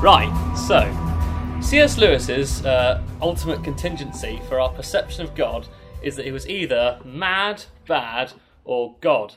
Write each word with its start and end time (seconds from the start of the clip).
Right, 0.00 0.54
so 0.56 1.60
C.S. 1.60 1.98
Lewis's 1.98 2.64
uh, 2.64 3.02
ultimate 3.20 3.64
contingency 3.64 4.40
for 4.48 4.60
our 4.60 4.68
perception 4.68 5.24
of 5.24 5.34
God 5.34 5.66
is 6.00 6.14
that 6.14 6.26
he 6.26 6.30
was 6.30 6.48
either 6.48 7.00
mad, 7.04 7.64
bad, 7.88 8.34
or 8.64 8.94
God. 9.00 9.34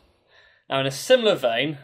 Now, 0.69 0.81
in 0.81 0.85
a 0.85 0.91
similar 0.91 1.33
vein, 1.33 1.79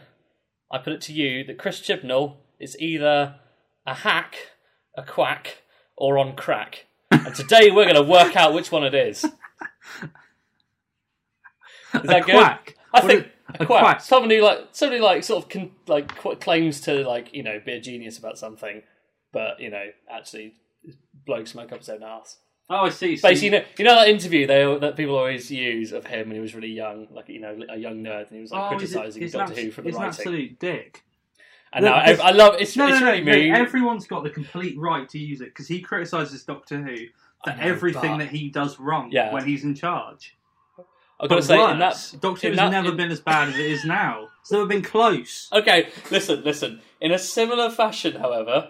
I 0.70 0.78
put 0.78 0.92
it 0.92 1.00
to 1.02 1.12
you 1.12 1.42
that 1.44 1.58
Chris 1.58 1.80
Chibnall 1.80 2.36
is 2.60 2.76
either 2.78 3.40
a 3.84 3.94
hack, 3.94 4.36
a 4.96 5.02
quack, 5.02 5.62
or 5.96 6.16
on 6.16 6.36
crack. 6.36 6.86
And 7.10 7.34
today 7.34 7.72
we're 7.72 7.92
going 7.92 7.96
to 7.96 8.02
work 8.02 8.36
out 8.36 8.54
which 8.54 8.70
one 8.70 8.84
it 8.84 8.94
is. 8.94 9.24
Is 11.94 12.02
that 12.02 12.22
a 12.22 12.24
good? 12.24 12.34
quack. 12.34 12.73
I 12.94 13.00
What 13.00 13.10
think 13.10 13.26
a 13.58 13.62
a 13.62 13.66
quack. 13.66 13.80
quack. 13.82 14.00
Somebody 14.00 14.40
like 14.40 14.68
somebody 14.72 15.00
like 15.00 15.24
sort 15.24 15.42
of 15.44 15.50
con- 15.50 15.72
like 15.86 16.16
qu- 16.16 16.36
claims 16.36 16.80
to 16.82 17.06
like 17.06 17.34
you 17.34 17.42
know 17.42 17.60
be 17.64 17.72
a 17.72 17.80
genius 17.80 18.18
about 18.18 18.38
something, 18.38 18.82
but 19.32 19.60
you 19.60 19.70
know 19.70 19.86
actually 20.10 20.54
blow 21.26 21.44
smoke 21.44 21.72
up 21.72 21.78
his 21.80 21.88
own 21.88 22.02
ass. 22.02 22.38
Oh, 22.70 22.86
I 22.86 22.88
see. 22.88 23.16
So 23.16 23.28
Basically, 23.28 23.46
you 23.46 23.50
know, 23.62 23.64
you 23.78 23.84
know 23.84 23.94
that 23.96 24.08
interview 24.08 24.46
they 24.46 24.78
that 24.78 24.96
people 24.96 25.16
always 25.18 25.50
use 25.50 25.92
of 25.92 26.06
him 26.06 26.28
when 26.28 26.36
he 26.36 26.40
was 26.40 26.54
really 26.54 26.70
young, 26.72 27.08
like 27.10 27.28
you 27.28 27.40
know 27.40 27.58
a 27.68 27.76
young 27.76 27.96
nerd, 28.02 28.28
and 28.28 28.36
he 28.36 28.40
was 28.40 28.52
like 28.52 28.72
Oh, 28.72 28.76
is 28.78 28.94
it- 28.94 28.96
criticizing 28.98 29.28
Doctor 29.28 29.52
an 29.60 29.64
Who 29.66 29.70
for 29.70 29.82
the 29.82 29.90
writing. 29.92 30.08
it's 30.08 30.18
an 30.18 30.22
absolute 30.22 30.58
dick. 30.60 31.02
And 31.74 31.84
No, 31.84 31.90
now 31.90 31.96
I, 31.96 32.12
I 32.12 32.30
love 32.30 32.54
it's, 32.60 32.76
No, 32.76 32.86
it's 32.86 33.00
no, 33.00 33.06
no, 33.06 33.12
really 33.12 33.24
no. 33.24 33.32
mean. 33.34 33.54
Everyone's 33.54 34.06
got 34.06 34.22
the 34.22 34.30
complete 34.30 34.78
right 34.78 35.08
to 35.08 35.18
use 35.18 35.40
it 35.40 35.46
because 35.46 35.66
he 35.66 35.80
criticises 35.80 36.44
Doctor 36.44 36.80
Who 36.80 36.96
for 37.44 37.50
know, 37.50 37.56
everything 37.60 38.12
but- 38.12 38.18
that 38.18 38.28
he 38.28 38.48
does 38.48 38.78
wrong 38.78 39.10
Yeah. 39.10 39.32
when 39.32 39.44
he's 39.44 39.64
in 39.64 39.74
charge. 39.74 40.36
I've 41.20 41.28
got 41.28 41.36
to 41.36 41.42
say 41.42 41.70
in 41.70 41.78
that 41.78 42.14
Doctor 42.20 42.48
in 42.48 42.52
Who's 42.52 42.58
that- 42.60 42.70
never 42.72 42.88
in- 42.90 42.96
been 42.96 43.10
as 43.10 43.20
bad 43.20 43.48
as 43.48 43.54
it 43.56 43.66
is 43.66 43.84
now. 43.84 44.28
It's 44.40 44.52
never 44.52 44.66
been 44.66 44.82
close. 44.82 45.48
Okay, 45.52 45.88
listen, 46.10 46.42
listen. 46.44 46.80
In 47.00 47.12
a 47.12 47.18
similar 47.18 47.70
fashion, 47.70 48.16
however, 48.16 48.68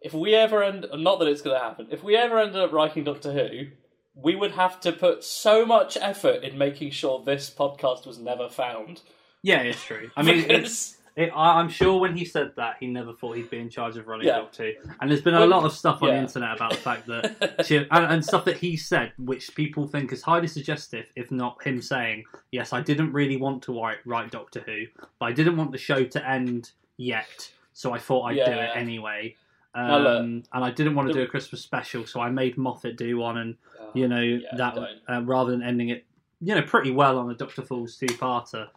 if 0.00 0.12
we 0.12 0.34
ever 0.34 0.62
end, 0.62 0.86
not 0.94 1.18
that 1.20 1.28
it's 1.28 1.42
going 1.42 1.56
to 1.56 1.62
happen, 1.64 1.86
if 1.90 2.02
we 2.02 2.16
ever 2.16 2.38
ended 2.38 2.60
up 2.60 2.72
writing 2.72 3.04
Doctor 3.04 3.32
Who, 3.32 3.68
we 4.14 4.34
would 4.34 4.52
have 4.52 4.80
to 4.80 4.92
put 4.92 5.22
so 5.22 5.64
much 5.64 5.96
effort 6.00 6.42
in 6.42 6.58
making 6.58 6.90
sure 6.90 7.22
this 7.24 7.50
podcast 7.50 8.06
was 8.06 8.18
never 8.18 8.48
found. 8.48 9.02
Yeah, 9.42 9.60
it's 9.62 9.82
true. 9.84 10.10
I 10.16 10.22
mean, 10.22 10.42
Because- 10.42 10.62
it's, 10.64 10.96
it, 11.16 11.30
I, 11.34 11.58
I'm 11.60 11.68
sure 11.68 12.00
when 12.00 12.16
he 12.16 12.24
said 12.24 12.52
that, 12.56 12.76
he 12.80 12.86
never 12.86 13.12
thought 13.12 13.36
he'd 13.36 13.50
be 13.50 13.58
in 13.58 13.68
charge 13.68 13.96
of 13.96 14.06
running 14.08 14.26
Yeah. 14.26 14.38
Doctor 14.38 14.72
Who. 14.72 14.90
And 15.00 15.10
there's 15.10 15.20
been 15.20 15.34
a 15.34 15.40
Well, 15.40 15.48
lot 15.48 15.64
of 15.64 15.72
stuff 15.72 16.02
on 16.02 16.08
the 16.08 16.14
yeah. 16.14 16.20
internet 16.22 16.56
about 16.56 16.70
the 16.70 16.76
fact 16.78 17.06
that 17.06 17.66
and, 17.90 18.04
and 18.06 18.24
stuff 18.24 18.44
that 18.46 18.56
he 18.56 18.76
said, 18.76 19.12
which 19.18 19.54
people 19.54 19.86
think 19.86 20.12
is 20.12 20.22
highly 20.22 20.46
suggestive, 20.48 21.06
if 21.16 21.30
not 21.30 21.62
him 21.62 21.82
saying, 21.82 22.24
"Yes, 22.50 22.72
I 22.72 22.80
didn't 22.80 23.12
really 23.12 23.36
want 23.36 23.62
to 23.64 23.78
write, 23.80 23.98
write 24.06 24.30
Doctor 24.30 24.60
Who, 24.60 24.84
but 25.18 25.26
I 25.26 25.32
didn't 25.32 25.56
want 25.56 25.72
the 25.72 25.78
show 25.78 26.04
to 26.04 26.28
end 26.28 26.70
yet, 26.96 27.50
so 27.72 27.92
I 27.92 27.98
thought 27.98 28.22
I'd 28.24 28.36
do 28.36 28.40
it 28.42 28.46
Yeah. 28.46 28.72
anyway." 28.74 29.36
Well, 29.74 30.00
look, 30.00 30.20
Um, 30.20 30.42
and 30.52 30.64
I 30.64 30.70
didn't 30.70 30.94
want 30.94 31.08
to 31.08 31.14
the- 31.14 31.20
do 31.20 31.24
a 31.24 31.28
Christmas 31.28 31.62
special, 31.62 32.04
so 32.06 32.20
I 32.20 32.28
made 32.30 32.58
Moffat 32.58 32.96
do 32.96 33.16
one, 33.18 33.38
and 33.38 33.56
Oh, 33.80 33.90
you 33.94 34.06
know 34.08 34.20
yeah, 34.20 34.48
that 34.56 34.74
don't. 34.74 34.88
uh, 35.08 35.22
rather 35.22 35.50
than 35.50 35.62
ending 35.62 35.88
it, 35.88 36.04
you 36.40 36.54
know, 36.54 36.62
pretty 36.62 36.90
well 36.90 37.18
on 37.18 37.30
a 37.30 37.34
Doctor 37.34 37.62
Falls 37.62 37.96
two-parter. 37.96 38.68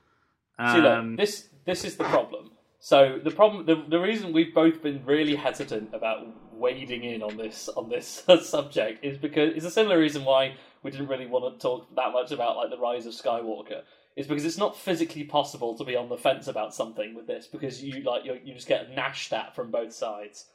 See, 0.59 0.81
look, 0.81 0.91
Um, 0.91 1.15
this 1.15 1.49
this 1.65 1.83
is 1.83 1.97
the 1.97 2.03
problem. 2.05 2.51
So 2.79 3.19
the 3.23 3.31
problem, 3.31 3.65
the, 3.65 3.83
the 3.89 3.99
reason 3.99 4.31
we've 4.31 4.53
both 4.53 4.83
been 4.83 5.03
really 5.05 5.35
hesitant 5.35 5.89
about 5.93 6.27
wading 6.53 7.03
in 7.03 7.23
on 7.23 7.35
this 7.35 7.67
on 7.69 7.89
this 7.89 8.23
subject 8.43 9.03
is 9.03 9.17
because 9.17 9.53
it's 9.55 9.65
a 9.65 9.71
similar 9.71 9.97
reason 9.99 10.23
why 10.23 10.55
we 10.83 10.91
didn't 10.91 11.07
really 11.07 11.25
want 11.25 11.51
to 11.51 11.59
talk 11.59 11.93
that 11.95 12.11
much 12.13 12.31
about 12.31 12.57
like 12.57 12.69
the 12.69 12.77
rise 12.77 13.05
of 13.05 13.13
Skywalker. 13.13 13.81
Is 14.15 14.27
because 14.27 14.45
it's 14.45 14.57
not 14.57 14.77
physically 14.77 15.25
possible 15.25 15.75
to 15.77 15.83
be 15.83 15.95
on 15.97 16.07
the 16.07 16.15
fence 16.17 16.47
about 16.47 16.73
something 16.73 17.15
with 17.15 17.27
this 17.27 17.47
because 17.47 17.83
you 17.83 18.01
like 18.03 18.23
you 18.23 18.39
you 18.45 18.53
just 18.53 18.67
get 18.67 18.95
gnashed 18.95 19.33
at 19.33 19.53
from 19.55 19.71
both 19.71 19.91
sides, 19.91 20.45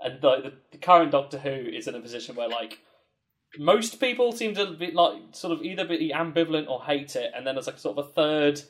and 0.00 0.22
like 0.22 0.42
the, 0.42 0.54
the 0.72 0.78
current 0.78 1.10
Doctor 1.10 1.38
Who 1.38 1.50
is 1.50 1.86
in 1.86 1.94
a 1.94 2.00
position 2.00 2.34
where 2.34 2.48
like 2.48 2.78
most 3.58 4.00
people 4.00 4.32
seem 4.32 4.54
to 4.54 4.72
be 4.72 4.90
like 4.92 5.16
sort 5.32 5.52
of 5.52 5.62
either 5.62 5.84
be 5.84 6.12
ambivalent 6.14 6.68
or 6.68 6.82
hate 6.82 7.14
it, 7.14 7.32
and 7.36 7.46
then 7.46 7.56
there's 7.56 7.66
like 7.66 7.78
sort 7.78 7.98
of 7.98 8.06
a 8.06 8.12
third 8.12 8.62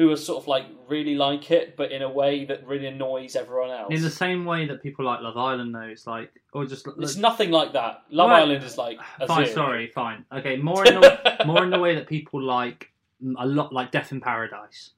who 0.00 0.10
are 0.10 0.16
sort 0.16 0.42
of 0.42 0.48
like 0.48 0.64
really 0.88 1.14
like 1.14 1.50
it, 1.50 1.76
but 1.76 1.92
in 1.92 2.00
a 2.00 2.08
way 2.08 2.46
that 2.46 2.66
really 2.66 2.86
annoys 2.86 3.36
everyone 3.36 3.68
else. 3.68 3.92
in 3.92 4.00
the 4.00 4.08
same 4.08 4.46
way 4.46 4.64
that 4.64 4.82
people 4.82 5.04
like 5.04 5.20
Love 5.20 5.36
Island, 5.36 5.74
though, 5.74 5.82
it's 5.82 6.06
like, 6.06 6.32
or 6.54 6.64
just 6.64 6.88
It's 6.96 7.16
nothing 7.16 7.50
like 7.50 7.74
that. 7.74 8.04
Love 8.08 8.30
Right. 8.30 8.40
Island 8.40 8.64
is 8.64 8.78
like 8.78 8.98
a 9.20 9.26
fine. 9.26 9.44
zero. 9.44 9.54
Sorry, 9.54 9.88
fine. 9.88 10.24
Okay, 10.32 10.56
more 10.56 10.86
in 10.86 10.94
the 11.02 11.36
more 11.46 11.62
in 11.62 11.68
the 11.68 11.78
way 11.78 11.94
that 11.96 12.06
people 12.06 12.42
like 12.42 12.90
a 13.38 13.44
lot, 13.44 13.74
like 13.74 13.90
Death 13.92 14.10
in 14.10 14.22
Paradise. 14.22 14.92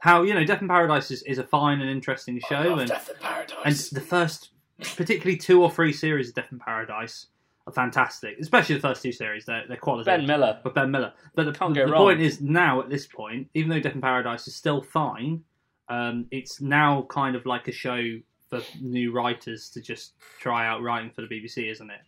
How 0.00 0.24
you 0.24 0.34
know 0.34 0.44
Death 0.44 0.60
in 0.60 0.66
Paradise 0.66 1.12
is, 1.12 1.22
is 1.22 1.38
a 1.38 1.44
fine 1.44 1.80
and 1.80 1.88
interesting 1.88 2.40
show, 2.48 2.80
and 2.80 2.88
Death 2.88 3.10
in 3.10 3.16
Paradise, 3.20 3.92
and 3.92 4.02
the 4.02 4.04
first, 4.04 4.50
particularly 4.96 5.36
two 5.36 5.62
or 5.62 5.70
three 5.70 5.92
series 5.92 6.30
of 6.30 6.34
Death 6.34 6.50
in 6.50 6.58
Paradise 6.58 7.26
are 7.68 7.72
fantastic, 7.72 8.36
especially 8.40 8.76
the 8.76 8.80
first 8.80 9.02
two 9.02 9.12
series. 9.12 9.44
They're 9.44 9.64
they're 9.68 9.76
quality. 9.76 10.04
ben 10.06 10.26
Miller. 10.26 10.58
But 10.62 10.74
Ben 10.74 10.90
Miller. 10.90 11.12
But 11.34 11.44
the, 11.46 11.52
Can't 11.52 11.74
go 11.74 11.86
the 11.86 11.92
wrong. 11.92 12.02
point 12.02 12.20
is 12.20 12.40
now 12.40 12.80
at 12.80 12.88
this 12.88 13.06
point, 13.06 13.48
even 13.54 13.70
though 13.70 13.80
Death 13.80 13.94
in 13.94 14.00
Paradise 14.00 14.46
is 14.48 14.54
still 14.56 14.82
fine, 14.82 15.44
um, 15.88 16.26
it's 16.30 16.60
now 16.60 17.06
kind 17.08 17.36
of 17.36 17.46
like 17.46 17.68
a 17.68 17.72
show 17.72 18.18
for 18.50 18.60
new 18.80 19.12
writers 19.12 19.68
to 19.70 19.80
just 19.80 20.14
try 20.40 20.66
out 20.66 20.82
writing 20.82 21.10
for 21.10 21.22
the 21.22 21.28
BBC, 21.28 21.70
isn't 21.70 21.90
it? 21.90 22.00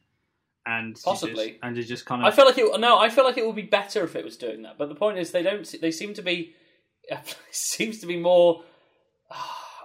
And 0.67 0.97
to 0.97 1.03
Possibly. 1.03 1.49
just, 1.53 1.59
and 1.63 1.77
to 1.77 1.83
just 1.83 2.07
kind 2.07 2.23
of 2.23 2.33
I 2.33 2.37
feel 2.37 2.45
like 2.45 2.59
it. 2.59 2.81
No, 2.81 2.99
I 2.99 3.09
feel 3.11 3.25
like 3.25 3.39
it 3.39 3.47
would 3.47 3.57
be 3.57 3.63
better 3.63 4.05
if 4.05 4.15
it 4.17 4.25
was 4.25 4.37
doing 4.37 4.63
that. 4.63 4.79
But 4.79 4.89
the 4.89 4.95
point 4.95 5.19
is, 5.19 5.31
they 5.31 5.43
don't. 5.43 5.67
They 5.81 5.91
seem 5.91 6.15
to 6.15 6.23
be. 6.23 6.55
It 7.11 7.37
seems 7.51 7.99
to 8.01 8.07
be 8.07 8.17
more. 8.19 8.63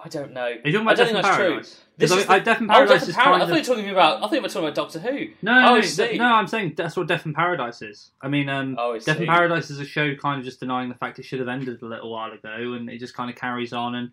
I 0.06 0.08
don't 0.08 0.32
know. 0.32 0.42
Are 0.44 0.50
you 0.50 0.56
talking 0.72 0.76
I 0.76 0.80
about 0.92 0.96
don't 0.96 0.96
Death 0.96 1.08
in 1.08 1.14
think 1.14 1.24
that's 1.24 1.36
true. 1.36 1.46
Paradise? 1.48 1.80
This 1.98 2.10
'Cause 2.12 2.20
is 2.20 2.26
I- 2.28 2.34
I- 2.34 2.38
Death 2.38 2.60
in 2.60 2.68
Paradise 2.68 3.00
Death 3.00 3.08
is 3.08 3.14
Paradise. 3.16 3.32
kind 3.32 3.42
I 3.42 3.46
thought 3.46 3.54
you 3.54 3.60
were 3.60 3.76
talking 3.76 3.90
about. 3.90 4.16
I 4.18 4.20
thought 4.20 4.32
you 4.32 4.40
were 4.42 4.48
talking 4.48 4.62
about 4.68 4.74
Doctor 4.76 4.98
Who. 5.00 5.26
No, 5.42 5.52
Oh, 5.52 5.60
no, 5.60 5.74
I 5.76 5.80
see. 5.80 6.16
no, 6.18 6.24
I'm 6.26 6.46
saying 6.46 6.74
that's 6.76 6.96
what 6.96 7.06
Death 7.08 7.26
in 7.26 7.34
Paradise 7.34 7.82
is. 7.82 8.10
I 8.22 8.28
mean, 8.28 8.48
um, 8.48 8.76
Oh, 8.78 8.94
I 8.94 8.98
Death 8.98 9.18
in. 9.20 9.26
Paradise 9.26 9.70
is 9.70 9.80
a 9.80 9.84
show 9.84 10.14
kind 10.14 10.38
of 10.38 10.44
just 10.44 10.60
denying 10.60 10.88
the 10.88 10.94
fact 10.94 11.18
it 11.18 11.24
should 11.24 11.40
have 11.40 11.48
ended 11.48 11.82
a 11.82 11.86
little 11.86 12.12
while 12.12 12.30
ago, 12.32 12.74
and 12.74 12.88
it 12.88 12.98
just 12.98 13.14
kind 13.14 13.28
of 13.30 13.36
carries 13.36 13.72
on. 13.72 13.94
And 13.96 14.12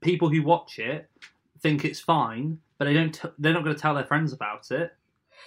people 0.00 0.30
who 0.30 0.42
watch 0.42 0.78
it 0.78 1.10
think 1.60 1.84
it's 1.84 2.00
fine, 2.00 2.58
but 2.78 2.86
they 2.86 2.94
don't. 2.94 3.12
T- 3.12 3.28
they're 3.38 3.52
not 3.52 3.64
going 3.64 3.76
to 3.76 3.82
tell 3.82 3.94
their 3.94 4.04
friends 4.04 4.32
about 4.32 4.70
it. 4.70 4.94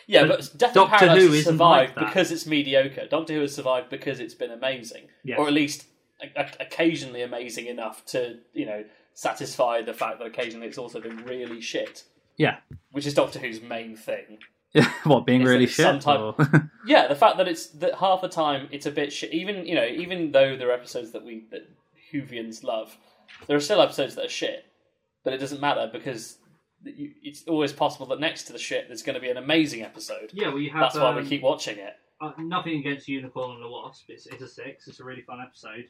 Yeah, 0.05 0.25
But 0.25 0.39
but, 0.39 0.57
Death 0.57 0.73
Doctor 0.75 0.93
in 0.95 0.99
Paradise 0.99 1.23
Who 1.27 1.31
has 1.33 1.43
survived 1.45 1.97
like 1.97 2.05
because 2.07 2.31
it's 2.31 2.45
mediocre. 2.45 3.07
Doctor 3.07 3.33
Who 3.33 3.41
has 3.41 3.55
survived 3.55 3.89
because 3.89 4.19
it's 4.19 4.35
been 4.35 4.51
amazing, 4.51 5.07
Yes. 5.23 5.39
or 5.39 5.47
at 5.47 5.53
least 5.53 5.87
occasionally 6.59 7.21
amazing 7.21 7.67
enough 7.67 8.03
to 8.07 8.37
you 8.53 8.65
know 8.65 8.83
satisfy 9.17 9.81
the 9.81 9.93
fact 9.95 10.19
that 10.19 10.25
occasionally 10.25 10.67
it's 10.67 10.77
also 10.77 11.01
been 11.01 11.17
really 11.25 11.59
shit. 11.59 12.03
Yeah. 12.37 12.57
which 12.91 13.07
is 13.07 13.15
Doctor 13.15 13.39
Who's 13.39 13.61
main 13.63 13.95
thing. 13.95 14.37
Yeah, 14.71 14.91
what 15.05 15.25
being 15.25 15.41
Is 15.41 15.49
really 15.49 15.65
that 15.65 15.71
shit? 15.71 15.83
sometime- 15.85 16.21
or- 16.21 16.71
Yeah, 16.85 17.07
the 17.07 17.15
fact 17.15 17.37
that 17.37 17.47
it's 17.47 17.65
that 17.81 17.95
half 17.95 18.21
the 18.21 18.29
time 18.29 18.69
it's 18.71 18.85
a 18.85 18.91
bit 18.91 19.11
shit. 19.11 19.33
Even 19.33 19.65
you 19.65 19.73
know, 19.73 19.85
even 19.87 20.31
though 20.31 20.55
there 20.55 20.69
are 20.69 20.73
episodes 20.73 21.11
that 21.13 21.25
we 21.25 21.45
that 21.51 21.67
Whovians 22.13 22.63
love, 22.63 22.95
there 23.47 23.57
are 23.57 23.59
still 23.59 23.81
episodes 23.81 24.13
that 24.15 24.25
are 24.25 24.29
shit. 24.29 24.65
But 25.23 25.33
it 25.33 25.39
doesn't 25.39 25.59
matter 25.61 25.89
because 25.91 26.37
you, 26.83 27.11
it's 27.23 27.43
always 27.47 27.73
possible 27.73 28.05
that 28.07 28.19
next 28.19 28.43
to 28.43 28.53
the 28.53 28.59
shit 28.59 28.87
there's 28.87 29.01
going 29.01 29.15
to 29.15 29.19
be 29.19 29.31
an 29.31 29.37
amazing 29.37 29.81
episode. 29.81 30.29
yeah, 30.31 30.49
well, 30.49 30.59
you 30.59 30.69
have. 30.69 30.81
That's 30.81 30.95
why 30.95 31.15
we 31.15 31.21
um, 31.23 31.27
keep 31.27 31.41
watching 31.41 31.79
it. 31.79 31.95
uh, 32.21 32.33
nothing 32.37 32.77
against 32.79 33.07
Unicorn 33.07 33.55
and 33.55 33.63
the 33.63 33.67
Wasp. 33.69 34.05
It's, 34.09 34.27
it's 34.27 34.43
a 34.43 34.47
six. 34.47 34.87
It's 34.87 34.99
a 34.99 35.03
really 35.03 35.23
fun 35.23 35.39
episode. 35.43 35.85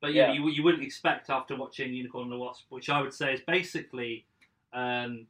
But 0.00 0.12
Yeah. 0.12 0.28
yeah, 0.28 0.34
you, 0.34 0.48
you 0.50 0.62
wouldn't 0.62 0.82
expect 0.82 1.30
after 1.30 1.56
watching 1.56 1.92
Unicorn 1.94 2.24
and 2.24 2.32
the 2.32 2.38
Wasp, 2.38 2.64
which 2.68 2.88
I 2.90 3.00
would 3.00 3.14
say 3.14 3.32
is 3.34 3.40
basically. 3.40 4.24
Um, 4.72 5.26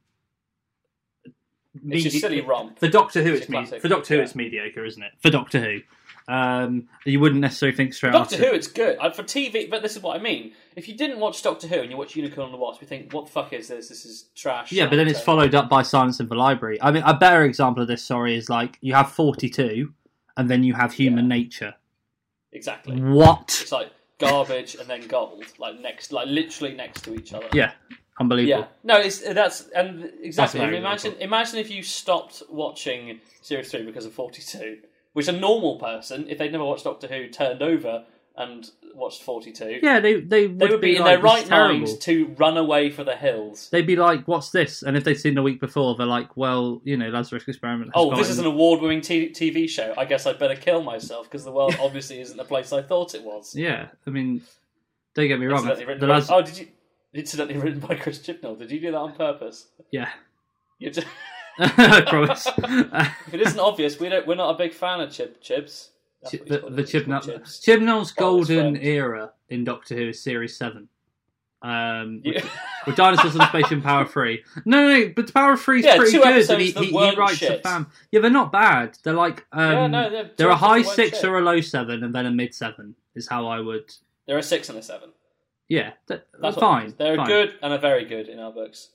It's 1.25 1.83
a 1.83 1.87
medi- 1.87 2.09
silly 2.09 2.41
romp. 2.41 2.79
For 2.79 2.87
Doctor 2.87 3.23
Who, 3.23 3.31
It's 3.33 3.41
it's, 3.41 3.49
a 3.49 3.51
me- 3.51 3.57
classic, 3.59 3.81
for 3.81 3.87
Doctor 3.87 4.13
Who, 4.15 4.17
yeah. 4.19 4.23
it's 4.25 4.35
mediocre, 4.35 4.83
isn't 4.85 5.01
it? 5.03 5.11
For 5.21 5.29
Doctor 5.29 5.59
Who, 5.61 5.79
um, 6.33 6.89
you 7.05 7.19
wouldn't 7.19 7.39
necessarily 7.39 7.75
think 7.77 7.93
straight 7.93 8.09
For 8.09 8.17
Doctor 8.19 8.35
after. 8.35 8.47
Who, 8.49 8.53
it's 8.55 8.67
good 8.67 8.97
Uh, 8.99 9.11
for 9.11 9.23
TV. 9.23 9.69
But 9.69 9.83
this 9.83 9.95
is 9.95 10.01
what 10.03 10.19
I 10.19 10.21
mean. 10.21 10.53
If 10.75 10.87
you 10.89 10.97
didn't 10.97 11.19
watch 11.19 11.41
Doctor 11.43 11.67
Who 11.67 11.79
and 11.79 11.89
you 11.91 11.95
watch 11.97 12.15
Unicorn 12.15 12.45
and 12.47 12.53
the 12.53 12.57
Wasp, 12.57 12.81
you 12.81 12.87
think, 12.87 13.13
"What 13.13 13.27
the 13.27 13.31
fuck 13.31 13.53
is 13.53 13.67
this? 13.69 13.87
This 13.89 14.05
is 14.05 14.25
trash." 14.35 14.71
Yeah, 14.71 14.87
but 14.87 14.95
then 14.97 15.07
it's 15.07 15.21
followed 15.21 15.55
up 15.55 15.69
by 15.69 15.83
Silence 15.83 16.19
in 16.19 16.27
the 16.27 16.35
Library. 16.35 16.81
I 16.81 16.91
mean, 16.91 17.03
a 17.05 17.13
better 17.13 17.43
example 17.43 17.81
of 17.83 17.87
this, 17.87 18.03
sorry, 18.03 18.35
is 18.35 18.49
like 18.49 18.77
you 18.81 18.93
have 18.93 19.11
42 19.11 19.93
and 20.35 20.49
then 20.49 20.63
you 20.63 20.73
have 20.73 20.93
Human 20.93 21.25
Yeah. 21.29 21.37
Nature. 21.37 21.75
Exactly. 22.51 22.99
What? 22.99 23.57
It's 23.61 23.71
like 23.71 23.91
garbage 24.19 24.75
and 24.75 24.87
then 24.89 25.07
gold, 25.07 25.43
like 25.59 25.79
next, 25.79 26.11
like 26.11 26.27
literally 26.27 26.75
next 26.75 27.01
to 27.03 27.13
each 27.13 27.33
other. 27.33 27.47
Yeah, 27.53 27.71
unbelievable. 28.19 28.61
Yeah, 28.61 28.67
no, 28.83 28.97
it's 28.99 29.19
that's 29.19 29.67
and 29.69 30.11
exactly. 30.21 30.59
a 30.59 30.63
I 30.63 30.65
very 30.65 30.77
mean, 30.77 30.85
imagine 30.85 31.13
imagine 31.19 31.59
if 31.59 31.69
you 31.69 31.83
stopped 31.83 32.43
watching 32.49 33.19
series 33.41 33.69
three 33.71 33.83
because 33.83 34.05
of 34.05 34.13
Forty 34.13 34.41
Two, 34.41 34.79
which 35.13 35.27
a 35.27 35.31
normal 35.31 35.77
person, 35.77 36.27
if 36.29 36.37
they'd 36.37 36.51
never 36.51 36.65
watched 36.65 36.83
Doctor 36.83 37.07
Who, 37.07 37.27
turned 37.27 37.61
over 37.61 38.05
and 38.37 38.69
watched 38.93 39.23
Forty 39.23 39.51
Two, 39.51 39.79
Yeah, 39.81 39.99
they 39.99 40.21
they 40.21 40.47
would, 40.47 40.59
they 40.59 40.67
would 40.67 40.81
be, 40.81 40.95
in 40.95 41.01
like, 41.01 41.15
their 41.15 41.21
right 41.23 41.43
is 41.43 41.49
terrible." 41.49 41.73
minds 41.79 41.97
to 42.05 42.35
run 42.37 42.55
away 42.57 42.89
for 42.91 43.03
the 43.03 43.15
hills. 43.15 43.69
They'd 43.71 43.87
be 43.87 43.95
like, 43.95 44.27
"What's 44.27 44.51
this?" 44.51 44.83
And 44.83 44.95
if 44.95 45.03
they'd 45.03 45.15
seen 45.19 45.33
the 45.35 45.41
week 45.43 45.59
before, 45.59 45.95
they're 45.95 46.05
like, 46.05 46.37
"Well, 46.37 46.81
you 46.83 46.97
know, 46.97 47.09
Lazarus 47.09 47.43
Experiment." 47.47 47.91
Has 47.93 48.03
Oh, 48.05 48.15
this 48.15 48.29
is 48.29 48.39
an 48.39 48.45
award-winning 48.45 49.01
t- 49.01 49.29
TV 49.31 49.67
show. 49.67 49.93
I 49.97 50.05
guess 50.05 50.25
I'd 50.27 50.39
better 50.39 50.55
kill 50.55 50.83
myself 50.83 51.25
because 51.25 51.43
the 51.43 51.51
world 51.51 51.75
obviously 51.81 52.19
isn't 52.21 52.37
the 52.37 52.45
place 52.45 52.71
I 52.71 52.81
thought 52.81 53.15
it 53.15 53.23
was. 53.23 53.55
Yeah, 53.55 53.87
I 54.05 54.09
mean, 54.11 54.41
Don't 55.15 55.27
get 55.27 55.39
me 55.39 55.47
wrong. 55.47 55.57
Incidentally 55.67 55.85
written 55.85 56.01
The 56.01 56.07
by- 56.07 56.13
lads- 56.13 56.29
oh, 56.31 56.41
did 56.41 56.57
you? 56.59 56.67
Incidentally 57.13 57.59
written 57.59 57.79
by 57.79 57.95
Chris 57.95 58.19
Chibnall. 58.19 58.59
Did 58.59 58.69
you 58.69 58.79
do 58.79 58.91
that 58.91 58.97
on 58.97 59.13
purpose? 59.15 59.67
Yeah, 59.91 60.09
You 60.77 60.91
just, 60.91 61.07
I 61.57 62.01
promise. 62.07 62.45
If 62.45 63.33
it 63.33 63.41
isn't 63.41 63.59
obvious, 63.59 63.99
we 63.99 64.09
don't. 64.09 64.27
We're 64.27 64.35
not 64.35 64.53
a 64.53 64.57
big 64.57 64.73
fan 64.73 64.99
of 64.99 65.09
Chib 65.09 65.41
Chibs. 65.41 65.89
That's 66.31 66.49
Chi- 66.49 66.53
what 66.63 66.73
he's 66.77 66.91
the 66.91 66.99
the 66.99 67.05
Chibnall. 67.05 67.41
Chibnall's 67.41 68.11
golden 68.11 68.77
era 68.77 69.31
in 69.49 69.63
Doctor 69.63 69.95
Who 69.95 70.09
is 70.09 70.21
Series 70.21 70.55
Seven. 70.57 70.89
Um, 71.63 72.21
You- 72.23 72.39
with 72.85 72.95
Dinosaurs 72.95 73.35
on 73.35 73.47
Space 73.47 73.71
and 73.71 73.83
Power 73.83 74.05
Three. 74.05 74.43
No, 74.65 74.87
no, 74.87 74.99
no, 74.99 75.13
but 75.15 75.33
Power 75.33 75.57
Three 75.57 75.79
is 75.79 75.85
Yeah, 75.85 75.95
pretty 75.97 76.11
two 76.11 76.19
good. 76.19 76.27
And 76.27 76.35
episodes 76.37 76.63
he, 76.63 76.71
he, 76.71 76.85
he 76.91 77.15
writes 77.15 77.33
a 77.33 77.35
shit. 77.35 77.63
fan. 77.63 77.87
Yeah, 78.11 78.19
they're 78.21 78.29
not 78.29 78.51
bad. 78.51 78.97
They're 79.03 79.13
like 79.13 79.45
um, 79.51 79.71
yeah, 79.71 79.87
no, 79.87 80.09
they're, 80.09 80.31
they're 80.37 80.49
a 80.49 80.55
high 80.55 80.83
six 80.83 81.17
shit. 81.19 81.25
or 81.29 81.39
a 81.39 81.41
low 81.41 81.59
seven, 81.61 82.03
and 82.03 82.13
then 82.13 82.25
a 82.27 82.31
mid 82.31 82.53
seven 82.53 82.95
is 83.15 83.27
how 83.27 83.47
I 83.47 83.59
would. 83.59 83.91
They're 84.27 84.37
a 84.37 84.43
six 84.43 84.69
and 84.69 84.77
a 84.77 84.83
seven. 84.83 85.09
Yeah, 85.67 85.93
that, 86.07 86.27
That's 86.39 86.55
fine. 86.57 86.93
They're 86.97 87.17
fine. 87.17 87.27
good 87.27 87.55
and 87.61 87.73
a 87.73 87.77
very 87.77 88.05
good 88.05 88.29
in 88.29 88.39
our 88.39 88.51
books. 88.51 88.89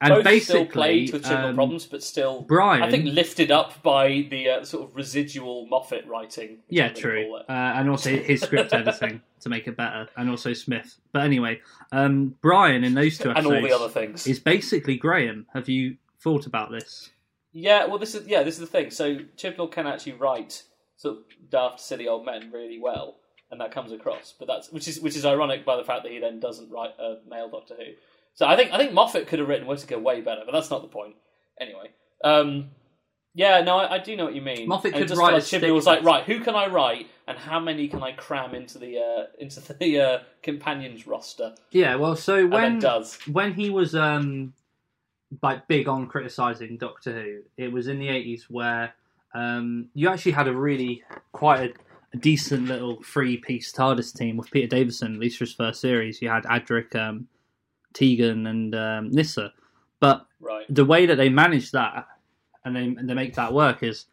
And 0.00 0.14
Both 0.14 0.24
basically, 0.24 0.42
still 0.42 0.66
played 0.66 1.12
with 1.12 1.26
um, 1.26 1.56
problems, 1.56 1.86
but 1.86 2.04
still, 2.04 2.42
Brian. 2.42 2.84
I 2.84 2.90
think, 2.90 3.06
lifted 3.06 3.50
up 3.50 3.82
by 3.82 4.28
the 4.30 4.48
uh, 4.48 4.64
sort 4.64 4.88
of 4.88 4.94
residual 4.94 5.66
Moffat 5.66 6.06
writing. 6.06 6.58
Yeah, 6.68 6.90
true. 6.90 7.34
Uh, 7.34 7.52
and 7.52 7.90
also 7.90 8.10
his 8.16 8.40
script 8.40 8.72
editing 8.72 9.22
to 9.40 9.48
make 9.48 9.66
it 9.66 9.76
better, 9.76 10.08
and 10.16 10.30
also 10.30 10.52
Smith. 10.52 10.98
But 11.12 11.24
anyway, 11.24 11.60
um, 11.90 12.36
Brian 12.40 12.84
in 12.84 12.94
those 12.94 13.18
two 13.18 13.30
and 13.30 13.44
all 13.44 13.60
the 13.60 13.72
other 13.72 13.88
things. 13.88 14.28
is 14.28 14.38
basically 14.38 14.96
Graham. 14.96 15.46
Have 15.52 15.68
you 15.68 15.96
thought 16.20 16.46
about 16.46 16.70
this? 16.70 17.10
Yeah, 17.52 17.86
well, 17.86 17.98
this 17.98 18.14
is 18.14 18.28
yeah, 18.28 18.44
this 18.44 18.54
is 18.54 18.60
the 18.60 18.66
thing. 18.66 18.90
So 18.90 19.16
Chibnall 19.36 19.72
can 19.72 19.88
actually 19.88 20.12
write 20.12 20.62
sort 20.96 21.18
of 21.18 21.24
daft, 21.50 21.80
silly 21.80 22.06
old 22.06 22.24
men 22.24 22.50
really 22.52 22.78
well, 22.78 23.16
and 23.50 23.60
that 23.60 23.72
comes 23.72 23.90
across. 23.90 24.32
But 24.38 24.46
that's 24.46 24.70
which 24.70 24.86
is 24.86 25.00
which 25.00 25.16
is 25.16 25.26
ironic 25.26 25.64
by 25.64 25.76
the 25.76 25.84
fact 25.84 26.04
that 26.04 26.12
he 26.12 26.20
then 26.20 26.38
doesn't 26.38 26.70
write 26.70 26.94
a 27.00 27.16
male 27.28 27.50
Doctor 27.50 27.74
Who. 27.74 27.94
So 28.38 28.46
I 28.46 28.54
think 28.54 28.72
I 28.72 28.78
think 28.78 28.92
Moffat 28.92 29.26
could 29.26 29.40
have 29.40 29.48
written 29.48 29.66
Whittaker 29.66 29.98
way 29.98 30.20
better, 30.20 30.42
but 30.46 30.52
that's 30.52 30.70
not 30.70 30.82
the 30.82 30.88
point. 30.88 31.16
Anyway, 31.60 31.90
um, 32.22 32.70
yeah, 33.34 33.62
no, 33.62 33.78
I, 33.78 33.96
I 33.96 33.98
do 33.98 34.14
know 34.14 34.26
what 34.26 34.34
you 34.36 34.42
mean. 34.42 34.68
Moffat 34.68 34.92
could 34.92 35.08
just 35.08 35.18
write 35.18 35.30
felt 35.30 35.52
a 35.52 35.56
like 35.56 35.62
Chibnall 35.64 35.74
was 35.74 35.86
like, 35.86 36.04
right, 36.04 36.22
who 36.22 36.38
can 36.38 36.54
I 36.54 36.68
write, 36.68 37.08
and 37.26 37.36
how 37.36 37.58
many 37.58 37.88
can 37.88 38.00
I 38.00 38.12
cram 38.12 38.54
into 38.54 38.78
the 38.78 38.96
uh, 38.96 39.24
into 39.40 39.60
the 39.74 40.00
uh, 40.00 40.18
companions 40.44 41.04
roster? 41.04 41.56
Yeah, 41.72 41.96
well, 41.96 42.14
so 42.14 42.46
when 42.46 42.78
does. 42.78 43.18
when 43.26 43.54
he 43.54 43.70
was 43.70 43.96
um 43.96 44.52
like 45.42 45.66
big 45.66 45.88
on 45.88 46.06
criticizing 46.06 46.76
Doctor 46.76 47.12
Who, 47.20 47.40
it 47.56 47.72
was 47.72 47.88
in 47.88 47.98
the 47.98 48.08
eighties 48.08 48.46
where 48.48 48.94
um 49.34 49.88
you 49.94 50.08
actually 50.08 50.32
had 50.32 50.46
a 50.46 50.54
really 50.54 51.02
quite 51.32 51.70
a, 51.70 51.74
a 52.14 52.18
decent 52.18 52.68
little 52.68 53.02
three 53.02 53.36
piece 53.36 53.72
TARDIS 53.72 54.16
team 54.16 54.36
with 54.36 54.48
Peter 54.48 54.68
Davison, 54.68 55.14
at 55.14 55.18
least 55.18 55.38
for 55.38 55.44
his 55.44 55.54
first 55.54 55.80
series. 55.80 56.22
You 56.22 56.28
had 56.28 56.44
Adric, 56.44 56.94
um, 56.94 57.26
Tegan, 57.94 58.46
and 58.46 58.74
um, 58.74 59.10
Nyssa, 59.10 59.52
but 60.00 60.26
Right. 60.40 60.66
the 60.68 60.84
way 60.84 61.04
that 61.06 61.16
they 61.16 61.28
manage 61.28 61.72
that 61.72 62.06
and 62.64 62.76
they 62.76 62.84
and 62.84 63.08
they 63.08 63.14
make 63.14 63.34
that 63.34 63.52
work 63.52 63.82
is 63.82 64.06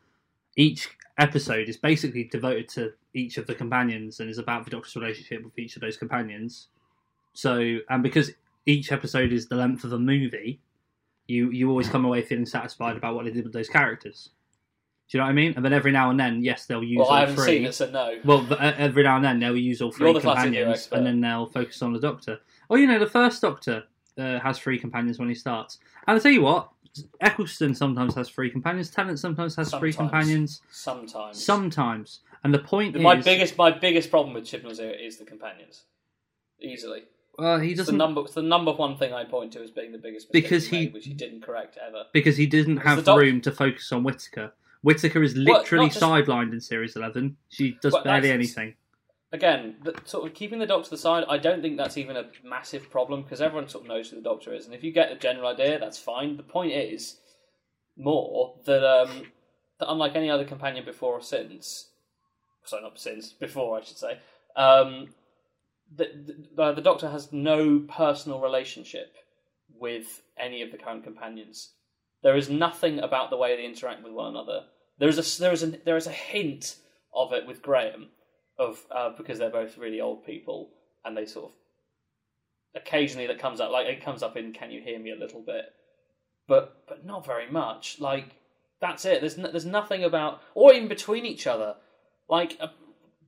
each 0.56 0.90
episode 1.18 1.70
is 1.70 1.78
basically 1.78 2.24
devoted 2.26 2.68
to 2.70 2.94
each 3.14 3.38
of 3.38 3.46
the 3.48 3.56
companions 3.56 4.20
and 4.20 4.30
is 4.30 4.38
about 4.40 4.66
the 4.66 4.72
Doctor's 4.72 4.96
relationship 4.96 5.44
with 5.44 5.58
each 5.60 5.76
of 5.76 5.82
those 5.82 5.98
companions. 5.98 6.68
So 7.34 7.78
and 7.90 8.02
because 8.02 8.32
each 8.66 8.92
episode 8.92 9.32
is 9.32 9.48
the 9.48 9.56
length 9.56 9.84
of 9.84 9.94
a 9.94 10.00
movie, 10.00 10.60
you 11.28 11.52
you 11.52 11.70
always 11.70 11.90
come 11.90 12.06
away 12.06 12.22
feeling 12.22 12.46
satisfied 12.46 12.98
about 12.98 13.14
what 13.16 13.26
they 13.26 13.32
did 13.32 13.44
with 13.44 13.54
those 13.54 13.70
characters. 13.70 14.30
Do 15.08 15.18
you 15.18 15.20
know 15.20 15.26
what 15.26 15.32
I 15.32 15.34
mean? 15.34 15.54
And 15.56 15.64
then 15.64 15.72
every 15.74 15.92
now 15.92 16.10
and 16.10 16.20
then, 16.20 16.44
yes, 16.44 16.66
they'll 16.66 16.84
use 16.84 16.98
Well, 16.98 17.08
all 17.10 17.14
I 17.14 17.20
haven't 17.20 17.36
three. 17.36 17.46
seen 17.46 17.66
it, 17.66 17.76
so 17.76 17.92
no. 17.92 18.20
Well, 18.26 18.48
uh, 18.52 18.74
every 18.76 19.04
now 19.04 19.18
and 19.18 19.24
then 19.24 19.40
they'll 19.40 19.56
use 19.56 19.80
all 19.80 19.92
3 19.92 20.04
You're 20.08 20.14
the 20.16 20.22
companions, 20.22 20.90
and 20.92 21.06
then 21.06 21.22
they'll 21.22 21.46
focus 21.46 21.84
on 21.84 21.94
the 21.94 22.00
Doctor. 22.00 22.40
Oh, 22.70 22.76
you 22.76 22.88
know, 22.88 23.00
the 23.00 23.08
first 23.08 23.42
Doctor 23.42 23.84
uh, 24.18 24.40
has 24.40 24.58
three 24.60 24.80
companions 24.80 25.20
when 25.20 25.30
he 25.30 25.36
starts. 25.36 25.80
And 26.08 26.18
I 26.18 26.20
tell 26.22 26.32
you 26.32 26.42
what, 26.42 26.70
Eccleston 27.22 27.76
sometimes 27.76 28.16
has 28.16 28.30
three 28.30 28.50
companions. 28.50 28.90
Tennant 28.90 29.20
sometimes 29.20 29.56
has 29.56 29.70
three 29.74 29.92
Sometimes. 29.92 30.26
companions. 30.26 30.62
Sometimes. 30.72 31.44
Sometimes, 31.44 32.20
and 32.44 32.54
the 32.54 32.60
point 32.60 33.00
My 33.00 33.18
is, 33.18 33.26
biggest 33.26 33.58
my 33.58 33.72
biggest 33.72 34.10
problem 34.10 34.34
with 34.34 34.46
Chibnall's 34.46 34.80
era 34.80 34.94
is 34.94 35.18
the 35.18 35.26
companions. 35.26 35.84
Easily, 36.62 37.04
well, 37.38 37.60
he 37.60 37.72
it's 37.72 37.78
the 37.80 37.84
doesn't 37.84 37.98
number 37.98 38.22
it's 38.22 38.34
the 38.34 38.42
number 38.42 38.72
one 38.72 38.96
thing 38.98 39.12
I 39.14 39.26
point 39.26 39.52
to 39.54 39.62
as 39.62 39.72
being 39.72 39.92
the 39.92 39.98
biggest 39.98 40.28
mistake 40.28 40.44
Because 40.44 40.68
he 40.68 40.78
made, 40.86 40.94
which 40.94 41.06
he 41.06 41.14
didn't 41.14 41.42
correct 41.42 41.78
ever. 41.86 42.06
because 42.14 42.38
he 42.38 42.46
didn't 42.48 42.76
Because 42.76 42.88
have 42.88 42.98
the 43.00 43.12
doc- 43.12 43.20
room 43.20 43.42
to 43.42 43.52
focus 43.52 43.92
on 43.92 44.04
Whittaker. 44.04 44.54
Whittaker 44.82 45.22
is 45.22 45.34
Well, 45.36 45.44
literally 45.60 45.86
not 45.88 45.94
just- 45.94 46.02
sidelined 46.04 46.54
in 46.54 46.62
series 46.62 46.96
eleven. 46.96 47.36
She 47.50 47.78
does 47.82 47.92
Well, 47.92 48.04
barely 48.06 48.30
that's- 48.30 48.34
anything. 48.58 48.76
Again, 49.36 49.76
the, 49.84 49.94
sort 50.06 50.26
of 50.26 50.34
keeping 50.34 50.60
the 50.60 50.66
Doctor 50.66 50.86
to 50.86 50.90
the 50.92 50.98
side, 50.98 51.26
I 51.28 51.38
don't 51.38 51.62
think 51.62 51.76
that's 51.76 51.98
even 51.98 52.16
a 52.16 52.30
massive 52.42 52.90
problem 52.90 53.22
because 53.22 53.42
everyone 53.42 53.68
sort 53.68 53.84
of 53.84 53.90
knows 53.90 54.10
who 54.10 54.16
the 54.16 54.22
Doctor 54.22 54.54
is, 54.54 54.66
and 54.66 54.74
if 54.74 54.82
you 54.82 54.94
get 54.94 55.12
a 55.12 55.18
general 55.18 55.48
idea, 55.48 55.78
that's 55.78 56.00
fine. 56.00 56.38
The 56.38 56.44
point 56.44 56.72
is 56.72 57.18
more 57.98 58.56
that 58.66 58.82
um, 58.82 59.24
that 59.80 59.92
unlike 59.92 60.16
any 60.16 60.30
other 60.30 60.46
companion 60.46 60.86
before 60.86 61.16
or 61.16 61.22
since, 61.22 61.90
sorry, 62.64 62.84
not 62.84 62.98
since 62.98 63.34
before, 63.34 63.78
I 63.78 63.84
should 63.84 63.98
say, 63.98 64.20
um, 64.56 65.10
the, 65.94 66.08
the, 66.56 66.72
the 66.72 66.82
Doctor 66.82 67.10
has 67.10 67.34
no 67.34 67.80
personal 67.80 68.40
relationship 68.40 69.18
with 69.78 70.22
any 70.38 70.62
of 70.62 70.72
the 70.72 70.78
current 70.78 71.04
companions. 71.04 71.72
There 72.24 72.38
is 72.38 72.50
nothing 72.50 73.00
about 73.00 73.32
the 73.32 73.38
way 73.38 73.58
they 73.58 73.66
interact 73.66 74.02
with 74.02 74.14
one 74.14 74.30
another. 74.30 74.62
There 74.98 75.10
is 75.10 75.20
a 75.20 75.42
there 75.42 75.52
is 75.52 75.62
a 75.62 75.68
there 75.68 75.98
is 75.98 76.08
a 76.08 76.12
hint 76.12 76.78
of 77.14 77.34
it 77.34 77.46
with 77.46 77.62
Graham, 77.62 78.12
of 78.58 78.80
uh, 78.92 79.12
because 79.18 79.40
they're 79.40 79.50
both 79.50 79.78
really 79.78 80.02
old 80.02 80.26
people 80.26 80.70
and 81.04 81.16
they 81.16 81.26
sort 81.26 81.52
of 81.52 81.52
occasionally 82.76 83.28
that 83.28 83.40
comes 83.40 83.60
up 83.60 83.72
like 83.72 83.88
it 83.88 84.04
comes 84.04 84.24
up 84.24 84.38
in 84.38 84.54
Can 84.54 84.72
You 84.72 84.82
Hear 84.82 85.00
Me 85.00 85.12
a 85.12 85.16
little 85.20 85.42
bit, 85.42 85.66
but 86.48 86.84
but 86.88 87.06
not 87.06 87.26
very 87.26 87.50
much. 87.50 88.00
Like 88.00 88.36
that's 88.82 89.06
it. 89.06 89.22
There's 89.22 89.38
no, 89.38 89.50
there's 89.50 89.66
nothing 89.66 90.04
about 90.04 90.42
or 90.54 90.74
even 90.74 90.88
between 90.88 91.26
each 91.26 91.48
other. 91.48 91.76
Like 92.30 92.58
uh, 92.60 92.68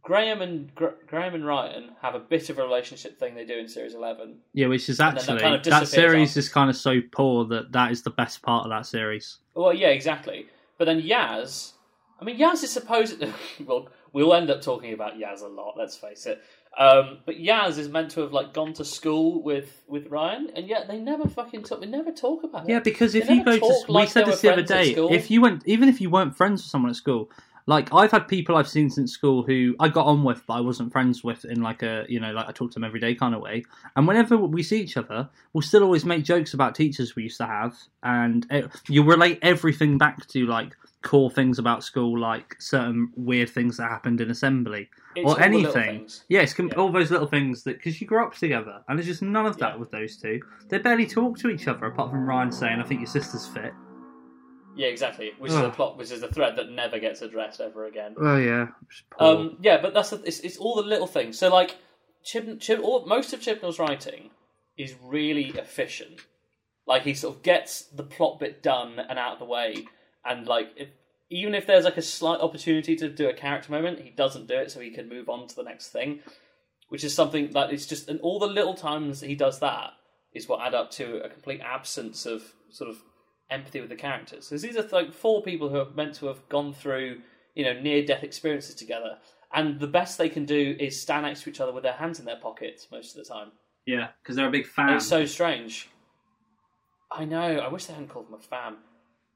Graham 0.02 0.42
and 0.42 0.74
Gra- 0.74 0.96
Graham 1.08 1.36
and 1.36 1.46
Ryan 1.46 1.92
have 2.02 2.16
a 2.16 2.20
bit 2.20 2.50
of 2.50 2.58
a 2.60 2.64
relationship 2.64 3.20
thing 3.20 3.36
they 3.36 3.46
do 3.46 3.58
in 3.58 3.68
series 3.68 3.94
eleven. 3.94 4.40
Yeah, 4.54 4.68
which 4.68 4.90
is 4.90 4.98
then 4.98 5.16
that 5.16 5.22
actually 5.22 5.40
kind 5.40 5.56
of 5.56 5.64
that, 5.64 5.88
series 5.88 6.30
after. 6.30 6.40
is 6.40 6.50
kind 6.50 6.70
of 6.70 6.76
so 6.76 7.02
poor 7.12 7.46
that 7.46 7.72
that 7.72 7.92
is 7.92 8.04
the 8.04 8.10
best 8.10 8.42
part 8.42 8.66
of 8.66 8.70
that 8.70 8.86
series. 8.86 9.38
Well, 9.56 9.74
yeah, 9.74 9.90
exactly. 9.90 10.48
But 10.78 10.86
then 10.86 11.02
Yaz, 11.02 11.74
I 12.20 12.24
mean, 12.24 12.38
Yaz 12.38 12.64
is 12.64 12.72
supposed. 12.72 13.24
well, 13.66 13.90
we'll 14.14 14.34
end 14.34 14.50
up 14.50 14.62
talking 14.62 14.94
about 14.94 15.18
Yaz 15.18 15.42
a 15.42 15.48
lot. 15.48 15.76
Let's 15.78 15.96
face 15.96 16.26
it. 16.26 16.42
Um, 16.78 17.20
but 17.26 17.36
Yaz 17.36 17.78
is 17.78 17.90
meant 17.90 18.12
to 18.12 18.22
have 18.22 18.34
like 18.34 18.54
gone 18.54 18.74
to 18.74 18.86
school 18.86 19.42
with 19.42 19.82
with 19.88 20.08
Ryan, 20.08 20.52
and 20.56 20.68
yet 20.68 20.88
they 20.88 21.00
never 21.00 21.28
fucking 21.28 21.64
talk. 21.64 21.82
They 21.82 21.88
never 21.88 22.12
talk 22.12 22.44
about 22.44 22.66
it. 22.66 22.70
Yeah, 22.70 22.80
because 22.80 23.16
if 23.16 23.28
They 23.28 23.36
you 23.36 23.44
go 23.44 23.58
to, 23.58 23.84
we 23.88 23.94
like 23.94 24.10
said 24.10 24.28
this 24.28 24.42
the 24.42 24.54
other 24.54 24.62
day. 24.62 24.94
If 24.94 25.32
you 25.32 25.42
went, 25.42 25.64
even 25.66 25.90
if 25.90 26.00
you 26.02 26.10
weren't 26.10 26.38
friends 26.38 26.62
with 26.62 26.70
someone 26.70 26.92
at 26.92 26.96
school, 26.96 27.32
like 27.68 27.94
I've 27.94 28.12
had 28.12 28.28
people 28.28 28.56
I've 28.56 28.68
seen 28.68 28.90
since 28.90 29.12
school 29.12 29.44
who 29.44 29.76
I 29.80 29.90
got 29.90 30.06
on 30.08 30.24
with, 30.24 30.42
but 30.48 30.54
I 30.56 30.62
wasn't 30.62 30.92
friends 30.92 31.24
with 31.24 31.46
in 31.46 31.62
like 31.62 31.84
a 31.84 32.06
you 32.10 32.20
know 32.20 32.32
like 32.32 32.48
I 32.48 32.52
talk 32.52 32.72
to 32.72 32.76
them 32.76 32.84
every 32.86 33.00
day 33.00 33.14
kind 33.14 33.36
of 33.36 33.42
way. 33.42 33.64
And 33.96 34.08
whenever 34.08 34.36
we 34.38 34.64
see 34.64 34.82
each 34.82 34.98
other, 34.98 35.30
we'll 35.54 35.62
still 35.62 35.84
always 35.84 36.06
make 36.06 36.24
jokes 36.24 36.54
about 36.54 36.74
teachers 36.76 37.16
we 37.16 37.24
used 37.24 37.38
to 37.38 37.46
have, 37.46 37.76
and 38.04 38.48
it, 38.50 38.72
you 38.90 39.04
relate 39.04 39.40
everything 39.42 39.98
back 39.98 40.26
to 40.30 40.46
like 40.48 40.76
core 41.04 41.30
things 41.30 41.60
about 41.60 41.84
school, 41.84 42.18
like 42.18 42.56
certain 42.60 43.12
weird 43.16 43.50
things 43.50 43.78
that 43.78 43.90
happened 43.90 44.20
in 44.20 44.30
assembly 44.32 44.90
It's 45.16 45.30
or 45.30 45.40
anything. 45.40 45.72
things. 46.00 46.24
Yeah, 46.28 46.46
Yeah. 46.58 46.74
all 46.76 46.92
those 46.92 47.12
little 47.12 47.28
things 47.28 47.64
that 47.64 47.78
because 47.78 48.02
you 48.02 48.08
grew 48.08 48.26
up 48.26 48.34
together, 48.34 48.82
and 48.88 48.98
there's 48.98 49.06
just 49.08 49.22
none 49.22 49.46
of 49.46 49.58
that 49.60 49.74
Yeah. 49.74 49.78
with 49.78 49.92
those 49.92 50.18
two. 50.18 50.40
They 50.70 50.80
barely 50.80 51.06
talk 51.06 51.38
to 51.40 51.50
each 51.50 51.68
other 51.68 51.86
apart 51.86 52.12
from 52.12 52.26
Ryan 52.26 52.52
saying, 52.52 52.80
"I 52.80 52.84
think 52.84 53.02
your 53.02 53.08
sister's 53.08 53.46
fit." 53.46 53.74
Yeah, 54.78 54.88
exactly. 54.88 55.32
Which 55.40 55.52
is 55.52 55.58
the 55.58 55.70
plot, 55.72 55.98
which 55.98 56.12
is 56.12 56.22
the 56.22 56.28
thread 56.28 56.56
that 56.58 56.70
never 56.70 57.00
gets 57.00 57.22
addressed 57.22 57.60
ever 57.60 57.86
again. 57.86 58.16
Oh 58.18 58.38
yeah, 58.38 58.68
Um, 59.20 59.58
yeah, 59.62 59.82
but 59.82 59.94
that's 59.94 60.12
the, 60.12 60.22
it's, 60.24 60.40
it's 60.42 60.58
all 60.58 60.76
the 60.76 60.84
little 60.84 61.08
things. 61.08 61.38
So 61.40 61.50
like, 61.50 61.78
Chib, 62.24 62.60
Chib, 62.60 62.82
all, 62.82 63.06
most 63.06 63.34
of 63.34 63.42
Chibnall's 63.42 63.80
writing 63.80 64.30
is 64.78 64.94
really 65.02 65.50
efficient. 65.50 66.22
Like 66.86 67.04
he 67.04 67.14
sort 67.16 67.38
of 67.38 67.44
gets 67.44 67.82
the 67.84 68.04
plot 68.04 68.40
bit 68.40 68.62
done 68.62 69.00
and 69.00 69.18
out 69.18 69.34
of 69.34 69.40
the 69.40 69.46
way, 69.46 69.88
and 70.24 70.46
like 70.46 70.70
if, 70.76 70.90
even 71.30 71.56
if 71.56 71.66
there's 71.66 71.86
like 71.86 71.98
a 71.98 72.02
slight 72.02 72.40
opportunity 72.40 72.96
to 72.98 73.10
do 73.10 73.28
a 73.28 73.34
character 73.34 73.72
moment, 73.72 74.00
he 74.00 74.12
doesn't 74.12 74.48
do 74.48 74.56
it, 74.56 74.72
so 74.72 74.80
he 74.80 74.92
can 74.92 75.10
move 75.10 75.28
on 75.28 75.48
to 75.48 75.56
the 75.56 75.64
next 75.64 75.90
thing. 75.90 76.20
Which 76.90 77.04
is 77.04 77.14
something 77.14 77.52
that 77.52 77.74
it's 77.74 77.86
just, 77.86 78.08
and 78.08 78.22
all 78.22 78.40
the 78.40 78.48
little 78.48 78.74
times 78.74 79.20
he 79.20 79.36
does 79.36 79.60
that 79.60 79.92
is 80.34 80.48
what 80.48 80.66
add 80.66 80.74
up 80.74 80.92
to 80.92 81.18
a 81.24 81.30
complete 81.30 81.60
absence 81.60 82.26
of 82.26 82.44
sort 82.70 82.90
of 82.90 82.98
empathy 83.50 83.80
with 83.82 83.90
the 83.90 83.96
characters. 83.96 84.48
Because 84.50 84.62
these 84.62 84.78
are 84.78 84.88
like 84.92 85.14
four 85.14 85.42
people 85.42 85.70
who 85.70 85.78
are 85.78 85.90
meant 85.96 86.16
to 86.16 86.28
have 86.28 86.48
gone 86.50 86.74
through, 86.74 87.22
you 87.56 87.64
know, 87.66 87.80
near 87.80 88.06
death 88.06 88.24
experiences 88.24 88.76
together, 88.76 89.18
and 89.54 89.80
the 89.80 89.88
best 89.88 90.18
they 90.18 90.30
can 90.30 90.46
do 90.46 90.76
is 90.80 91.02
stand 91.02 91.24
next 91.26 91.44
to 91.44 91.50
each 91.50 91.60
other 91.62 91.72
with 91.74 91.84
their 91.84 91.94
hands 91.94 92.20
in 92.20 92.26
their 92.26 92.36
pockets 92.40 92.88
most 92.92 93.16
of 93.18 93.24
the 93.26 93.34
time. 93.34 93.52
yeah, 93.86 94.08
because 94.22 94.36
they're 94.36 94.48
a 94.48 94.52
big 94.52 94.68
fan. 94.68 94.88
And 94.88 94.96
it's 94.98 95.08
so 95.08 95.26
strange. 95.26 95.90
I 97.12 97.26
know. 97.26 97.58
I 97.60 97.70
wish 97.70 97.86
they 97.86 97.94
hadn't 97.94 98.10
called 98.10 98.28
them 98.28 98.34
a 98.34 98.40
fam. 98.40 98.78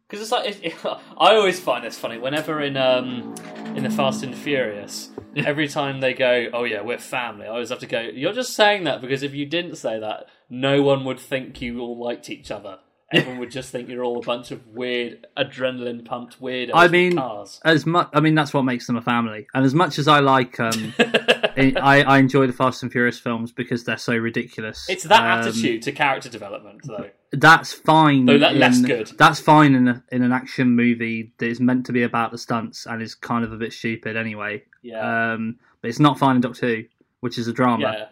Because 0.08 0.24
it's 0.24 0.32
like 0.32 0.50
it, 0.50 0.60
it- 0.66 0.76
I 0.86 1.36
always 1.36 1.60
find 1.60 1.86
this 1.86 1.98
funny. 1.98 2.18
Whenever 2.18 2.60
in 2.62 2.76
um, 2.76 3.34
in 3.78 3.84
the 3.84 3.90
Fast 3.90 4.24
and 4.24 4.36
Furious, 4.36 5.10
every 5.38 5.70
time 5.70 6.02
they 6.02 6.14
go, 6.14 6.48
"Oh 6.52 6.66
yeah, 6.66 6.82
we're 6.82 6.98
family," 6.98 7.46
I 7.46 7.50
always 7.52 7.70
have 7.70 7.80
to 7.80 7.86
go. 7.88 8.02
You're 8.02 8.34
just 8.34 8.54
saying 8.54 8.84
that 8.84 9.00
because 9.00 9.24
if 9.24 9.34
you 9.34 9.46
didn't 9.46 9.76
say 9.78 9.98
that, 10.00 10.26
no 10.50 10.82
one 10.82 11.06
would 11.06 11.18
think 11.20 11.62
you 11.62 11.80
all 11.80 11.98
liked 11.98 12.30
each 12.30 12.52
other. 12.52 12.80
Everyone 13.14 13.40
would 13.40 13.52
just 13.52 13.72
think 13.72 13.90
you're 13.90 14.04
all 14.04 14.20
a 14.20 14.22
bunch 14.26 14.52
of 14.52 14.66
weird, 14.68 15.28
adrenaline 15.38 16.06
pumped 16.06 16.42
weirdos. 16.42 16.72
I 16.74 16.88
mean, 16.88 17.18
cars. 17.18 17.60
as 17.66 17.86
much. 17.86 18.10
I 18.14 18.20
mean, 18.22 18.36
that's 18.36 18.54
what 18.54 18.64
makes 18.64 18.88
them 18.88 18.96
a 18.96 19.02
family. 19.02 19.48
And 19.54 19.66
as 19.66 19.74
much 19.76 20.00
as 20.00 20.08
I 20.08 20.20
like, 20.20 20.60
um, 20.60 20.94
I, 21.00 22.04
I 22.08 22.18
enjoy 22.20 22.48
the 22.48 22.54
Fast 22.54 22.84
and 22.84 22.92
Furious 22.92 23.20
films 23.20 23.52
because 23.52 23.84
they're 23.84 23.98
so 23.98 24.16
ridiculous. 24.16 24.86
it's 24.90 25.04
that 25.04 25.20
Um, 25.22 25.48
attitude 25.48 25.82
to 25.84 25.92
character 25.92 26.30
development, 26.30 26.82
though. 26.86 27.10
That's 27.34 27.74
fine. 27.74 28.26
Though 28.26 28.38
that- 28.40 28.56
less 28.56 28.82
good. 28.82 29.12
That's 29.18 29.40
fine 29.40 29.76
in 29.76 29.88
a, 29.88 30.04
in 30.12 30.24
an 30.24 30.32
action 30.32 30.76
movie 30.76 31.34
that 31.38 31.48
is 31.48 31.60
meant 31.60 31.86
to 31.88 31.92
be 31.94 32.04
about 32.04 32.32
the 32.32 32.38
stunts 32.38 32.86
and 32.86 33.02
is 33.02 33.16
kind 33.16 33.44
of 33.44 33.52
a 33.52 33.58
bit 33.58 33.74
stupid 33.74 34.16
anyway. 34.16 34.64
Yeah, 34.82 35.34
Um, 35.34 35.58
but 35.82 35.90
it's 35.90 36.00
not 36.00 36.18
fine 36.18 36.36
in 36.38 36.42
Doctor 36.42 36.68
Who, 36.68 36.84
which 37.20 37.38
is 37.38 37.48
a 37.48 37.54
drama. 37.54 38.08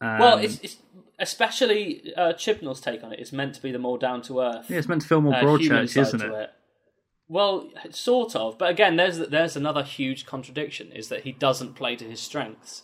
yeah. 0.00 0.08
Um, 0.14 0.18
Well, 0.18 0.38
it's, 0.38 0.58
it's 0.60 0.76
especially 1.18 2.12
uh, 2.16 2.32
Chibnall's 2.32 2.80
take 2.80 3.02
on 3.04 3.12
it 3.12 3.20
is 3.20 3.32
meant 3.32 3.54
to 3.54 3.62
be 3.62 3.72
the 3.72 3.78
more 3.78 3.98
down 3.98 4.22
to 4.22 4.40
earth. 4.40 4.66
yeah, 4.68 4.78
it's 4.78 4.88
meant 4.88 5.02
to 5.02 5.08
feel 5.08 5.20
more 5.20 5.34
uh, 5.34 5.42
Broadchurch, 5.42 5.96
isn't 5.96 6.20
to 6.20 6.34
it? 6.34 6.50
Well, 7.28 7.70
sort 7.90 8.36
of, 8.36 8.58
but 8.58 8.70
again, 8.70 8.96
there's 8.96 9.18
there's 9.18 9.56
another 9.56 9.82
huge 9.82 10.26
contradiction: 10.26 10.92
is 10.92 11.08
that 11.08 11.22
he 11.22 11.32
doesn't 11.32 11.74
play 11.74 11.96
to 11.96 12.04
his 12.04 12.20
strengths. 12.20 12.82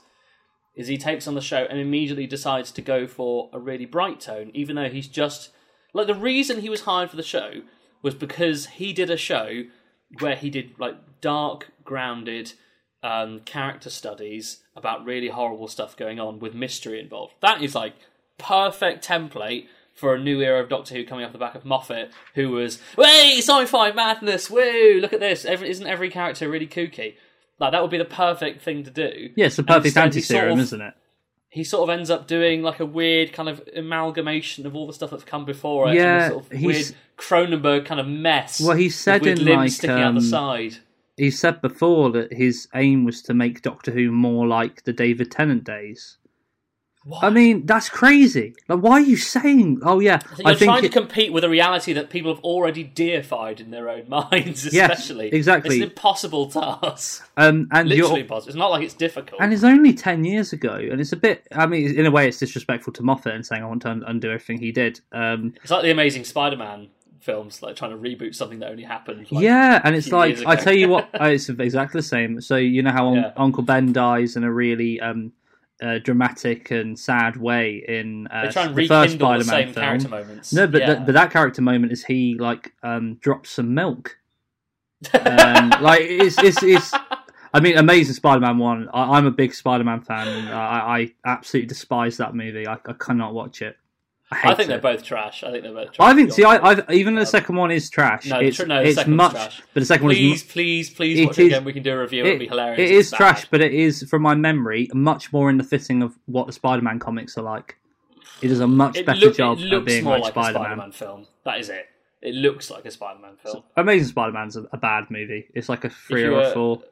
Is 0.76 0.86
he 0.86 0.96
takes 0.96 1.26
on 1.26 1.34
the 1.34 1.40
show 1.40 1.66
and 1.68 1.78
immediately 1.78 2.26
decides 2.26 2.70
to 2.72 2.80
go 2.80 3.06
for 3.06 3.50
a 3.52 3.58
really 3.58 3.84
bright 3.84 4.20
tone, 4.20 4.50
even 4.54 4.76
though 4.76 4.88
he's 4.88 5.08
just 5.08 5.50
like 5.92 6.06
the 6.06 6.14
reason 6.14 6.60
he 6.60 6.70
was 6.70 6.82
hired 6.82 7.10
for 7.10 7.16
the 7.16 7.22
show 7.22 7.62
was 8.02 8.14
because 8.14 8.66
he 8.66 8.92
did 8.92 9.10
a 9.10 9.16
show 9.16 9.64
where 10.20 10.36
he 10.36 10.48
did 10.48 10.78
like 10.78 10.96
dark, 11.20 11.72
grounded 11.84 12.52
um, 13.02 13.40
character 13.40 13.90
studies 13.90 14.62
about 14.76 15.04
really 15.04 15.28
horrible 15.28 15.68
stuff 15.68 15.96
going 15.96 16.18
on 16.18 16.38
with 16.38 16.54
mystery 16.54 17.00
involved. 17.00 17.34
That 17.40 17.62
is 17.62 17.74
like 17.74 17.94
perfect 18.40 19.06
template 19.06 19.66
for 19.94 20.14
a 20.14 20.18
new 20.18 20.40
era 20.40 20.62
of 20.62 20.68
Doctor 20.68 20.94
Who 20.94 21.04
coming 21.04 21.24
off 21.24 21.32
the 21.32 21.38
back 21.38 21.54
of 21.54 21.64
Moffat, 21.64 22.10
who 22.34 22.50
was, 22.50 22.80
"Hey, 22.96 23.38
sci-fi 23.38 23.92
madness! 23.92 24.50
Woo! 24.50 24.98
Look 25.00 25.12
at 25.12 25.20
this! 25.20 25.44
Every, 25.44 25.68
isn't 25.70 25.86
every 25.86 26.10
character 26.10 26.48
really 26.48 26.66
kooky?" 26.66 27.14
Like 27.58 27.72
that 27.72 27.82
would 27.82 27.90
be 27.90 27.98
the 27.98 28.04
perfect 28.06 28.62
thing 28.62 28.84
to 28.84 28.90
do. 28.90 29.30
Yeah, 29.36 29.46
it's 29.46 29.56
the 29.56 29.62
perfect 29.62 29.96
anti-serum, 29.96 30.48
sort 30.48 30.52
of- 30.52 30.58
isn't 30.60 30.80
it? 30.80 30.94
He 31.52 31.64
sort 31.64 31.90
of 31.90 31.98
ends 31.98 32.10
up 32.10 32.28
doing 32.28 32.62
like 32.62 32.78
a 32.78 32.86
weird 32.86 33.32
kind 33.32 33.48
of 33.48 33.60
amalgamation 33.74 34.66
of 34.66 34.76
all 34.76 34.86
the 34.86 34.92
stuff 34.92 35.10
that's 35.10 35.24
come 35.24 35.44
before 35.44 35.90
it. 35.90 35.96
Yeah, 35.96 36.28
sort 36.28 36.44
of 36.44 36.62
weird 36.62 36.94
Cronenberg 37.18 37.86
kind 37.86 38.00
of 38.00 38.06
mess. 38.06 38.60
Well, 38.60 38.76
he 38.76 38.88
said 38.88 39.22
with 39.22 39.40
in, 39.40 39.44
limbs 39.44 39.56
like, 39.56 39.70
sticking 39.72 39.96
out 39.96 40.14
the 40.14 40.20
um, 40.20 40.24
side. 40.24 40.76
He 41.16 41.30
said 41.30 41.60
before 41.60 42.10
that 42.12 42.32
his 42.32 42.68
aim 42.74 43.04
was 43.04 43.20
to 43.22 43.34
make 43.34 43.62
Doctor 43.62 43.90
Who 43.90 44.12
more 44.12 44.46
like 44.46 44.84
the 44.84 44.92
David 44.92 45.32
Tennant 45.32 45.64
days. 45.64 46.18
I 47.22 47.30
mean, 47.30 47.64
that's 47.64 47.88
crazy. 47.88 48.54
Like, 48.68 48.80
why 48.80 48.92
are 48.92 49.00
you 49.00 49.16
saying? 49.16 49.80
Oh 49.82 50.00
yeah, 50.00 50.20
You're 50.38 50.48
I 50.48 50.54
think 50.54 50.70
trying 50.70 50.84
it- 50.84 50.88
to 50.92 51.00
compete 51.00 51.32
with 51.32 51.44
a 51.44 51.48
reality 51.48 51.92
that 51.94 52.10
people 52.10 52.34
have 52.34 52.44
already 52.44 52.84
deified 52.84 53.58
in 53.58 53.70
their 53.70 53.88
own 53.88 54.08
minds, 54.08 54.72
Yes, 54.72 55.08
exactly. 55.10 55.76
It's 55.76 55.82
an 55.82 55.88
impossible 55.90 56.50
task. 56.50 57.26
um, 57.38 57.68
and 57.72 57.88
Literally 57.88 57.96
you're, 58.12 58.18
impossible. 58.20 58.48
It's 58.50 58.56
not 58.58 58.70
like 58.70 58.82
it's 58.84 58.94
difficult. 58.94 59.40
and 59.40 59.52
it's 59.52 59.64
only 59.64 59.94
ten 59.94 60.24
years 60.24 60.52
ago, 60.52 60.74
and 60.74 61.00
it's 61.00 61.12
a 61.12 61.16
bit. 61.16 61.46
I 61.52 61.66
mean, 61.66 61.94
in 61.98 62.04
a 62.04 62.10
way, 62.10 62.28
it's 62.28 62.38
disrespectful 62.38 62.92
to 62.94 63.02
Moffat 63.02 63.34
and 63.34 63.46
saying 63.46 63.62
I 63.62 63.66
want 63.66 63.82
to 63.82 63.88
un- 63.90 64.04
undo 64.06 64.28
everything 64.28 64.58
he 64.58 64.70
did. 64.70 65.00
Um, 65.10 65.54
It's 65.62 65.70
like 65.70 65.82
the 65.82 65.90
Amazing 65.90 66.24
Spider-Man 66.24 66.88
films, 67.20 67.62
like 67.62 67.76
trying 67.76 67.90
to 67.90 67.96
reboot 67.96 68.34
something 68.34 68.58
that 68.60 68.70
only 68.70 68.82
happened. 68.82 69.26
Like, 69.30 69.42
yeah, 69.42 69.80
and 69.84 69.94
it's 69.94 70.12
like 70.12 70.44
I 70.46 70.54
tell 70.56 70.72
you 70.74 70.88
what, 70.88 71.08
uh, 71.20 71.24
it's 71.26 71.48
exactly 71.48 71.98
the 71.98 72.06
same. 72.06 72.40
So 72.40 72.56
you 72.56 72.82
know 72.82 72.92
how 72.92 73.08
Un- 73.12 73.14
Yeah. 73.16 73.32
Uncle 73.36 73.62
Ben 73.62 73.92
dies 73.92 74.36
in 74.36 74.44
a 74.44 74.52
really 74.52 75.00
um, 75.00 75.32
uh, 75.82 75.98
dramatic 75.98 76.70
and 76.70 76.98
sad 76.98 77.36
way 77.36 77.84
in 77.86 78.26
uh, 78.28 78.50
the 78.50 78.86
first 78.86 79.14
Spider-Man 79.14 79.44
same 79.44 79.72
film. 79.72 79.84
character 79.84 80.08
moments. 80.08 80.52
No, 80.52 80.66
but 80.66 80.80
yeah. 80.80 80.86
th- 80.86 81.06
but 81.06 81.12
that 81.12 81.30
character 81.30 81.62
moment 81.62 81.92
is 81.92 82.04
he 82.04 82.36
like 82.38 82.72
um, 82.82 83.14
drops 83.16 83.50
some 83.50 83.74
milk. 83.74 84.16
Um, 85.14 85.70
like 85.80 86.02
it's 86.02 86.38
it's 86.42 86.62
it's. 86.62 86.92
I 87.52 87.58
mean, 87.60 87.78
Amazing 87.78 88.14
Spider-Man 88.14 88.58
one. 88.58 88.88
I, 88.92 89.16
I'm 89.16 89.26
a 89.26 89.30
big 89.30 89.54
Spider-Man 89.54 90.02
fan, 90.02 90.28
and 90.28 90.48
I, 90.50 90.98
I 90.98 91.14
absolutely 91.24 91.66
despise 91.68 92.18
that 92.18 92.34
movie. 92.34 92.66
I, 92.66 92.74
I 92.74 92.92
cannot 92.92 93.32
watch 93.32 93.62
it. 93.62 93.76
I 94.32 94.52
I 94.52 94.54
think 94.54 94.60
it. 94.60 94.68
they're 94.68 94.78
both 94.78 95.02
trash. 95.02 95.42
I 95.42 95.50
think 95.50 95.64
they're 95.64 95.72
both 95.74 95.92
trash. 95.92 96.08
I 96.08 96.14
think. 96.14 96.32
See, 96.32 96.44
I, 96.44 96.56
I 96.56 96.92
even 96.92 97.14
the 97.16 97.22
Um, 97.22 97.26
second 97.26 97.56
one 97.56 97.70
is 97.72 97.90
trash. 97.90 98.26
no, 98.26 98.38
it's 98.38 98.58
no, 98.60 98.80
the 98.80 98.88
it's 98.88 98.94
second 98.96 99.16
much, 99.16 99.32
trash. 99.32 99.62
but 99.74 99.80
the 99.80 99.86
second 99.86 100.06
please, 100.08 100.28
one 100.28 100.34
is 100.34 100.42
please, 100.44 100.90
please 100.90 101.18
It 101.18 101.26
watch 101.26 101.38
it 101.40 101.46
again. 101.46 101.64
We 101.64 101.72
can 101.72 101.82
do 101.82 101.92
a 101.92 102.00
review. 102.00 102.24
it, 102.24 102.28
It'll 102.28 102.38
be 102.38 102.46
hilarious. 102.46 102.90
It's 102.90 103.10
bad. 103.10 103.16
trash, 103.16 103.46
but 103.50 103.60
it 103.60 103.72
is, 103.74 104.04
from 104.08 104.22
my 104.22 104.34
memory, 104.36 104.88
much 104.94 105.32
more 105.32 105.50
in 105.50 105.58
the 105.58 105.64
fitting 105.64 106.00
of 106.02 106.16
what 106.26 106.46
the 106.46 106.52
Spider-Man 106.52 107.00
comics 107.00 107.36
are 107.38 107.42
like. 107.42 107.76
It 108.40 108.48
does 108.48 108.60
a 108.60 108.68
much 108.68 108.96
It, 108.98 109.04
better 109.06 109.18
look, 109.18 109.36
job 109.36 109.58
it 109.58 109.72
of 109.72 109.84
being 109.84 110.04
more 110.04 110.18
like, 110.18 110.32
Spider-Man. 110.32 110.62
Spider-Man 110.62 110.92
film. 110.92 111.26
That 111.44 111.58
is 111.58 111.68
it. 111.68 111.86
It 112.22 112.34
looks 112.34 112.70
like 112.70 112.84
a 112.84 112.90
Spider-Man 112.90 113.36
film. 113.42 113.64
Amazing 113.76 114.08
Spider-Man's 114.08 114.56
a, 114.56 114.62
a 114.72 114.76
bad 114.76 115.10
movie. 115.10 115.48
It's 115.54 115.68
like 115.68 115.84
a 115.84 115.90
three 115.90 116.24
or 116.24 116.40
a 116.40 116.50
four. 116.52 116.82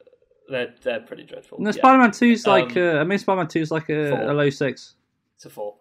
They're 0.49 0.73
they're 0.81 0.99
pretty 0.99 1.23
dreadful. 1.23 1.59
No, 1.59 1.69
Yeah, 1.69 1.73
Spider-Man 1.73 2.11
Two 2.11 2.25
is 2.31 2.45
like 2.47 2.75
Um, 2.75 2.83
uh, 2.83 3.01
Amazing 3.01 3.23
Spider-Man 3.23 3.47
Two 3.47 3.61
is 3.61 3.71
like 3.71 3.87
a, 3.89 4.31
a 4.31 4.33
low 4.33 4.49
six. 4.49 4.95
It's 5.35 5.45
a 5.45 5.49
four. 5.49 5.75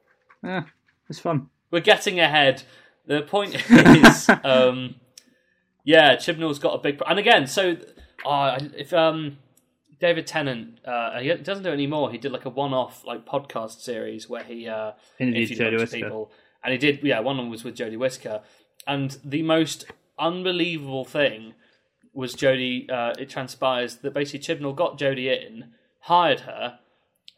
Yeah, 0.45 0.65
it's 1.09 1.21
fun. 1.21 1.49
We're 1.71 1.81
getting 1.81 2.21
ahead. 2.21 2.63
The 3.07 3.23
point 3.23 3.55
is, 3.71 4.29
um, 4.45 4.97
yeah, 5.85 6.17
Chibnall's 6.17 6.59
got 6.59 6.75
a 6.75 6.79
big. 6.79 7.01
And 7.07 7.19
again, 7.19 7.47
so 7.47 7.77
uh, 8.27 8.59
if 8.77 8.93
um, 8.93 9.39
David 10.01 10.27
Tennant, 10.27 10.81
uh, 10.85 11.19
he 11.21 11.33
doesn't 11.35 11.65
do 11.65 11.71
it 11.71 11.75
anymore. 11.75 12.11
He 12.11 12.19
did 12.19 12.33
like 12.33 12.45
a 12.45 12.51
one-off 12.51 13.05
like 13.05 13.27
podcast 13.27 13.81
series 13.81 14.29
where 14.29 14.45
he 14.45 14.69
uh, 14.69 14.93
Interviewed 15.19 15.59
Jodie 15.59 15.93
people, 15.93 16.31
and 16.63 16.73
he 16.73 16.79
did. 16.79 17.03
Yeah, 17.03 17.21
one 17.21 17.39
of 17.39 17.45
them 17.45 17.51
was 17.51 17.65
with 17.65 17.77
Jodie 17.77 17.99
Whittaker, 17.99 18.43
and 18.87 19.19
the 19.25 19.43
most 19.43 19.87
unbelievable 20.19 21.05
thing 21.05 21.55
was 22.13 22.35
Jodie. 22.35 22.91
Uh, 22.91 23.15
it 23.19 23.29
transpires 23.29 23.97
that 23.97 24.15
basically 24.15 24.41
Chibnall 24.41 24.77
got 24.77 24.99
Jodie 24.99 25.47
in, 25.47 25.73
hired 26.01 26.41
her, 26.41 26.79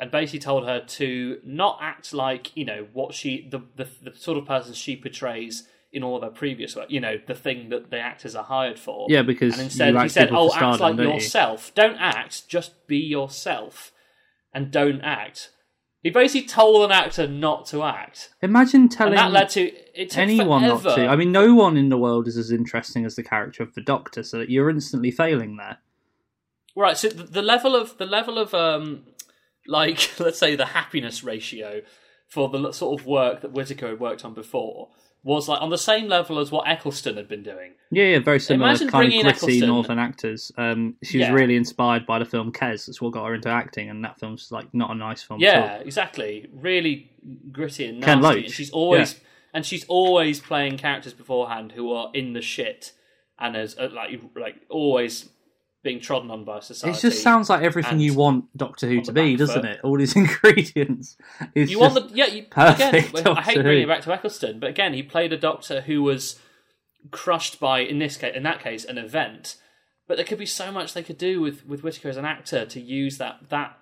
and 0.00 0.10
basically 0.10 0.40
told 0.40 0.64
her 0.66 0.80
to 0.80 1.38
not 1.44 1.78
act 1.80 2.12
like 2.12 2.56
you 2.56 2.64
know 2.64 2.88
what 2.92 3.14
she 3.14 3.46
the 3.50 3.60
the, 3.76 3.86
the 4.02 4.16
sort 4.16 4.38
of 4.38 4.46
person 4.46 4.72
she 4.72 4.96
portrays 4.96 5.68
in 5.92 6.02
all 6.02 6.16
of 6.16 6.22
her 6.22 6.30
previous 6.30 6.74
work. 6.74 6.90
You 6.90 7.00
know 7.00 7.18
the 7.26 7.34
thing 7.34 7.68
that 7.68 7.90
the 7.90 7.98
actors 8.00 8.34
are 8.34 8.44
hired 8.44 8.78
for. 8.78 9.06
Yeah, 9.08 9.22
because 9.22 9.54
And 9.54 9.64
instead, 9.64 9.94
you 9.94 10.00
he 10.00 10.08
said, 10.08 10.30
"Oh, 10.32 10.46
act 10.46 10.54
stardom, 10.54 10.80
like 10.80 10.96
don't 10.96 11.06
you? 11.08 11.14
yourself. 11.14 11.72
Don't 11.74 11.96
act. 11.98 12.48
Just 12.48 12.86
be 12.86 12.96
yourself, 12.96 13.92
and 14.54 14.70
don't 14.70 15.02
act." 15.02 15.50
He 16.02 16.08
basically 16.08 16.48
told 16.48 16.82
an 16.86 16.92
actor 16.92 17.28
not 17.28 17.66
to 17.66 17.82
act, 17.82 18.30
Imagine 18.40 18.88
telling 18.88 19.18
and 19.18 19.34
that 19.34 19.38
led 19.38 19.48
to 19.50 19.70
it 19.94 20.16
anyone 20.16 20.62
forever. 20.62 20.88
not 20.88 20.94
to. 20.94 21.06
I 21.08 21.14
mean, 21.16 21.30
no 21.30 21.54
one 21.54 21.76
in 21.76 21.90
the 21.90 21.98
world 21.98 22.26
is 22.26 22.38
as 22.38 22.50
interesting 22.50 23.04
as 23.04 23.16
the 23.16 23.22
character 23.22 23.62
of 23.62 23.74
the 23.74 23.82
Doctor, 23.82 24.22
so 24.22 24.38
that 24.38 24.48
you're 24.48 24.70
instantly 24.70 25.10
failing 25.10 25.58
there. 25.58 25.76
Right. 26.74 26.96
So 26.96 27.08
the, 27.08 27.24
the 27.24 27.42
level 27.42 27.76
of 27.76 27.98
the 27.98 28.06
level 28.06 28.38
of 28.38 28.54
um, 28.54 29.02
like 29.70 30.10
let's 30.18 30.38
say 30.38 30.56
the 30.56 30.66
happiness 30.66 31.22
ratio 31.24 31.80
for 32.28 32.48
the 32.48 32.72
sort 32.72 33.00
of 33.00 33.06
work 33.06 33.40
that 33.40 33.52
Whittaker 33.52 33.88
had 33.88 34.00
worked 34.00 34.24
on 34.24 34.34
before 34.34 34.88
was 35.22 35.48
like 35.48 35.60
on 35.60 35.68
the 35.68 35.76
same 35.76 36.08
level 36.08 36.38
as 36.38 36.50
what 36.50 36.66
Eccleston 36.66 37.16
had 37.16 37.28
been 37.28 37.42
doing. 37.42 37.72
Yeah, 37.90 38.04
yeah, 38.04 38.18
very 38.20 38.40
similar 38.40 38.70
Imagine 38.70 38.88
kind 38.88 39.06
of 39.06 39.10
gritty 39.20 39.28
Eccleston- 39.28 39.68
northern 39.68 39.98
actors. 39.98 40.50
Um, 40.56 40.94
she 41.02 41.18
was 41.18 41.26
Yeah. 41.28 41.34
really 41.34 41.56
inspired 41.56 42.06
by 42.06 42.18
the 42.18 42.24
film 42.24 42.52
Kes. 42.52 42.86
That's 42.86 43.02
what 43.02 43.12
got 43.12 43.26
her 43.26 43.34
into 43.34 43.50
acting, 43.50 43.90
and 43.90 44.02
that 44.04 44.18
film's 44.18 44.50
like 44.50 44.72
not 44.72 44.90
a 44.90 44.94
nice 44.94 45.22
film. 45.22 45.42
at 45.42 45.44
Yeah, 45.44 45.74
exactly. 45.84 46.48
Really 46.54 47.10
gritty 47.52 47.84
and 47.86 48.00
nasty. 48.00 48.12
Ken. 48.12 48.22
Loach, 48.22 48.44
And 48.44 48.52
she's 48.52 48.70
always 48.70 49.20
and 49.52 49.66
she's 49.66 49.84
always 49.88 50.40
playing 50.40 50.78
characters 50.78 51.12
beforehand 51.12 51.72
who 51.72 51.92
are 51.92 52.10
in 52.14 52.32
the 52.32 52.40
shit 52.40 52.92
and 53.38 53.56
as 53.56 53.76
uh, 53.78 53.88
like 53.92 54.18
like 54.36 54.54
always 54.70 55.28
being 55.82 56.00
trodden 56.00 56.30
on 56.30 56.44
by 56.44 56.60
society. 56.60 56.98
It 56.98 57.00
just 57.00 57.22
sounds 57.22 57.48
like 57.48 57.62
everything 57.62 58.00
you 58.00 58.14
want 58.14 58.54
Doctor 58.56 58.86
Who 58.86 59.00
to 59.02 59.12
be, 59.12 59.36
doesn't 59.36 59.62
foot. 59.62 59.70
it? 59.70 59.80
All 59.82 59.96
these 59.96 60.14
ingredients. 60.16 61.16
It's 61.54 61.70
You 61.70 61.80
want 61.80 61.94
the 61.94 62.14
yeah. 62.14 62.26
You, 62.26 62.42
perfect 62.50 63.18
again, 63.18 63.36
I 63.36 63.42
hate 63.42 63.62
bringing 63.62 63.84
it 63.84 63.88
back 63.88 64.02
to 64.02 64.12
Eccleston, 64.12 64.60
but 64.60 64.68
again, 64.70 64.92
he 64.92 65.02
played 65.02 65.32
a 65.32 65.38
Doctor 65.38 65.82
who 65.82 66.02
was 66.02 66.38
crushed 67.10 67.58
by 67.58 67.80
in 67.80 67.98
this 67.98 68.16
case, 68.16 68.34
in 68.36 68.42
that 68.42 68.60
case, 68.60 68.84
an 68.84 68.98
event. 68.98 69.56
But 70.06 70.16
there 70.16 70.26
could 70.26 70.38
be 70.38 70.46
so 70.46 70.70
much 70.72 70.92
they 70.92 71.02
could 71.02 71.18
do 71.18 71.40
with 71.40 71.66
with 71.66 71.82
Whittaker 71.82 72.08
as 72.08 72.16
an 72.16 72.24
actor 72.24 72.66
to 72.66 72.80
use 72.80 73.18
that 73.18 73.48
that 73.48 73.78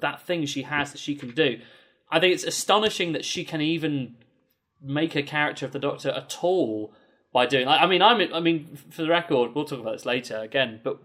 that 0.00 0.22
thing 0.22 0.46
she 0.46 0.62
has 0.62 0.92
that 0.92 0.98
she 0.98 1.14
can 1.14 1.30
do. 1.30 1.60
I 2.10 2.20
think 2.20 2.34
it's 2.34 2.44
astonishing 2.44 3.12
that 3.12 3.24
she 3.24 3.44
can 3.44 3.60
even 3.60 4.16
make 4.82 5.14
a 5.14 5.22
character 5.22 5.66
of 5.66 5.72
the 5.72 5.78
Doctor 5.78 6.10
at 6.10 6.38
all 6.42 6.94
by 7.32 7.46
doing. 7.46 7.66
Like, 7.66 7.82
I 7.82 7.86
mean, 7.86 8.02
I'm. 8.02 8.32
I 8.34 8.40
mean, 8.40 8.76
for 8.90 9.02
the 9.02 9.08
record, 9.08 9.54
we'll 9.54 9.64
talk 9.66 9.80
about 9.80 9.92
this 9.92 10.06
later 10.06 10.38
again, 10.38 10.80
but. 10.82 10.98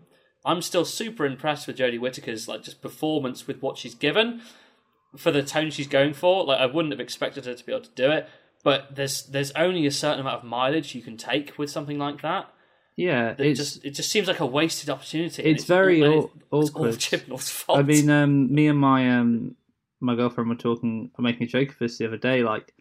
I'm 0.46 0.62
still 0.62 0.86
super 0.86 1.26
impressed 1.26 1.68
with 1.68 1.78
Jodie 1.78 2.00
Whittaker's 2.00 2.48
like 2.48 2.64
just 2.64 2.82
performance 2.82 3.48
with 3.48 3.62
what 3.62 3.78
she's 3.78 3.96
given 3.96 4.42
for 5.16 5.32
the 5.32 5.44
tone 5.44 5.70
she's 5.72 5.88
going 5.88 6.14
for. 6.14 6.44
Like 6.46 6.60
I 6.60 6.66
wouldn't 6.66 6.92
have 6.92 7.00
expected 7.00 7.46
her 7.46 7.54
to 7.54 7.66
be 7.66 7.72
able 7.72 7.84
to 7.86 7.92
do 7.96 8.12
it, 8.12 8.28
but 8.64 8.96
there's 8.96 9.24
there's 9.24 9.52
only 9.52 9.86
a 9.86 9.92
certain 9.92 10.20
amount 10.20 10.40
of 10.40 10.44
mileage 10.44 10.96
you 10.96 11.02
can 11.02 11.18
take 11.18 11.58
with 11.58 11.70
something 11.70 11.98
like 11.98 12.22
that. 12.22 12.50
Yeah, 12.96 13.32
It 13.32 13.40
it's 13.40 13.60
just 13.60 13.86
it 13.86 13.92
just 13.92 14.12
seems 14.12 14.28
like 14.28 14.40
a 14.40 14.46
wasted 14.46 14.90
opportunity. 14.90 15.42
and 15.44 15.56
it's 15.56 15.64
very 15.66 16.04
all, 16.06 16.32
and 16.34 16.42
it's 16.62 16.70
awkward. 16.70 17.00
Chibnall's 17.00 17.50
fault. 17.50 17.80
I 17.80 17.84
mean, 17.84 18.10
um, 18.10 18.54
me 18.54 18.68
and 18.68 18.78
my 18.78 19.18
um, 19.18 19.56
my 20.00 20.16
girlfriend 20.16 20.50
were 20.50 20.56
talking, 20.56 21.10
making 21.18 21.44
a 21.44 21.48
joke 21.48 21.70
of 21.70 21.80
this 21.80 21.98
the 21.98 22.06
other 22.06 22.18
day, 22.18 22.44
like, 22.44 22.74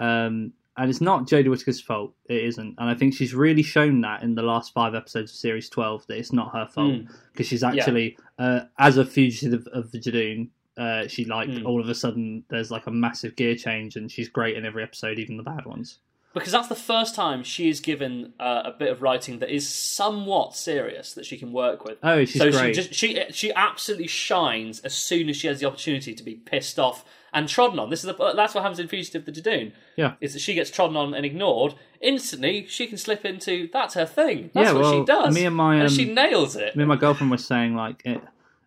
um, 0.00 0.52
and 0.76 0.90
it's 0.90 1.00
not 1.00 1.26
Jodie 1.28 1.48
Whittaker's 1.48 1.80
fault. 1.80 2.14
It 2.28 2.44
isn't, 2.44 2.74
and 2.78 2.90
I 2.90 2.94
think 2.94 3.14
she's 3.14 3.34
really 3.34 3.62
shown 3.62 4.00
that 4.02 4.22
in 4.22 4.34
the 4.34 4.42
last 4.42 4.72
five 4.72 4.94
episodes 4.94 5.30
of 5.32 5.36
series 5.36 5.68
twelve 5.68 6.06
that 6.08 6.18
it's 6.18 6.32
not 6.32 6.52
her 6.54 6.66
fault 6.66 6.92
Mm. 6.92 7.08
because 7.32 7.46
she's 7.46 7.62
actually, 7.64 8.16
uh, 8.38 8.60
as 8.78 8.96
a 8.96 9.04
fugitive 9.04 9.66
of 9.72 9.90
the 9.92 9.98
Judoon, 10.00 10.48
uh, 10.76 11.06
she 11.06 11.24
like 11.24 11.48
Mm. 11.48 11.64
all 11.66 11.80
of 11.80 11.88
a 11.88 11.94
sudden 11.94 12.44
there's 12.50 12.70
like 12.70 12.86
a 12.86 12.90
massive 12.90 13.36
gear 13.36 13.54
change, 13.54 13.96
and 13.96 14.10
she's 14.10 14.28
great 14.28 14.56
in 14.56 14.64
every 14.66 14.82
episode, 14.82 15.18
even 15.18 15.36
the 15.36 15.42
bad 15.44 15.64
ones. 15.66 15.98
because 16.34 16.50
that's 16.50 16.66
the 16.66 16.74
first 16.74 17.14
time 17.14 17.44
she 17.44 17.68
is 17.68 17.78
given 17.78 18.32
uh, 18.40 18.62
a 18.64 18.72
bit 18.72 18.90
of 18.90 19.02
writing 19.02 19.38
that 19.38 19.48
is 19.54 19.68
somewhat 19.72 20.56
serious 20.56 21.14
that 21.14 21.24
she 21.24 21.36
can 21.38 21.52
work 21.52 21.84
with. 21.84 21.96
Oh, 22.02 22.24
she's 22.24 22.40
so 22.40 22.50
great. 22.50 22.74
she 22.74 22.82
just 22.82 22.92
she 22.92 23.20
she 23.30 23.52
absolutely 23.54 24.08
shines 24.08 24.80
as 24.80 24.94
soon 24.94 25.28
as 25.28 25.36
she 25.36 25.46
has 25.46 25.60
the 25.60 25.66
opportunity 25.66 26.12
to 26.12 26.22
be 26.24 26.34
pissed 26.34 26.76
off 26.80 27.04
and 27.34 27.48
trodden 27.48 27.78
on. 27.78 27.90
This 27.90 28.04
is 28.04 28.14
the, 28.16 28.32
that's 28.34 28.54
what 28.54 28.62
happens 28.62 28.78
in 28.78 28.88
Fugitive 28.88 29.24
the 29.26 29.32
Judoon. 29.32 29.72
Yeah. 29.96 30.14
is 30.20 30.32
that 30.32 30.38
she 30.40 30.54
gets 30.54 30.70
trodden 30.70 30.96
on 30.96 31.12
and 31.14 31.26
ignored 31.26 31.74
instantly. 32.00 32.66
She 32.68 32.86
can 32.86 32.96
slip 32.96 33.24
into 33.24 33.68
that's 33.72 33.94
her 33.94 34.06
thing. 34.06 34.50
That's 34.54 34.68
Yeah, 34.68 34.72
what 34.72 34.82
well, 34.82 35.00
she 35.00 35.04
does. 35.04 35.34
me 35.34 35.44
and 35.44 35.56
my, 35.56 35.80
um, 35.82 35.88
she 35.88 36.04
nails 36.10 36.56
it. 36.56 36.74
me 36.76 36.82
and 36.84 36.88
my 36.88 36.96
girlfriend 36.96 37.30
were 37.30 37.36
saying 37.36 37.74
like 37.74 38.00
it, 38.06 38.22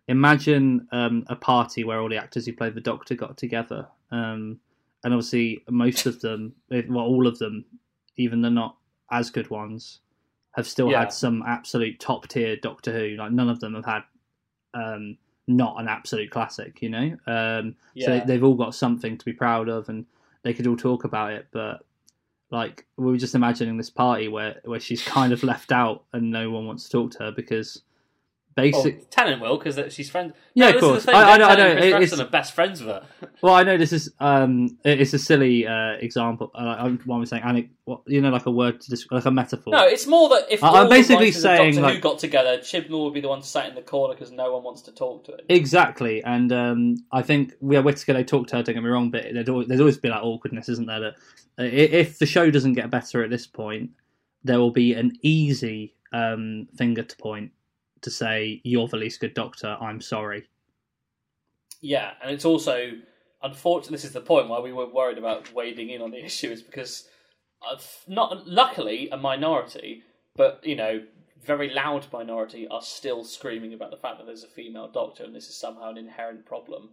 imagine 0.06 0.86
um, 0.92 1.24
a 1.28 1.36
party 1.36 1.82
where 1.84 2.00
all 2.00 2.08
the 2.08 2.16
actors 2.16 2.46
who 2.46 2.52
played 2.52 2.74
the 2.74 2.80
doctor 2.80 3.14
got 3.14 3.36
together 3.36 3.88
um, 4.10 4.58
and 5.04 5.12
obviously 5.14 5.62
most 5.68 6.06
of 6.06 6.20
them 6.20 6.54
eh, 6.72 6.82
well 6.88 7.04
all 7.04 7.26
of 7.26 7.38
them 7.38 7.64
even 8.16 8.40
the 8.42 8.50
not 8.50 8.76
as 9.10 9.30
good 9.30 9.48
ones 9.50 10.00
have 10.52 10.66
still 10.66 10.90
Yeah. 10.90 11.00
had 11.00 11.12
some 11.12 11.42
absolute 11.46 12.00
top 12.00 12.26
tier 12.28 12.56
doctor 12.56 12.92
who 12.92 13.16
like 13.16 13.32
none 13.32 13.48
of 13.48 13.60
them 13.60 13.74
have 13.74 13.84
had 13.84 14.02
um, 14.74 15.18
not 15.48 15.80
an 15.80 15.88
absolute 15.88 16.30
classic 16.30 16.80
you 16.82 16.88
know 16.88 17.16
um, 17.26 17.74
so 17.98 18.12
Yeah. 18.12 18.20
they, 18.20 18.26
they've 18.26 18.44
all 18.44 18.54
got 18.54 18.74
something 18.74 19.16
to 19.18 19.24
be 19.24 19.32
proud 19.32 19.68
of 19.68 19.88
and 19.88 20.06
they 20.42 20.54
could 20.54 20.66
all 20.66 20.76
talk 20.76 21.04
about 21.04 21.32
it 21.32 21.46
but 21.50 21.84
like 22.50 22.86
we 22.96 23.06
were 23.10 23.16
just 23.18 23.34
imagining 23.34 23.76
this 23.76 23.90
party 23.90 24.28
where 24.28 24.60
where 24.64 24.80
she's 24.80 25.02
kind 25.02 25.32
of 25.32 25.42
left 25.42 25.72
out 25.72 26.04
and 26.12 26.30
no 26.30 26.50
one 26.50 26.66
wants 26.66 26.84
to 26.84 26.90
talk 26.90 27.10
to 27.12 27.18
her 27.24 27.32
because 27.32 27.82
Oh, 28.58 28.62
basic 28.62 29.10
Tennant 29.10 29.40
will 29.40 29.58
because 29.58 29.94
she's 29.94 30.10
friends. 30.10 30.32
Yeah, 30.54 30.70
No, 30.70 30.74
of 30.76 30.80
course. 30.80 31.04
the 31.04 31.12
thing, 31.12 31.14
I- 31.20 31.32
I 31.32 31.36
know- 31.38 31.48
I 31.48 31.54
know, 31.56 31.74
Chris 31.96 32.12
it's- 32.12 32.20
are 32.20 32.30
best 32.30 32.54
friends 32.54 32.80
with 32.82 32.88
her. 32.90 33.06
well 33.42 33.54
i 33.54 33.62
know 33.62 33.76
this 33.76 33.92
is 33.92 34.12
um 34.20 34.76
it's 34.84 35.12
a 35.14 35.18
silly 35.18 35.66
uh 35.66 35.92
example 36.00 36.50
uh, 36.54 36.74
I'm, 36.78 36.98
what 37.06 37.16
i'm 37.18 37.26
saying 37.26 37.42
and 37.44 37.68
what, 37.84 38.00
you 38.06 38.20
know 38.20 38.30
like 38.30 38.46
a 38.46 38.50
word 38.50 38.80
to 38.80 38.90
describe 38.90 39.18
like 39.18 39.26
a 39.26 39.30
metaphor 39.30 39.72
No, 39.72 39.86
it's 39.86 40.06
more 40.06 40.28
that 40.30 40.46
if 40.50 40.62
I- 40.64 40.82
the 40.84 40.88
basically 40.90 41.30
saying, 41.32 41.74
Doctor 41.74 41.88
Who 41.88 41.94
like- 41.94 42.02
got 42.02 42.18
together, 42.18 42.58
Chibnall 42.58 43.04
would 43.04 43.14
be 43.14 43.20
the 43.20 43.28
one 43.28 43.42
sat 43.42 43.68
in 43.68 43.74
the 43.76 43.82
corner 43.82 44.14
because 44.14 44.32
no 44.32 44.52
one 44.52 44.64
wants 44.64 44.82
to 44.82 44.92
talk 44.92 45.24
to 45.26 45.32
him. 45.32 45.40
exactly 45.48 46.22
and 46.24 46.52
um 46.52 46.96
i 47.12 47.22
think 47.22 47.52
we 47.60 47.74
yeah 47.74 47.80
are 47.80 47.82
whittaker 47.82 48.12
they 48.14 48.24
talked 48.24 48.50
to 48.50 48.56
her 48.56 48.62
don't 48.62 48.74
get 48.74 48.82
me 48.82 48.90
wrong 48.90 49.10
but 49.10 49.24
there'd 49.32 49.48
always, 49.48 49.68
there's 49.68 49.80
always 49.80 49.98
been 49.98 50.10
that 50.10 50.22
awkwardness 50.22 50.68
isn't 50.68 50.86
there 50.86 51.00
that 51.00 51.14
uh, 51.60 51.62
if 51.64 52.18
the 52.18 52.26
show 52.26 52.50
doesn't 52.50 52.74
get 52.74 52.90
better 52.90 53.22
at 53.22 53.30
this 53.30 53.46
point 53.46 53.90
there 54.44 54.58
will 54.58 54.70
be 54.72 54.94
an 54.94 55.12
easy 55.22 55.94
um 56.12 56.66
finger 56.76 57.02
to 57.02 57.16
point 57.16 57.52
to 58.02 58.10
say 58.10 58.60
you're 58.64 58.88
the 58.88 58.96
least 58.96 59.20
good 59.20 59.34
doctor 59.34 59.76
i'm 59.80 60.00
sorry 60.00 60.46
Yeah, 61.80 62.12
and 62.22 62.30
it's 62.30 62.44
also 62.44 62.92
unfortunately 63.42 63.94
this 63.94 64.04
is 64.04 64.12
the 64.12 64.20
point 64.20 64.48
why 64.48 64.60
we 64.60 64.72
were 64.72 64.88
worried 64.88 65.18
about 65.18 65.52
wading 65.54 65.90
in 65.90 66.02
on 66.02 66.10
the 66.10 66.24
issue 66.24 66.50
is 66.50 66.62
because 66.62 67.08
uh, 67.68 67.76
not 68.06 68.46
luckily 68.46 69.08
a 69.10 69.16
minority, 69.16 70.02
but 70.36 70.60
you 70.64 70.76
know 70.76 71.02
very 71.44 71.70
loud 71.70 72.06
minority 72.12 72.66
are 72.68 72.82
still 72.82 73.24
screaming 73.24 73.72
about 73.72 73.90
the 73.90 73.96
fact 73.96 74.18
that 74.18 74.26
there's 74.26 74.44
a 74.44 74.48
female 74.48 74.88
doctor 74.88 75.24
and 75.24 75.34
this 75.34 75.48
is 75.48 75.56
somehow 75.56 75.90
an 75.90 75.96
inherent 75.98 76.44
problem. 76.44 76.90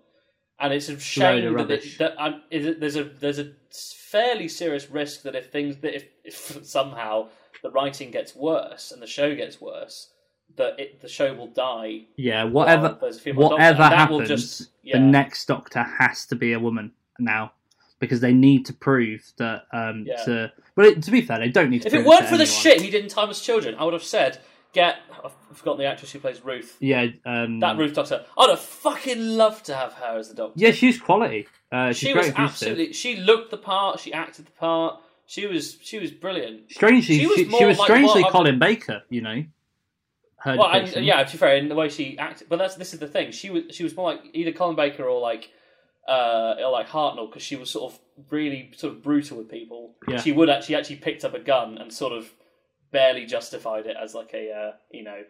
And 0.60 0.72
it's 0.72 0.88
a 0.88 0.98
shame 0.98 1.54
that, 1.58 1.70
it, 1.70 1.98
that 1.98 2.14
um, 2.18 2.44
is 2.50 2.66
it, 2.66 2.80
there's 2.80 2.96
a 2.96 3.04
there's 3.04 3.40
a 3.40 3.52
fairly 3.72 4.48
serious 4.48 4.90
risk 4.90 5.24
that 5.24 5.36
if 5.36 5.52
things 5.52 5.78
that 5.78 5.96
if, 5.96 6.06
if 6.24 6.66
somehow 6.66 7.30
the 7.62 7.72
writing 7.72 8.12
gets 8.12 8.36
worse 8.36 8.92
and 8.92 9.02
the 9.02 9.08
show 9.08 9.36
gets 9.36 9.60
worse, 9.60 10.12
that 10.58 10.80
it, 10.80 11.02
the 11.02 11.08
show 11.10 11.34
will 11.34 11.48
die. 11.48 12.02
yeah 12.16 12.44
whatever 12.44 12.98
a 13.02 13.34
whatever 13.34 13.84
and 13.84 13.92
that 13.94 14.10
will 14.10 14.20
happens 14.20 14.28
just- 14.30 14.72
yeah. 14.84 14.98
the 14.98 15.04
next 15.04 15.46
doctor 15.48 15.84
has 15.84 16.26
to 16.28 16.36
be 16.36 16.54
a 16.54 16.60
woman 16.60 16.92
now 17.20 17.52
because 18.00 18.20
they 18.22 18.34
need 18.34 18.66
to 18.66 18.74
prove 18.74 19.24
that 19.38 19.64
um 19.74 20.06
Yeah. 20.08 20.24
to 20.26 20.52
but 20.76 20.86
it, 20.86 21.04
to 21.04 21.12
be 21.12 21.22
fair 21.22 21.40
they 21.40 21.50
don't 21.50 21.70
need 21.70 21.82
to 21.82 21.88
If 21.88 21.94
it 21.94 22.06
weren't 22.06 22.22
to 22.22 22.28
for 22.28 22.38
the 22.38 22.46
shit 22.46 22.82
he 22.82 22.90
did 22.90 23.04
in 23.04 23.10
Timeless 23.10 23.42
Children, 23.42 23.76
I 23.76 23.84
would 23.86 23.94
have 23.94 24.04
said, 24.04 24.40
get. 24.74 24.98
I've 25.24 25.32
forgotten 25.58 25.80
the 25.80 25.86
actress 25.86 26.12
who 26.12 26.20
plays 26.20 26.44
Ruth. 26.44 26.76
yeah 26.80 27.08
um 27.26 27.60
That 27.62 27.78
Ruth 27.78 27.94
Doctor. 27.94 28.26
I'd 28.38 28.50
have 28.50 28.60
fucking 28.60 29.38
loved 29.38 29.66
to 29.66 29.76
have 29.76 29.94
her 29.94 30.18
as 30.20 30.30
the 30.30 30.36
Doctor. 30.36 30.54
yeah 30.58 30.72
she's 30.72 31.00
quality 31.00 31.48
uh 31.72 31.90
she's 31.90 31.98
she 32.10 32.14
was 32.14 32.32
absolutely. 32.36 32.94
She 32.94 33.16
looked 33.18 33.52
the 33.52 33.58
part. 33.58 34.00
She 34.00 34.14
acted 34.14 34.46
the 34.46 34.52
part. 34.52 35.00
She 35.26 35.48
was. 35.48 35.78
She 35.82 35.98
was 35.98 36.12
brilliant. 36.12 36.72
strangely 36.72 37.18
she 37.18 37.22
she 37.22 37.46
was 37.46 37.62
was, 37.62 37.78
like 37.80 37.88
strangely 37.88 38.24
Colin 38.30 38.60
Baker 38.60 39.02
you 39.10 39.22
know 39.22 39.44
her 40.46 40.58
Well, 40.58 40.70
and, 40.72 41.06
yeah, 41.06 41.24
to 41.24 41.32
be 41.32 41.38
fair, 41.38 41.58
in 41.58 41.70
the 41.70 41.76
way 41.76 41.90
she 41.90 42.18
acted, 42.18 42.48
but 42.48 42.58
that's 42.58 42.76
this 42.76 42.94
is 42.94 43.00
the 43.00 43.08
thing. 43.08 43.32
She 43.32 43.50
was. 43.50 43.64
She 43.72 43.84
was 43.84 43.96
more 43.96 44.14
like 44.14 44.22
either 44.34 44.52
Colin 44.52 44.76
Baker 44.76 45.04
or 45.04 45.20
like. 45.20 45.52
Uh, 46.08 46.54
or 46.64 46.70
like 46.70 46.88
Hartnell 46.88 47.28
because 47.28 47.42
she 47.42 47.56
was 47.56 47.72
sort 47.72 47.92
of 47.92 48.00
really 48.30 48.72
sort 48.78 48.94
of 48.94 49.02
brutal 49.02 49.40
with 49.40 49.50
people. 49.50 49.96
Yeah. 50.08 50.22
She 50.22 50.32
would 50.32 50.52
actually 50.52 50.76
actually 50.76 50.98
picked 50.98 51.26
up 51.26 51.34
a 51.34 51.40
gun 51.40 51.80
and 51.80 51.92
sort 51.92 52.14
of 52.14 52.32
barely 52.92 53.26
justified 53.26 53.88
it 53.88 53.98
as 54.00 54.14
like 54.14 54.32
a 54.36 54.52
uh, 54.52 54.72
you 54.92 55.04
know 55.04 55.24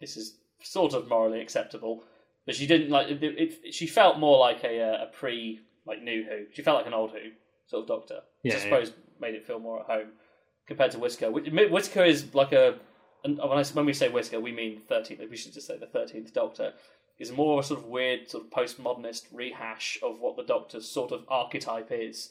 this 0.00 0.16
is 0.16 0.36
sort 0.60 0.92
of 0.94 1.08
morally 1.08 1.40
acceptable, 1.40 2.02
but 2.46 2.56
she 2.56 2.66
didn't 2.66 2.90
like 2.90 3.06
it. 3.08 3.22
it 3.22 3.72
she 3.72 3.86
felt 3.86 4.18
more 4.18 4.40
like 4.40 4.64
a 4.64 4.82
uh, 4.82 5.04
a 5.04 5.06
pre 5.06 5.60
like 5.86 6.02
new 6.02 6.24
Who. 6.24 6.46
She 6.52 6.62
felt 6.62 6.78
like 6.78 6.88
an 6.88 6.94
old 6.94 7.12
Who 7.12 7.30
sort 7.68 7.82
of 7.82 7.86
Doctor. 7.88 8.22
Which 8.42 8.54
Yeah, 8.54 8.54
I 8.54 8.56
yeah. 8.56 8.64
suppose 8.64 8.92
made 9.20 9.36
it 9.36 9.46
feel 9.46 9.60
more 9.60 9.78
at 9.78 9.86
home 9.86 10.08
compared 10.66 10.90
to 10.90 10.98
Whisker. 10.98 11.30
Whisker 11.30 12.04
is 12.04 12.34
like 12.34 12.50
a 12.50 12.74
and 13.24 13.38
when 13.38 13.58
I 13.58 13.64
when 13.64 13.86
we 13.86 13.92
say 13.92 14.08
Whisker, 14.08 14.40
we 14.40 14.52
mean 14.52 14.80
thirteenth. 14.88 15.20
We 15.30 15.36
should 15.36 15.52
just 15.52 15.66
say 15.66 15.76
the 15.78 15.86
thirteenth 15.86 16.32
Doctor 16.32 16.72
is 17.18 17.32
more 17.32 17.58
of 17.58 17.64
a 17.64 17.66
sort 17.68 17.80
of 17.80 17.86
weird, 17.86 18.28
sort 18.30 18.44
of 18.44 18.50
postmodernist 18.50 19.24
rehash 19.32 19.98
of 20.02 20.20
what 20.20 20.36
the 20.36 20.44
Doctor's 20.44 20.88
sort 20.88 21.10
of 21.12 21.24
archetype 21.28 21.88
is. 21.90 22.30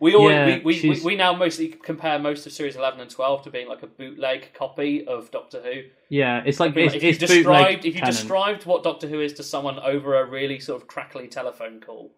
We 0.00 0.14
all 0.14 0.30
Yeah, 0.30 0.60
we, 0.62 0.80
we, 0.80 0.90
we, 0.90 1.00
we 1.02 1.16
now 1.16 1.34
mostly 1.34 1.68
compare 1.68 2.18
most 2.20 2.46
of 2.46 2.52
series 2.52 2.76
eleven 2.76 3.00
and 3.00 3.10
twelve 3.10 3.42
to 3.42 3.50
being 3.50 3.68
like 3.68 3.82
a 3.82 3.86
bootleg 3.88 4.54
copy 4.54 5.04
of 5.06 5.30
Doctor 5.32 5.60
Who. 5.60 5.82
yeah 6.08 6.42
it's 6.46 6.60
like 6.60 6.72
I 6.72 6.74
mean, 6.76 6.86
it's, 6.86 6.94
if 6.94 7.02
you 7.02 7.12
described 7.14 7.80
if 7.84 7.94
you 7.94 8.00
Tennant. 8.00 8.16
described 8.16 8.64
what 8.64 8.84
Doctor 8.84 9.08
Who 9.08 9.20
is 9.20 9.32
to 9.34 9.42
someone 9.42 9.78
over 9.80 10.14
a 10.20 10.24
really 10.24 10.60
sort 10.60 10.80
of 10.80 10.86
crackly 10.88 11.26
telephone 11.26 11.80
call, 11.80 12.12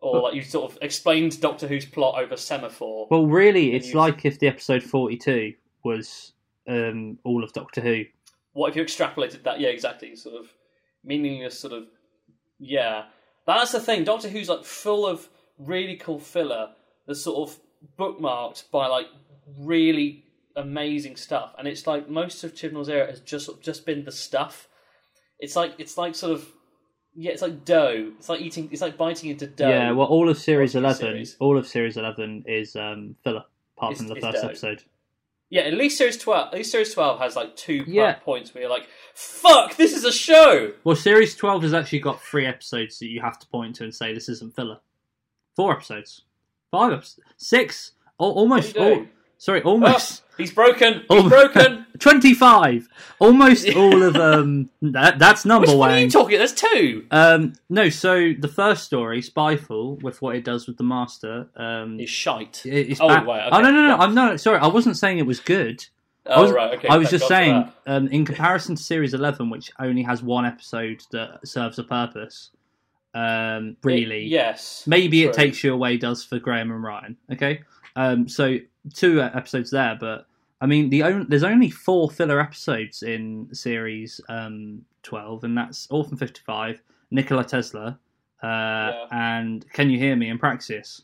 or 0.00 0.20
like 0.22 0.34
you 0.34 0.42
sort 0.42 0.70
of 0.70 0.78
explained 0.80 1.40
Doctor 1.40 1.66
Who's 1.66 1.84
plot 1.84 2.22
over 2.22 2.36
semaphore. 2.36 3.08
well 3.10 3.26
really 3.26 3.74
it's 3.74 3.88
you- 3.88 3.98
like 3.98 4.24
if 4.24 4.38
the 4.38 4.46
episode 4.46 4.82
42 4.84 5.54
was 5.84 6.32
um 6.70 7.18
all 7.24 7.42
of 7.44 7.52
Doctor 7.52 7.80
Who 7.80 8.04
what 8.52 8.70
if 8.70 8.76
you 8.76 8.82
extrapolated 8.84 9.42
that? 9.44 9.60
Yeah, 9.60 9.68
exactly. 9.68 10.16
Sort 10.16 10.34
of 10.36 10.46
meaningless. 11.04 11.58
Sort 11.58 11.72
of 11.72 11.84
yeah. 12.58 13.04
That's 13.46 13.72
the 13.72 13.80
thing. 13.80 14.04
Doctor 14.04 14.28
Who's 14.28 14.48
like 14.48 14.64
full 14.64 15.06
of 15.06 15.28
really 15.58 15.96
cool 15.96 16.18
filler 16.18 16.70
that's 17.06 17.22
sort 17.22 17.48
of 17.48 17.58
bookmarked 17.98 18.70
by 18.70 18.86
like 18.86 19.06
really 19.58 20.24
amazing 20.56 21.16
stuff, 21.16 21.54
and 21.58 21.66
it's 21.68 21.86
like 21.86 22.08
most 22.08 22.44
of 22.44 22.54
Chibnall's 22.54 22.88
era 22.88 23.06
has 23.06 23.20
just 23.20 23.48
just 23.62 23.86
been 23.86 24.04
the 24.04 24.12
stuff. 24.12 24.68
It's 25.38 25.56
like 25.56 25.74
it's 25.78 25.96
like 25.96 26.14
sort 26.14 26.32
of 26.32 26.46
yeah, 27.14 27.30
it's 27.32 27.42
like 27.42 27.64
dough. 27.64 28.12
It's 28.18 28.28
like 28.28 28.40
eating. 28.40 28.68
It's 28.72 28.82
like 28.82 28.96
biting 28.96 29.30
into 29.30 29.46
dough. 29.46 29.68
yeah 29.68 29.92
well 29.92 30.06
all 30.06 30.28
of 30.28 30.38
series 30.38 30.74
11 30.74 30.98
series. 30.98 31.36
all 31.40 31.56
of 31.56 31.66
series 31.66 31.96
11 31.96 32.44
is 32.46 32.76
um 32.76 33.16
filler 33.24 33.44
apart 33.76 33.92
It's- 33.92 33.98
from 33.98 34.14
the 34.14 34.20
first 34.20 34.42
dough. 34.42 34.48
episode 34.48 34.82
Yeah, 35.50 35.62
at 35.62 35.74
least 35.74 35.98
series 35.98 36.16
twelve. 36.16 36.48
At 36.48 36.54
least 36.54 36.70
series 36.70 36.94
twelve 36.94 37.18
has 37.20 37.34
like 37.36 37.56
two 37.56 37.84
Yeah. 37.86 38.14
points 38.14 38.54
where 38.54 38.62
you're 38.62 38.70
like, 38.70 38.86
"Fuck, 39.14 39.76
this 39.76 39.92
is 39.94 40.04
a 40.04 40.12
show." 40.12 40.72
Well, 40.84 40.94
series 40.96 41.34
twelve 41.36 41.62
has 41.64 41.74
actually 41.74 41.98
got 41.98 42.22
three 42.22 42.46
episodes 42.46 42.98
that 43.00 43.08
you 43.08 43.20
have 43.20 43.38
to 43.40 43.46
point 43.48 43.76
to 43.76 43.84
and 43.84 43.94
say 43.94 44.14
this 44.14 44.28
isn't 44.28 44.54
filler. 44.54 44.78
Four 45.56 45.72
episodes, 45.72 46.22
five 46.70 46.92
episodes, 46.92 47.20
six, 47.36 47.92
al- 48.20 48.30
almost. 48.30 48.76
What 48.76 48.82
are 48.82 48.84
you 48.86 48.90
All, 48.90 48.96
doing? 48.98 49.08
sorry, 49.38 49.62
Oh, 49.64 49.70
almost 49.70 50.22
he's 50.40 50.52
broken. 50.52 51.02
He's 51.08 51.28
broken. 51.28 51.86
twenty-five. 51.98 52.88
Almost 53.18 53.68
all 53.76 54.02
of 54.02 54.16
um. 54.16 54.70
That, 54.82 55.18
that's 55.18 55.44
number 55.44 55.68
Which 55.68 55.76
one. 55.76 55.90
are 55.90 55.98
you 56.00 56.10
talking? 56.10 56.38
There's 56.38 56.52
two. 56.54 57.06
Um, 57.10 57.52
no, 57.68 57.88
so 57.90 58.32
the 58.38 58.48
first 58.48 58.84
story, 58.84 59.20
Spyfall, 59.22 60.02
with 60.02 60.20
what 60.22 60.34
it 60.36 60.44
does 60.44 60.66
with 60.66 60.78
the 60.78 60.84
Master, 60.84 61.46
um, 61.56 61.98
He's 61.98 62.08
shite. 62.10 62.64
it- 62.64 62.90
it's 62.90 63.00
Oh, 63.00 63.08
bad. 63.08 63.26
right, 63.26 63.48
oh 63.52 63.60
no, 63.60 63.70
no, 63.70 63.88
no. 63.88 63.96
I'm 63.96 64.14
no, 64.14 64.36
sorry, 64.36 64.58
I 64.58 64.66
wasn't 64.66 64.96
saying 64.96 65.18
it 65.18 65.26
was 65.26 65.38
good. 65.38 65.84
I 66.26 66.34
Oh 66.34 66.42
was, 66.42 66.50
right, 66.52 66.74
okay. 66.78 66.88
I 66.88 66.96
was 66.96 67.08
thank 67.10 67.20
just 67.20 67.28
God 67.30 67.36
saying, 67.36 67.72
um, 67.86 68.08
in 68.08 68.24
comparison 68.24 68.74
to 68.76 68.82
Series 68.82 69.14
11, 69.14 69.50
which 69.50 69.70
only 69.78 70.02
has 70.02 70.22
one 70.22 70.44
episode 70.46 71.02
that 71.12 71.46
serves 71.46 71.78
a 71.78 71.84
purpose, 71.84 72.50
um, 73.14 73.76
really, 73.82 74.24
It- 74.26 74.28
yes. 74.28 74.84
maybe 74.86 75.24
it 75.24 75.32
takes 75.32 75.62
you 75.64 75.72
away 75.74 75.96
does 75.96 76.24
for 76.24 76.38
Graham 76.38 76.70
and 76.70 76.82
Ryan. 76.82 77.16
Okay, 77.32 77.60
um, 77.96 78.28
so 78.28 78.58
two 78.94 79.20
episodes 79.20 79.70
there, 79.70 79.96
but 80.00 80.26
I 80.60 80.66
mean, 80.66 80.90
the 80.90 81.02
on, 81.02 81.26
there's 81.28 81.42
only 81.44 81.70
four 81.70 82.10
filler 82.10 82.40
episodes 82.40 83.02
in 83.02 83.48
series 83.52 84.20
um, 84.28 84.82
twelve, 85.02 85.44
and 85.44 85.56
that's 85.56 85.86
Orphan 85.90 86.16
Fifty 86.16 86.40
Five, 86.44 86.82
Nikola 87.10 87.44
Tesla, 87.44 87.98
uh, 88.42 89.06
and 89.10 89.64
Can 89.72 89.88
You 89.90 89.98
Hear 89.98 90.16
Me 90.16 90.28
and 90.28 90.38
Praxeus. 90.40 91.02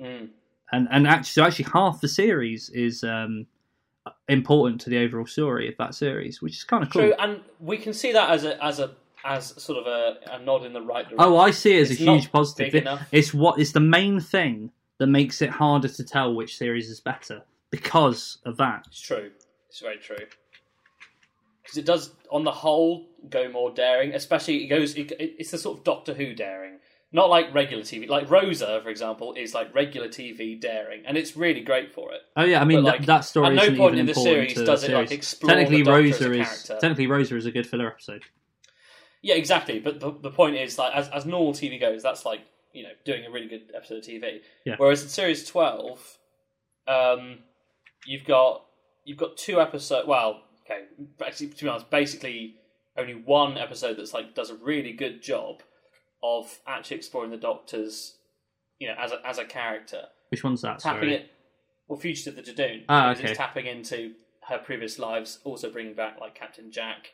Mm. 0.00 0.30
And 0.72 0.88
and 0.90 1.06
actually, 1.06 1.26
so 1.28 1.44
actually, 1.44 1.66
half 1.72 2.00
the 2.00 2.08
series 2.08 2.70
is 2.70 3.04
um, 3.04 3.46
important 4.28 4.80
to 4.82 4.90
the 4.90 4.98
overall 4.98 5.26
story 5.26 5.68
of 5.68 5.76
that 5.76 5.94
series, 5.94 6.40
which 6.40 6.54
is 6.56 6.64
kind 6.64 6.82
of 6.82 6.90
cool. 6.90 7.02
True, 7.02 7.14
and 7.18 7.40
we 7.60 7.76
can 7.76 7.92
see 7.92 8.12
that 8.12 8.30
as 8.30 8.44
a 8.44 8.62
as 8.64 8.80
a 8.80 8.92
as 9.26 9.54
sort 9.62 9.78
of 9.78 9.86
a, 9.86 10.16
a 10.32 10.38
nod 10.42 10.64
in 10.64 10.72
the 10.72 10.80
right 10.82 11.04
direction. 11.08 11.18
Oh, 11.18 11.38
I 11.38 11.50
see 11.50 11.76
it 11.78 11.82
as 11.82 11.90
It's 11.92 12.00
a 12.00 12.04
huge 12.04 12.32
positive. 12.32 12.74
It- 12.74 12.88
It's 13.12 13.32
what 13.34 13.58
it's 13.58 13.72
the 13.72 13.80
main 13.80 14.20
thing 14.20 14.70
that 14.98 15.06
makes 15.08 15.42
it 15.42 15.50
harder 15.50 15.88
to 15.88 16.04
tell 16.04 16.34
which 16.34 16.56
series 16.56 16.88
is 16.88 17.00
better 17.00 17.42
because 17.78 18.38
of 18.44 18.56
that. 18.58 18.84
It's 18.88 19.00
true. 19.00 19.30
It's 19.68 19.80
very 19.80 19.96
true. 19.96 20.16
Because 21.62 21.78
it 21.78 21.86
does, 21.86 22.10
on 22.30 22.44
the 22.44 22.50
whole, 22.52 23.06
go 23.30 23.48
more 23.48 23.70
daring. 23.70 24.14
Especially, 24.14 24.64
it 24.64 24.68
goes. 24.68 24.94
It, 24.94 25.12
it- 25.12 25.36
it's 25.38 25.50
the 25.50 25.58
sort 25.58 25.78
of 25.78 25.84
Doctor 25.84 26.12
Who 26.14 26.34
daring, 26.34 26.78
not 27.12 27.30
like 27.30 27.54
regular 27.54 27.82
TV. 27.82 28.08
Like 28.08 28.30
Rosa, 28.30 28.80
for 28.82 28.90
example, 28.90 29.32
is 29.34 29.54
like 29.54 29.74
regular 29.74 30.08
TV 30.08 30.60
daring, 30.60 31.02
and 31.06 31.16
it's 31.16 31.36
really 31.36 31.60
great 31.62 31.92
for 31.94 32.12
it. 32.12 32.20
Oh 32.36 32.44
yeah, 32.44 32.60
I 32.60 32.64
mean 32.64 32.84
that, 32.84 32.90
like, 32.98 33.06
that 33.06 33.24
story 33.24 33.46
at 33.48 33.54
no 33.54 33.76
point 33.76 33.94
even 33.94 33.98
in 34.00 34.06
the 34.06 34.14
series 34.14 34.52
to 34.54 34.60
the 34.60 34.66
does 34.66 34.84
it, 34.84 34.92
like, 34.92 35.10
explore 35.10 35.50
technically, 35.54 35.78
the 35.78 35.84
Doctor 35.84 36.06
as 36.06 36.20
Rosa 36.20 36.40
is 36.40 36.64
technically 36.80 37.06
Rosa 37.06 37.36
is 37.36 37.46
a 37.46 37.50
good 37.50 37.66
filler 37.66 37.88
episode. 37.88 38.22
Yeah, 39.22 39.36
exactly. 39.36 39.78
But 39.80 40.00
the, 40.00 40.12
the 40.20 40.30
point 40.30 40.56
is, 40.56 40.76
like, 40.78 40.92
as, 40.94 41.08
as 41.08 41.24
normal 41.24 41.54
TV 41.54 41.80
goes, 41.80 42.02
that's 42.02 42.26
like 42.26 42.42
you 42.74 42.82
know 42.82 42.90
doing 43.06 43.24
a 43.24 43.30
really 43.30 43.48
good 43.48 43.72
episode 43.74 43.98
of 43.98 44.04
TV. 44.04 44.40
Yeah. 44.66 44.74
Whereas 44.76 45.02
in 45.02 45.08
series 45.08 45.46
twelve, 45.46 46.18
um, 46.86 47.38
you've 48.06 48.24
got 48.24 48.64
you've 49.04 49.18
got 49.18 49.36
two 49.36 49.60
episodes. 49.60 50.06
Well, 50.08 50.42
okay, 50.64 50.84
actually, 51.24 51.48
to 51.48 51.64
be 51.64 51.68
honest, 51.68 51.90
basically 51.90 52.56
only 52.96 53.14
one 53.14 53.58
episode 53.58 53.96
that's 53.96 54.14
like 54.14 54.34
does 54.34 54.50
a 54.50 54.54
really 54.54 54.92
good 54.92 55.22
job 55.22 55.62
of 56.22 56.60
actually 56.66 56.96
exploring 56.96 57.30
the 57.30 57.36
Doctor's, 57.36 58.16
you 58.78 58.88
know, 58.88 58.94
as 58.98 59.12
a 59.12 59.20
as 59.26 59.38
a 59.38 59.44
character, 59.44 60.02
Which 60.30 60.44
one's 60.44 60.62
that? 60.62 60.78
tapping 60.78 61.00
Sorry. 61.02 61.14
it. 61.14 61.30
Well, 61.88 61.98
Fugitive 61.98 62.36
the 62.36 62.42
Judoon. 62.42 62.84
Ah, 62.88 63.10
okay. 63.12 63.30
It's 63.30 63.36
tapping 63.38 63.66
into 63.66 64.12
her 64.48 64.58
previous 64.58 64.98
lives, 64.98 65.38
also 65.44 65.70
bringing 65.70 65.94
back 65.94 66.18
like 66.20 66.34
Captain 66.34 66.70
Jack, 66.70 67.12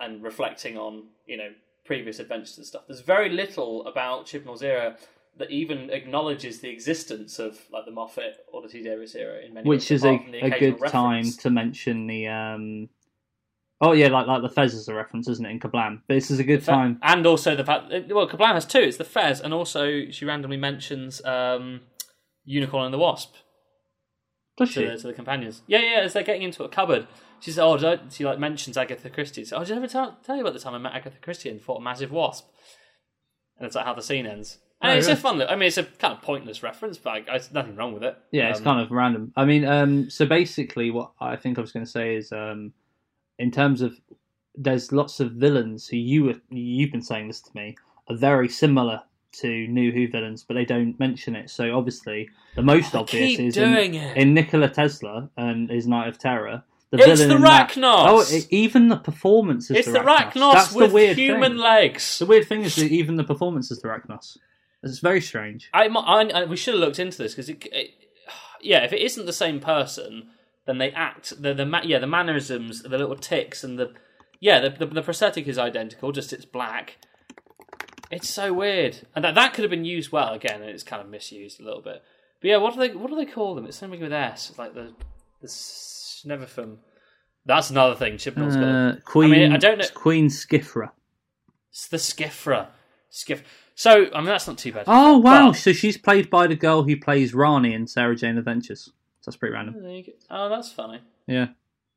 and 0.00 0.22
reflecting 0.22 0.76
on 0.78 1.04
you 1.26 1.36
know 1.36 1.50
previous 1.84 2.18
adventures 2.18 2.56
and 2.56 2.66
stuff. 2.66 2.82
There's 2.88 3.00
very 3.00 3.28
little 3.28 3.86
about 3.86 4.26
Chibnall's 4.26 4.62
era 4.62 4.96
that 5.38 5.50
even 5.50 5.90
acknowledges 5.90 6.60
the 6.60 6.70
existence 6.70 7.38
of 7.38 7.58
like 7.70 7.84
the 7.84 7.90
Moffat 7.90 8.38
or 8.52 8.62
the 8.62 8.68
T. 8.68 8.82
Davies 8.82 9.14
era 9.14 9.44
in 9.44 9.54
many 9.54 9.68
Which 9.68 9.90
ways, 9.90 9.90
is 9.90 10.04
a, 10.04 10.08
apart 10.14 10.22
from 10.22 10.32
the 10.32 10.44
a 10.44 10.58
good 10.58 10.78
time 10.88 11.30
to 11.30 11.50
mention 11.50 12.06
the. 12.06 12.28
um 12.28 12.88
Oh 13.78 13.92
yeah, 13.92 14.08
like 14.08 14.26
like 14.26 14.40
the 14.40 14.48
Fez 14.48 14.72
is 14.72 14.88
a 14.88 14.94
reference, 14.94 15.28
isn't 15.28 15.44
it, 15.44 15.50
in 15.50 15.60
Kerblam? 15.60 16.00
But 16.08 16.14
this 16.14 16.30
is 16.30 16.38
a 16.38 16.44
good 16.44 16.62
Fe- 16.62 16.72
time. 16.72 16.98
and 17.02 17.26
also 17.26 17.54
the 17.54 17.64
fact 17.64 17.90
well, 18.08 18.26
Kerblam 18.26 18.54
has 18.54 18.64
two. 18.64 18.78
It's 18.80 18.96
the 18.96 19.04
Fez, 19.04 19.40
and 19.40 19.52
also 19.52 20.10
she 20.10 20.24
randomly 20.24 20.56
mentions 20.56 21.22
um, 21.26 21.82
Unicorn 22.44 22.86
and 22.86 22.94
the 22.94 22.98
Wasp. 22.98 23.34
Does 24.56 24.72
to, 24.72 24.80
she? 24.80 24.86
the, 24.86 24.96
to 24.96 25.06
the 25.08 25.12
companions. 25.12 25.60
Yeah, 25.66 25.80
yeah, 25.80 26.00
as 26.00 26.14
they're 26.14 26.22
getting 26.22 26.42
into 26.42 26.64
a 26.64 26.70
cupboard. 26.70 27.06
She 27.40 27.50
says, 27.50 27.58
"Oh, 27.58 27.76
I, 27.76 27.98
she 28.10 28.24
like 28.24 28.38
mentions 28.38 28.78
Agatha 28.78 29.10
Christie." 29.10 29.44
So, 29.44 29.58
oh, 29.58 29.64
did 29.64 29.74
I 29.74 29.76
ever 29.76 29.88
tell, 29.88 30.16
tell 30.24 30.36
you 30.36 30.40
about 30.40 30.54
the 30.54 30.60
time 30.60 30.74
I 30.74 30.78
met 30.78 30.94
Agatha 30.94 31.18
Christie 31.20 31.50
and 31.50 31.60
fought 31.60 31.80
a 31.80 31.82
massive 31.82 32.10
wasp? 32.10 32.46
And 33.58 33.66
it's 33.66 33.76
like 33.76 33.84
how 33.84 33.92
the 33.92 34.00
scene 34.00 34.26
ends. 34.26 34.56
And 34.82 34.92
Oh, 34.92 34.96
it's 34.96 35.08
a 35.08 35.16
fun. 35.16 35.38
li- 35.38 35.46
I 35.48 35.56
mean, 35.56 35.68
it's 35.68 35.78
a 35.78 35.84
kind 35.84 36.12
of 36.12 36.20
pointless 36.22 36.62
reference, 36.62 36.98
but 36.98 37.10
I, 37.10 37.20
there's 37.22 37.50
nothing 37.52 37.76
wrong 37.76 37.94
with 37.94 38.02
it. 38.04 38.16
Yeah, 38.30 38.50
it's 38.50 38.58
Um, 38.58 38.64
kind 38.64 38.80
of 38.80 38.90
random. 38.90 39.32
I 39.36 39.44
mean, 39.46 39.64
um, 39.64 40.10
so 40.10 40.26
basically, 40.26 40.90
what 40.90 41.12
I 41.20 41.36
think 41.36 41.56
I 41.58 41.62
was 41.62 41.72
going 41.72 41.84
to 41.86 41.90
say 41.90 42.16
is, 42.16 42.30
um, 42.32 42.72
in 43.38 43.50
terms 43.50 43.80
of, 43.80 43.98
there's 44.54 44.92
lots 44.92 45.18
of 45.20 45.32
villains 45.32 45.88
who 45.88 45.96
you 45.96 46.24
were, 46.24 46.34
you've 46.50 46.92
been 46.92 47.02
saying 47.02 47.28
this 47.28 47.40
to 47.40 47.50
me 47.54 47.76
are 48.08 48.16
very 48.16 48.48
similar 48.48 49.02
to 49.40 49.66
New 49.68 49.92
Who 49.92 50.08
villains, 50.08 50.44
but 50.44 50.54
they 50.54 50.64
don't 50.64 50.98
mention 50.98 51.34
it. 51.36 51.50
So 51.50 51.76
obviously, 51.76 52.28
the 52.54 52.62
most 52.62 52.94
I 52.94 52.98
obvious 53.00 53.38
is 53.38 53.56
in, 53.56 53.74
in 53.94 54.34
Nikola 54.34 54.68
Tesla 54.68 55.28
and 55.36 55.68
his 55.70 55.86
Night 55.86 56.08
of 56.08 56.18
Terror. 56.18 56.62
The 56.90 56.98
It's 56.98 57.20
villain 57.20 57.40
the 57.42 57.46
Racnoss! 57.48 58.06
Oh, 58.08 58.20
it, 58.30 58.46
even 58.50 58.88
the 58.88 58.96
performance 58.96 59.70
is 59.70 59.78
it's 59.78 59.88
the 59.88 59.98
Racnoss. 59.98 60.32
Racnoss 60.32 60.52
That's 60.52 60.72
with 60.72 60.90
the 60.90 60.94
weird 60.94 61.16
human 61.18 61.52
thing. 61.52 61.60
legs. 61.60 62.18
The 62.20 62.26
weird 62.26 62.46
thing 62.46 62.62
is 62.62 62.76
that 62.76 62.90
even 62.92 63.16
the 63.16 63.24
performance 63.24 63.70
is 63.70 63.80
the 63.80 63.88
Racnoss. 63.88 64.38
It's 64.90 65.00
very 65.00 65.20
strange. 65.20 65.68
I, 65.74 65.86
I, 65.86 66.22
I- 66.34 66.44
we 66.44 66.56
should 66.56 66.74
have 66.74 66.80
looked 66.80 66.98
into 66.98 67.18
this 67.18 67.32
because 67.34 67.48
it, 67.48 67.66
it, 67.72 67.90
yeah, 68.60 68.84
if 68.84 68.92
it 68.92 69.00
isn't 69.02 69.26
the 69.26 69.32
same 69.32 69.60
person, 69.60 70.28
then 70.66 70.78
they 70.78 70.90
act 70.92 71.40
the 71.42 71.54
the 71.54 71.80
yeah 71.84 71.98
the 71.98 72.06
mannerisms, 72.06 72.82
the 72.82 72.88
little 72.98 73.16
ticks, 73.16 73.62
and 73.64 73.78
the 73.78 73.92
yeah 74.40 74.60
the, 74.60 74.70
the 74.70 74.86
the 74.86 75.02
prosthetic 75.02 75.46
is 75.46 75.58
identical, 75.58 76.12
just 76.12 76.32
it's 76.32 76.44
black. 76.44 76.96
It's 78.10 78.28
so 78.30 78.52
weird, 78.52 79.06
and 79.14 79.24
that 79.24 79.34
that 79.34 79.52
could 79.54 79.62
have 79.64 79.70
been 79.70 79.84
used 79.84 80.12
well 80.12 80.32
again, 80.32 80.60
and 80.62 80.70
it's 80.70 80.82
kind 80.84 81.02
of 81.02 81.08
misused 81.08 81.60
a 81.60 81.64
little 81.64 81.82
bit. 81.82 82.02
But 82.40 82.48
yeah, 82.48 82.56
what 82.58 82.74
do 82.74 82.80
they 82.80 82.94
what 82.94 83.10
do 83.10 83.16
they 83.16 83.26
call 83.26 83.54
them? 83.54 83.66
It's 83.66 83.76
something 83.78 84.00
with 84.00 84.12
S, 84.12 84.50
it's 84.50 84.58
like 84.58 84.74
the 84.74 84.92
the 85.40 85.48
Sneverfum. 85.48 86.76
That's 87.44 87.70
another 87.70 87.94
thing. 87.94 88.16
Chibnall's 88.18 88.56
got. 88.56 88.64
Uh, 88.64 88.96
Queen, 89.04 89.32
I 89.32 89.36
mean, 89.36 89.52
I 89.52 89.56
don't 89.56 89.78
know- 89.78 89.82
It's 89.82 89.90
Queen 89.92 90.28
Skithra. 90.28 90.90
it's 91.70 91.86
the 91.88 91.96
Skithra. 91.98 92.68
Skiff. 93.08 93.65
So 93.78 94.06
I 94.12 94.16
mean, 94.16 94.24
that's 94.24 94.46
not 94.48 94.56
too 94.56 94.72
bad. 94.72 94.84
Oh 94.86 95.18
wow! 95.18 95.48
But- 95.50 95.56
So 95.56 95.72
she's 95.72 95.98
played 95.98 96.30
by 96.30 96.46
the 96.46 96.56
girl 96.56 96.82
who 96.82 96.96
plays 96.96 97.34
Rani 97.34 97.74
in 97.74 97.86
Sarah 97.86 98.16
Jane 98.16 98.38
Adventures. 98.38 98.86
So 99.20 99.30
that's 99.30 99.36
pretty 99.36 99.52
random. 99.54 99.82
There 99.82 99.92
you 99.92 100.02
go. 100.02 100.12
Oh, 100.30 100.48
that's 100.48 100.72
funny. 100.72 101.00
Yeah, 101.26 101.48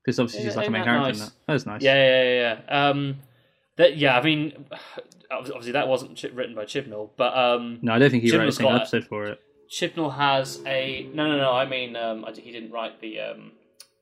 because 0.04 0.20
obviously 0.20 0.44
she's 0.46 0.58
like 0.58 0.68
a 0.68 0.72
main 0.72 0.84
character 0.84 1.08
nice? 1.10 1.20
that. 1.20 1.32
That 1.48 1.54
was 1.54 1.65
nice. 1.65 1.82
Yeah, 1.82 1.96
yeah, 1.96 2.24
yeah. 2.24 2.60
yeah. 2.68 2.89
Um, 2.89 3.15
that 3.78 3.96
yeah. 3.98 4.18
I 4.18 4.22
mean, 4.22 4.65
obviously 5.32 5.72
that 5.72 5.88
wasn't 5.88 6.22
written 6.34 6.54
by 6.54 6.65
Chibnall, 6.65 7.12
but 7.15 7.36
um, 7.38 7.80
No, 7.82 7.94
I 7.94 8.00
don't 8.00 8.10
think 8.10 8.24
he 8.24 8.32
wrote 8.36 8.42
a 8.42 8.48
Chibnall's 8.48 8.58
single 8.58 8.76
episode 8.76 9.06
for 9.06 9.26
it. 9.28 9.39
Chibnall 9.72 10.15
has 10.18 10.60
a 10.65 11.10
no, 11.13 11.28
no, 11.28 11.38
no. 11.38 11.54
I 11.54 11.65
mean, 11.65 11.96
um, 11.96 12.26
I, 12.26 12.32
he 12.32 12.52
didn't 12.52 12.72
write 12.72 13.00
the 13.00 13.22
um, 13.22 13.52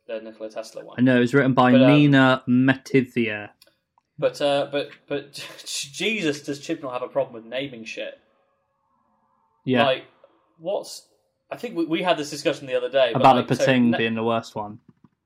the 0.07 0.19
Nikola 0.19 0.49
Tesla 0.49 0.83
one. 0.83 0.95
I 0.97 1.01
know 1.01 1.17
it 1.17 1.19
was 1.19 1.33
written 1.35 1.53
by 1.53 1.73
But, 1.73 1.83
um, 1.83 1.91
Nina 1.91 2.43
Métivier. 2.47 3.49
But 4.19 4.41
uh, 4.41 4.67
but 4.71 4.89
but 5.07 5.33
Jesus, 5.65 6.41
does 6.41 6.59
Chibnall 6.59 6.91
have 6.93 7.03
a 7.03 7.07
problem 7.07 7.33
with 7.33 7.45
naming 7.45 7.85
shit? 7.85 8.17
Yeah, 9.65 9.83
Like, 9.83 10.05
what's 10.59 11.07
I 11.51 11.57
think 11.57 11.75
we, 11.75 11.85
we 11.85 12.03
had 12.03 12.17
this 12.17 12.29
discussion 12.29 12.67
the 12.67 12.75
other 12.75 12.89
day 12.89 13.11
about 13.13 13.35
like, 13.35 13.47
the 13.47 13.55
so 13.55 13.65
Pting 13.65 13.91
ne- 13.91 13.97
being 13.97 14.15
the 14.15 14.23
worst 14.23 14.55
one. 14.55 14.79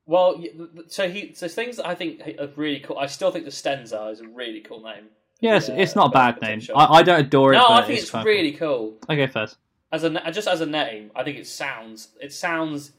Well, 0.05 0.35
y- 0.37 0.49
th- 0.55 0.73
th- 0.73 0.85
so 0.91 1.09
he 1.09 1.33
so 1.33 1.47
things 1.47 1.77
that 1.77 1.87
I 1.87 1.95
think 1.95 2.21
are 2.39 2.49
really 2.55 2.79
cool. 2.79 2.97
I 2.97 3.05
still 3.05 3.31
think 3.31 3.45
the 3.45 3.51
Stenza 3.51 4.11
is 4.11 4.19
a 4.19 4.27
really 4.27 4.61
cool 4.61 4.81
name. 4.83 5.05
Yeah, 5.39 5.57
it's, 5.57 5.69
Yeah, 5.69 5.75
it's 5.75 5.95
not 5.95 6.07
a 6.07 6.11
bad 6.11 6.41
name. 6.41 6.61
I, 6.75 6.85
I 6.85 7.03
don't 7.03 7.19
adore 7.19 7.53
it. 7.53 7.57
No, 7.57 7.67
I 7.69 7.83
think 7.83 7.99
it's 7.99 8.11
quite 8.11 8.25
really 8.25 8.51
cool. 8.51 8.97
okay. 9.09 9.27
First, 9.27 9.57
as 9.91 10.03
a 10.03 10.31
just 10.31 10.47
as 10.47 10.61
a 10.61 10.65
name, 10.65 11.11
I 11.15 11.23
think 11.23 11.37
it 11.37 11.47
sounds 11.47 12.09
it 12.19 12.33
sounds 12.33 12.91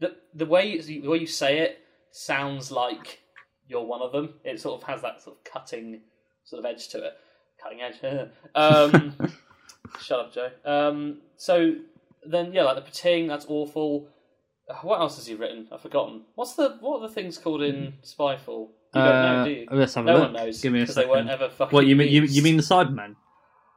the 0.00 0.16
the 0.34 0.46
way 0.46 0.80
the 0.80 1.06
way 1.06 1.18
you 1.18 1.26
say 1.26 1.60
it 1.60 1.78
sounds 2.10 2.70
like 2.70 3.20
you're 3.68 3.84
one 3.84 4.02
of 4.02 4.12
them. 4.12 4.34
It 4.44 4.60
sort 4.60 4.80
of 4.80 4.88
has 4.88 5.02
that 5.02 5.20
sort 5.22 5.36
of 5.38 5.44
cutting 5.44 6.00
sort 6.44 6.60
of 6.64 6.66
edge 6.66 6.88
to 6.88 7.04
it. 7.04 7.12
Cutting 7.62 7.80
edge. 7.80 8.28
um, 8.54 9.16
shut 10.00 10.20
up, 10.20 10.32
Joe. 10.32 10.50
Um, 10.64 11.18
so 11.36 11.74
then, 12.24 12.52
yeah, 12.52 12.62
like 12.64 12.76
the 12.76 12.82
Pting, 12.90 13.26
that's 13.28 13.46
awful. 13.48 14.08
Uh, 14.68 14.74
What 14.82 15.00
else 15.00 15.16
has 15.16 15.26
he 15.26 15.34
written? 15.34 15.68
I've 15.72 15.80
forgotten. 15.80 16.22
What's 16.34 16.54
the 16.54 16.76
what 16.80 17.00
are 17.00 17.08
the 17.08 17.14
things 17.14 17.38
called 17.38 17.62
in 17.62 17.94
Spyfall? 18.02 18.68
You 18.94 19.02
don't 19.02 19.04
know, 19.04 19.40
Uh, 19.40 19.44
do 19.44 19.50
you? 19.50 19.66
let's 19.72 19.94
have 19.94 20.04
a 20.04 20.08
no 20.08 20.14
look. 20.14 20.22
one 20.24 20.32
knows. 20.32 20.60
Give 20.60 20.72
me 20.72 20.78
a 20.80 20.82
because 20.82 20.94
they 20.96 21.06
weren't 21.06 21.28
second. 21.28 21.42
ever 21.42 21.48
fucking. 21.52 21.74
What 21.74 21.86
you 21.86 21.96
mean? 21.96 22.08
You, 22.12 22.22
you 22.22 22.42
mean 22.42 22.56
the 22.56 22.62
Cybermen? 22.62 23.16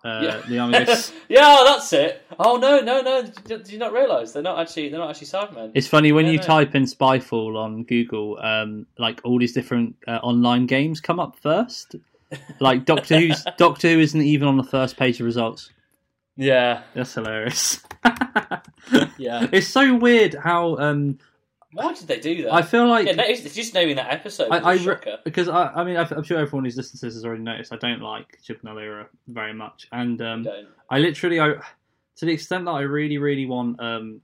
Uh, 0.03 0.21
Yeah. 0.23 0.41
The 0.47 0.59
army. 0.59 0.85
goes- 0.85 1.11
yeah, 1.29 1.63
that's 1.65 1.91
it. 1.93 2.21
Oh 2.39 2.55
no, 2.57 2.79
no, 2.79 3.01
no! 3.01 3.23
Did, 3.23 3.45
did 3.45 3.69
you 3.69 3.77
not 3.79 3.91
realise 3.91 4.31
they're 4.31 4.41
not 4.43 4.57
actually 4.59 4.89
they're 4.89 4.99
not 4.99 5.09
actually 5.09 5.27
Cybermen? 5.27 5.71
It's 5.75 5.87
funny 5.87 6.11
when 6.13 6.25
Yeah, 6.25 6.31
you 6.33 6.37
no. 6.37 6.43
type 6.43 6.73
in 6.75 6.83
Spyfall 6.83 7.57
on 7.57 7.83
Google, 7.83 8.37
um, 8.41 8.85
like 8.97 9.19
all 9.25 9.37
these 9.39 9.51
different 9.53 9.95
uh, 10.07 10.19
online 10.23 10.65
games 10.67 11.01
come 11.01 11.19
up 11.19 11.37
first. 11.39 11.95
Like 12.59 12.85
Doctor 12.85 13.19
Who's 13.19 13.43
Doctor 13.57 13.89
Who 13.91 13.99
isn't 13.99 14.21
even 14.21 14.47
on 14.47 14.55
the 14.55 14.63
first 14.63 14.97
page 14.97 15.19
of 15.19 15.25
results. 15.25 15.71
Yeah, 16.37 16.83
That's 16.93 17.13
hilarious. 17.15 17.81
yeah. 19.17 19.47
it's 19.51 19.67
so 19.67 19.95
weird 19.95 20.35
how 20.35 20.77
um, 20.77 21.17
Why 21.71 21.93
did 21.93 22.07
they 22.07 22.19
do 22.19 22.43
that? 22.43 22.53
I 22.53 22.63
feel 22.63 22.87
like 22.87 23.05
yeah, 23.05 23.13
no, 23.13 23.23
it's, 23.25 23.53
just 23.53 23.75
naming 23.75 23.97
that 23.97 24.11
episode. 24.11 24.47
I, 24.51 24.57
I 24.57 24.73
was 24.73 24.85
a 24.85 24.89
re- 24.89 24.95
shocker. 24.95 25.17
because 25.23 25.47
I, 25.47 25.67
I 25.67 25.83
mean 25.83 25.97
I'm 25.97 26.23
sure 26.23 26.39
everyone 26.39 26.65
who's 26.65 26.77
listened 26.77 26.99
to 27.01 27.05
this 27.05 27.15
has 27.15 27.25
already 27.25 27.43
noticed 27.43 27.71
I 27.71 27.77
don't 27.77 28.01
like 28.01 28.39
Chibnall 28.43 28.81
era 28.81 29.07
very 29.27 29.53
much, 29.53 29.87
and 29.91 30.19
um, 30.21 30.43
Don't. 30.43 30.67
I 30.89 30.97
literally, 30.99 31.39
I 31.39 31.53
to 32.19 32.25
the 32.25 32.31
extent 32.31 32.65
that 32.65 32.71
I 32.71 32.81
really, 32.81 33.17
really 33.17 33.45
want, 33.45 33.79
um, 33.79 34.21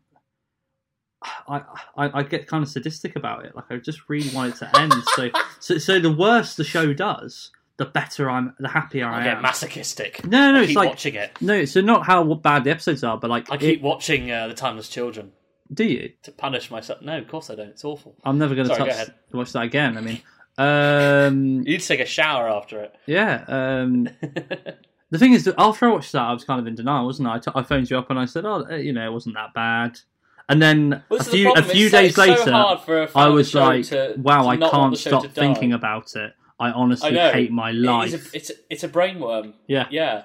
I, 1.48 1.62
I, 1.96 2.20
I 2.20 2.24
get 2.24 2.48
kind 2.48 2.64
of 2.64 2.70
sadistic 2.70 3.16
about 3.16 3.46
it. 3.46 3.56
Like 3.56 3.66
I 3.70 3.78
just 3.78 4.10
really 4.10 4.30
want 4.36 4.56
it 4.56 4.58
to 4.60 4.80
end. 4.80 4.94
so, 5.16 5.30
so, 5.60 5.78
so 5.78 6.00
the 6.00 6.12
worse 6.12 6.56
the 6.56 6.64
show 6.64 6.94
does, 6.94 7.52
the 7.78 7.86
better 7.86 8.30
I'm, 8.30 8.56
the 8.60 8.70
happier 8.70 9.08
I, 9.08 9.22
I 9.22 9.24
get 9.24 9.38
am. 9.38 9.44
masochistic. 9.44 10.26
no, 10.26 10.52
no, 10.52 10.60
I 10.60 10.62
it's 10.62 10.70
keep 10.70 10.78
like 10.78 10.90
watching 10.90 11.16
it. 11.16 11.40
no, 11.42 11.64
so 11.66 11.82
not 11.82 12.06
how 12.06 12.24
bad 12.34 12.64
the 12.64 12.72
episodes 12.72 13.04
are, 13.04 13.18
but 13.18 13.30
like 13.30 13.52
I 13.52 13.58
keep 13.58 13.82
watching 13.82 14.32
uh, 14.32 14.48
the 14.48 14.56
Timeless 14.56 14.90
Children. 14.90 15.32
Do 15.74 15.84
you? 15.84 16.12
to 16.24 16.32
punish 16.32 16.70
myself. 16.72 17.02
No, 17.02 17.18
of 17.18 17.28
course 17.28 17.50
I 17.50 17.56
don't. 17.56 17.70
It's 17.70 17.84
awful. 17.86 18.16
I'm 18.24 18.38
never 18.38 18.54
going 18.56 18.68
to 18.68 18.76
Sorry, 18.76 18.86
go 18.90 18.96
touch 18.96 19.08
ahead. 19.08 19.14
watch 19.34 19.52
that 19.54 19.64
again. 19.64 19.98
I 19.98 20.02
mean, 20.02 20.22
um, 20.58 21.44
You 21.66 21.72
need 21.74 21.82
to 21.82 21.88
take 21.88 22.00
a 22.00 22.06
shower 22.06 22.48
after 22.50 22.82
it. 22.82 22.96
yeah. 23.08 23.44
Um, 23.48 24.08
the 25.10 25.18
thing 25.20 25.34
is 25.34 25.44
that 25.46 25.56
after 25.58 25.88
I 25.88 25.92
watched 25.92 26.12
that, 26.14 26.22
I 26.22 26.34
was 26.34 26.44
kind 26.44 26.60
of 26.60 26.68
in 26.68 26.76
denial, 26.76 27.06
wasn't 27.06 27.28
I? 27.30 27.36
I, 27.36 27.40
t- 27.40 27.52
I 27.56 27.64
phoned 27.64 27.90
you 27.90 27.98
up 27.98 28.10
and 28.10 28.20
I 28.20 28.26
said, 28.26 28.46
"Oh, 28.46 28.62
eh, 28.64 28.78
you 28.78 28.94
know, 28.94 29.06
it 29.06 29.12
wasn't 29.12 29.36
that 29.36 29.54
bad." 29.54 30.00
And 30.48 30.62
then 30.62 31.04
Well, 31.10 31.18
a 31.20 31.22
is 31.22 31.26
the 31.26 31.32
few 31.32 31.54
a 31.54 31.62
few 31.64 31.86
it's 31.88 31.92
days 31.96 32.16
so 32.16 32.22
later, 32.22 32.52
a 32.52 33.10
I 33.16 33.28
was 33.30 33.54
like, 33.56 33.86
to- 33.88 34.14
"Wow, 34.18 34.48
I 34.48 34.58
can't 34.58 34.98
stop 34.98 35.26
thinking 35.32 35.74
about 35.74 36.16
it. 36.16 36.34
I 36.60 36.70
honestly 36.72 37.20
I 37.20 37.32
hate 37.32 37.52
my 37.52 37.72
life." 37.72 38.14
is 38.14 38.34
a, 38.34 38.38
it's 38.38 38.50
a, 38.52 38.54
it's 38.70 38.84
a 38.84 38.90
brainworm. 38.90 39.54
yeah, 39.68 39.88
Yeah. 39.90 40.24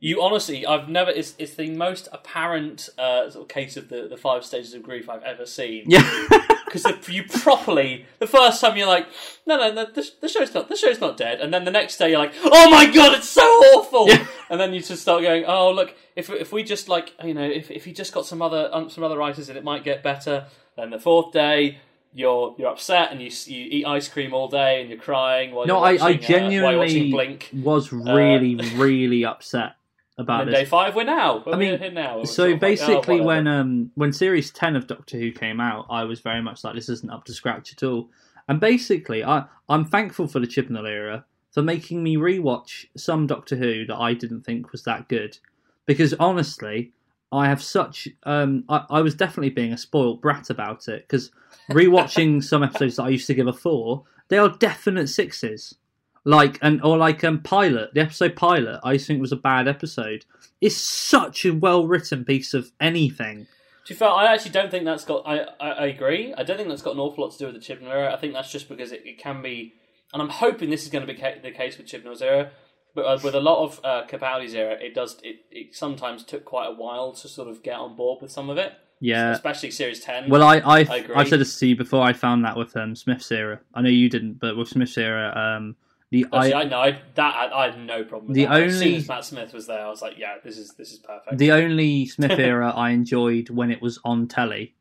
You 0.00 0.22
honestly, 0.22 0.64
I've 0.64 0.88
never. 0.88 1.10
It's, 1.10 1.34
it's 1.38 1.54
the 1.54 1.70
most 1.70 2.08
apparent 2.12 2.88
uh, 2.98 3.30
sort 3.30 3.42
of 3.42 3.48
case 3.48 3.76
of 3.76 3.88
the, 3.88 4.06
the 4.08 4.16
five 4.16 4.44
stages 4.44 4.72
of 4.74 4.82
grief 4.82 5.08
I've 5.08 5.22
ever 5.24 5.46
seen. 5.46 5.84
yeah. 5.86 6.28
Because 6.68 7.08
you 7.08 7.24
properly, 7.24 8.04
the 8.18 8.26
first 8.26 8.60
time 8.60 8.76
you're 8.76 8.86
like, 8.86 9.06
no, 9.46 9.56
no, 9.56 9.72
no, 9.72 9.86
the, 9.86 10.06
the 10.20 10.28
show's 10.28 10.52
not, 10.52 10.68
the 10.68 10.76
show's 10.76 11.00
not 11.00 11.16
dead, 11.16 11.40
and 11.40 11.50
then 11.52 11.64
the 11.64 11.70
next 11.70 11.96
day 11.96 12.10
you're 12.10 12.18
like, 12.18 12.34
oh 12.44 12.68
my 12.70 12.84
god, 12.84 13.16
it's 13.16 13.26
so 13.30 13.40
awful, 13.40 14.06
Yeah. 14.06 14.26
and 14.50 14.60
then 14.60 14.74
you 14.74 14.82
just 14.82 15.00
start 15.00 15.22
going, 15.22 15.46
oh 15.46 15.70
look, 15.72 15.96
if 16.14 16.28
if 16.28 16.52
we 16.52 16.62
just 16.62 16.86
like, 16.90 17.14
you 17.24 17.32
know, 17.32 17.42
if 17.48 17.70
if 17.70 17.86
you 17.86 17.94
just 17.94 18.12
got 18.12 18.26
some 18.26 18.42
other 18.42 18.68
um, 18.70 18.90
some 18.90 19.02
other 19.02 19.16
writers, 19.16 19.48
and 19.48 19.56
it 19.56 19.64
might 19.64 19.82
get 19.82 20.02
better. 20.02 20.44
Then 20.76 20.90
the 20.90 20.98
fourth 21.00 21.32
day. 21.32 21.78
You're 22.14 22.54
you're 22.58 22.68
upset 22.70 23.12
and 23.12 23.20
you 23.20 23.30
you 23.46 23.68
eat 23.70 23.84
ice 23.86 24.08
cream 24.08 24.32
all 24.32 24.48
day 24.48 24.80
and 24.80 24.88
you're 24.88 24.98
crying 24.98 25.52
while 25.52 25.66
No, 25.66 25.76
you're 25.76 25.84
I, 25.84 25.90
I 25.90 25.92
watching, 25.92 26.02
uh, 26.02 26.08
watching 26.08 26.26
genuinely 26.28 27.10
Blink. 27.10 27.50
was 27.52 27.92
really, 27.92 28.54
really 28.76 29.26
upset 29.26 29.72
about 30.18 30.42
And 30.42 30.52
this. 30.52 30.60
day 30.60 30.64
five, 30.64 30.94
we're 30.94 31.04
now. 31.04 31.42
We're 31.46 31.54
I 31.54 31.56
mean, 31.56 31.78
here 31.78 31.90
now. 31.92 32.24
So 32.24 32.44
of 32.44 32.50
like, 32.50 32.56
oh, 32.56 32.58
basically, 32.58 33.20
when 33.20 33.46
um 33.46 33.90
when 33.94 34.12
series 34.12 34.50
ten 34.50 34.76
of 34.76 34.86
Doctor 34.86 35.16
Who 35.18 35.30
came 35.30 35.60
out, 35.60 35.86
I 35.88 36.04
was 36.04 36.20
very 36.20 36.42
much 36.42 36.64
like 36.64 36.74
this 36.74 36.88
isn't 36.88 37.10
up 37.10 37.24
to 37.26 37.32
scratch 37.32 37.72
at 37.72 37.82
all. 37.82 38.10
And 38.48 38.60
basically, 38.60 39.24
I 39.24 39.44
I'm 39.68 39.84
thankful 39.84 40.26
for 40.26 40.40
the 40.40 40.46
Chibnall 40.46 40.88
era 40.88 41.24
for 41.52 41.62
making 41.62 42.02
me 42.02 42.16
rewatch 42.16 42.86
some 42.96 43.26
Doctor 43.26 43.56
Who 43.56 43.86
that 43.86 43.96
I 43.96 44.12
didn't 44.14 44.42
think 44.42 44.72
was 44.72 44.82
that 44.84 45.08
good, 45.08 45.38
because 45.86 46.12
honestly, 46.14 46.92
I 47.30 47.46
have 47.46 47.62
such 47.62 48.08
um 48.24 48.64
I, 48.68 48.84
I 48.90 49.00
was 49.02 49.14
definitely 49.14 49.50
being 49.50 49.72
a 49.72 49.78
spoiled 49.78 50.20
brat 50.20 50.50
about 50.50 50.88
it 50.88 51.06
because 51.06 51.30
rewatching 51.70 52.42
some 52.52 52.64
episodes 52.64 52.96
that 52.96 53.04
I 53.04 53.10
used 53.10 53.28
to 53.28 53.34
give 53.34 53.46
a 53.46 53.52
four, 53.52 54.04
they 54.28 54.38
are 54.38 54.48
definite 54.48 55.08
sixes. 55.08 55.76
Like 56.24 56.58
and 56.62 56.82
or 56.82 56.96
like 56.98 57.22
um 57.24 57.40
pilot 57.40 57.94
the 57.94 58.00
episode 58.00 58.36
pilot 58.36 58.80
I 58.84 58.98
think 58.98 59.20
was 59.20 59.32
a 59.32 59.36
bad 59.36 59.66
episode. 59.68 60.24
It's 60.60 60.76
such 60.76 61.44
a 61.44 61.54
well 61.54 61.86
written 61.86 62.24
piece 62.24 62.52
of 62.54 62.72
anything. 62.80 63.46
To 63.86 63.94
be 63.94 63.98
fair, 63.98 64.08
I 64.10 64.32
actually 64.34 64.50
don't 64.50 64.70
think 64.70 64.84
that's 64.84 65.04
got. 65.04 65.22
I, 65.26 65.38
I, 65.60 65.70
I 65.70 65.86
agree. 65.86 66.34
I 66.36 66.42
don't 66.42 66.56
think 66.58 66.68
that's 66.68 66.82
got 66.82 66.92
an 66.94 67.00
awful 67.00 67.24
lot 67.24 67.32
to 67.32 67.38
do 67.38 67.46
with 67.46 67.54
the 67.54 67.60
Chibnall 67.60 67.88
era. 67.90 68.12
I 68.12 68.16
think 68.18 68.34
that's 68.34 68.50
just 68.52 68.68
because 68.68 68.92
it, 68.92 69.02
it 69.06 69.16
can 69.18 69.40
be, 69.40 69.72
and 70.12 70.20
I'm 70.20 70.28
hoping 70.28 70.68
this 70.68 70.82
is 70.82 70.90
going 70.90 71.06
to 71.06 71.10
be 71.10 71.18
ca- 71.18 71.40
the 71.42 71.52
case 71.52 71.78
with 71.78 71.86
Chibnall's 71.86 72.20
era. 72.20 72.50
But 72.94 73.06
uh, 73.06 73.18
with 73.24 73.34
a 73.34 73.40
lot 73.40 73.64
of 73.64 73.80
uh, 73.84 74.02
Capaldi's 74.06 74.52
era, 74.54 74.72
it 74.74 74.94
does. 74.94 75.16
It, 75.22 75.36
it 75.50 75.74
sometimes 75.74 76.22
took 76.24 76.44
quite 76.44 76.66
a 76.66 76.72
while 76.74 77.12
to 77.12 77.28
sort 77.28 77.48
of 77.48 77.62
get 77.62 77.78
on 77.78 77.96
board 77.96 78.20
with 78.20 78.30
some 78.30 78.50
of 78.50 78.58
it, 78.58 78.74
Yeah. 79.00 79.30
especially 79.30 79.70
Series 79.70 80.00
Ten. 80.00 80.28
Well, 80.28 80.42
I 80.42 80.56
I, 80.58 80.78
I 80.80 80.96
agree. 80.96 81.14
I 81.14 81.24
said 81.24 81.40
this 81.40 81.58
to 81.60 81.66
you 81.66 81.76
before. 81.76 82.02
I 82.02 82.12
found 82.12 82.44
that 82.44 82.56
with 82.58 82.76
um, 82.76 82.94
Smith's 82.94 83.30
era. 83.32 83.60
I 83.72 83.80
know 83.80 83.88
you 83.90 84.10
didn't, 84.10 84.34
but 84.40 84.56
with 84.56 84.68
Smith's 84.68 84.98
era, 84.98 85.32
um, 85.34 85.76
the 86.10 86.24
Actually, 86.32 86.52
I, 86.54 86.60
I 86.60 86.64
know 86.64 86.78
I, 86.80 86.98
that 87.16 87.34
I, 87.34 87.64
I 87.64 87.70
had 87.70 87.78
no 87.80 88.02
problem 88.04 88.28
with 88.28 88.36
The 88.36 88.46
that. 88.46 88.62
As 88.62 88.74
soon 88.78 88.82
only- 88.84 88.96
as 88.96 89.08
Matt 89.08 89.24
Smith 89.24 89.52
was 89.52 89.66
there, 89.66 89.84
I 89.84 89.90
was 89.90 90.00
like, 90.02 90.16
yeah, 90.18 90.36
this 90.42 90.56
is 90.56 90.72
this 90.74 90.92
is 90.92 90.98
perfect. 90.98 91.36
the 91.38 91.52
only 91.52 92.06
Smith 92.06 92.30
era 92.38 92.70
I 92.74 92.90
enjoyed 92.90 93.50
when 93.50 93.70
it 93.70 93.82
was 93.82 93.98
on 94.04 94.26
telly 94.26 94.74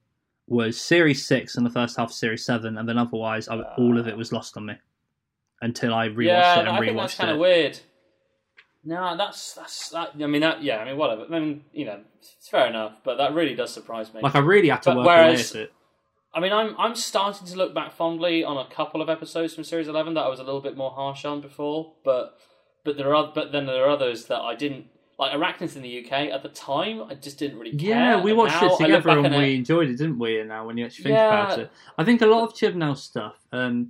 was 0.47 0.79
Series 0.79 1.25
Six 1.25 1.57
and 1.57 1.65
the 1.65 1.69
first 1.69 1.97
half 1.97 2.09
of 2.09 2.15
Series 2.15 2.45
Seven, 2.45 2.77
and 2.77 2.87
then 2.87 2.97
otherwise, 2.97 3.49
I, 3.49 3.59
all 3.77 3.99
of 3.99 4.07
it 4.07 4.13
uh. 4.13 4.17
was 4.17 4.31
lost 4.31 4.55
on 4.57 4.65
me 4.67 4.75
until 5.61 5.93
I 5.93 6.07
rewatched 6.07 6.25
yeah, 6.27 6.55
it 6.55 6.59
and 6.59 6.69
I 6.69 6.79
think 6.79 6.95
that's 6.97 7.13
rewatched 7.15 7.17
kind 7.17 7.29
it. 7.31 7.33
of 7.33 7.39
weird. 7.39 7.79
No, 8.85 9.17
that's 9.17 9.53
that's 9.53 9.89
that. 9.89 10.11
I 10.21 10.27
mean, 10.27 10.41
that 10.41 10.63
yeah. 10.63 10.77
I 10.77 10.85
mean, 10.85 10.97
whatever. 10.97 11.25
I 11.29 11.39
mean, 11.39 11.65
you 11.73 11.83
know, 11.83 11.99
it's 12.21 12.47
fair 12.47 12.67
enough, 12.67 12.93
but 13.03 13.17
that 13.17 13.33
really 13.33 13.53
does 13.53 13.73
surprise 13.73 14.13
me. 14.13 14.21
Like 14.21 14.35
I 14.35 14.39
really 14.39 14.69
had 14.69 14.81
to 14.83 14.91
But 14.91 14.97
work 14.99 15.05
whereas- 15.07 15.55
it. 15.55 15.73
I 16.33 16.39
mean, 16.39 16.53
I'm 16.53 16.75
I'm 16.77 16.95
starting 16.95 17.47
to 17.47 17.57
look 17.57 17.73
back 17.73 17.93
fondly 17.93 18.43
on 18.43 18.57
a 18.57 18.69
couple 18.69 19.01
of 19.01 19.09
episodes 19.09 19.55
from 19.55 19.63
Series 19.63 19.87
Eleven 19.87 20.13
that 20.15 20.21
I 20.21 20.27
was 20.29 20.39
a 20.39 20.43
little 20.43 20.61
bit 20.61 20.77
more 20.77 20.91
harsh 20.91 21.25
on 21.25 21.41
before, 21.41 21.93
but 22.03 22.37
but 22.83 22.97
there 22.97 23.15
are 23.15 23.31
but 23.33 23.51
then 23.51 23.65
there 23.65 23.83
are 23.85 23.89
others 23.89 24.25
that 24.25 24.39
I 24.41 24.55
didn't 24.55 24.87
like. 25.17 25.31
Arachnids 25.31 25.75
in 25.75 25.81
the 25.81 26.05
UK 26.05 26.11
at 26.31 26.43
the 26.43 26.49
time, 26.49 27.01
I 27.09 27.15
just 27.15 27.39
didn't 27.39 27.57
really 27.57 27.75
care. 27.75 27.89
Yeah, 27.89 28.21
we 28.21 28.31
and 28.31 28.37
watched 28.37 28.61
now 28.61 28.73
it 28.73 28.77
together 28.77 29.09
and 29.09 29.35
we 29.35 29.53
it- 29.53 29.55
enjoyed 29.55 29.89
it, 29.89 29.97
didn't 29.97 30.19
we? 30.19 30.39
And 30.39 30.49
now, 30.49 30.65
when 30.67 30.77
you 30.77 30.85
actually 30.85 31.05
think 31.05 31.15
Yeah. 31.17 31.43
about 31.43 31.59
it, 31.59 31.71
I 31.97 32.03
think 32.03 32.21
a 32.21 32.27
lot 32.27 32.43
of 32.43 32.53
Chibnall 32.53 32.97
stuff 32.97 33.35
um, 33.51 33.89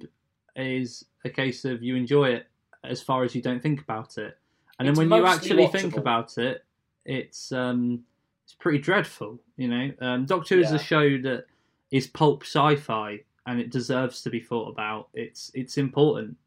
is 0.56 1.06
a 1.26 1.30
case 1.30 1.66
of 1.66 1.84
you 1.84 1.96
enjoy 1.96 2.30
it 2.30 2.48
as 2.84 3.02
far 3.02 3.24
as 3.24 3.36
you 3.36 3.42
don't 3.42 3.62
think 3.62 3.82
about 3.82 4.18
it, 4.18 4.38
and 4.80 4.88
then 4.88 4.96
when 4.96 5.10
you 5.12 5.26
actually 5.26 5.68
think 5.68 5.98
about 5.98 6.38
it, 6.38 6.64
it's 7.04 7.52
um, 7.52 8.06
it's 8.46 8.54
pretty 8.54 8.78
dreadful. 8.78 9.40
You 9.58 9.68
know, 9.68 9.92
um, 10.00 10.26
Doctor 10.26 10.56
Who 10.56 10.62
is 10.62 10.70
Yeah. 10.70 10.76
a 10.78 10.80
show 10.80 11.18
that 11.24 11.46
is 11.92 12.08
pulp 12.08 12.44
sci-fi, 12.44 13.22
and 13.46 13.60
it 13.60 13.72
deserves 13.72 14.22
to 14.24 14.30
be 14.30 14.40
thought 14.40 14.70
about. 14.70 15.10
It's 15.14 15.52
it's 15.54 15.78
important, 15.78 16.38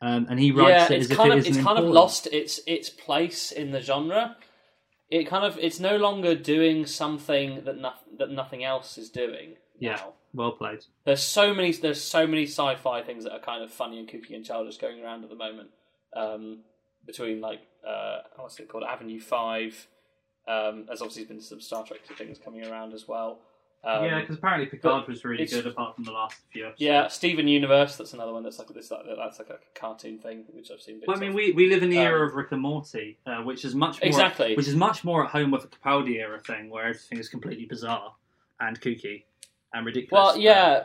um, 0.00 0.26
and 0.28 0.38
he 0.38 0.52
writes 0.52 0.90
yeah, 0.90 0.96
it 0.96 1.02
it's 1.02 1.04
as 1.06 1.10
if 1.10 1.16
kind 1.16 1.32
it 1.32 1.38
of 1.38 1.46
it's 1.46 1.56
kind 1.58 1.78
of 1.78 1.84
lost 1.84 2.26
its 2.28 2.60
its 2.66 2.90
place 2.90 3.52
in 3.52 3.70
the 3.70 3.80
genre. 3.80 4.36
It 5.10 5.26
kind 5.26 5.44
of 5.44 5.58
it's 5.58 5.78
no 5.78 5.96
longer 5.96 6.34
doing 6.34 6.86
something 6.86 7.64
that 7.64 7.78
no, 7.78 7.92
that 8.18 8.30
nothing 8.30 8.64
else 8.64 8.98
is 8.98 9.10
doing. 9.10 9.56
Yeah. 9.78 9.96
now. 9.96 10.12
Well 10.34 10.52
played. 10.52 10.84
There's 11.04 11.22
so 11.22 11.54
many 11.54 11.72
there's 11.72 12.02
so 12.02 12.26
many 12.26 12.44
sci-fi 12.46 13.02
things 13.02 13.24
that 13.24 13.32
are 13.32 13.40
kind 13.40 13.62
of 13.62 13.70
funny 13.70 13.98
and 13.98 14.08
kooky 14.08 14.34
and 14.34 14.44
childish 14.44 14.78
going 14.78 15.02
around 15.02 15.24
at 15.24 15.30
the 15.30 15.36
moment. 15.36 15.70
Um, 16.14 16.60
between 17.06 17.40
like 17.40 17.60
uh, 17.86 18.18
what's 18.36 18.58
it 18.58 18.68
called, 18.68 18.84
Avenue 18.84 19.20
Five. 19.20 19.88
Um, 20.48 20.84
there's 20.86 21.00
obviously 21.00 21.24
been 21.24 21.40
some 21.40 21.60
Star 21.60 21.84
Trek 21.84 22.00
things 22.18 22.38
coming 22.38 22.66
around 22.66 22.92
as 22.94 23.06
well. 23.06 23.40
Um, 23.84 24.04
yeah, 24.04 24.20
because 24.20 24.36
apparently 24.36 24.66
Picard 24.66 25.08
was 25.08 25.24
really 25.24 25.42
it's- 25.42 25.60
good, 25.60 25.66
apart 25.70 25.96
from 25.96 26.04
the 26.04 26.12
last 26.12 26.36
few 26.52 26.62
episodes. 26.66 26.80
yeah, 26.80 27.08
Steven 27.08 27.48
Universe. 27.48 27.96
That's 27.96 28.12
another 28.12 28.32
one 28.32 28.44
that's 28.44 28.58
like 28.60 28.68
this. 28.68 28.90
Like, 28.92 29.00
that's 29.16 29.40
like 29.40 29.50
a 29.50 29.58
cartoon 29.74 30.18
thing 30.18 30.44
which 30.52 30.70
I've 30.70 30.80
seen. 30.80 30.96
Bits 31.00 31.08
Well, 31.08 31.16
I 31.16 31.20
mean, 31.20 31.30
of. 31.30 31.34
we, 31.34 31.50
we 31.52 31.68
live 31.68 31.82
in 31.82 31.90
the 31.90 31.98
era 31.98 32.22
Um, 32.22 32.28
of 32.28 32.34
Rick 32.36 32.52
and 32.52 32.60
Morty, 32.62 33.18
uh, 33.26 33.38
which 33.42 33.64
is 33.64 33.74
much 33.74 34.00
more 34.00 34.06
Exactly. 34.06 34.54
which 34.54 34.68
is 34.68 34.76
much 34.76 35.02
more 35.02 35.24
at 35.24 35.30
home 35.32 35.50
with 35.50 35.62
the 35.62 35.68
Capaldi 35.68 36.20
era 36.20 36.38
thing, 36.40 36.70
where 36.70 36.84
everything 36.84 37.18
is 37.18 37.28
completely 37.28 37.64
bizarre 37.64 38.14
and 38.60 38.80
kooky 38.80 39.24
and 39.74 39.84
ridiculous. 39.84 40.12
Well, 40.34 40.36
yeah, 40.38 40.84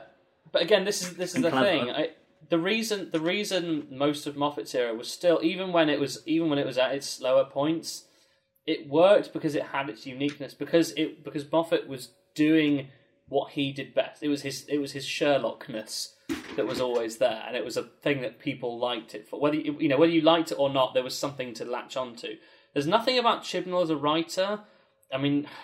but 0.52 0.64
again, 0.64 0.84
this 0.84 1.04
is 1.04 1.14
this 1.18 1.30
is 1.32 1.36
And 1.36 1.46
the 1.46 1.52
clever. 1.52 1.66
thing. 1.68 1.92
I, 1.92 2.10
the 2.50 2.58
reason 2.58 3.10
the 3.12 3.20
reason 3.20 3.88
most 3.92 4.26
of 4.26 4.36
Moffat's 4.36 4.74
era 4.74 4.96
was 4.96 5.08
still 5.12 5.40
even 5.44 5.72
when 5.72 5.88
it 5.90 6.00
was 6.00 6.24
even 6.26 6.50
when 6.50 6.58
it 6.58 6.66
was 6.66 6.80
at 6.80 6.96
its 6.96 7.08
slower 7.08 7.46
points, 7.46 8.06
it 8.66 8.88
worked 8.90 9.34
because 9.34 9.54
it 9.54 9.64
had 9.68 9.88
its 9.88 10.08
uniqueness 10.08 10.56
because 10.56 10.92
it 10.94 11.24
because 11.24 11.52
Moffat 11.52 11.88
was 11.88 12.10
doing 12.38 12.90
what 13.28 13.52
he 13.52 13.72
did 13.74 13.94
best. 13.94 14.24
It 14.24 14.30
was 14.30 14.42
his 14.44 14.66
it 14.70 14.78
was 14.78 14.92
his 14.94 15.06
Sherlockness 15.06 16.14
that 16.56 16.68
was 16.68 16.80
always 16.80 17.18
there, 17.18 17.44
and 17.48 17.56
it 17.56 17.66
was 17.66 17.78
a 17.78 17.84
thing 17.84 18.22
that 18.22 18.40
people 18.40 18.80
liked 18.80 19.16
it 19.16 19.28
for. 19.28 19.40
Whether 19.40 19.58
you, 19.58 19.76
you 19.80 19.90
know 19.90 19.98
whether 19.98 20.12
you 20.12 20.22
liked 20.22 20.52
it 20.52 20.60
or 20.60 20.70
not, 20.70 20.94
there 20.94 21.04
was 21.04 21.18
something 21.18 21.54
to 21.56 21.66
latch 21.66 21.98
onto. 21.98 22.36
There's 22.74 22.88
nothing 22.88 23.18
about 23.18 23.44
Chibnall 23.44 23.84
as 23.84 23.90
a 23.90 23.98
writer. 23.98 24.62
I 25.14 25.18
mean. 25.18 25.48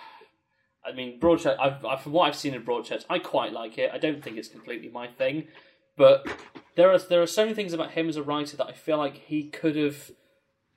I 0.85 0.91
mean, 0.91 1.17
Broadchurch. 1.17 1.57
I've, 1.61 1.85
I've, 1.85 2.01
from 2.01 2.11
what 2.11 2.27
I've 2.27 2.35
seen 2.35 2.53
of 2.55 2.63
Broadchurch, 2.63 3.05
I 3.09 3.17
quite 3.17 3.53
like 3.53 3.77
it. 3.77 3.89
I 3.93 3.97
don't 3.97 4.21
think 4.21 4.35
it's 4.35 4.49
completely 4.49 4.89
my 4.89 5.07
thing, 5.07 5.47
but 5.95 6.27
there 6.75 6.91
are 6.91 6.97
there 6.97 7.21
are 7.21 7.25
so 7.27 7.43
many 7.43 7.55
things 7.55 7.71
about 7.71 7.91
him 7.91 8.09
as 8.09 8.17
a 8.17 8.21
writer 8.23 8.57
that 8.57 8.67
I 8.67 8.73
feel 8.73 8.97
like 8.97 9.15
he 9.15 9.43
could 9.45 9.77
have 9.77 10.11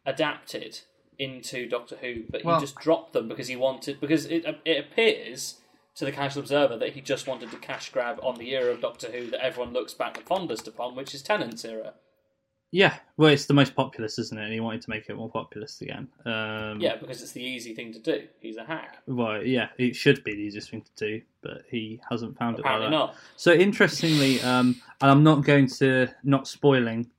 adapted 0.05 0.79
into 1.19 1.69
Doctor 1.69 1.97
Who, 1.97 2.23
but 2.31 2.45
Well- 2.45 2.61
he 2.61 2.61
just 2.61 2.77
dropped 2.77 3.15
them 3.15 3.27
because 3.27 3.49
he 3.49 3.57
wanted 3.57 4.01
because 4.01 4.27
it 4.27 4.45
it 4.65 4.79
appears 4.79 5.57
to 5.97 6.05
the 6.05 6.13
casual 6.13 6.43
observer 6.43 6.77
that 6.77 6.93
he 6.93 7.01
just 7.01 7.27
wanted 7.27 7.51
to 7.51 7.57
cash 7.57 7.91
grab 7.91 8.19
on 8.23 8.37
the 8.37 8.51
era 8.55 8.73
of 8.73 8.81
Doctor 8.81 9.11
Who 9.11 9.31
that 9.31 9.45
everyone 9.45 9.73
looks 9.73 9.95
back 9.95 10.15
the 10.15 10.21
fondest 10.21 10.69
upon, 10.69 10.95
which 10.95 11.15
is 11.15 11.23
Tennant's 11.23 11.65
era. 11.65 11.95
yeah. 12.71 12.97
Well, 13.17 13.31
it's 13.31 13.47
the 13.47 13.55
most 13.55 13.75
populous, 13.75 14.19
isn't 14.19 14.37
it? 14.39 14.45
And 14.45 14.53
he 14.53 14.61
wanted 14.61 14.83
to 14.83 14.91
make 14.91 15.09
it 15.09 15.17
more 15.17 15.31
populous 15.31 15.81
again. 15.81 16.09
Um, 16.27 16.81
Yeah, 16.81 16.97
because 16.97 17.23
it's 17.23 17.33
the 17.33 17.43
easy 17.43 17.75
thing 17.75 17.95
to 17.95 17.99
do. 17.99 18.27
He's 18.41 18.59
a 18.59 18.65
hack. 18.65 18.99
Well, 19.07 19.43
yeah, 19.43 19.69
it 19.79 19.97
should 19.97 20.23
be 20.23 20.35
the 20.35 20.43
easiest 20.43 20.71
thing 20.71 20.83
to 20.83 20.91
do, 20.97 21.23
but 21.41 21.63
he 21.71 22.01
hasn't 22.11 22.37
found 22.37 22.59
it. 22.59 22.63
like 22.63 22.73
Apparently 22.75 22.91
not. 22.91 23.17
So 23.37 23.53
interestingly, 23.53 24.43
um, 24.43 24.77
and 25.01 25.11
I'm 25.11 25.23
not 25.25 25.45
going 25.45 25.67
to 25.79 26.09
not 26.25 26.47
spoiling, 26.47 27.11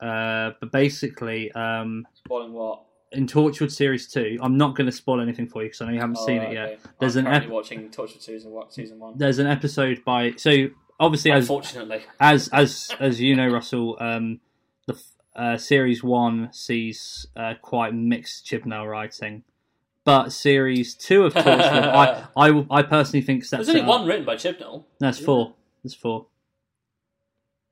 uh, 0.00 0.50
but 0.60 0.70
basically, 0.72 1.50
um, 1.52 2.06
Spoiling 2.12 2.52
what? 2.52 2.82
In 3.12 3.26
Torchwood 3.26 3.70
series 3.72 4.06
two, 4.08 4.38
I'm 4.40 4.56
not 4.56 4.76
going 4.76 4.86
to 4.86 4.92
spoil 4.92 5.20
anything 5.20 5.46
for 5.48 5.62
you 5.62 5.68
because 5.68 5.80
I 5.80 5.86
know 5.86 5.92
you 5.92 6.00
haven't 6.00 6.18
Oh, 6.20 6.26
seen 6.26 6.42
it 6.42 6.52
yet. 6.52 6.64
okay. 6.68 6.78
There's 7.00 7.16
I'm 7.16 7.26
an 7.26 7.32
ep- 7.44 7.48
watching 7.48 7.88
Torchwood 7.90 8.22
season 8.22 8.52
one. 8.52 8.70
Season 8.70 8.98
one. 8.98 9.14
There's 9.16 9.38
an 9.38 9.46
episode 9.46 10.04
by 10.04 10.32
so 10.36 10.68
obviously 10.98 11.32
as 11.32 11.44
Unfortunately, 11.44 12.02
as 12.20 12.48
as 12.52 12.90
as 13.00 13.20
you 13.20 13.34
know, 13.36 13.48
Russell, 13.48 13.96
um, 14.00 14.40
the 14.86 14.96
uh, 15.36 15.56
series 15.56 16.02
one 16.04 16.50
sees 16.52 17.26
uh, 17.36 17.54
quite 17.62 17.94
mixed 17.94 18.46
Chibnall 18.46 18.88
writing, 18.90 19.42
but 20.04 20.30
series 20.30 20.94
two 20.94 21.24
of 21.24 21.34
Torchwood, 21.34 21.46
I, 21.94 22.24
I, 22.36 22.50
will- 22.50 22.66
I 22.70 22.82
personally 22.82 23.22
think 23.22 23.44
sets 23.44 23.66
There's 23.66 23.76
only 23.76 23.88
one 23.88 24.06
written 24.06 24.24
by 24.24 24.36
Chibnall. 24.36 24.84
There's 24.98 25.18
four. 25.18 25.54
There's 25.82 25.94
four. 25.94 26.26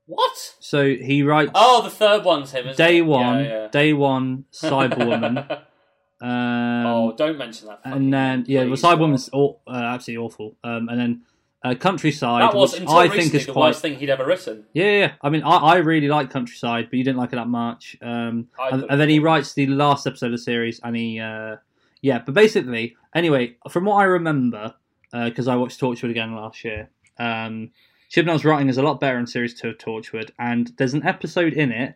What? 0.08 0.56
So 0.58 0.86
he 0.94 1.22
writes 1.22 1.50
Oh, 1.54 1.82
the 1.82 1.90
third 1.90 2.24
one's 2.24 2.50
him. 2.52 2.66
Isn't 2.66 2.76
day 2.76 2.98
it? 2.98 3.02
one, 3.02 3.44
Yeah, 3.44 3.50
yeah. 3.62 3.68
day 3.68 3.92
one, 3.92 4.44
Cyberwoman, 4.52 5.50
um, 6.20 6.86
oh, 6.86 7.14
don't 7.16 7.38
mention 7.38 7.68
that. 7.68 7.80
and 7.84 8.12
then 8.12 8.44
yeah, 8.48 8.64
well. 8.64 8.72
Cyberwoman's 8.76 9.28
aw- 9.32 9.54
uh, 9.66 9.72
absolutely 9.72 10.24
awful. 10.24 10.56
Um, 10.64 10.88
and 10.88 10.98
then 10.98 11.22
uh, 11.62 11.74
Countrycide, 11.74 12.40
That 12.50 12.56
was 12.56 12.72
which 12.72 12.80
until 12.80 12.96
I 12.96 13.02
recently 13.04 13.22
think 13.22 13.34
is 13.34 13.46
the 13.46 13.52
quite 13.52 13.68
worst 13.68 13.82
thing 13.82 13.96
he'd 13.98 14.10
ever 14.10 14.24
written. 14.26 14.64
Yeah, 14.72 14.84
yeah, 14.84 14.98
yeah. 14.98 15.12
I 15.22 15.28
mean, 15.28 15.42
I, 15.42 15.56
I 15.56 15.76
really 15.76 16.08
like 16.08 16.32
Countrycide, 16.32 16.84
but 16.90 16.94
you 16.94 17.04
didn't 17.04 17.18
like 17.18 17.32
it 17.32 17.36
that 17.36 17.48
much. 17.48 17.96
Um, 18.00 18.48
and, 18.58 18.86
and 18.88 19.00
then 19.00 19.08
he 19.08 19.18
writes 19.18 19.52
the 19.54 19.66
last 19.66 20.06
episode 20.06 20.26
of 20.26 20.32
the 20.32 20.38
series, 20.38 20.80
and 20.82 20.96
he, 20.96 21.20
uh, 21.20 21.56
yeah. 22.00 22.20
But 22.24 22.34
basically, 22.34 22.96
anyway, 23.14 23.56
from 23.68 23.84
what 23.84 23.96
I 23.96 24.04
remember, 24.04 24.74
because 25.12 25.48
I 25.48 25.56
watched 25.56 25.80
Torchwood 25.80 26.10
again 26.10 26.34
last 26.34 26.64
year, 26.64 26.88
um, 27.18 27.70
Chibnall's 28.10 28.44
writing 28.44 28.68
is 28.68 28.78
a 28.78 28.82
lot 28.82 29.00
better 29.00 29.18
in 29.18 29.26
series 29.26 29.54
two 29.58 29.68
of 29.68 29.78
Torchwood, 29.78 30.30
and 30.38 30.72
there's 30.78 30.94
an 30.94 31.06
episode 31.06 31.52
in 31.52 31.70
it 31.72 31.94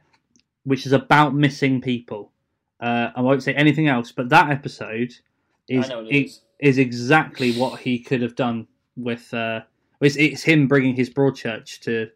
which 0.65 0.87
is 0.87 0.93
about 0.93 1.35
missing 1.35 1.81
people. 1.81 2.31
Uh, 2.81 3.11
I 3.17 3.21
won't 3.21 3.43
say 3.43 3.55
anything 3.55 3.89
else, 3.89 4.13
but 4.13 4.29
that 4.29 4.51
episode 4.51 5.13
is 5.69 5.89
it- 6.11 6.39
is 6.61 6.79
exactly 6.79 7.53
what 7.55 7.81
he 7.81 7.99
could 7.99 8.23
have 8.23 8.37
done 8.37 8.69
with. 8.97 9.33
Uh, 9.35 9.63
it's, 10.01 10.17
it's 10.17 10.43
him 10.45 10.69
bringing 10.69 10.95
his 10.95 11.11
Broadchurch 11.11 11.81
to 11.81 12.09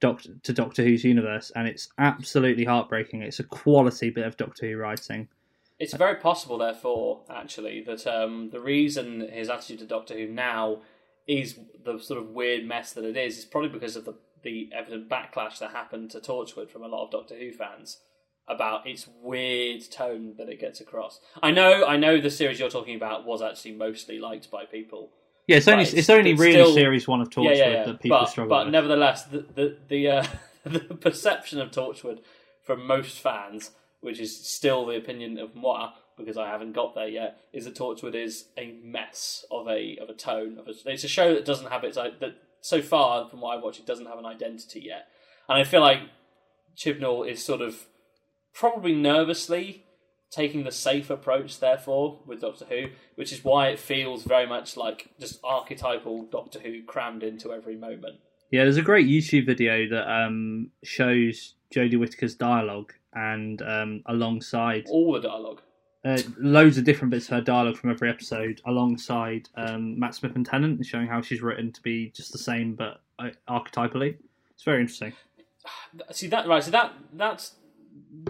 Doctor 0.00 0.34
to 0.42 0.52
Doctor 0.52 0.84
Who's 0.84 1.02
universe, 1.04 1.50
and 1.56 1.66
it's 1.66 1.88
absolutely 1.98 2.64
heartbreaking. 2.64 3.22
It's 3.22 3.40
a 3.40 3.44
quality 3.44 4.10
bit 4.10 4.26
of 4.26 4.36
Doctor 4.36 4.68
Who 4.68 4.76
writing. 4.76 5.28
It's 5.78 5.94
very 5.94 6.16
possible, 6.16 6.58
therefore, 6.58 7.20
actually, 7.28 7.80
that 7.82 8.06
um, 8.06 8.50
the 8.50 8.60
reason 8.60 9.28
his 9.32 9.48
attitude 9.50 9.80
to 9.80 9.86
Doctor 9.86 10.14
Who 10.14 10.26
now 10.28 10.78
is 11.26 11.58
the 11.84 11.98
sort 11.98 12.20
of 12.20 12.30
weird 12.30 12.64
mess 12.66 12.92
that 12.92 13.04
it 13.04 13.16
is 13.16 13.38
is 13.38 13.44
probably 13.44 13.70
because 13.70 13.96
of 13.96 14.04
the 14.04 14.14
the 14.42 14.70
evident 14.72 15.08
backlash 15.08 15.58
that 15.58 15.72
happened 15.72 16.10
to 16.10 16.20
Torchwood 16.20 16.70
from 16.70 16.82
a 16.82 16.86
lot 16.86 17.04
of 17.04 17.10
Doctor 17.10 17.34
Who 17.36 17.52
fans 17.52 17.98
about 18.48 18.86
its 18.86 19.08
weird 19.22 19.82
tone 19.90 20.34
that 20.38 20.48
it 20.48 20.60
gets 20.60 20.80
across. 20.80 21.18
I 21.42 21.50
know, 21.50 21.84
I 21.84 21.96
know, 21.96 22.20
the 22.20 22.30
series 22.30 22.60
you're 22.60 22.70
talking 22.70 22.94
about 22.94 23.26
was 23.26 23.42
actually 23.42 23.72
mostly 23.72 24.20
liked 24.20 24.50
by 24.52 24.64
people. 24.64 25.10
Yeah, 25.48 25.56
it's 25.56 25.66
only 25.66 25.82
Right, 25.84 25.94
it's 25.94 26.10
only 26.10 26.34
but 26.34 26.40
really 26.42 26.52
still- 26.52 26.74
series 26.74 27.08
one 27.08 27.20
of 27.20 27.30
Torchwood 27.30 27.56
yeah, 27.56 27.64
yeah, 27.66 27.70
yeah. 27.72 27.84
that 27.86 28.00
people 28.00 28.18
but, 28.18 28.26
struggle 28.28 28.50
but 28.56 28.66
with. 28.66 28.72
nevertheless, 28.72 29.24
the 29.24 29.46
the 29.54 29.76
the, 29.88 30.08
uh, 30.08 30.26
the 30.64 30.78
perception 30.80 31.60
of 31.60 31.70
Torchwood 31.72 32.20
from 32.62 32.86
most 32.86 33.18
fans, 33.18 33.72
which 34.00 34.20
is 34.20 34.46
still 34.46 34.86
the 34.86 34.96
opinion 34.96 35.38
of 35.38 35.54
moi 35.56 35.92
because 36.16 36.36
I 36.36 36.48
haven't 36.48 36.72
got 36.72 36.94
there 36.94 37.08
yet, 37.08 37.38
is 37.52 37.64
that 37.64 37.74
Torchwood 37.74 38.14
is 38.14 38.46
a 38.56 38.72
mess 38.82 39.44
of 39.50 39.68
a 39.68 39.98
of 39.98 40.08
a 40.08 40.14
tone. 40.14 40.58
Of 40.58 40.68
a, 40.68 40.90
it's 40.90 41.04
a 41.04 41.08
show 41.08 41.34
that 41.34 41.44
doesn't 41.44 41.70
have 41.70 41.84
its 41.84 41.96
that 41.96 42.36
so 42.60 42.82
far 42.82 43.28
from 43.28 43.40
what 43.40 43.56
I 43.56 43.62
watch, 43.62 43.78
it 43.78 43.86
doesn't 43.86 44.06
have 44.06 44.18
an 44.18 44.26
identity 44.26 44.80
yet, 44.80 45.08
and 45.48 45.58
I 45.58 45.64
feel 45.64 45.80
like 45.80 46.00
Chibnall 46.76 47.28
is 47.28 47.44
sort 47.44 47.60
of 47.60 47.86
probably 48.52 48.94
nervously 48.94 49.84
taking 50.30 50.64
the 50.64 50.72
safe 50.72 51.08
approach, 51.08 51.60
therefore, 51.60 52.20
with 52.26 52.40
Doctor 52.40 52.64
Who, 52.66 52.86
which 53.14 53.32
is 53.32 53.44
why 53.44 53.68
it 53.68 53.78
feels 53.78 54.24
very 54.24 54.46
much 54.46 54.76
like 54.76 55.10
just 55.20 55.40
archetypal 55.44 56.24
Doctor 56.30 56.58
Who 56.60 56.82
crammed 56.82 57.22
into 57.22 57.52
every 57.52 57.76
moment. 57.76 58.16
Yeah, 58.50 58.62
there's 58.62 58.76
a 58.76 58.82
great 58.82 59.06
YouTube 59.06 59.46
video 59.46 59.88
that 59.88 60.10
um, 60.10 60.70
shows 60.84 61.54
Jodie 61.74 61.98
Whittaker's 61.98 62.34
dialogue, 62.34 62.92
and 63.12 63.62
um, 63.62 64.02
alongside 64.06 64.86
All 64.90 65.12
the 65.12 65.20
dialogue. 65.20 65.62
Uh, 66.06 66.18
loads 66.38 66.78
of 66.78 66.84
different 66.84 67.10
bits 67.10 67.26
of 67.26 67.32
her 67.32 67.40
dialogue 67.40 67.76
from 67.76 67.90
every 67.90 68.08
episode, 68.08 68.62
alongside 68.64 69.48
um, 69.56 69.98
Matt 69.98 70.14
Smith 70.14 70.36
and 70.36 70.46
Tennant, 70.46 70.84
showing 70.86 71.08
how 71.08 71.20
she's 71.20 71.42
written 71.42 71.72
to 71.72 71.82
be 71.82 72.10
just 72.10 72.30
the 72.30 72.38
same 72.38 72.76
but 72.76 73.00
uh, 73.18 73.30
archetypally. 73.48 74.16
It's 74.52 74.62
very 74.62 74.80
interesting. 74.80 75.14
See 76.12 76.28
that 76.28 76.46
right? 76.46 76.62
So 76.62 76.70
that 76.70 76.92
that's 77.12 77.54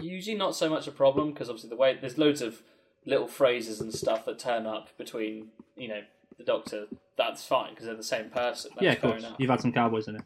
usually 0.01 0.39
not 0.39 0.57
so 0.57 0.71
much 0.71 0.87
a 0.87 0.91
problem 0.91 1.33
because 1.33 1.51
obviously 1.51 1.69
the 1.69 1.77
way 1.77 1.99
there's 2.01 2.17
loads 2.17 2.41
of 2.41 2.63
little 3.05 3.29
phrases 3.29 3.81
and 3.81 3.93
stuff 3.93 4.25
that 4.25 4.39
turn 4.39 4.67
up 4.67 4.89
between 4.97 5.49
you 5.77 5.89
know 5.89 6.01
the 6.39 6.45
Doctor. 6.45 6.87
That's 7.19 7.45
fine 7.45 7.71
because 7.71 7.87
they're 7.87 7.95
the 7.95 8.03
same 8.03 8.31
person. 8.31 8.71
That's 8.75 8.85
yeah, 8.85 8.93
of 8.93 9.01
course. 9.03 9.23
enough. 9.23 9.37
You've 9.39 9.51
had 9.51 9.61
some 9.61 9.73
cowboys 9.73 10.09
in 10.09 10.17
it. 10.17 10.23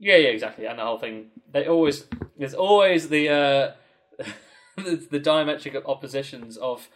Yeah, 0.00 0.16
yeah, 0.16 0.30
exactly. 0.30 0.66
And 0.66 0.78
the 0.78 0.82
whole 0.82 0.98
thing, 0.98 1.26
they 1.52 1.68
always 1.68 2.06
there's 2.36 2.54
always 2.54 3.08
the 3.08 3.28
uh, 3.28 4.24
the, 4.84 5.06
the 5.10 5.20
diametric 5.20 5.80
oppositions 5.86 6.56
of 6.56 6.88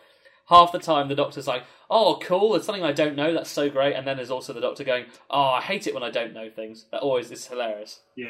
half 0.48 0.72
the 0.72 0.78
time 0.78 1.08
the 1.08 1.14
doctor's 1.14 1.46
like, 1.46 1.64
"Oh, 1.90 2.18
cool, 2.22 2.54
it's 2.54 2.66
something 2.66 2.84
I 2.84 2.92
don't 2.92 3.16
know. 3.16 3.32
That's 3.32 3.50
so 3.50 3.68
great," 3.70 3.94
and 3.94 4.06
then 4.06 4.16
there's 4.16 4.30
also 4.30 4.52
the 4.52 4.60
doctor 4.60 4.84
going, 4.84 5.06
"Oh, 5.30 5.42
I 5.42 5.60
hate 5.60 5.86
it 5.86 5.94
when 5.94 6.02
I 6.02 6.10
don't 6.10 6.34
know 6.34 6.50
things." 6.50 6.86
That 6.90 7.00
always 7.00 7.30
is 7.30 7.46
hilarious. 7.46 8.00
Yeah, 8.16 8.28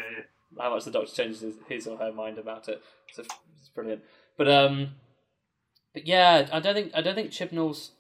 How 0.59 0.75
much 0.75 0.85
the 0.85 0.91
doctor 0.91 1.13
changes 1.13 1.41
his, 1.41 1.55
his 1.69 1.87
or 1.87 1.97
her 1.99 2.13
mind 2.13 2.39
about 2.39 2.69
it. 2.69 2.83
It's, 3.09 3.19
it's 3.19 3.69
brilliant. 3.75 4.03
But 4.37 4.49
um, 4.49 4.95
but 5.95 6.07
yeah, 6.07 6.49
I 6.53 6.61
don't 6.61 6.75
think 6.75 6.93
I 6.95 7.01
don't 7.01 7.15
think 7.15 7.31
Chibnall's 7.31 7.93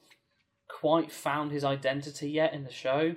quite 0.69 1.11
found 1.11 1.51
his 1.51 1.65
identity 1.65 2.31
yet 2.31 2.53
in 2.53 2.65
the 2.65 2.73
show. 2.73 3.17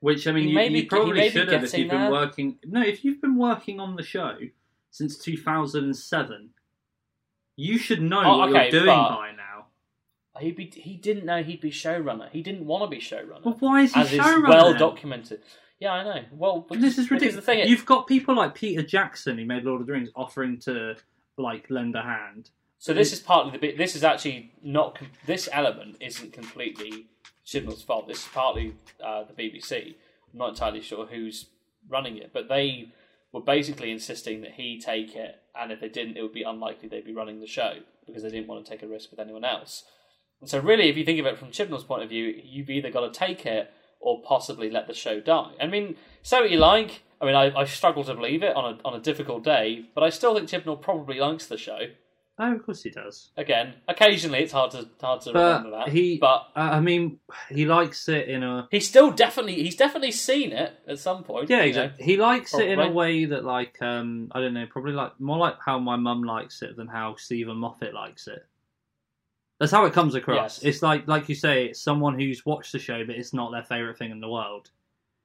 Which 0.00 0.26
I 0.26 0.32
mean, 0.32 0.44
He 0.44 0.48
you, 0.50 0.54
may 0.54 0.68
you 0.68 0.86
probably 0.86 1.28
should 1.28 1.52
have 1.52 1.64
if 1.64 1.76
you've 1.76 1.90
been 1.90 2.10
working. 2.10 2.58
No, 2.64 2.82
if 2.82 3.04
you've 3.04 3.20
been 3.20 3.36
working 3.36 3.80
on 3.80 3.96
the 3.96 4.02
show 4.02 4.36
since 4.90 5.18
2007, 5.18 6.50
you 7.60 7.78
should 7.78 8.00
know 8.02 8.22
Oh, 8.24 8.38
what 8.38 8.50
okay, 8.50 8.62
you're 8.62 8.70
doing 8.82 8.86
but- 8.86 9.08
by 9.16 9.30
now. 9.32 9.66
He'd 10.38 10.56
be, 10.56 10.66
he 10.74 10.94
didn't 10.96 11.26
know 11.26 11.42
he'd 11.42 11.60
be 11.60 11.70
showrunner. 11.70 12.30
He 12.30 12.40
didn't 12.42 12.64
want 12.64 12.82
to 12.84 12.88
be 12.96 13.02
showrunner. 13.02 13.44
Well, 13.44 13.56
why 13.60 13.82
is 13.82 13.92
he 13.94 14.00
as 14.00 14.12
is 14.12 14.20
showrunner? 14.20 14.48
well 14.48 14.70
then? 14.70 14.78
documented. 14.78 15.42
Yeah, 15.78 15.92
I 15.92 16.02
know. 16.04 16.24
Well, 16.32 16.64
but 16.66 16.80
This 16.80 16.96
is 16.96 17.04
because 17.06 17.10
ridiculous. 17.10 17.34
The 17.36 17.42
thing 17.42 17.58
is, 17.60 17.68
You've 17.70 17.84
got 17.84 18.06
people 18.06 18.34
like 18.36 18.54
Peter 18.54 18.82
Jackson, 18.82 19.36
who 19.36 19.44
made 19.44 19.64
Lord 19.64 19.82
of 19.82 19.86
the 19.86 19.92
Rings, 19.92 20.08
offering 20.16 20.58
to 20.60 20.94
like 21.36 21.68
lend 21.68 21.94
a 21.94 22.02
hand. 22.02 22.50
so 22.78 22.94
this 22.94 23.12
is 23.12 23.20
partly 23.20 23.52
the 23.52 23.58
bit. 23.58 23.76
This 23.76 23.94
is 23.96 24.02
actually 24.04 24.52
not. 24.62 24.94
com- 24.94 25.08
This 25.26 25.46
element 25.52 25.96
isn't 26.00 26.32
completely 26.32 27.06
Chibnall's 27.44 27.82
fault. 27.82 28.08
This 28.08 28.18
is 28.22 28.28
partly 28.32 28.74
uh, 29.04 29.24
the 29.24 29.34
BBC. 29.34 29.94
I'm 30.32 30.38
not 30.38 30.50
entirely 30.50 30.80
sure 30.80 31.04
who's 31.06 31.46
running 31.88 32.16
it, 32.18 32.30
but 32.32 32.48
they 32.48 32.88
were 33.32 33.40
basically 33.40 33.90
insisting 33.90 34.40
that 34.42 34.52
he 34.52 34.80
take 34.80 35.14
it, 35.14 35.36
and 35.54 35.70
if 35.70 35.80
they 35.80 35.88
didn't, 35.88 36.16
it 36.16 36.22
would 36.22 36.32
be 36.32 36.42
unlikely 36.42 36.88
they'd 36.88 37.04
be 37.04 37.14
running 37.14 37.40
the 37.40 37.46
show 37.46 37.74
because 38.06 38.22
they 38.22 38.30
didn't 38.30 38.48
want 38.48 38.64
to 38.64 38.70
take 38.70 38.82
a 38.82 38.88
risk 38.88 39.10
with 39.10 39.20
anyone 39.20 39.44
else. 39.44 39.84
And 40.40 40.48
so, 40.48 40.58
really, 40.58 40.88
if 40.88 40.96
you 40.96 41.04
think 41.04 41.20
of 41.20 41.26
it 41.26 41.38
from 41.38 41.48
Chibnall's 41.48 41.84
point 41.84 42.02
of 42.02 42.08
view, 42.08 42.34
you've 42.42 42.70
either 42.70 42.90
got 42.90 43.12
to 43.12 43.18
take 43.18 43.46
it 43.46 43.70
or 44.00 44.22
possibly 44.22 44.70
let 44.70 44.86
the 44.86 44.94
show 44.94 45.20
die. 45.20 45.52
I 45.60 45.66
mean, 45.66 45.96
say 46.22 46.40
what 46.40 46.50
you 46.50 46.58
like. 46.58 47.02
I 47.20 47.26
mean, 47.26 47.34
I, 47.34 47.54
I 47.54 47.64
struggle 47.64 48.02
to 48.04 48.14
believe 48.14 48.42
it 48.42 48.56
on 48.56 48.74
a 48.74 48.88
on 48.88 48.94
a 48.94 49.00
difficult 49.00 49.44
day, 49.44 49.84
but 49.94 50.02
I 50.02 50.08
still 50.08 50.34
think 50.34 50.48
Chibnall 50.48 50.80
probably 50.80 51.18
likes 51.18 51.46
the 51.46 51.58
show. 51.58 51.80
Oh, 52.42 52.54
of 52.54 52.64
course 52.64 52.82
he 52.82 52.88
does. 52.88 53.30
Again, 53.36 53.74
occasionally 53.86 54.38
it's 54.38 54.52
hard 54.52 54.70
to 54.70 54.88
hard 55.00 55.20
to 55.22 55.32
But 55.34 55.58
remember 55.58 55.70
that. 55.84 55.88
he- 55.90 56.16
but 56.18 56.48
Uh, 56.56 56.70
I 56.72 56.80
mean, 56.80 57.20
he 57.50 57.66
likes 57.66 58.08
it 58.08 58.28
in 58.28 58.42
a 58.42 58.66
he's 58.70 58.88
still 58.88 59.10
definitely 59.10 59.62
he's 59.62 59.76
definitely 59.76 60.12
seen 60.12 60.52
it 60.52 60.72
at 60.88 60.98
some 60.98 61.22
point. 61.22 61.50
yeah, 61.50 61.58
you 61.58 61.62
know. 61.74 61.82
exactly. 61.84 62.04
He 62.06 62.16
likes 62.16 62.54
it 62.54 62.66
in 62.68 62.72
a 62.78 62.84
probably. 62.84 62.94
way 62.94 63.24
that, 63.26 63.44
like, 63.44 63.80
um, 63.82 64.32
I 64.32 64.40
don't 64.40 64.54
know, 64.54 64.66
probably 64.66 64.92
like 64.92 65.20
more 65.20 65.36
like 65.36 65.56
how 65.64 65.78
my 65.78 65.96
mum 65.96 66.22
likes 66.22 66.62
it 66.62 66.76
than 66.76 66.86
how 66.88 67.16
Steven 67.16 67.58
Moffat 67.58 67.92
likes 67.92 68.26
it. 68.26 68.46
That's 69.58 69.72
how 69.72 69.84
it 69.84 69.92
comes 69.92 70.14
across. 70.14 70.62
Yes. 70.62 70.74
It's 70.76 70.82
like, 70.82 71.06
like 71.06 71.28
you 71.28 71.34
say, 71.34 71.66
it's 71.66 71.82
someone 71.82 72.18
who's 72.18 72.46
watched 72.46 72.72
the 72.72 72.78
show, 72.78 73.04
but 73.04 73.16
it's 73.16 73.34
not 73.34 73.52
their 73.52 73.62
favorite 73.62 73.98
thing 73.98 74.10
in 74.10 74.20
the 74.20 74.28
world. 74.30 74.70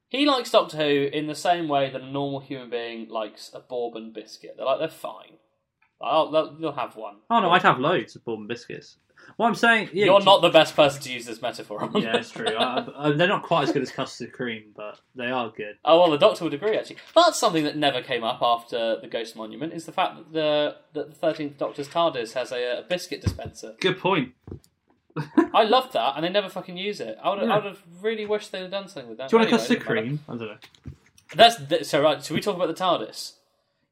He 0.09 0.25
likes 0.25 0.51
Doctor 0.51 0.75
Who 0.75 1.09
in 1.13 1.27
the 1.27 1.35
same 1.35 1.69
way 1.69 1.89
that 1.89 2.01
a 2.01 2.05
normal 2.05 2.41
human 2.41 2.69
being 2.69 3.07
likes 3.07 3.49
a 3.53 3.61
bourbon 3.61 4.11
biscuit. 4.11 4.55
They're 4.57 4.65
like 4.65 4.79
they're 4.79 4.89
fine. 4.89 5.37
I'll, 6.01 6.29
they'll, 6.31 6.55
you'll 6.59 6.71
have 6.73 6.95
one. 6.95 7.15
Oh 7.29 7.39
no, 7.39 7.49
I'd 7.51 7.61
have 7.63 7.79
loads 7.79 8.15
of 8.15 8.23
bourbon 8.25 8.47
biscuits. 8.47 8.97
What 9.37 9.47
I'm 9.47 9.55
saying, 9.55 9.89
yeah, 9.91 10.05
You're 10.05 10.21
not 10.23 10.41
the 10.43 10.49
best 10.49 10.75
person 10.75 11.01
to 11.01 11.11
use 11.11 11.25
this 11.25 11.41
metaphor 11.41 11.81
on. 11.83 11.99
Yeah, 11.99 12.17
it's 12.17 12.29
true. 12.29 12.45
I, 12.45 12.85
I, 12.95 13.11
they're 13.11 13.27
not 13.27 13.41
quite 13.41 13.63
as 13.63 13.71
good 13.71 13.81
as 13.81 13.89
custard 13.89 14.31
cream, 14.33 14.65
but 14.75 14.99
they 15.15 15.25
are 15.31 15.49
good. 15.49 15.77
Oh 15.83 15.99
well, 15.99 16.11
the 16.11 16.17
Doctor 16.19 16.43
would 16.43 16.53
agree. 16.53 16.77
Actually, 16.77 16.97
that's 17.15 17.39
something 17.39 17.63
that 17.63 17.75
never 17.75 18.03
came 18.03 18.23
up 18.23 18.39
after 18.43 18.99
the 19.01 19.07
Ghost 19.07 19.35
Monument. 19.35 19.73
Is 19.73 19.85
the 19.87 19.91
fact 19.91 20.17
that 20.17 20.31
the 20.33 20.75
that 20.93 21.09
the 21.09 21.15
Thirteenth 21.15 21.57
Doctor's 21.57 21.87
TARDIS 21.89 22.33
has 22.33 22.51
a, 22.51 22.79
a 22.79 22.81
biscuit 22.87 23.21
dispenser. 23.21 23.73
Good 23.79 23.97
point. 23.99 24.33
I 25.53 25.63
loved 25.63 25.93
that, 25.93 26.13
and 26.17 26.23
they 26.25 26.29
never 26.29 26.49
fucking 26.49 26.77
use 26.77 26.99
it. 26.99 27.17
I 27.23 27.29
would, 27.29 27.41
Yeah. 27.41 27.53
I 27.53 27.55
would 27.55 27.65
have 27.65 27.81
really 28.01 28.25
wished 28.25 28.51
they'd 28.51 28.61
have 28.63 28.71
done 28.71 28.87
something 28.89 29.09
with 29.09 29.17
that. 29.17 29.29
Do 29.29 29.37
you 29.37 29.39
want 29.39 29.49
a 29.49 29.53
Anyway, 29.53 29.57
custard 29.59 29.79
doesn't 29.79 29.95
matter. 29.95 30.07
cream? 30.07 30.19
I 30.27 30.31
don't 30.37 30.47
know. 30.49 30.91
That's 31.35 31.65
th- 31.67 31.85
so 31.85 32.01
right. 32.01 32.23
Should 32.23 32.35
we 32.35 32.41
talk 32.41 32.55
about 32.57 32.67
the 32.67 32.73
TARDIS? 32.83 33.33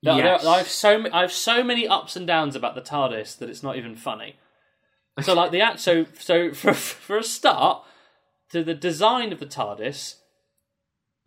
There- 0.04 0.16
there- 0.16 0.26
Yes. 0.26 0.46
I 0.46 0.58
have 0.58 0.68
so 0.68 1.06
I 1.12 1.22
have 1.22 1.32
so 1.32 1.64
many 1.64 1.88
ups 1.88 2.16
and 2.16 2.28
downs 2.28 2.56
about 2.56 2.76
the 2.76 2.82
TARDIS 2.82 3.38
that 3.40 3.50
it's 3.50 3.64
not 3.64 3.78
even 3.78 3.96
funny. 3.96 4.36
So 5.22 5.34
like 5.34 5.52
the 5.52 5.62
act, 5.62 5.80
so 5.80 6.06
so 6.20 6.54
for 6.62 6.74
for 6.74 7.18
a 7.18 7.24
start, 7.24 7.84
to 8.52 8.64
the 8.64 8.74
design 8.76 9.32
of 9.34 9.40
the 9.40 9.46
TARDIS, 9.46 10.16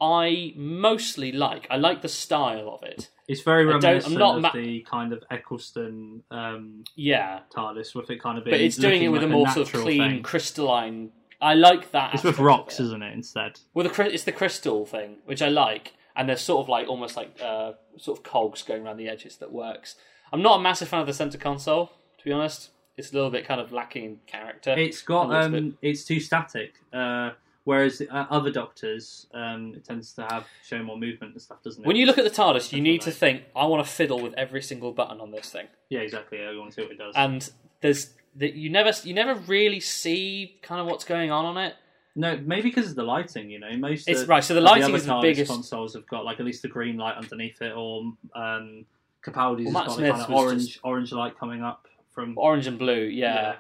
I 0.01 0.53
mostly 0.57 1.33
like. 1.33 1.67
I 1.71 1.77
like 1.77 2.03
the 2.03 2.09
style 2.09 2.69
of 2.69 2.83
it. 2.83 3.09
It's 3.29 3.41
very 3.41 3.65
don't- 3.65 3.75
I'm 3.77 3.81
reminiscent 3.81 4.19
not 4.19 4.37
of 4.37 4.43
ma- 4.43 4.51
the 4.53 4.83
kind 4.89 5.13
of 5.13 5.25
Eccleston 5.31 6.23
um, 6.31 6.85
Yeah, 6.95 7.41
TARDIS, 7.55 7.95
with 7.95 8.11
it 8.11 8.21
kind 8.23 8.39
of 8.39 8.45
being. 8.45 8.53
but 8.55 8.61
it's 8.61 8.77
doing 8.77 9.03
it 9.03 9.09
with 9.09 9.23
like 9.23 9.31
a 9.31 9.33
more 9.33 9.49
sort 9.49 9.73
of 9.75 9.81
clean, 9.83 9.99
thing. 10.01 10.23
crystalline. 10.23 11.13
I 11.41 11.55
like 11.55 11.91
that. 11.93 12.15
It's 12.15 12.25
with 12.25 12.39
rocks, 12.39 12.79
isn't 12.81 13.03
it? 13.03 13.13
Instead, 13.13 13.61
Well, 13.75 13.87
the 13.89 14.03
it's 14.07 14.25
the 14.25 14.33
crystal 14.33 14.87
thing, 14.87 15.17
which 15.25 15.43
I 15.43 15.49
like, 15.49 15.95
and 16.17 16.29
there's 16.29 16.41
sort 16.41 16.63
of 16.65 16.69
like 16.69 16.89
almost 16.89 17.17
like 17.17 17.37
uh, 17.43 17.73
sort 17.99 18.19
of 18.19 18.25
cogs 18.25 18.63
going 18.63 18.85
around 18.85 18.97
the 18.97 19.09
edges 19.09 19.37
that 19.37 19.53
works. 19.53 19.97
I'm 20.33 20.43
not 20.43 20.59
a 20.59 20.63
massive 20.63 20.89
fan 20.89 21.01
of 21.01 21.07
the 21.07 21.13
center 21.13 21.39
console, 21.39 21.93
to 22.19 22.25
be 22.25 22.33
honest. 22.33 22.71
It's 22.97 23.13
a 23.13 23.15
little 23.15 23.31
bit 23.31 23.47
kind 23.47 23.61
of 23.61 23.73
lacking 23.73 24.05
in 24.05 24.19
character. 24.27 24.75
it's 24.77 25.03
got 25.03 25.29
bit- 25.29 25.55
um, 25.63 25.79
it's 25.83 26.05
too 26.05 26.19
static. 26.19 26.75
Uh, 26.93 27.33
whereas 27.65 28.01
uh, 28.01 28.27
other 28.31 28.51
Doctors, 28.51 29.27
um, 29.35 29.75
it 29.77 29.85
tends 29.85 30.13
to 30.15 30.23
have 30.23 30.47
show 30.65 30.83
more 30.83 30.97
movement 30.99 31.35
and 31.35 31.43
stuff, 31.43 31.63
doesn't 31.63 31.83
it? 31.83 31.87
when 31.87 31.97
you 31.97 32.07
look 32.07 32.17
at 32.17 32.25
the 32.25 32.31
TARDIS, 32.31 32.73
you 32.73 32.81
need 32.81 33.03
to 33.03 33.11
think, 33.11 33.43
I 33.55 33.67
want 33.67 33.85
to 33.85 33.91
fiddle 33.93 34.21
with 34.21 34.33
every 34.35 34.63
single 34.63 34.93
button 34.93 35.21
on 35.21 35.31
this 35.31 35.51
thing. 35.51 35.67
yeah, 35.91 36.01
exactly. 36.01 36.43
I 36.43 36.57
want 36.57 36.71
to 36.71 36.75
see 36.75 36.83
what 36.83 36.93
it 36.93 36.99
does. 36.99 37.15
And 37.17 37.51
there's 37.83 38.11
that 38.37 38.55
you 38.55 38.69
never 38.71 38.93
you 39.05 39.15
never 39.15 39.35
really 39.35 39.81
see 39.81 40.59
kind 40.63 40.81
of 40.81 40.87
what's 40.87 41.05
going 41.05 41.31
on 41.31 41.45
on 41.45 41.57
it. 41.59 41.75
No, 42.17 42.37
maybe 42.45 42.71
because 42.71 42.91
of 42.91 42.97
the 42.97 43.03
lighting. 43.05 43.51
You 43.51 43.61
know, 43.61 43.77
most 43.77 44.09
It's 44.09 44.23
of, 44.23 44.29
right. 44.29 44.43
So 44.43 44.55
the 44.55 44.61
lighting 44.61 44.85
other 44.85 44.97
is 44.97 45.07
the 45.07 45.21
biggest. 45.21 45.51
consoles 45.53 45.95
have 45.95 46.07
got 46.07 46.25
like 46.25 46.41
at 46.41 46.47
least 46.47 46.65
a 46.65 46.69
green 46.69 46.97
light 46.97 47.17
underneath 47.17 47.61
it, 47.63 47.73
or 47.77 48.13
um, 48.35 48.87
Capaldi's 49.23 49.73
well, 49.73 49.85
has 49.85 49.87
got 49.87 49.89
a 49.89 49.93
Smith's 49.93 50.11
kind 50.13 50.23
of 50.23 50.31
orange 50.31 50.67
just- 50.67 50.81
orange 50.83 51.13
light 51.13 51.39
coming 51.39 51.63
up 51.63 51.87
from. 52.13 52.35
orange 52.37 52.67
and 52.67 52.79
blue, 52.79 53.03
yeah. 53.05 53.35
Yeah. 53.35 53.55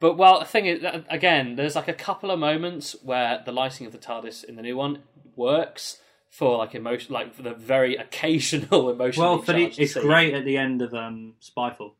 But 0.00 0.18
well, 0.18 0.40
the 0.40 0.44
thing 0.44 0.66
is, 0.66 0.84
again, 1.08 1.56
there's 1.56 1.74
like 1.74 1.88
a 1.88 1.94
couple 1.94 2.30
of 2.30 2.38
moments 2.38 2.94
where 3.02 3.42
the 3.44 3.52
lighting 3.52 3.86
of 3.86 3.92
the 3.92 3.98
TARDIS 3.98 4.44
in 4.44 4.56
the 4.56 4.62
new 4.62 4.76
one 4.76 4.98
works 5.34 5.98
for 6.28 6.58
like 6.58 6.74
emotion, 6.74 7.14
like 7.14 7.32
for 7.32 7.42
the 7.42 7.54
very 7.54 7.96
occasional 8.06 8.90
emotion. 8.90 9.22
Well, 9.22 9.38
for 9.38 9.54
the, 9.54 9.64
it's 9.78 9.94
great 9.94 10.34
at 10.34 10.44
the 10.44 10.58
end 10.58 10.82
of 10.82 10.92
um, 10.92 11.34
Spyfall, 11.40 11.92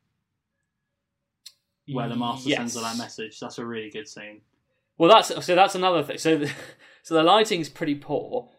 where 1.90 2.09
the 2.09 2.16
Master 2.16 2.50
sends 2.50 2.74
her 2.74 2.82
that 2.82 2.98
message. 2.98 3.40
That's 3.40 3.59
a 3.59 3.64
really 3.64 3.90
good 3.90 4.09
scene. 4.09 4.42
Well, 4.99 5.11
that's 5.11 5.45
so 5.45 5.55
that's 5.55 5.74
another 5.74 6.03
thing. 6.03 6.18
So, 6.18 6.45
so 7.03 7.14
the 7.14 7.22
lighting's 7.22 7.68
pretty 7.68 7.95
poor, 7.95 8.51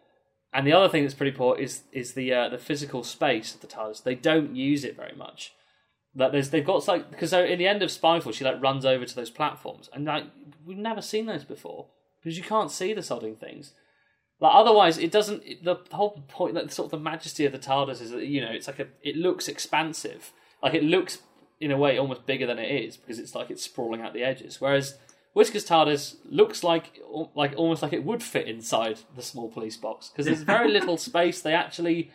and 0.53 0.65
the 0.65 0.73
other 0.73 0.89
thing 0.89 1.03
that's 1.03 1.13
pretty 1.13 1.35
poor 1.35 1.57
is 1.57 1.83
is 1.91 2.13
the 2.13 2.33
uh, 2.33 2.49
the 2.49 2.57
physical 2.57 3.03
space 3.03 3.55
of 3.55 3.61
the 3.61 3.67
TARDIS. 3.67 4.03
They 4.03 4.15
don't 4.15 4.55
use 4.55 4.83
it 4.83 4.95
very 4.95 5.15
much. 5.15 5.53
That 6.13 6.31
there's 6.31 6.49
they've 6.49 6.65
got 6.65 6.87
like 6.87 7.11
because 7.11 7.31
so 7.31 7.43
in 7.43 7.59
the 7.59 7.67
end 7.67 7.83
of 7.83 7.89
Spyfall, 7.89 8.33
she 8.33 8.45
like 8.45 8.61
runs 8.61 8.85
over 8.85 9.05
to 9.05 9.15
those 9.15 9.29
platforms, 9.29 9.89
and 9.93 10.05
like 10.05 10.25
we've 10.65 10.77
never 10.77 11.01
seen 11.01 11.25
those 11.25 11.43
before 11.43 11.87
because 12.21 12.37
you 12.37 12.43
can't 12.43 12.71
see 12.71 12.93
the 12.93 13.01
sodding 13.01 13.37
things. 13.37 13.73
Like 14.39 14.53
otherwise, 14.53 14.97
it 14.97 15.11
doesn't. 15.11 15.43
It, 15.45 15.63
the 15.63 15.77
whole 15.91 16.23
point, 16.27 16.55
like 16.55 16.71
sort 16.71 16.87
of 16.87 16.91
the 16.91 16.99
majesty 16.99 17.45
of 17.45 17.51
the 17.51 17.59
TARDIS 17.59 18.01
is 18.01 18.11
that 18.11 18.25
you 18.25 18.41
know 18.41 18.51
it's 18.51 18.67
like 18.67 18.79
a. 18.79 18.87
It 19.01 19.15
looks 19.15 19.47
expansive, 19.47 20.33
like 20.61 20.73
it 20.73 20.83
looks 20.83 21.19
in 21.61 21.71
a 21.71 21.77
way 21.77 21.97
almost 21.97 22.25
bigger 22.25 22.45
than 22.45 22.59
it 22.59 22.69
is 22.69 22.97
because 22.97 23.17
it's 23.17 23.33
like 23.33 23.49
it's 23.49 23.63
sprawling 23.63 24.01
out 24.01 24.13
the 24.13 24.23
edges. 24.23 24.59
Whereas 24.59 24.97
Whisker's 25.35 25.65
TARDIS 25.67 26.15
looks 26.29 26.63
like 26.63 26.99
like 27.35 27.53
almost 27.57 27.83
like 27.83 27.93
it 27.93 28.03
would 28.05 28.23
fit 28.23 28.47
inside 28.47 28.99
the 29.15 29.21
small 29.21 29.49
police 29.49 29.77
box 29.77 30.09
because 30.09 30.25
there's 30.25 30.41
very 30.41 30.71
little 30.77 30.97
space. 30.97 31.41
They 31.41 31.53
actually. 31.53 32.09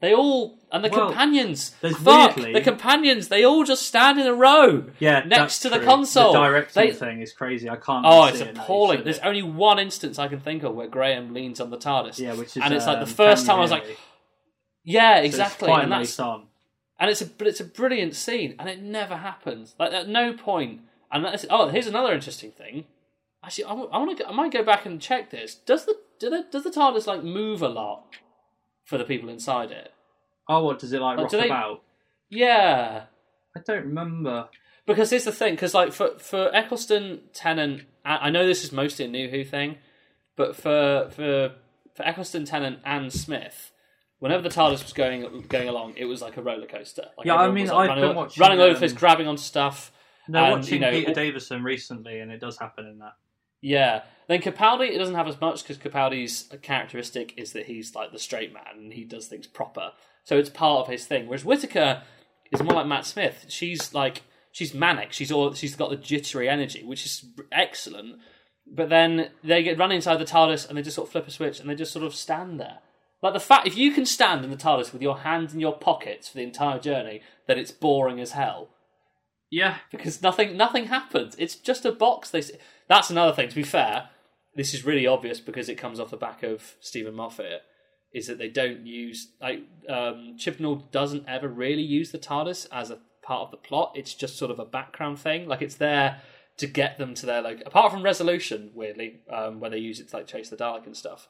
They 0.00 0.14
all 0.14 0.58
and 0.72 0.82
the 0.82 0.88
Well, 0.88 1.08
companions. 1.08 1.74
Fuck 1.82 2.36
weirdly- 2.36 2.54
the 2.54 2.62
companions. 2.62 3.28
They 3.28 3.44
all 3.44 3.64
just 3.64 3.82
stand 3.86 4.18
in 4.18 4.26
a 4.26 4.32
row. 4.32 4.84
Yeah, 4.98 5.24
Next 5.26 5.58
to 5.60 5.68
the 5.68 5.76
true. 5.76 5.84
console. 5.84 6.32
The 6.32 6.38
directing 6.40 6.82
They- 6.86 6.92
thing 6.92 7.20
is 7.20 7.32
crazy. 7.34 7.68
I 7.68 7.76
can't. 7.76 8.06
Oh, 8.08 8.24
it's 8.24 8.40
appalling. 8.40 8.98
you 9.00 9.04
There's 9.04 9.18
only 9.18 9.42
one 9.42 9.78
instance 9.78 10.18
I 10.18 10.28
can 10.28 10.40
think 10.40 10.62
of 10.62 10.74
where 10.74 10.86
Graham 10.88 11.34
leans 11.34 11.60
on 11.60 11.68
the 11.68 11.76
TARDIS. 11.76 12.18
yeah, 12.18 12.32
which 12.34 12.56
is 12.56 12.62
and 12.62 12.72
it's 12.72 12.86
like 12.86 12.96
the 13.00 13.02
um, 13.04 13.08
first 13.24 13.44
time 13.44 13.58
I 13.58 13.60
was 13.60 13.70
like? 13.72 13.84
Yeah, 14.84 15.18
So 15.18 15.24
exactly. 15.24 15.66
quite 15.68 15.82
and 15.82 15.92
that's 15.92 16.18
on. 16.18 16.46
and 16.98 17.10
it's 17.10 17.20
a 17.20 17.26
but 17.26 17.46
it's 17.46 17.60
a 17.60 17.64
brilliant 17.64 18.14
scene, 18.14 18.54
and 18.58 18.70
it 18.70 18.80
never 18.80 19.16
happens. 19.16 19.74
Like 19.78 19.92
at 19.92 20.08
no 20.08 20.32
point. 20.32 20.80
And 21.12 21.24
that's, 21.24 21.44
oh, 21.50 21.68
here's 21.68 21.86
another 21.86 22.12
interesting 22.14 22.52
thing. 22.52 22.84
Actually, 23.44 23.64
I, 23.64 23.72
want 23.72 24.18
to. 24.18 24.28
I 24.28 24.32
might 24.32 24.52
go 24.52 24.62
back 24.62 24.86
and 24.86 25.00
check 25.00 25.30
this. 25.30 25.54
Does 25.54 25.86
the 25.86 25.94
do 26.18 26.28
the, 26.30 26.44
does 26.50 26.62
the 26.64 26.70
TARDIS 26.70 27.06
like 27.06 27.24
move 27.24 27.62
a 27.62 27.68
lot 27.68 28.04
for 28.84 28.98
the 28.98 29.04
people 29.04 29.28
inside 29.28 29.70
it? 29.70 29.92
Oh, 30.48 30.64
what 30.64 30.78
does 30.78 30.92
it 30.92 31.00
like 31.00 31.18
Oh, 31.18 31.22
rock 31.22 31.30
they- 31.32 31.46
about? 31.46 31.82
Yeah, 32.28 33.04
I 33.56 33.60
don't 33.66 33.86
remember. 33.86 34.48
because 34.86 35.10
here's 35.10 35.24
the 35.24 35.32
thing. 35.32 35.54
Because 35.54 35.74
like 35.74 35.92
for 35.92 36.18
for 36.18 36.54
Eccleston, 36.54 37.22
Tennant, 37.32 37.82
I 38.04 38.26
I 38.28 38.30
know 38.30 38.46
this 38.46 38.62
is 38.62 38.72
mostly 38.72 39.06
a 39.06 39.08
New 39.08 39.28
Who 39.30 39.42
thing, 39.44 39.78
but 40.36 40.54
for 40.54 41.08
for 41.10 41.52
for 41.94 42.02
Eccleston, 42.04 42.44
Tennant, 42.44 42.78
and 42.84 43.12
Smith. 43.12 43.72
Whenever 44.20 44.42
the 44.42 44.50
TARDIS 44.50 44.82
was 44.82 44.92
going 44.92 45.46
going 45.48 45.66
along, 45.68 45.94
it 45.96 46.04
was 46.04 46.20
like 46.20 46.36
a 46.36 46.42
roller 46.42 46.66
coaster. 46.66 47.06
Like 47.16 47.26
Yeah, 47.26 47.36
I 47.36 47.50
mean, 47.50 47.62
was, 47.64 47.72
like, 47.72 47.88
I've 47.90 47.96
running, 47.96 48.04
been 48.04 48.16
o- 48.16 48.20
watching, 48.20 48.40
running 48.42 48.60
over 48.60 48.78
this, 48.78 48.92
um, 48.92 48.98
grabbing 48.98 49.26
on 49.26 49.38
stuff. 49.38 49.90
No, 50.30 50.44
And, 50.44 50.60
watching 50.60 50.74
you 50.74 50.80
know, 50.80 50.90
Peter 50.90 51.12
Davison 51.12 51.62
recently, 51.62 52.20
and 52.20 52.30
it 52.30 52.40
does 52.40 52.58
happen 52.58 52.86
in 52.86 52.98
that. 52.98 53.14
Yeah. 53.60 54.02
Then 54.28 54.40
Capaldi, 54.40 54.90
it 54.90 54.98
doesn't 54.98 55.14
have 55.14 55.28
as 55.28 55.40
much 55.40 55.62
because 55.62 55.78
Capaldi's 55.78 56.48
characteristic 56.62 57.34
is 57.36 57.52
that 57.52 57.66
he's 57.66 57.94
like 57.94 58.12
the 58.12 58.18
straight 58.18 58.52
man 58.52 58.62
and 58.76 58.92
he 58.92 59.04
does 59.04 59.26
things 59.26 59.46
proper. 59.46 59.92
So 60.24 60.38
it's 60.38 60.50
part 60.50 60.82
of 60.82 60.92
his 60.92 61.04
thing. 61.06 61.26
Whereas 61.26 61.44
Whittaker 61.44 62.02
is 62.52 62.62
more 62.62 62.74
like 62.74 62.86
Matt 62.86 63.06
Smith. 63.06 63.46
She's 63.48 63.92
like 63.92 64.22
she's 64.52 64.72
manic. 64.72 65.12
She's 65.12 65.32
all 65.32 65.52
she's 65.52 65.76
got 65.76 65.90
the 65.90 65.96
jittery 65.96 66.48
energy, 66.48 66.84
which 66.84 67.04
is 67.04 67.24
excellent. 67.50 68.20
But 68.66 68.88
then 68.88 69.30
they 69.42 69.62
get 69.62 69.78
run 69.78 69.92
inside 69.92 70.16
the 70.16 70.24
TARDIS 70.24 70.68
and 70.68 70.78
they 70.78 70.82
just 70.82 70.94
sort 70.94 71.08
of 71.08 71.12
flip 71.12 71.26
a 71.26 71.30
switch 71.30 71.58
and 71.58 71.68
they 71.68 71.74
just 71.74 71.92
sort 71.92 72.04
of 72.04 72.14
stand 72.14 72.60
there. 72.60 72.78
Like 73.22 73.34
the 73.34 73.40
fact 73.40 73.66
if 73.66 73.76
you 73.76 73.90
can 73.90 74.06
stand 74.06 74.44
in 74.44 74.50
the 74.50 74.56
TARDIS 74.56 74.92
with 74.92 75.02
your 75.02 75.18
hands 75.18 75.52
in 75.52 75.60
your 75.60 75.76
pockets 75.76 76.28
for 76.28 76.38
the 76.38 76.44
entire 76.44 76.78
journey, 76.78 77.20
then 77.46 77.58
it's 77.58 77.72
boring 77.72 78.20
as 78.20 78.32
hell 78.32 78.70
Yeah, 79.50 79.78
because 79.90 80.22
nothing 80.22 80.56
nothing 80.56 80.86
happens. 80.86 81.34
It's 81.38 81.56
just 81.56 81.84
a 81.84 81.92
box. 81.92 82.30
They 82.30 82.42
that's 82.88 83.10
another 83.10 83.34
thing. 83.34 83.48
To 83.48 83.54
be 83.54 83.64
fair, 83.64 84.08
this 84.54 84.72
is 84.72 84.84
really 84.84 85.06
obvious 85.06 85.40
because 85.40 85.68
it 85.68 85.74
comes 85.74 85.98
off 85.98 86.10
the 86.10 86.16
back 86.16 86.42
of 86.42 86.76
Steven 86.80 87.14
Moffat. 87.14 87.62
Is 88.12 88.26
that 88.26 88.38
they 88.38 88.48
don't 88.48 88.86
use 88.86 89.32
like 89.40 89.60
um, 89.88 90.36
Chibnall 90.38 90.90
doesn't 90.90 91.28
ever 91.28 91.48
really 91.48 91.82
use 91.82 92.10
the 92.10 92.18
TARDIS 92.18 92.66
as 92.72 92.90
a 92.90 92.98
part 93.22 93.42
of 93.42 93.50
the 93.50 93.56
plot. 93.56 93.92
It's 93.94 94.14
just 94.14 94.38
sort 94.38 94.50
of 94.50 94.58
a 94.58 94.64
background 94.64 95.18
thing. 95.18 95.46
Like 95.46 95.62
it's 95.62 95.76
there 95.76 96.20
to 96.56 96.66
get 96.66 96.98
them 96.98 97.14
to 97.14 97.26
their 97.26 97.42
like 97.42 97.62
apart 97.66 97.92
from 97.92 98.02
Resolution, 98.02 98.70
weirdly, 98.74 99.20
um, 99.32 99.60
where 99.60 99.70
they 99.70 99.78
use 99.78 99.98
it 99.98 100.08
to 100.10 100.16
like 100.16 100.26
chase 100.26 100.48
the 100.48 100.56
Dalek 100.56 100.86
and 100.86 100.96
stuff. 100.96 101.28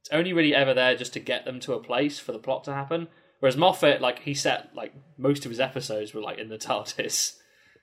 It's 0.00 0.10
only 0.12 0.32
really 0.32 0.54
ever 0.54 0.74
there 0.74 0.96
just 0.96 1.12
to 1.14 1.20
get 1.20 1.44
them 1.44 1.58
to 1.60 1.74
a 1.74 1.82
place 1.82 2.18
for 2.20 2.32
the 2.32 2.38
plot 2.38 2.64
to 2.64 2.72
happen. 2.72 3.08
Whereas 3.40 3.56
Moffat, 3.56 4.00
like 4.00 4.20
he 4.20 4.34
set 4.34 4.74
like 4.74 4.92
most 5.16 5.44
of 5.44 5.50
his 5.50 5.60
episodes 5.60 6.14
were 6.14 6.20
like 6.20 6.38
in 6.38 6.48
the 6.48 6.58
TARDIS 6.58 7.34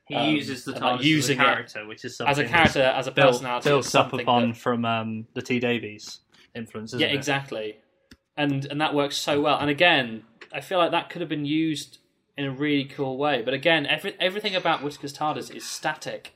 he 0.07 0.15
Um, 0.15 0.29
uses 0.35 0.63
the 0.65 0.73
TARDIS 0.73 1.03
using 1.03 1.39
as 1.39 1.43
a 1.45 1.49
character, 1.49 1.87
which 1.87 2.05
is 2.05 2.17
something 2.17 2.31
as 2.31 2.37
a 2.39 2.45
character, 2.45 2.81
as 2.81 3.07
a 3.07 3.11
built, 3.11 3.33
personality, 3.33 3.69
built 3.69 3.95
up 3.95 4.13
upon 4.13 4.49
that- 4.49 4.57
from 4.57 4.85
um, 4.85 5.27
the 5.33 5.41
T 5.41 5.59
Davies 5.59 6.19
influence. 6.55 6.93
Yeah, 6.93 7.07
it? 7.07 7.15
exactly, 7.15 7.77
and 8.37 8.65
and 8.65 8.79
that 8.81 8.93
works 8.93 9.17
so 9.17 9.41
well. 9.41 9.57
And 9.59 9.69
again, 9.69 10.23
I 10.53 10.61
feel 10.61 10.77
like 10.77 10.91
that 10.91 11.09
could 11.09 11.21
have 11.21 11.29
been 11.29 11.45
used 11.45 11.97
in 12.37 12.45
a 12.45 12.51
really 12.51 12.85
cool 12.85 13.17
way. 13.17 13.41
But 13.41 13.53
again, 13.53 13.85
every, 13.85 14.13
everything 14.19 14.55
about 14.55 14.81
Whittaker's 14.83 15.13
TARDIS 15.13 15.49
is 15.55 15.67
static, 15.67 16.33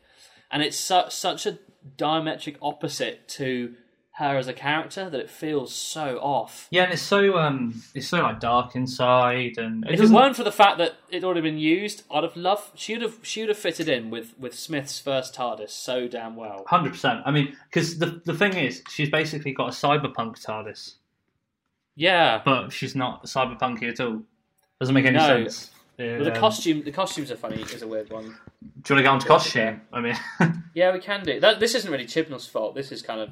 and 0.50 0.64
it's 0.64 0.78
su- 0.78 1.10
such 1.10 1.46
a 1.46 1.60
diametric 1.98 2.56
opposite 2.62 3.28
to 3.30 3.76
her 4.20 4.38
as 4.38 4.48
a 4.48 4.54
character 4.54 5.10
that 5.10 5.20
it 5.20 5.30
feels 5.30 5.74
so 5.74 6.18
off. 6.22 6.68
Yeah, 6.72 6.84
and 6.84 6.94
it's 6.94 7.02
so 7.02 7.38
um, 7.38 7.82
it's 7.96 8.08
so 8.08 8.22
like 8.22 8.40
dark 8.40 8.76
inside, 8.76 9.58
and 9.58 9.84
it 9.86 9.88
If 9.88 9.94
it 9.96 10.02
doesn't. 10.04 10.16
weren't 10.16 10.36
for 10.36 10.44
the 10.44 10.52
fact 10.52 10.78
that 10.78 10.96
it'd 11.10 11.24
already 11.24 11.42
been 11.42 11.58
used, 11.58 12.04
I'd 12.12 12.24
have 12.24 12.36
loved. 12.36 12.78
She 12.78 12.94
would 12.94 13.02
have. 13.02 13.16
She 13.24 13.42
would 13.42 13.50
have 13.50 13.58
fitted 13.58 13.90
in 13.90 14.10
with 14.10 14.38
with 14.38 14.54
Smith's 14.54 15.00
first 15.00 15.34
TARDIS 15.36 15.72
so 15.72 16.08
damn 16.08 16.36
well. 16.36 16.64
Hundred 16.68 16.92
percent. 16.92 17.22
I 17.26 17.32
mean, 17.32 17.56
because 17.70 17.98
the 17.98 18.22
the 18.26 18.34
thing 18.34 18.54
is, 18.56 18.84
she's 18.90 19.10
basically 19.10 19.52
got 19.54 19.68
a 19.70 19.72
cyberpunk 19.72 20.44
TARDIS, 20.46 20.96
Yeah, 21.96 22.42
but 22.46 22.70
she's 22.72 22.96
not 22.96 23.24
cyberpunky 23.26 23.90
at 23.90 24.00
all. 24.00 24.22
Doesn't 24.80 24.94
make 24.96 25.06
any 25.06 25.18
No. 25.18 25.28
sense. 25.28 25.72
The 25.98 26.32
Um, 26.34 26.40
costume. 26.40 26.84
The 26.84 26.92
costumes 26.94 27.30
are 27.30 27.36
funny. 27.36 27.62
Is 27.62 27.82
a 27.82 27.88
weird 27.88 28.10
one. 28.10 28.24
Do 28.24 28.30
you 28.30 28.72
want 28.72 28.86
to 28.86 29.04
go 29.04 29.12
on 29.12 29.20
to 29.20 29.28
costume? 29.28 29.82
I 29.92 30.00
mean, 30.00 30.16
Yeah, 30.74 30.94
we 30.94 31.00
can 31.00 31.24
do 31.24 31.40
that. 31.42 31.60
This 31.60 31.76
isn't 31.76 31.92
really 31.92 32.06
Chibnall's 32.06 32.48
fault. 32.48 32.74
This 32.76 32.92
is 32.94 33.02
kind 33.02 33.20
of, 33.20 33.30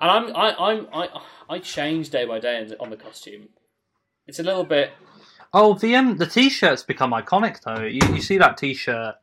and 0.00 0.10
I'm 0.10 0.36
I 0.36 0.54
I'm 0.54 0.88
I 0.92 1.20
I 1.48 1.58
change 1.58 2.10
day 2.10 2.24
by 2.24 2.38
day 2.38 2.68
on 2.80 2.90
the 2.90 2.96
costume. 2.96 3.48
It's 4.26 4.38
a 4.38 4.42
little 4.42 4.64
bit. 4.64 4.92
oh, 5.52 5.74
the 5.74 5.94
um, 5.96 6.16
the 6.16 6.26
t-shirts 6.26 6.82
become 6.82 7.12
iconic 7.12 7.60
though. 7.62 7.84
You, 7.84 8.00
you 8.14 8.22
see 8.22 8.38
that 8.38 8.56
t-shirt 8.56 9.16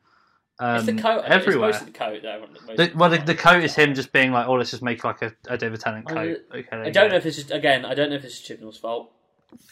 um, 0.59 0.75
It's 0.75 0.85
the 0.85 0.93
coat. 0.93 1.23
everywhere. 1.25 1.69
It's 1.69 1.79
mostly 1.79 1.91
the 1.91 1.97
coat. 1.97 2.23
Most 2.67 2.77
The, 2.77 2.91
well, 2.95 3.09
the, 3.09 3.17
the 3.17 3.35
coat 3.35 3.63
is 3.63 3.73
him 3.73 3.95
just 3.95 4.11
being 4.13 4.31
like, 4.31 4.47
"Oh, 4.47 4.53
let's 4.53 4.69
just 4.69 4.83
make 4.83 5.03
like 5.03 5.21
a, 5.23 5.33
a 5.47 5.57
David 5.57 5.79
Tennant 5.79 6.05
I- 6.11 6.13
coat." 6.13 6.37
Okay, 6.53 6.67
I 6.71 6.89
don't 6.91 7.09
know 7.09 7.15
if 7.17 7.23
this 7.23 7.39
is 7.39 7.49
again. 7.49 7.83
I 7.83 7.95
don't 7.95 8.11
know 8.11 8.17
if 8.17 8.21
this 8.21 8.33
is 8.33 8.41
Chibnall's 8.41 8.77
fault. 8.77 9.11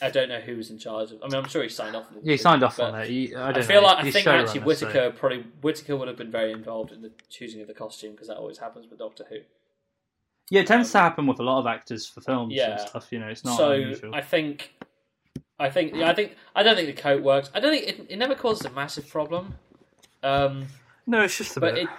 I 0.01 0.09
don't 0.09 0.27
know 0.27 0.41
who 0.41 0.57
was 0.57 0.71
in 0.71 0.79
charge 0.79 1.11
of. 1.11 1.19
I 1.23 1.27
mean, 1.27 1.35
I'm 1.35 1.47
sure 1.47 1.61
he 1.63 1.69
signed 1.69 1.95
off. 1.95 2.07
On 2.09 2.15
the 2.15 2.21
Yeah, 2.25 2.31
he 2.31 2.37
signed 2.37 2.63
off 2.63 2.79
on 2.79 2.95
it. 2.95 3.07
He, 3.07 3.33
I, 3.33 3.51
I, 3.51 3.61
feel 3.61 3.81
know. 3.81 3.87
like 3.87 4.03
I 4.03 4.11
think 4.11 4.27
actually 4.27 4.59
so- 4.59 4.65
Whittaker 4.65 5.11
probably 5.11 5.45
Whittaker 5.61 5.95
would 5.95 6.07
have 6.07 6.17
been 6.17 6.31
very 6.31 6.51
involved 6.51 6.91
in 6.91 7.01
the 7.03 7.11
choosing 7.29 7.61
of 7.61 7.67
the 7.67 7.73
costume 7.73 8.11
because 8.13 8.27
that 8.27 8.37
always 8.37 8.57
happens 8.57 8.87
with 8.89 8.97
Doctor 8.99 9.25
Who. 9.29 9.37
Yeah, 10.49 10.61
it 10.61 10.67
tends 10.67 10.91
to 10.93 10.99
happen 10.99 11.27
with 11.27 11.39
a 11.39 11.43
lot 11.43 11.59
of 11.59 11.67
actors 11.67 12.07
for 12.07 12.21
films 12.21 12.53
Yeah. 12.53 12.71
and 12.71 12.79
stuff. 12.81 13.07
You 13.11 13.19
know, 13.19 13.27
it's 13.27 13.45
not 13.45 13.57
so 13.57 13.71
unusual. 13.71 14.15
I 14.15 14.21
think, 14.21 14.73
I 15.59 15.69
think, 15.69 15.93
yeah, 15.95 16.09
I 16.09 16.13
think, 16.15 16.35
I 16.55 16.63
don't 16.63 16.75
think 16.75 16.87
the 16.95 16.99
coat 17.01 17.21
works. 17.21 17.51
I 17.53 17.59
don't 17.59 17.71
think 17.71 17.87
it, 17.87 18.07
it 18.09 18.17
never 18.17 18.33
causes 18.35 18.65
a 18.65 18.71
massive 18.71 19.07
problem. 19.07 19.55
Um, 20.23 20.65
No, 21.05 21.21
it's 21.21 21.37
just 21.37 21.55
a 21.57 21.59
but 21.59 21.75
bit. 21.75 21.83
it 21.83 21.89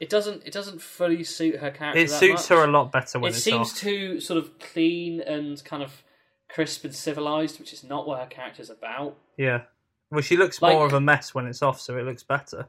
it 0.00 0.08
doesn't 0.10 0.46
it 0.46 0.52
doesn't 0.52 0.80
fully 0.80 1.24
suit 1.24 1.56
her 1.56 1.72
character. 1.72 2.00
It 2.00 2.08
suits 2.10 2.48
much. 2.48 2.56
her 2.58 2.64
a 2.64 2.70
lot 2.70 2.92
better 2.92 3.18
when 3.18 3.30
it's 3.30 3.38
off. 3.38 3.40
It 3.40 3.50
seems 3.50 3.72
off. 3.72 3.78
too 3.78 4.20
sort 4.20 4.38
of 4.38 4.58
clean 4.60 5.20
and 5.20 5.62
kind 5.64 5.82
of 5.82 6.04
crisp 6.48 6.84
and 6.84 6.94
civilized, 6.94 7.58
which 7.58 7.72
is 7.72 7.82
not 7.82 8.06
what 8.06 8.20
her 8.20 8.26
character's 8.26 8.70
about. 8.70 9.16
Yeah. 9.36 9.62
Well, 10.10 10.20
she 10.22 10.36
looks 10.36 10.62
Like- 10.62 10.74
more 10.74 10.86
of 10.86 10.92
a 10.94 11.00
mess 11.00 11.34
when 11.34 11.46
it's 11.46 11.62
off, 11.62 11.80
so 11.80 11.98
it 11.98 12.04
looks 12.04 12.22
better. 12.22 12.68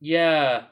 Yeah. 0.00 0.64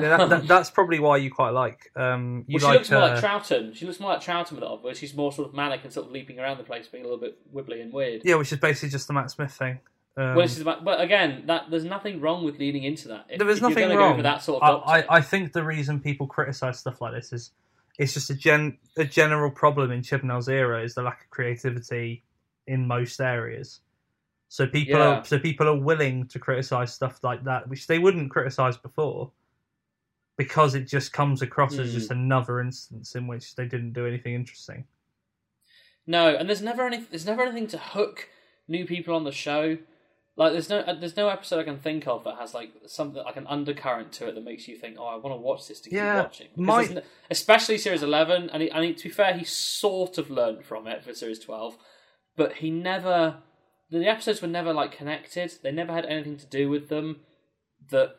That, 0.00 0.28
that, 0.28 0.46
that's 0.48 0.70
probably 0.70 0.98
why 0.98 1.16
you 1.18 1.30
quite 1.30 1.50
like. 1.50 1.90
Um, 1.96 2.44
you 2.46 2.54
well, 2.54 2.60
she 2.60 2.66
like 2.66 2.74
looks 2.78 2.90
more 2.90 3.00
her- 3.00 3.14
like 3.14 3.24
Troughton. 3.24 3.74
She 3.74 3.86
looks 3.86 4.00
more 4.00 4.12
like 4.12 4.22
Troughton 4.22 4.52
with 4.52 4.62
it 4.62 4.66
on, 4.66 4.78
where 4.82 4.94
she's 4.94 5.14
more 5.14 5.32
sort 5.32 5.48
of 5.48 5.54
manic 5.54 5.84
and 5.84 5.92
sort 5.92 6.06
of 6.06 6.12
leaping 6.12 6.38
around 6.38 6.58
the 6.58 6.64
place, 6.64 6.86
being 6.88 7.04
a 7.04 7.06
little 7.06 7.20
bit 7.20 7.38
wibbly 7.54 7.80
and 7.82 7.92
weird. 7.92 8.22
yeah, 8.24 8.34
which 8.36 8.52
is 8.52 8.58
basically 8.58 8.88
just 8.90 9.06
the 9.06 9.12
Matt 9.14 9.30
Smith 9.30 9.52
thing. 9.52 9.80
Um, 10.16 10.34
Well, 10.34 10.46
this 10.46 10.56
is 10.56 10.62
about, 10.62 10.84
but 10.84 11.00
again, 11.00 11.44
that 11.46 11.70
there's 11.70 11.84
nothing 11.84 12.20
wrong 12.20 12.44
with 12.44 12.58
leaning 12.58 12.82
into 12.84 13.08
that. 13.08 13.26
If, 13.28 13.38
There 13.38 13.48
is 13.48 13.58
if 13.58 13.62
nothing 13.62 13.88
wrong. 13.96 14.16
For 14.16 14.22
that 14.22 14.42
sort 14.42 14.62
of 14.62 14.84
doctor, 14.84 15.06
I, 15.10 15.16
I 15.18 15.20
think 15.20 15.52
the 15.52 15.62
reason 15.62 16.00
people 16.00 16.26
criticize 16.26 16.78
stuff 16.80 17.00
like 17.00 17.12
this 17.14 17.32
is 17.32 17.52
it's 17.98 18.14
just 18.14 18.28
a 18.30 18.34
gen 18.34 18.78
a 18.96 19.04
general 19.04 19.50
problem 19.50 19.90
in 19.92 20.02
Chibnall's 20.02 20.48
era 20.48 20.82
is 20.82 20.94
the 20.94 21.02
lack 21.02 21.22
of 21.22 21.30
creativity 21.30 22.22
in 22.66 22.86
most 22.86 23.20
areas. 23.20 23.80
So 24.48 24.66
people 24.66 24.98
Yeah. 24.98 25.18
are 25.20 25.24
so 25.24 25.38
people 25.38 25.68
are 25.68 25.78
willing 25.78 26.26
to 26.28 26.38
criticize 26.38 26.92
stuff 26.94 27.22
like 27.22 27.44
that, 27.44 27.68
which 27.68 27.86
they 27.86 27.98
wouldn't 27.98 28.30
criticize 28.30 28.76
before, 28.76 29.30
because 30.38 30.74
it 30.74 30.84
just 30.86 31.12
comes 31.12 31.42
across 31.42 31.76
as 31.78 31.90
Hmm. 31.90 31.94
just 31.98 32.10
another 32.10 32.60
instance 32.60 33.14
in 33.14 33.26
which 33.26 33.54
they 33.56 33.66
didn't 33.66 33.92
do 33.92 34.06
anything 34.06 34.32
interesting. 34.34 34.86
No, 36.06 36.34
and 36.34 36.48
there's 36.48 36.62
never 36.62 36.86
any 36.86 36.98
there's 37.10 37.26
never 37.26 37.42
anything 37.42 37.66
to 37.68 37.78
hook 37.78 38.30
new 38.66 38.86
people 38.86 39.14
on 39.14 39.24
the 39.24 39.32
show. 39.32 39.76
Like 40.36 40.52
there's 40.52 40.70
no 40.70 40.78
uh, 40.78 40.94
there's 40.94 41.16
no 41.16 41.28
episode 41.28 41.58
I 41.58 41.64
can 41.64 41.78
think 41.78 42.06
of 42.06 42.24
that 42.24 42.36
has 42.36 42.54
like 42.54 42.70
something 42.86 43.22
like 43.22 43.36
an 43.36 43.46
undercurrent 43.46 44.12
to 44.12 44.28
it 44.28 44.34
that 44.36 44.44
makes 44.44 44.68
you 44.68 44.76
think, 44.76 44.96
oh, 44.98 45.04
I 45.06 45.16
want 45.16 45.34
to 45.36 45.40
watch 45.40 45.66
this 45.68 45.80
to 45.82 45.90
keep 45.90 45.98
watching. 45.98 46.48
My- 46.56 46.84
no- 46.86 47.02
especially 47.30 47.76
series 47.76 48.02
eleven, 48.02 48.48
and 48.50 48.62
he, 48.62 48.72
I 48.72 48.80
mean 48.80 48.94
to 48.94 49.04
be 49.04 49.10
fair, 49.10 49.34
he 49.36 49.44
sort 49.44 50.16
of 50.16 50.30
learned 50.30 50.64
from 50.64 50.86
it 50.86 51.02
for 51.04 51.12
series 51.12 51.40
twelve, 51.40 51.76
but 52.36 52.54
he 52.54 52.70
never 52.70 53.42
the 53.90 54.06
episodes 54.06 54.40
were 54.40 54.48
never 54.48 54.72
like 54.72 54.92
connected. 54.92 55.52
They 55.62 55.72
never 55.72 55.92
had 55.92 56.06
anything 56.06 56.36
to 56.38 56.46
do 56.46 56.70
with 56.70 56.88
them. 56.88 57.20
That 57.90 58.16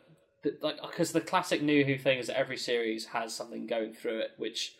like 0.60 0.76
because 0.82 1.12
the 1.12 1.20
classic 1.20 1.62
New 1.62 1.84
Who 1.84 1.98
thing 1.98 2.18
is 2.18 2.28
that 2.28 2.38
every 2.38 2.56
series 2.56 3.06
has 3.06 3.34
something 3.34 3.66
going 3.66 3.92
through 3.92 4.20
it, 4.20 4.30
which 4.36 4.74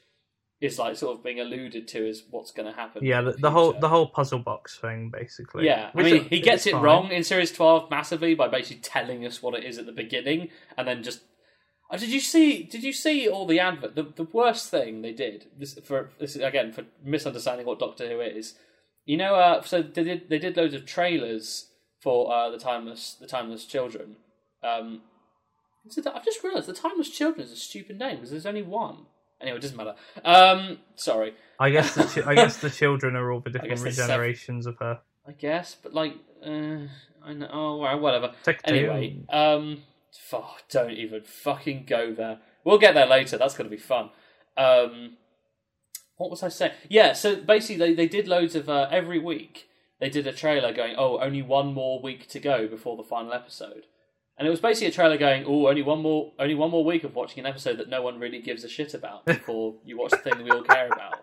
is 0.61 0.79
like 0.79 0.97
sort 0.97 1.17
of 1.17 1.25
being 1.25 1.41
alluded 1.41 1.89
to 1.89 2.09
as 2.09 2.23
what's 2.31 2.53
going 2.53 2.71
to 2.71 2.79
happen. 2.79 3.05
Yeah, 3.05 3.23
the, 3.23 3.33
the 3.33 3.51
whole 3.51 3.73
the 3.73 3.89
whole 3.89 4.07
puzzle 4.07 4.41
box 4.41 4.79
thing, 4.79 5.11
basically. 5.11 5.67
Yeah, 5.67 5.91
I 5.95 6.03
mean, 6.03 6.25
he 6.25 6.41
gets 6.41 6.67
it 6.67 6.73
fine. 6.73 6.83
wrong 6.83 7.11
in 7.11 7.25
series 7.25 7.53
twelve 7.53 7.91
massively 7.91 8.35
by 8.35 8.49
basically 8.49 8.83
telling 8.83 9.25
us 9.25 9.43
what 9.43 9.55
it 9.55 9.65
is 9.65 9.79
at 9.79 9.87
the 9.87 9.93
beginning, 9.93 10.49
and 10.77 10.87
then 10.87 11.03
just. 11.03 11.23
Oh, 11.93 11.97
did 11.97 12.11
you 12.11 12.21
see? 12.21 12.63
Did 12.63 12.85
you 12.85 12.93
see 12.93 13.29
all 13.29 13.47
the 13.47 13.59
advert? 13.59 13.97
The 13.97 14.05
the 14.05 14.29
worst 14.33 14.71
thing 14.71 15.03
they 15.03 15.13
did 15.13 15.47
this 15.59 15.79
for 15.85 16.11
this 16.21 16.37
again 16.37 16.73
for 16.73 16.85
misunderstanding 17.03 17.67
what 17.67 17.81
Doctor 17.81 18.09
Who 18.09 18.21
is. 18.21 18.55
You 19.07 19.17
know, 19.17 19.35
uh, 19.35 19.63
so 19.63 19.83
they 19.83 20.05
did 20.05 20.29
they 20.29 20.39
did 20.39 20.57
loads 20.57 20.75
of 20.75 20.87
trailers 20.87 21.71
for 22.01 22.33
uh, 22.33 22.51
the 22.51 22.59
timeless 22.59 23.17
the 23.21 23.27
timeless 23.27 23.65
children. 23.65 24.17
Um, 24.63 25.01
I've 25.87 26.25
just 26.25 26.43
realised 26.45 26.67
the 26.67 26.73
timeless 26.73 27.11
children 27.11 27.45
is 27.45 27.53
a 27.53 27.57
stupid 27.57 27.99
name 27.99 28.17
because 28.17 28.31
there's 28.31 28.47
only 28.47 28.63
one. 28.63 29.07
Anyway, 29.41 29.57
it 29.57 29.63
doesn't 29.63 29.77
matter. 29.77 29.95
Um, 30.25 30.79
sorry. 30.97 31.35
I 31.59 31.71
guess 31.71 31.95
the 31.95 32.05
chi- 32.05 32.31
I 32.31 32.35
guess 32.35 32.59
the 32.59 32.71
children 32.83 33.17
are 33.17 33.33
all 33.33 33.41
the 33.41 33.51
different 33.51 33.81
there's 33.81 33.97
seven. 33.97 34.63
of 34.67 34.77
her. 34.79 35.01
I 35.27 35.33
guess, 35.33 35.77
but 35.83 35.95
like, 35.95 36.15
uh, 36.45 36.87
I 37.25 37.33
know. 37.33 37.49
Oh, 37.51 37.97
whatever. 37.99 38.33
Take 38.43 38.63
two. 38.63 38.75
Anyway, 38.75 39.19
um, 39.31 39.83
oh, 40.33 40.57
don't 40.71 40.93
even 40.93 41.23
fucking 41.23 41.85
go 41.87 42.13
there. 42.13 42.41
We'll 42.65 42.79
get 42.79 42.95
there 42.95 43.07
later. 43.07 43.39
That's 43.39 43.57
going 43.57 43.71
to 43.71 43.75
be 43.75 43.81
fun. 43.81 44.11
Um, 44.57 45.17
what 46.17 46.31
was 46.31 46.43
I 46.43 46.49
saying? 46.49 46.73
Yeah, 46.89 47.15
so 47.15 47.37
basically, 47.37 47.77
they, 47.77 47.95
they 47.95 48.09
did 48.09 48.29
loads 48.29 48.55
of 48.55 48.69
uh, 48.69 48.89
every 48.91 49.19
week. 49.19 49.69
They 50.01 50.11
did 50.11 50.27
a 50.27 50.33
trailer 50.33 50.73
going, 50.73 50.95
"Oh, 50.99 51.19
only 51.19 51.43
one 51.43 51.73
more 51.73 52.01
week 52.01 52.29
to 52.29 52.41
go 52.41 52.67
before 52.67 52.97
the 52.97 53.03
final 53.03 53.33
episode," 53.33 53.87
and 54.41 54.47
it 54.47 54.51
was 54.51 54.59
basically 54.59 54.89
a 54.89 54.91
trailer 54.91 55.19
going, 55.19 55.45
"Oh, 55.47 55.69
only 55.69 55.83
one 55.83 56.01
more, 56.01 56.33
only 56.39 56.55
one 56.55 56.71
more 56.71 56.83
week 56.83 57.05
of 57.05 57.15
watching 57.15 57.41
an 57.41 57.47
episode 57.47 57.77
that 57.77 57.91
no 57.91 58.01
one 58.01 58.19
really 58.19 58.41
gives 58.41 58.65
a 58.65 58.69
shit 58.71 58.95
about 58.95 59.27
before 59.27 59.75
you 59.85 59.99
watch 59.99 60.13
the 60.13 60.17
thing 60.17 60.39
that 60.39 60.45
we 60.45 60.51
all 60.51 60.63
care 60.63 60.87
about." 60.87 61.21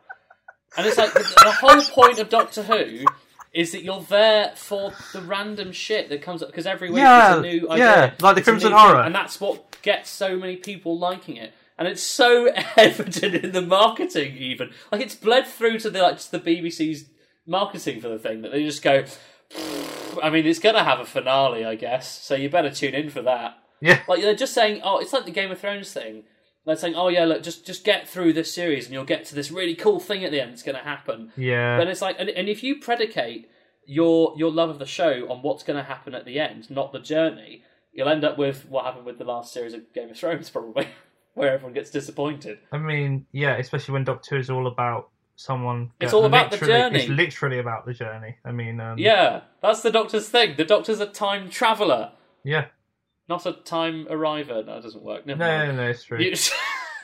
And 0.78 0.86
it's 0.86 1.00
like 1.00 1.14
the, 1.14 1.20
the 1.44 1.52
whole 1.52 1.82
point 1.82 2.20
of 2.20 2.30
Doctor 2.30 2.62
Who 2.62 3.06
is 3.54 3.72
that 3.72 3.84
you're 3.84 4.04
there 4.04 4.52
for 4.56 4.94
the 5.14 5.22
random 5.22 5.72
shit 5.72 6.10
that 6.10 6.22
comes 6.22 6.44
up 6.44 6.50
because 6.50 6.68
every 6.68 6.92
week 6.92 7.00
Yeah, 7.00 7.38
it's 7.38 7.40
a 7.40 7.42
new 7.42 7.68
yeah, 7.76 8.14
like 8.22 8.36
the 8.36 8.44
Crimson 8.44 8.70
new 8.70 8.78
thing, 8.78 8.88
Horror. 8.88 9.02
and 9.02 9.16
that's 9.16 9.42
what 9.42 9.82
gets 9.82 10.12
so 10.12 10.38
many 10.38 10.56
people 10.56 11.00
liking 11.00 11.38
it. 11.38 11.54
And 11.80 11.88
it's 11.88 12.04
so 12.04 12.46
evident 12.78 13.44
in 13.44 13.52
the 13.52 13.64
marketing, 13.64 14.38
even 14.38 14.70
like 14.92 15.02
it's 15.02 15.16
bled 15.16 15.48
through 15.48 15.80
to 15.80 15.90
the 15.90 16.04
like 16.04 16.18
just 16.18 16.30
the 16.32 16.40
BBC's 16.40 17.06
marketing 17.48 18.00
for 18.00 18.10
the 18.10 18.20
thing 18.20 18.44
that 18.44 18.52
they 18.52 18.64
just 18.64 18.84
go. 18.84 19.06
I 20.22 20.30
mean, 20.30 20.46
it's 20.46 20.60
gonna 20.60 20.84
have 20.84 21.00
a 21.00 21.06
finale, 21.06 21.66
I 21.66 21.76
guess. 21.76 22.22
So 22.22 22.36
you 22.36 22.50
better 22.50 22.72
tune 22.72 22.94
in 22.94 23.10
for 23.10 23.22
that. 23.22 23.58
Yeah. 23.82 24.02
Like 24.08 24.22
they're 24.22 24.36
just 24.36 24.54
saying, 24.54 24.82
oh, 24.84 24.98
it's 25.00 25.14
like 25.14 25.26
the 25.26 25.32
Game 25.32 25.52
of 25.52 25.60
Thrones 25.60 25.92
thing. 25.94 26.24
They're 26.66 26.76
saying, 26.76 26.96
oh 26.96 27.08
yeah, 27.08 27.24
look, 27.24 27.44
just 27.44 27.66
just 27.66 27.86
get 27.86 28.10
through 28.10 28.34
this 28.34 28.54
series, 28.54 28.86
and 28.86 28.94
you'll 28.94 29.06
get 29.06 29.24
to 29.26 29.36
this 29.36 29.52
really 29.52 29.76
cool 29.76 30.02
thing 30.02 30.26
at 30.26 30.32
the 30.32 30.42
end. 30.42 30.52
that's 30.52 30.64
going 30.64 30.78
to 30.78 30.84
happen. 30.84 31.32
Yeah. 31.38 31.78
But 31.78 31.88
it's 31.88 32.02
like, 32.02 32.18
and, 32.20 32.30
and 32.30 32.50
if 32.50 32.62
you 32.62 32.80
predicate 32.80 33.50
your 33.86 34.34
your 34.36 34.52
love 34.52 34.70
of 34.70 34.78
the 34.78 34.86
show 34.86 35.30
on 35.30 35.42
what's 35.42 35.64
going 35.64 35.78
to 35.78 35.84
happen 35.84 36.14
at 36.14 36.26
the 36.26 36.40
end, 36.40 36.70
not 36.70 36.92
the 36.92 37.00
journey, 37.00 37.64
you'll 37.94 38.10
end 38.10 38.26
up 38.26 38.38
with 38.38 38.68
what 38.68 38.84
happened 38.84 39.06
with 39.06 39.18
the 39.18 39.24
last 39.24 39.54
series 39.54 39.74
of 39.74 39.94
Game 39.94 40.10
of 40.10 40.18
Thrones, 40.18 40.50
probably, 40.52 40.90
where 41.36 41.54
everyone 41.54 41.74
gets 41.74 41.90
disappointed. 41.90 42.60
I 42.74 42.80
mean, 42.80 43.28
yeah, 43.32 43.56
especially 43.56 43.94
when 43.94 44.04
Doctor 44.04 44.36
Who 44.36 44.42
is 44.42 44.50
all 44.50 44.68
about 44.68 45.10
someone. 45.38 45.92
It's 46.02 46.12
all 46.12 46.26
about 46.26 46.52
the 46.52 46.58
journey. 46.58 47.00
It's 47.00 47.08
literally 47.10 47.60
about 47.60 47.86
the 47.86 47.94
journey. 47.94 48.36
I 48.44 48.52
mean, 48.52 48.82
um, 48.82 48.98
Yeah, 48.98 49.42
that's 49.62 49.82
the 49.82 49.92
Doctor's 49.92 50.28
thing. 50.28 50.56
The 50.58 50.66
Doctor's 50.66 51.00
a 51.00 51.06
time 51.06 51.50
traveler, 51.50 52.12
yeah. 52.44 52.66
not 53.30 53.46
a 53.46 53.54
time 53.54 54.08
arriver. 54.10 54.56
No, 54.56 54.76
that 54.76 54.84
doesn't 54.84 55.04
work. 55.04 55.26
Never 55.26 55.40
No, 55.40 55.48
mind. 55.58 55.78
no, 55.78 55.84
no, 55.86 55.90
it's 55.90 56.04
true. 56.04 56.20
You- 56.20 56.36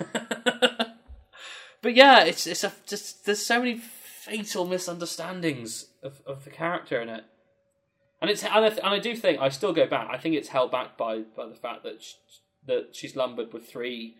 but 1.81 1.93
yeah, 1.95 2.23
it's 2.23 2.47
it's 2.47 2.63
a 2.63 2.73
just 2.87 3.25
there's 3.25 3.45
so 3.45 3.59
many 3.59 3.77
fatal 3.77 4.65
misunderstandings 4.65 5.87
of, 6.01 6.21
of 6.25 6.43
the 6.45 6.49
character 6.49 7.01
in 7.01 7.09
it, 7.09 7.23
and 8.21 8.29
it's 8.31 8.43
and 8.43 8.53
I, 8.53 8.67
and 8.67 8.79
I 8.87 8.99
do 8.99 9.15
think 9.15 9.39
I 9.39 9.49
still 9.49 9.73
go 9.73 9.85
back. 9.87 10.07
I 10.11 10.17
think 10.17 10.35
it's 10.35 10.49
held 10.49 10.71
back 10.71 10.97
by 10.97 11.19
by 11.35 11.45
the 11.47 11.55
fact 11.55 11.83
that 11.83 12.01
sh 12.01 12.13
that 12.65 12.95
she's 12.95 13.15
lumbered 13.15 13.51
with 13.53 13.67
three 13.67 14.15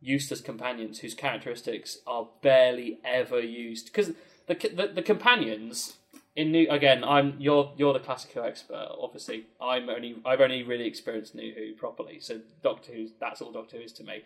useless 0.00 0.40
companions 0.40 1.00
whose 1.00 1.14
characteristics 1.14 1.98
are 2.06 2.28
barely 2.42 2.98
ever 3.04 3.40
used. 3.40 3.86
Because 3.86 4.12
the, 4.46 4.54
the 4.54 4.92
the 4.94 5.02
companions 5.02 5.96
in 6.34 6.52
new 6.52 6.68
again 6.70 7.02
I'm 7.02 7.34
you're 7.38 7.72
you're 7.76 7.92
the 7.92 8.00
classic 8.00 8.32
Who 8.32 8.42
expert 8.42 8.88
obviously. 9.00 9.46
I'm 9.60 9.88
only 9.88 10.16
I've 10.24 10.40
only 10.40 10.62
really 10.62 10.86
experienced 10.86 11.34
New 11.34 11.52
Who 11.54 11.74
properly 11.74 12.20
so 12.20 12.40
Doctor 12.62 12.92
Who 12.92 13.08
that's 13.20 13.40
all 13.40 13.52
Doctor 13.52 13.78
Who 13.78 13.82
is 13.82 13.92
to 13.94 14.04
me. 14.04 14.22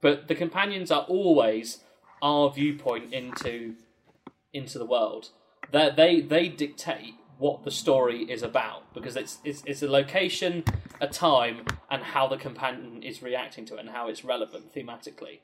But 0.00 0.28
the 0.28 0.34
companions 0.34 0.90
are 0.90 1.02
always 1.02 1.80
our 2.22 2.50
viewpoint 2.50 3.12
into 3.12 3.74
into 4.52 4.78
the 4.78 4.86
world. 4.86 5.30
They 5.72 5.90
they 5.90 6.20
they 6.20 6.48
dictate 6.48 7.14
what 7.38 7.64
the 7.64 7.70
story 7.70 8.22
is 8.24 8.42
about 8.42 8.92
because 8.92 9.16
it's 9.16 9.38
it's, 9.44 9.62
it's 9.64 9.82
a 9.82 9.88
location 9.88 10.64
a 11.00 11.06
time 11.06 11.64
and 11.90 12.02
how 12.02 12.26
the 12.28 12.36
companion 12.36 13.02
is 13.02 13.22
reacting 13.22 13.64
to 13.66 13.76
it 13.76 13.80
and 13.80 13.90
how 13.90 14.08
it's 14.08 14.24
relevant 14.24 14.74
thematically 14.74 15.40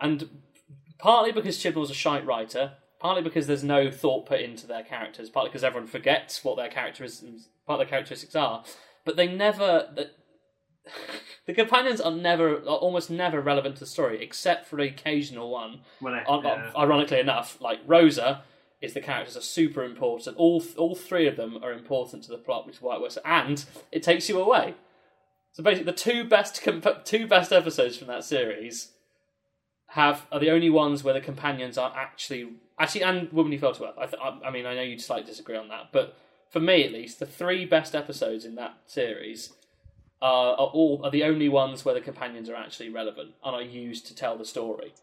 and 0.00 0.28
partly 0.98 1.32
because 1.32 1.58
Chibnall's 1.58 1.90
a 1.90 1.94
shite 1.94 2.24
writer, 2.26 2.72
partly 2.98 3.22
because 3.22 3.46
there's 3.46 3.64
no 3.64 3.90
thought 3.90 4.26
put 4.26 4.40
into 4.40 4.66
their 4.66 4.82
characters, 4.82 5.28
partly 5.30 5.50
because 5.50 5.64
everyone 5.64 5.88
forgets 5.88 6.42
what 6.44 6.56
their 6.56 6.68
characteristics, 6.68 7.48
part 7.66 7.80
of 7.80 7.86
their 7.86 7.90
characteristics 7.90 8.34
are. 8.34 8.64
But 9.04 9.16
they 9.16 9.28
never. 9.28 9.88
The, 9.94 10.10
the 11.46 11.52
companions 11.54 12.00
are 12.00 12.10
never, 12.12 12.56
are 12.56 12.78
almost 12.78 13.10
never 13.10 13.40
relevant 13.40 13.76
to 13.76 13.80
the 13.80 13.86
story, 13.86 14.22
except 14.22 14.66
for 14.66 14.76
the 14.76 14.84
occasional 14.84 15.50
one. 15.50 15.80
Uh, 15.80 15.80
well, 16.00 16.14
On- 16.26 16.46
on- 16.46 16.72
Ironically 16.76 17.20
enough, 17.20 17.60
like 17.60 17.80
Rosa 17.86 18.42
is 18.80 18.94
the 18.94 19.00
characters 19.00 19.36
are 19.36 19.42
super 19.42 19.84
important. 19.84 20.36
All 20.38 20.64
all 20.78 20.94
three 20.94 21.26
of 21.26 21.36
them 21.36 21.58
are 21.62 21.72
important 21.72 22.24
to 22.24 22.30
the 22.30 22.38
plot, 22.38 22.66
which 22.66 22.76
is 22.76 22.82
why 22.82 22.96
it 22.96 23.02
works. 23.02 23.18
And 23.24 23.62
it 23.92 24.02
takes 24.02 24.28
you 24.28 24.40
away. 24.40 24.74
So 25.52 25.62
basically, 25.62 25.90
the 25.90 25.98
two 25.98 26.24
best 26.24 26.62
comp- 26.62 27.04
two 27.04 27.26
best 27.26 27.52
episodes 27.52 27.96
from 27.96 28.06
that 28.08 28.24
series 28.24 28.92
have 29.88 30.26
are 30.30 30.38
the 30.38 30.50
only 30.50 30.70
ones 30.70 31.02
where 31.02 31.14
the 31.14 31.20
companions 31.20 31.76
are 31.76 31.92
actually 31.96 32.52
actually 32.78 33.02
and 33.02 33.32
Woman 33.32 33.52
Who 33.52 33.58
Fell 33.58 33.74
to 33.74 33.88
Earth. 33.88 33.98
I, 33.98 34.06
th- 34.06 34.22
I, 34.22 34.48
I 34.48 34.50
mean, 34.50 34.66
I 34.66 34.74
know 34.74 34.82
you'd 34.82 35.00
slightly 35.00 35.26
disagree 35.26 35.56
on 35.56 35.68
that, 35.68 35.90
but 35.92 36.16
for 36.48 36.60
me 36.60 36.84
at 36.84 36.92
least, 36.92 37.18
the 37.18 37.26
three 37.26 37.64
best 37.64 37.94
episodes 37.94 38.44
in 38.44 38.54
that 38.56 38.74
series 38.86 39.52
are, 40.22 40.52
are 40.52 40.68
all 40.68 41.00
are 41.04 41.10
the 41.10 41.24
only 41.24 41.48
ones 41.48 41.84
where 41.84 41.94
the 41.94 42.00
companions 42.00 42.48
are 42.48 42.56
actually 42.56 42.88
relevant 42.88 43.34
and 43.44 43.54
are 43.54 43.62
used 43.62 44.06
to 44.06 44.14
tell 44.14 44.38
the 44.38 44.44
story. 44.44 44.94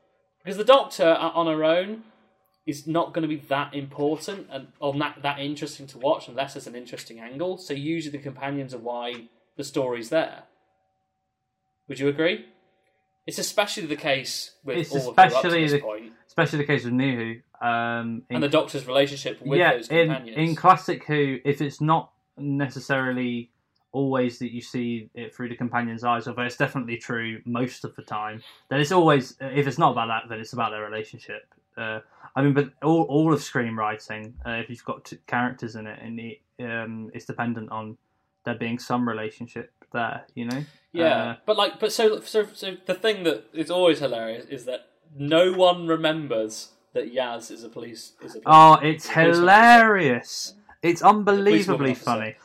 Because 0.43 0.57
the 0.57 0.63
Doctor 0.63 1.09
uh, 1.09 1.29
on 1.29 1.47
her 1.47 1.63
own 1.65 2.03
is 2.65 2.87
not 2.87 3.13
going 3.13 3.23
to 3.23 3.27
be 3.27 3.41
that 3.47 3.73
important 3.73 4.47
and 4.51 4.67
or 4.79 4.93
that 4.93 5.21
that 5.21 5.39
interesting 5.39 5.87
to 5.87 5.97
watch 5.97 6.27
unless 6.29 6.55
it's 6.55 6.67
an 6.67 6.75
interesting 6.75 7.19
angle. 7.19 7.57
So 7.57 7.73
usually 7.73 8.17
the 8.17 8.23
companions 8.23 8.73
are 8.73 8.79
why 8.79 9.27
the 9.57 9.63
story's 9.63 10.09
there. 10.09 10.43
Would 11.87 11.99
you 11.99 12.07
agree? 12.07 12.45
It's 13.25 13.39
especially 13.39 13.85
the 13.87 13.95
case 13.95 14.51
with 14.63 14.77
It's 14.77 14.91
all 14.91 14.97
of 14.97 15.03
Who 15.03 15.09
up 15.11 15.15
to 15.15 15.27
especially 15.37 15.63
this 15.63 15.71
the- 15.73 15.79
point, 15.81 16.13
Especially 16.27 16.59
the 16.59 16.65
case 16.65 16.83
with 16.85 16.93
New 16.93 17.15
Who. 17.17 17.65
Um, 17.67 18.21
in, 18.29 18.35
and 18.35 18.43
the 18.43 18.49
Doctor's 18.49 18.85
relationship 18.85 19.41
with 19.41 19.57
yeah, 19.59 19.73
those 19.73 19.87
in, 19.89 20.07
companions. 20.09 20.37
in 20.37 20.55
classic 20.55 21.03
Who, 21.05 21.39
if 21.43 21.61
it's 21.61 21.81
not 21.81 22.11
necessarily 22.37 23.49
always 23.91 24.37
that 24.39 24.51
you 24.51 24.61
see 24.61 25.09
it 25.15 25.33
through 25.35 25.49
the 25.49 25.55
companion's 25.55 26.03
eyes, 26.03 26.27
although 26.27 26.43
it's 26.43 26.57
definitely 26.57 26.97
true 26.97 27.41
most 27.45 27.83
of 27.83 27.95
the 27.95 28.03
time, 28.03 28.43
then 28.69 28.79
it's 28.79 28.91
always 28.91 29.35
if 29.41 29.65
it's 29.65 29.79
not 29.79 29.93
about 29.93 30.07
that, 30.07 30.29
then 30.29 30.39
it's 30.39 30.53
about 30.53 30.69
their 30.71 30.83
relationship. 30.83 31.47
Uh, 31.75 31.99
I 32.35 32.43
mean, 32.43 32.53
but 32.53 32.71
all 32.83 33.03
all 33.03 33.33
of 33.33 33.39
screenwriting, 33.39 34.33
uh, 34.45 34.51
if 34.51 34.69
you've 34.69 34.85
got 34.85 35.05
t- 35.05 35.17
characters 35.25 35.75
in 35.75 35.87
it, 35.87 35.99
and 36.01 36.19
it, 36.19 36.41
um, 36.59 37.09
it's 37.15 37.25
dependent 37.25 37.71
on 37.71 37.97
there 38.47 38.55
being 38.55 38.79
some 38.79 39.07
relationship 39.07 39.71
there, 39.93 40.25
you 40.33 40.45
know. 40.45 40.63
Yeah, 40.93 41.15
Uh, 41.21 41.35
but 41.45 41.57
like, 41.57 41.79
but 41.79 41.91
so, 41.91 42.21
so, 42.21 42.47
so 42.53 42.77
the 42.85 42.95
thing 42.95 43.23
that 43.23 43.43
is 43.53 43.69
always 43.69 43.99
hilarious 43.99 44.45
is 44.45 44.65
that 44.65 44.87
no 45.15 45.51
one 45.53 45.85
remembers 45.87 46.69
that 46.93 47.13
Yaz 47.13 47.51
is 47.51 47.63
a 47.63 47.69
police. 47.69 48.13
Is 48.23 48.31
a 48.35 48.39
police 48.39 48.43
Oh, 48.45 48.73
it's 48.81 49.07
hilarious! 49.09 50.53
It's 50.81 51.01
unbelievably 51.01 51.91
officer. 51.91 52.03
funny. 52.05 52.35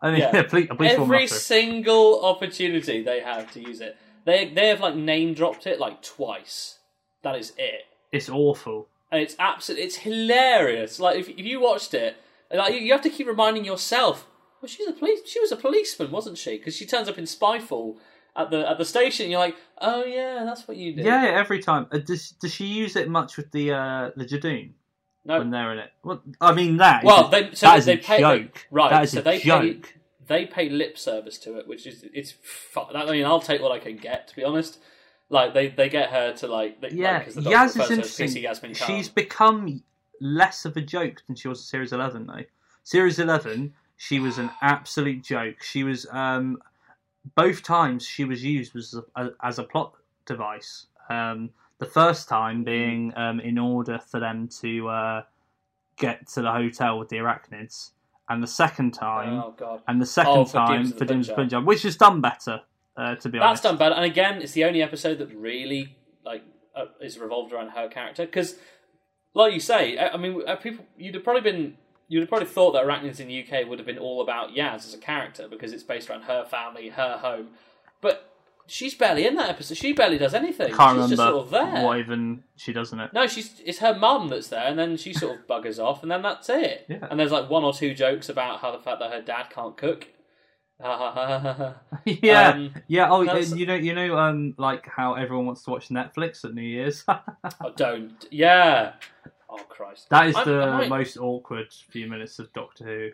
I 0.00 0.10
mean, 0.10 0.20
Yeah. 0.32 0.42
police, 0.42 0.68
police 0.68 0.92
Every 0.98 1.26
single 1.26 2.24
opportunity 2.24 3.02
they 3.02 3.20
have 3.20 3.52
to 3.52 3.60
use 3.60 3.80
it, 3.80 3.96
they 4.24 4.48
they 4.48 4.68
have 4.68 4.80
like 4.80 4.96
name 4.96 5.34
dropped 5.34 5.66
it 5.66 5.78
like 5.78 6.02
twice. 6.02 6.78
That 7.22 7.36
is 7.36 7.52
it, 7.56 7.82
It's 8.10 8.28
awful. 8.28 8.88
and 9.12 9.20
it's 9.22 9.36
absolutely 9.38 9.84
it's 9.86 9.96
hilarious. 9.96 10.98
Like 10.98 11.18
if 11.18 11.28
if 11.28 11.40
you 11.50 11.60
watched 11.60 11.94
it, 11.94 12.16
like 12.52 12.72
you, 12.74 12.80
you 12.80 12.92
have 12.92 13.02
to 13.02 13.10
keep 13.10 13.26
reminding 13.28 13.64
yourself, 13.64 14.26
well, 14.62 14.68
she's 14.68 14.86
a 14.86 14.92
police. 14.92 15.20
She 15.26 15.40
was 15.40 15.52
a 15.52 15.56
policeman, 15.56 16.10
wasn't 16.10 16.38
she? 16.38 16.56
Because 16.56 16.76
she 16.76 16.86
turns 16.86 17.08
up 17.08 17.18
in 17.18 17.24
Spyfall 17.24 17.96
at 18.36 18.50
the 18.50 18.68
at 18.68 18.78
the 18.78 18.84
station. 18.84 19.30
You're 19.30 19.40
like, 19.40 19.56
oh 19.80 20.04
yeah, 20.04 20.44
that's 20.44 20.66
what 20.68 20.76
you 20.76 20.94
did. 20.94 21.04
Yeah, 21.04 21.24
every 21.34 21.58
time. 21.58 21.86
Uh, 21.90 21.98
does 21.98 22.30
does 22.30 22.52
she 22.54 22.66
use 22.66 22.96
it 22.96 23.08
much 23.08 23.36
with 23.36 23.50
the 23.50 23.72
uh, 23.72 24.10
the 24.16 24.24
Judoon 24.24 24.70
No. 25.24 25.38
when 25.38 25.50
they're 25.50 25.72
in 25.72 25.78
it? 25.78 25.90
Well, 26.04 26.22
I 26.40 26.52
mean 26.54 26.76
that. 26.78 27.04
Well, 27.04 27.28
they, 27.28 27.50
so 27.54 27.66
that 27.66 27.78
is 27.78 27.86
they 27.86 27.94
a 27.94 27.98
pay 27.98 28.20
joke. 28.20 28.66
right. 28.70 28.90
That 28.90 29.02
is 29.04 29.10
so 29.12 29.20
a 29.20 29.22
they 29.22 29.38
joke. 29.40 29.82
pay 29.82 29.82
they 30.28 30.46
pay 30.46 30.68
lip 30.68 30.96
service 30.96 31.36
to 31.38 31.58
it, 31.58 31.66
which 31.66 31.86
is 31.86 32.04
it's. 32.14 32.34
I 32.76 33.10
mean, 33.10 33.24
I'll 33.24 33.40
take 33.40 33.60
what 33.60 33.72
I 33.72 33.80
can 33.80 33.96
get. 33.96 34.28
To 34.28 34.36
be 34.36 34.44
honest, 34.44 34.78
like 35.28 35.54
they, 35.54 35.68
they 35.68 35.88
get 35.88 36.10
her 36.10 36.32
to 36.34 36.46
like 36.46 36.80
they, 36.80 36.90
Yeah, 36.90 37.18
like, 37.18 37.28
Yaz 37.28 37.36
is 37.36 37.36
refers 37.36 37.74
to 37.74 37.78
her 37.78 37.82
as 37.84 37.90
interesting. 37.90 38.42
Yasmin 38.44 38.74
She's 38.74 39.08
become 39.08 39.82
less 40.20 40.64
of 40.64 40.76
a 40.76 40.80
joke 40.80 41.22
than 41.26 41.34
she 41.34 41.48
was 41.48 41.58
in 41.60 41.64
Series 41.64 41.92
Eleven, 41.92 42.26
though. 42.26 42.44
Series 42.84 43.18
Eleven, 43.18 43.74
she 44.02 44.18
was 44.18 44.38
an 44.38 44.50
absolute 44.60 45.22
joke. 45.22 45.62
She 45.62 45.84
was 45.84 46.08
um, 46.10 46.60
both 47.36 47.62
times 47.62 48.04
she 48.04 48.24
was 48.24 48.42
used 48.42 48.74
was 48.74 48.98
a, 49.14 49.28
as 49.44 49.60
a 49.60 49.62
plot 49.62 49.94
device. 50.26 50.86
Um, 51.08 51.50
the 51.78 51.86
first 51.86 52.28
time 52.28 52.64
being 52.64 53.12
um, 53.14 53.38
in 53.38 53.58
order 53.58 54.00
for 54.00 54.18
them 54.18 54.48
to 54.60 54.88
uh, 54.88 55.22
get 55.96 56.26
to 56.30 56.42
the 56.42 56.50
hotel 56.50 56.98
with 56.98 57.10
the 57.10 57.16
arachnids, 57.18 57.90
and 58.28 58.42
the 58.42 58.48
second 58.48 58.90
time, 58.90 59.34
oh 59.34 59.80
and 59.86 60.02
the 60.02 60.06
second 60.06 60.32
Oh, 60.32 60.44
for 60.46 60.54
time 60.54 60.86
for 60.86 61.04
James 61.04 61.28
Punjab. 61.28 61.36
Punjab, 61.36 61.64
which 61.64 61.84
is 61.84 61.96
done 61.96 62.20
better, 62.20 62.60
uh, 62.96 63.14
to 63.14 63.28
be 63.28 63.38
that's 63.38 63.46
honest. 63.46 63.62
That's 63.62 63.70
done 63.70 63.78
better. 63.78 63.94
And 63.94 64.04
again, 64.04 64.42
it's 64.42 64.52
the 64.52 64.64
only 64.64 64.82
episode 64.82 65.18
that 65.18 65.32
really 65.32 65.96
like 66.24 66.42
uh, 66.74 66.86
is 67.00 67.18
revolved 67.18 67.52
around 67.52 67.68
her 67.68 67.86
character 67.88 68.26
because, 68.26 68.56
like 69.32 69.54
you 69.54 69.60
say, 69.60 69.96
I 69.96 70.08
I 70.08 70.16
mean, 70.16 70.42
uh, 70.44 70.56
people 70.56 70.86
you'd 70.96 71.14
have 71.14 71.22
probably 71.22 71.42
been. 71.42 71.76
You'd 72.12 72.20
have 72.20 72.28
probably 72.28 72.46
thought 72.46 72.72
that 72.72 72.84
Arachnids 72.84 73.20
in 73.20 73.28
the 73.28 73.42
UK 73.42 73.66
would 73.66 73.78
have 73.78 73.86
been 73.86 73.96
all 73.96 74.20
about 74.20 74.50
Yaz 74.50 74.84
as 74.86 74.92
a 74.92 74.98
character 74.98 75.48
because 75.48 75.72
it's 75.72 75.82
based 75.82 76.10
around 76.10 76.22
her 76.24 76.44
family, 76.44 76.90
her 76.90 77.16
home. 77.16 77.48
But 78.02 78.30
she's 78.66 78.94
barely 78.94 79.26
in 79.26 79.34
that 79.36 79.48
episode. 79.48 79.78
She 79.78 79.94
barely 79.94 80.18
does 80.18 80.34
anything. 80.34 80.74
I 80.74 80.76
Can't 80.76 80.78
she's 81.08 81.10
remember 81.10 81.16
just 81.16 81.22
sort 81.22 81.44
of 81.44 81.50
there. 81.50 81.82
what 81.86 81.98
even 81.98 82.44
she 82.56 82.74
does 82.74 82.92
in 82.92 83.00
it. 83.00 83.14
No, 83.14 83.26
she's 83.26 83.62
it's 83.64 83.78
her 83.78 83.94
mum 83.94 84.28
that's 84.28 84.48
there, 84.48 84.66
and 84.66 84.78
then 84.78 84.98
she 84.98 85.14
sort 85.14 85.38
of 85.40 85.46
buggers 85.48 85.78
off, 85.82 86.02
and 86.02 86.10
then 86.12 86.20
that's 86.20 86.50
it. 86.50 86.84
Yeah. 86.86 87.06
And 87.10 87.18
there's 87.18 87.32
like 87.32 87.48
one 87.48 87.64
or 87.64 87.72
two 87.72 87.94
jokes 87.94 88.28
about 88.28 88.60
how 88.60 88.72
the 88.72 88.78
fact 88.78 89.00
that 89.00 89.10
her 89.10 89.22
dad 89.22 89.46
can't 89.48 89.74
cook. 89.76 90.08
yeah, 92.04 92.48
Um, 92.50 92.74
yeah. 92.88 93.08
Oh, 93.10 93.24
that's- 93.24 93.54
you 93.54 93.66
know, 93.66 93.74
you 93.74 93.94
know, 93.94 94.18
um, 94.18 94.54
like 94.58 94.86
how 94.86 95.14
everyone 95.14 95.46
wants 95.46 95.62
to 95.64 95.70
watch 95.70 95.88
Netflix 95.88 96.44
at 96.44 96.54
New 96.54 96.62
Year's. 96.62 97.04
oh, 97.08 97.72
don't. 97.76 98.26
Yeah. 98.30 98.94
Oh 99.52 99.58
Christ. 99.68 100.08
that 100.10 100.26
is 100.28 100.36
I- 100.36 100.44
the 100.44 100.62
I 100.62 100.78
might- 100.78 100.88
most 100.88 101.16
awkward 101.18 101.72
few 101.90 102.06
minutes 102.08 102.38
of 102.38 102.52
Doctor 102.52 102.84
Who 102.84 103.10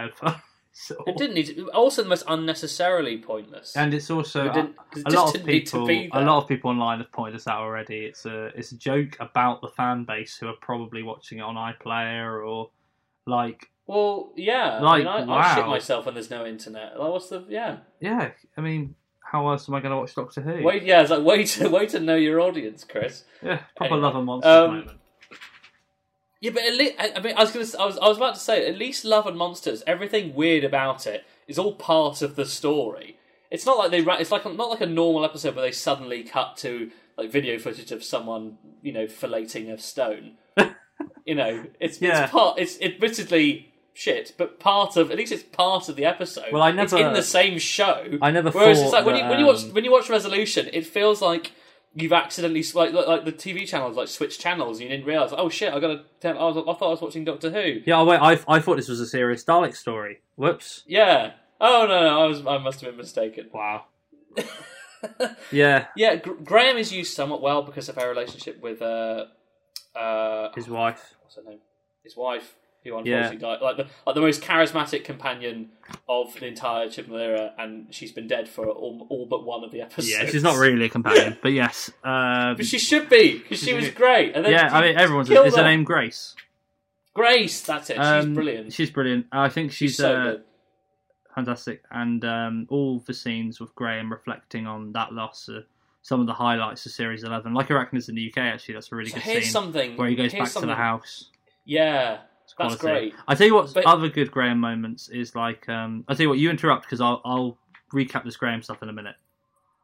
ever. 0.00 0.40
So- 0.74 1.04
It 1.06 1.18
didn't 1.18 1.34
need. 1.34 1.46
To, 1.56 1.68
also, 1.72 2.02
the 2.02 2.08
most 2.08 2.24
unnecessarily 2.28 3.18
pointless. 3.18 3.76
and 3.76 3.92
it's 3.92 4.10
also 4.10 4.46
It 4.46 4.54
didn't- 4.54 4.76
it 4.96 5.00
a 5.00 5.10
just 5.10 5.16
lot 5.16 5.26
of 5.26 5.32
didn't 5.34 5.46
need 5.48 5.66
to 5.66 5.72
people. 5.72 5.86
be 5.86 6.06
A 6.06 6.10
there. 6.16 6.24
lot 6.24 6.42
of 6.42 6.48
people 6.48 6.70
online 6.70 6.98
have 7.00 7.12
pointed 7.12 7.34
this 7.34 7.46
out 7.46 7.60
already. 7.60 8.06
It's 8.06 8.24
a 8.24 8.46
it's 8.58 8.72
a 8.72 8.78
joke 8.78 9.18
about 9.20 9.60
the 9.60 9.68
fan 9.68 10.04
base 10.04 10.34
who 10.38 10.48
are 10.48 10.56
probably 10.62 11.02
watching 11.02 11.40
it 11.40 11.42
on 11.42 11.56
iPlayer 11.56 12.42
or 12.48 12.70
like 13.26 13.68
well, 13.86 14.32
yeah. 14.34 14.78
Like, 14.80 15.04
I 15.06 15.20
mean, 15.20 15.28
I, 15.28 15.34
I 15.40 15.54
shit 15.56 15.64
wow. 15.64 15.70
myself 15.70 16.06
when 16.06 16.14
there's 16.14 16.30
no 16.30 16.46
internet. 16.46 16.98
Like, 16.98 17.10
what's 17.10 17.28
the 17.28 17.44
yeah? 17.50 17.78
yeah. 18.00 18.30
I 18.56 18.60
mean, 18.62 18.94
how 19.20 19.50
else 19.50 19.68
am 19.68 19.74
I 19.74 19.80
going 19.80 19.90
to 19.92 19.98
watch 19.98 20.14
Doctor 20.14 20.40
Who? 20.40 20.62
Wait, 20.62 20.84
yeah. 20.84 21.02
It's 21.02 21.10
like 21.10 21.22
way 21.22 21.44
to 21.44 21.68
way 21.68 21.84
to 21.88 22.00
know 22.00 22.14
your 22.16 22.40
audience, 22.40 22.82
Chris. 22.84 23.24
yeah, 23.42 23.58
proper 23.76 23.92
Anyway, 23.92 24.00
love 24.00 24.16
and 24.16 24.24
monsters 24.24 24.50
um, 24.50 24.70
moment. 24.76 24.90
Yeah, 26.42 26.50
but 26.52 26.64
at 26.64 26.74
least, 26.74 26.94
I 26.98 27.12
I 27.16 27.20
mean, 27.20 27.34
I 27.36 27.40
was 27.44 27.52
gonna, 27.52 27.82
I 27.82 27.86
was, 27.86 27.96
I 27.98 28.08
was 28.08 28.16
about 28.18 28.34
to 28.34 28.40
say, 28.40 28.68
at 28.68 28.76
least 28.76 29.04
Love 29.04 29.26
and 29.28 29.36
Monsters, 29.38 29.82
everything 29.86 30.34
weird 30.34 30.64
about 30.64 31.06
it 31.06 31.24
is 31.46 31.56
all 31.58 31.74
part 31.76 32.20
of 32.20 32.34
the 32.36 32.44
story. 32.44 33.16
It's 33.50 33.64
not 33.64 33.78
like 33.78 33.90
they, 33.92 34.00
it's 34.00 34.32
like 34.32 34.44
not 34.44 34.68
like 34.70 34.80
a 34.80 34.86
normal 34.86 35.24
episode 35.24 35.54
where 35.54 35.64
they 35.64 35.72
suddenly 35.72 36.24
cut 36.24 36.56
to 36.58 36.90
like 37.16 37.30
video 37.30 37.58
footage 37.58 37.92
of 37.92 38.02
someone, 38.02 38.58
you 38.82 38.92
know, 38.92 39.06
filleting 39.06 39.70
a 39.72 39.78
stone. 39.78 40.32
you 41.24 41.34
know, 41.36 41.64
it's 41.78 42.00
Yeah. 42.02 42.24
it's 42.24 42.32
part, 42.32 42.58
it's 42.58 42.80
admittedly 42.80 43.72
shit, 43.94 44.34
but 44.36 44.58
part 44.58 44.96
of, 44.96 45.10
at 45.12 45.18
least 45.18 45.30
it's 45.32 45.42
part 45.44 45.88
of 45.88 45.94
the 45.96 46.06
episode. 46.06 46.46
Well, 46.52 46.62
I 46.62 46.70
it's 46.70 46.92
never- 46.92 47.06
in 47.08 47.12
the 47.14 47.22
same 47.22 47.58
show. 47.58 48.18
I 48.20 48.30
never 48.32 48.50
Whereas 48.50 48.78
thought 48.78 48.84
it's 48.84 48.92
like 48.92 49.04
when 49.04 49.14
that, 49.14 49.24
you 49.24 49.30
when 49.30 49.38
you 49.38 49.46
watch 49.46 49.64
um, 49.64 49.74
when 49.74 49.84
you 49.84 49.92
watch 49.92 50.08
Resolution, 50.10 50.68
it 50.72 50.86
feels 50.86 51.22
like 51.22 51.52
you've 51.94 52.12
accidentally 52.12 52.64
like 52.74 52.92
like, 52.92 53.06
like 53.06 53.24
the 53.24 53.32
TV 53.32 53.66
channels 53.66 53.96
like 53.96 54.08
switched 54.08 54.40
channels. 54.40 54.78
And 54.78 54.88
you 54.90 54.96
didn't 54.96 55.06
realize. 55.06 55.30
Oh 55.36 55.48
shit! 55.48 55.72
I 55.72 55.80
got 55.80 55.88
to. 55.88 56.02
Tell, 56.20 56.38
I, 56.38 56.44
was, 56.44 56.56
I 56.56 56.78
thought 56.78 56.86
I 56.86 56.90
was 56.90 57.00
watching 57.00 57.24
Doctor 57.24 57.50
Who. 57.50 57.80
Yeah, 57.84 58.00
oh, 58.00 58.04
wait, 58.04 58.18
I, 58.18 58.38
I 58.48 58.60
thought 58.60 58.76
this 58.76 58.88
was 58.88 59.00
a 59.00 59.06
serious 59.06 59.44
Dalek 59.44 59.74
story. 59.74 60.20
Whoops. 60.36 60.84
Yeah. 60.86 61.32
Oh 61.60 61.86
no, 61.88 62.00
no, 62.02 62.20
I 62.20 62.26
was. 62.26 62.46
I 62.46 62.58
must 62.58 62.80
have 62.80 62.90
been 62.90 62.98
mistaken. 62.98 63.50
Wow. 63.52 63.86
Yeah, 65.50 65.86
yeah, 65.96 66.16
Gr- 66.16 66.42
Graham 66.44 66.76
is 66.76 66.92
used 66.92 67.14
somewhat 67.14 67.42
well 67.42 67.62
because 67.62 67.88
of 67.88 67.96
her 67.96 68.08
relationship 68.08 68.62
with 68.62 68.80
uh, 68.80 69.24
uh, 69.96 70.52
his 70.54 70.68
wife. 70.68 71.14
what's 71.22 71.36
her 71.36 71.42
name? 71.42 71.58
His 72.04 72.16
wife, 72.16 72.56
who 72.84 72.90
Yeah. 72.90 72.96
unfortunately 72.98 73.36
died. 73.38 73.60
Like 73.62 73.76
the 73.76 73.86
like 74.06 74.14
the 74.14 74.20
most 74.20 74.42
charismatic 74.42 75.04
companion 75.04 75.70
of 76.08 76.34
the 76.34 76.46
entire 76.46 76.86
Chibnall 76.88 77.20
era, 77.20 77.52
and 77.58 77.92
she's 77.94 78.12
been 78.12 78.26
dead 78.26 78.48
for 78.48 78.66
all, 78.68 79.06
all 79.10 79.26
but 79.26 79.44
one 79.44 79.62
of 79.64 79.70
the 79.70 79.80
episodes. 79.82 80.10
Yeah, 80.10 80.26
she's 80.26 80.42
not 80.42 80.56
really 80.58 80.86
a 80.86 80.88
companion, 80.88 81.38
but 81.42 81.52
yes. 81.52 81.90
Um, 82.04 82.56
But 82.56 82.66
she 82.66 82.78
should 82.78 83.08
be 83.08 83.38
because 83.38 83.60
she 83.62 83.74
was 83.74 83.90
great. 83.90 84.34
And 84.34 84.44
then 84.44 84.52
yeah, 84.52 84.68
I 84.76 84.80
mean, 84.82 84.96
everyone's. 84.98 85.30
Is 85.30 85.56
her 85.56 85.62
name 85.64 85.84
Grace? 85.84 86.34
Grace, 87.14 87.60
that's 87.62 87.90
it. 87.90 87.96
She's 87.96 88.06
Um, 88.06 88.34
brilliant. 88.34 88.72
She's 88.72 88.90
brilliant. 88.90 89.26
I 89.32 89.48
think 89.50 89.70
she's, 89.70 89.90
She's 89.90 89.96
so 89.98 90.14
uh, 90.16 90.24
good. 90.32 90.44
fantastic, 91.34 91.82
and 91.90 92.24
um, 92.24 92.66
all 92.70 93.00
the 93.06 93.14
scenes 93.14 93.60
with 93.60 93.74
Graham 93.74 94.10
reflecting 94.10 94.66
on 94.66 94.92
that 94.92 95.12
loss 95.12 95.48
are 95.50 95.64
some 96.00 96.20
of 96.20 96.26
the 96.26 96.32
highlights 96.32 96.84
of 96.86 96.92
Series 96.92 97.22
Eleven. 97.22 97.52
Like 97.54 97.68
Arachnids 97.68 98.08
in 98.08 98.14
the 98.14 98.28
UK, 98.30 98.38
actually, 98.38 98.74
that's 98.74 98.90
a 98.90 98.96
really 98.96 99.10
So 99.10 99.16
good 99.16 99.22
here's 99.24 99.44
scene 99.44 99.52
something 99.52 99.96
where 99.96 100.08
he 100.08 100.14
goes 100.16 100.32
back 100.32 100.50
to 100.52 100.60
the 100.66 100.74
house. 100.74 101.30
Yeah, 101.64 102.18
that's 102.58 102.76
great. 102.76 103.14
I 103.28 103.34
tell 103.34 103.46
you 103.46 103.54
what, 103.54 103.72
But- 103.74 103.86
other 103.86 104.08
good 104.08 104.30
Graham 104.30 104.58
moments 104.58 105.08
is 105.08 105.34
like. 105.34 105.68
Um, 105.68 106.04
I 106.08 106.14
tell 106.14 106.24
you 106.24 106.28
what, 106.28 106.38
you 106.38 106.50
interrupt 106.50 106.84
because 106.84 107.00
I'll, 107.00 107.20
I'll 107.24 107.58
recap 107.92 108.24
this 108.24 108.36
Graham 108.36 108.62
stuff 108.62 108.82
in 108.82 108.88
a 108.88 108.92
minute. 108.92 109.16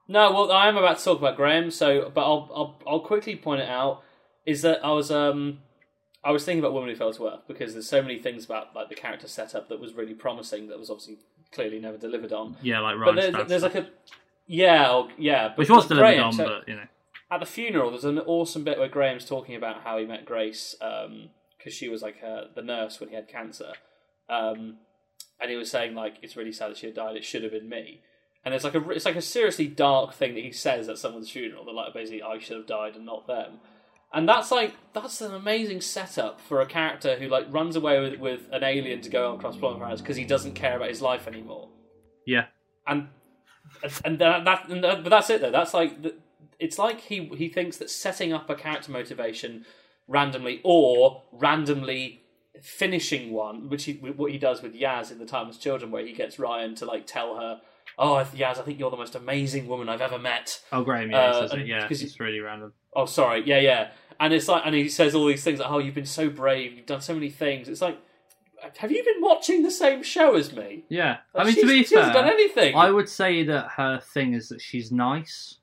No, 0.08 0.32
well, 0.32 0.50
I 0.52 0.68
am 0.68 0.76
about 0.76 0.98
to 0.98 1.04
talk 1.04 1.18
about 1.18 1.36
Graham. 1.36 1.70
So, 1.70 2.10
but 2.14 2.22
I'll 2.22 2.50
I'll, 2.54 2.82
I'll 2.86 3.00
quickly 3.00 3.36
point 3.36 3.60
it 3.60 3.68
out. 3.68 4.02
Is 4.46 4.62
that 4.62 4.84
I 4.84 4.90
was 4.92 5.10
um 5.10 5.58
I 6.24 6.30
was 6.30 6.44
thinking 6.44 6.60
about 6.60 6.72
Woman 6.72 6.88
Who 6.88 6.96
Fell 6.96 7.12
to 7.12 7.26
Earth 7.28 7.40
because 7.46 7.74
there's 7.74 7.88
so 7.88 8.00
many 8.02 8.18
things 8.18 8.44
about 8.44 8.74
like 8.74 8.88
the 8.88 8.94
character 8.94 9.28
setup 9.28 9.68
that 9.68 9.78
was 9.80 9.92
really 9.94 10.14
promising 10.14 10.68
that 10.68 10.78
was 10.78 10.88
obviously 10.90 11.18
clearly 11.52 11.78
never 11.78 11.98
delivered 11.98 12.32
on. 12.32 12.56
Yeah, 12.62 12.80
like 12.80 12.96
But 13.04 13.16
there, 13.16 13.44
there's 13.44 13.62
like 13.62 13.74
a 13.74 13.88
yeah 14.46 14.90
or, 14.92 15.08
yeah, 15.18 15.48
but 15.48 15.58
which 15.58 15.70
was 15.70 15.86
delivered 15.86 16.06
Graham, 16.14 16.24
on, 16.24 16.32
so- 16.32 16.44
but 16.46 16.68
you 16.68 16.76
know, 16.76 16.86
at 17.30 17.40
the 17.40 17.46
funeral, 17.46 17.90
there's 17.90 18.04
an 18.04 18.18
awesome 18.20 18.64
bit 18.64 18.78
where 18.78 18.88
Graham's 18.88 19.26
talking 19.26 19.54
about 19.54 19.82
how 19.82 19.98
he 19.98 20.06
met 20.06 20.24
Grace 20.24 20.74
because 21.58 21.74
she 21.74 21.88
was 21.88 22.00
like 22.00 22.16
uh, 22.24 22.44
the 22.54 22.62
nurse 22.62 23.00
when 23.00 23.10
he 23.10 23.14
had 23.16 23.28
cancer, 23.28 23.72
um, 24.30 24.76
and 25.40 25.50
he 25.50 25.56
was 25.56 25.70
saying 25.70 25.94
like 25.94 26.14
it's 26.22 26.36
really 26.36 26.52
sad 26.52 26.70
that 26.70 26.78
she 26.78 26.86
had 26.86 26.94
died. 26.94 27.16
It 27.16 27.24
should 27.24 27.42
have 27.42 27.52
been 27.52 27.68
me. 27.68 28.00
and 28.44 28.54
it's 28.54 28.64
like 28.64 28.74
a 28.74 28.90
it's 28.90 29.04
like 29.04 29.16
a 29.16 29.22
seriously 29.22 29.66
dark 29.66 30.14
thing 30.14 30.34
that 30.34 30.44
he 30.44 30.52
says 30.52 30.88
at 30.88 30.98
someone's 30.98 31.30
funeral. 31.30 31.64
That 31.64 31.72
like 31.72 31.92
basically 31.92 32.22
I 32.22 32.38
should 32.38 32.56
have 32.56 32.66
died 32.66 32.96
and 32.96 33.04
not 33.04 33.26
them. 33.26 33.58
And 34.12 34.26
that's 34.26 34.50
like 34.50 34.74
that's 34.94 35.20
an 35.20 35.34
amazing 35.34 35.82
setup 35.82 36.40
for 36.40 36.60
a 36.62 36.66
character 36.66 37.16
who 37.16 37.28
like 37.28 37.46
runs 37.50 37.76
away 37.76 38.00
with, 38.00 38.18
with 38.18 38.48
an 38.52 38.64
alien 38.64 39.02
to 39.02 39.10
go 39.10 39.32
on 39.32 39.38
cross 39.38 39.56
planets 39.56 40.00
because 40.00 40.16
he 40.16 40.24
doesn't 40.24 40.54
care 40.54 40.76
about 40.76 40.88
his 40.88 41.02
life 41.02 41.28
anymore. 41.28 41.68
Yeah. 42.26 42.46
And 42.86 43.08
and 44.04 44.18
that, 44.18 44.44
that, 44.46 44.68
and 44.70 44.82
that 44.82 45.02
but 45.02 45.10
that's 45.10 45.28
it 45.28 45.42
though. 45.42 45.50
That's 45.50 45.74
like 45.74 45.92
it's 46.58 46.78
like 46.78 47.00
he 47.00 47.26
he 47.36 47.48
thinks 47.48 47.76
that 47.76 47.90
setting 47.90 48.32
up 48.32 48.48
a 48.48 48.54
character 48.54 48.92
motivation 48.92 49.66
randomly 50.08 50.60
or 50.64 51.22
randomly 51.32 52.22
finishing 52.62 53.30
one, 53.32 53.68
which 53.68 53.84
he 53.84 53.92
what 53.94 54.32
he 54.32 54.38
does 54.38 54.62
with 54.62 54.74
Yaz 54.74 55.12
in 55.12 55.18
the 55.18 55.26
Timeless 55.26 55.58
Children, 55.58 55.90
where 55.92 56.04
he 56.04 56.12
gets 56.12 56.38
Ryan 56.38 56.74
to 56.76 56.86
like 56.86 57.06
tell 57.06 57.36
her, 57.36 57.60
"Oh, 57.98 58.14
Yaz, 58.34 58.58
I 58.58 58.62
think 58.62 58.78
you're 58.80 58.90
the 58.90 58.96
most 58.96 59.14
amazing 59.14 59.68
woman 59.68 59.88
I've 59.88 60.00
ever 60.00 60.18
met." 60.18 60.60
Oh, 60.72 60.82
Graham, 60.82 61.10
yeah, 61.10 61.32
he 61.32 61.38
Uh, 61.46 61.56
it. 61.56 61.66
Yeah, 61.66 61.82
because 61.82 62.02
it's 62.02 62.18
really 62.18 62.40
random. 62.40 62.72
Oh, 62.96 63.06
sorry, 63.06 63.44
yeah, 63.46 63.60
yeah, 63.60 63.90
and 64.18 64.32
it's 64.34 64.48
like, 64.48 64.62
and 64.64 64.74
he 64.74 64.88
says 64.88 65.14
all 65.14 65.26
these 65.26 65.44
things 65.44 65.60
like, 65.60 65.70
"Oh, 65.70 65.78
you've 65.78 65.94
been 65.94 66.04
so 66.06 66.28
brave, 66.30 66.72
you've 66.74 66.86
done 66.86 67.00
so 67.00 67.14
many 67.14 67.30
things." 67.30 67.68
It's 67.68 67.80
like, 67.82 67.98
have 68.78 68.90
you 68.90 69.04
been 69.04 69.20
watching 69.22 69.62
the 69.62 69.70
same 69.70 70.02
show 70.02 70.34
as 70.34 70.52
me? 70.52 70.84
Yeah, 70.88 71.18
Like, 71.34 71.44
I 71.46 71.50
mean 71.50 71.54
to 71.60 71.66
be 71.66 71.84
she 71.84 71.94
hasn't 71.94 72.14
done 72.14 72.28
anything. 72.28 72.74
I 72.74 72.90
would 72.90 73.08
say 73.08 73.44
that 73.44 73.68
her 73.76 74.00
thing 74.00 74.32
is 74.34 74.48
that 74.48 74.60
she's 74.60 74.90
nice, 74.90 75.56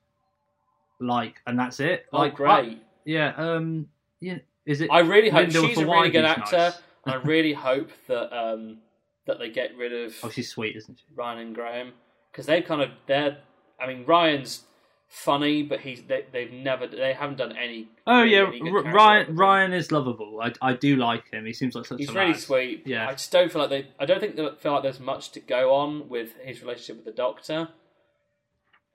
like, 1.02 1.42
and 1.46 1.60
that's 1.60 1.80
it. 1.82 2.06
oh, 2.14 2.20
Like, 2.20 2.34
I- 2.40 2.62
great. 2.62 2.84
yeah, 3.04 3.34
um, 3.36 3.90
yeah. 4.22 4.38
Is 4.66 4.82
it? 4.82 4.90
I 4.92 5.00
really 5.00 5.30
hope 5.30 5.52
Linda 5.54 5.68
she's 5.68 5.78
a 5.78 5.86
really 5.86 6.10
good 6.10 6.26
actor. 6.26 6.58
nice. 6.58 6.82
and 7.06 7.14
I 7.16 7.18
really 7.18 7.54
hope 7.54 7.90
that 8.08 8.36
um, 8.36 8.80
that 9.28 9.38
they 9.40 9.50
get 9.50 9.78
rid 9.78 9.94
of 9.94 10.16
Oh, 10.24 10.30
she's 10.30 10.50
sweet, 10.50 10.76
isn't 10.76 10.98
she? 10.98 11.06
Ryan 11.16 11.40
and 11.40 11.56
Graham 11.56 11.94
because 12.32 12.46
they've 12.46 12.66
kind 12.66 12.82
of 12.82 12.90
they're. 13.08 13.38
I 13.80 13.88
mean, 13.88 14.06
Ryan's 14.06 14.64
funny, 15.08 15.62
but 15.62 15.82
he's 15.82 16.02
they, 16.04 16.26
they've 16.32 16.52
never 16.52 16.88
they 16.88 17.14
haven't 17.14 17.38
done 17.38 17.56
any. 17.56 17.88
Oh 18.08 18.22
really 18.22 18.32
yeah, 18.34 18.48
any 18.48 18.60
good 18.72 18.86
R- 18.88 18.94
Ryan. 18.94 19.28
with 19.28 19.38
Ryan 19.38 19.74
is 19.74 19.92
lovable. 19.92 20.40
I, 20.42 20.54
I 20.62 20.74
do 20.74 20.96
like 20.96 21.30
him. 21.32 21.46
He 21.46 21.54
seems 21.54 21.76
like 21.76 21.86
such 21.86 22.00
He's 22.00 22.10
a 22.10 22.14
really 22.14 22.28
lad. 22.32 22.40
sweet. 22.40 22.84
Yeah. 22.88 23.08
I 23.08 23.12
just 23.12 23.32
don't 23.32 23.52
feel 23.52 23.62
like 23.62 23.70
they. 23.70 23.88
I 24.00 24.06
don't 24.06 24.20
think 24.20 24.36
they 24.36 24.48
feel 24.60 24.72
like 24.74 24.82
there's 24.84 25.00
much 25.00 25.32
to 25.34 25.40
go 25.42 25.76
on 25.76 26.10
with 26.10 26.34
his 26.44 26.62
relationship 26.62 26.96
with 26.96 27.06
the 27.06 27.12
Doctor. 27.22 27.70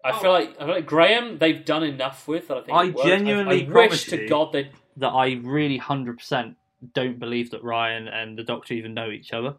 I 0.04 0.10
Oh. 0.12 0.18
feel 0.18 0.32
like 0.32 0.56
I 0.58 0.64
feel 0.64 0.74
like 0.74 0.86
Graham. 0.86 1.38
They've 1.38 1.64
done 1.64 1.84
enough 1.84 2.26
with 2.26 2.48
that. 2.48 2.56
I 2.56 2.62
think 2.86 2.98
I 2.98 3.04
genuinely 3.04 3.66
I, 3.66 3.68
I 3.68 3.70
promise 3.70 3.90
wish 3.92 4.04
to 4.06 4.22
you- 4.22 4.28
God 4.28 4.52
they. 4.52 4.70
That 4.96 5.08
I 5.10 5.40
really 5.42 5.76
hundred 5.78 6.18
percent 6.18 6.56
don't 6.94 7.18
believe 7.18 7.50
that 7.50 7.62
Ryan 7.62 8.08
and 8.08 8.38
the 8.38 8.42
Doctor 8.42 8.74
even 8.74 8.94
know 8.94 9.10
each 9.10 9.32
other. 9.32 9.54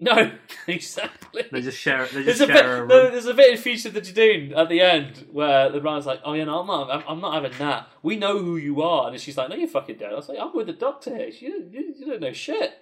No, 0.00 0.30
exactly. 0.68 1.42
They 1.50 1.60
just 1.60 1.78
share. 1.78 2.06
They 2.06 2.22
There's 2.22 2.38
just 2.38 2.50
a, 2.50 2.52
share 2.52 2.54
bit, 2.62 2.64
a 2.66 2.78
room. 2.80 2.88
no, 2.88 3.10
there's 3.10 3.26
a 3.26 3.34
bit 3.34 3.50
in 3.52 3.56
Future 3.58 3.90
the 3.90 4.00
Judoon 4.00 4.56
at 4.56 4.68
the 4.68 4.80
end 4.80 5.26
where 5.32 5.70
the 5.70 5.80
Ryan's 5.80 6.06
like, 6.06 6.20
"Oh 6.24 6.34
yeah, 6.34 6.44
no, 6.44 6.60
I'm 6.60 6.66
not, 6.68 6.90
I'm, 6.90 7.02
I'm 7.08 7.20
not 7.20 7.34
having 7.34 7.58
that. 7.58 7.88
We 8.02 8.16
know 8.16 8.38
who 8.38 8.56
you 8.56 8.82
are," 8.82 9.10
and 9.10 9.20
she's 9.20 9.36
like, 9.36 9.48
"No, 9.48 9.56
you're 9.56 9.66
fucking 9.68 9.96
dead." 9.96 10.12
I 10.12 10.16
was 10.16 10.28
like, 10.28 10.38
"I'm 10.40 10.54
with 10.54 10.66
the 10.68 10.72
doctor 10.72 11.16
here. 11.16 11.28
You, 11.28 11.68
you, 11.70 11.94
you 11.98 12.06
don't 12.06 12.20
know 12.20 12.32
shit." 12.32 12.78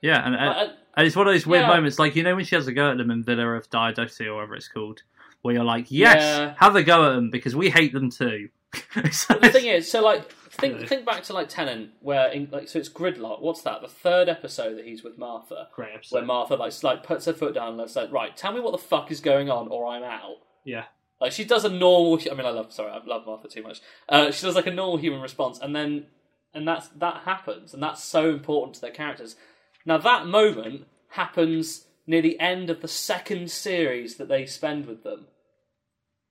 Yeah, 0.00 0.24
and, 0.24 0.34
and, 0.36 0.46
Like, 0.46 0.56
I- 0.56 0.64
uh, 0.66 0.72
and 0.96 1.06
it's 1.06 1.16
one 1.16 1.26
of 1.26 1.34
those 1.34 1.46
weird 1.46 1.62
Yeah. 1.62 1.68
moments, 1.74 1.98
like 1.98 2.14
you 2.16 2.22
know 2.22 2.36
when 2.36 2.44
she 2.44 2.54
has 2.54 2.66
a 2.68 2.72
go 2.72 2.90
at 2.90 2.98
them 2.98 3.10
in 3.10 3.22
Villa 3.24 3.46
of 3.48 3.68
Diodati 3.70 4.26
or 4.26 4.34
whatever 4.36 4.54
it's 4.54 4.68
called, 4.68 5.02
where 5.42 5.54
you're 5.54 5.64
like, 5.64 5.86
yes, 5.90 6.16
Yeah. 6.20 6.54
have 6.58 6.76
a 6.76 6.82
go 6.82 7.08
at 7.10 7.14
them 7.16 7.30
because 7.30 7.54
we 7.56 7.70
hate 7.70 7.92
them 7.92 8.10
too. 8.10 8.48
So 9.12 9.34
the 9.34 9.48
thing 9.50 9.66
is, 9.66 9.90
so 9.90 10.02
like, 10.02 10.30
think 10.60 10.88
think 10.88 11.06
back 11.06 11.22
to 11.24 11.32
like 11.32 11.48
Tennant, 11.48 11.90
where 12.00 12.28
in, 12.28 12.48
like, 12.50 12.68
so 12.68 12.78
it's 12.78 12.88
Gridlock. 12.88 13.40
What's 13.42 13.62
that? 13.62 13.80
The 13.82 13.88
third 13.88 14.28
episode 14.28 14.76
that 14.76 14.84
he's 14.86 15.02
with 15.02 15.18
Martha, 15.18 15.68
great 15.74 15.90
where. 16.10 16.24
Martha 16.24 16.54
like 16.54 16.68
s- 16.68 16.82
like 16.84 17.02
puts 17.02 17.24
her 17.26 17.32
foot 17.32 17.54
down 17.54 17.78
and 17.78 17.90
says, 17.90 18.10
"Right, 18.10 18.36
tell 18.36 18.52
me 18.52 18.60
what 18.60 18.72
the 18.72 18.78
fuck 18.78 19.10
is 19.10 19.20
going 19.20 19.50
on, 19.50 19.68
or 19.68 19.86
I'm 19.86 20.02
out." 20.02 20.36
Yeah. 20.64 20.84
Like 21.20 21.32
she 21.32 21.44
does 21.44 21.64
a 21.64 21.68
normal. 21.68 22.18
I 22.30 22.34
mean, 22.34 22.46
I 22.46 22.50
love. 22.50 22.72
Sorry, 22.72 22.90
I 22.90 23.00
love 23.04 23.26
Martha 23.26 23.48
too 23.48 23.62
much. 23.62 23.80
Uh, 24.08 24.30
she 24.30 24.46
does 24.46 24.54
like 24.54 24.66
a 24.66 24.72
normal 24.72 24.96
human 24.98 25.20
response, 25.20 25.58
and 25.60 25.74
then 25.76 26.06
and 26.54 26.66
that's 26.66 26.88
that 26.88 27.22
happens, 27.24 27.74
and 27.74 27.82
that's 27.82 28.02
so 28.02 28.30
important 28.30 28.74
to 28.76 28.80
their 28.80 28.90
characters. 28.90 29.36
Now 29.84 29.98
that 29.98 30.26
moment 30.26 30.86
happens 31.10 31.86
near 32.06 32.22
the 32.22 32.40
end 32.40 32.70
of 32.70 32.80
the 32.80 32.88
second 32.88 33.50
series 33.50 34.16
that 34.16 34.28
they 34.28 34.46
spend 34.46 34.86
with 34.86 35.02
them, 35.04 35.26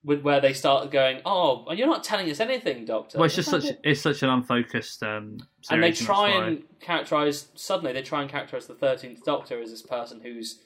with 0.02 0.22
where 0.22 0.40
they 0.40 0.52
start 0.54 0.90
going, 0.90 1.20
"Oh, 1.26 1.70
you're 1.72 1.86
not 1.86 2.02
telling 2.04 2.30
us 2.30 2.40
anything, 2.40 2.84
Doctor." 2.86 3.18
Well, 3.18 3.26
it's 3.26 3.34
just 3.34 3.50
such 3.50 3.64
it's 3.84 4.00
such 4.00 4.22
an 4.22 4.30
unfocused 4.30 5.02
um, 5.02 5.38
and 5.70 5.82
they 5.82 5.92
try 5.92 6.30
why- 6.38 6.46
and 6.46 6.62
characterize 6.80 7.48
suddenly 7.54 7.92
they 7.92 8.02
try 8.02 8.22
and 8.22 8.30
characterize 8.30 8.66
the 8.66 8.74
Thirteenth 8.74 9.24
Doctor 9.24 9.60
as 9.60 9.70
this 9.70 9.82
person 9.82 10.20
who's 10.22 10.62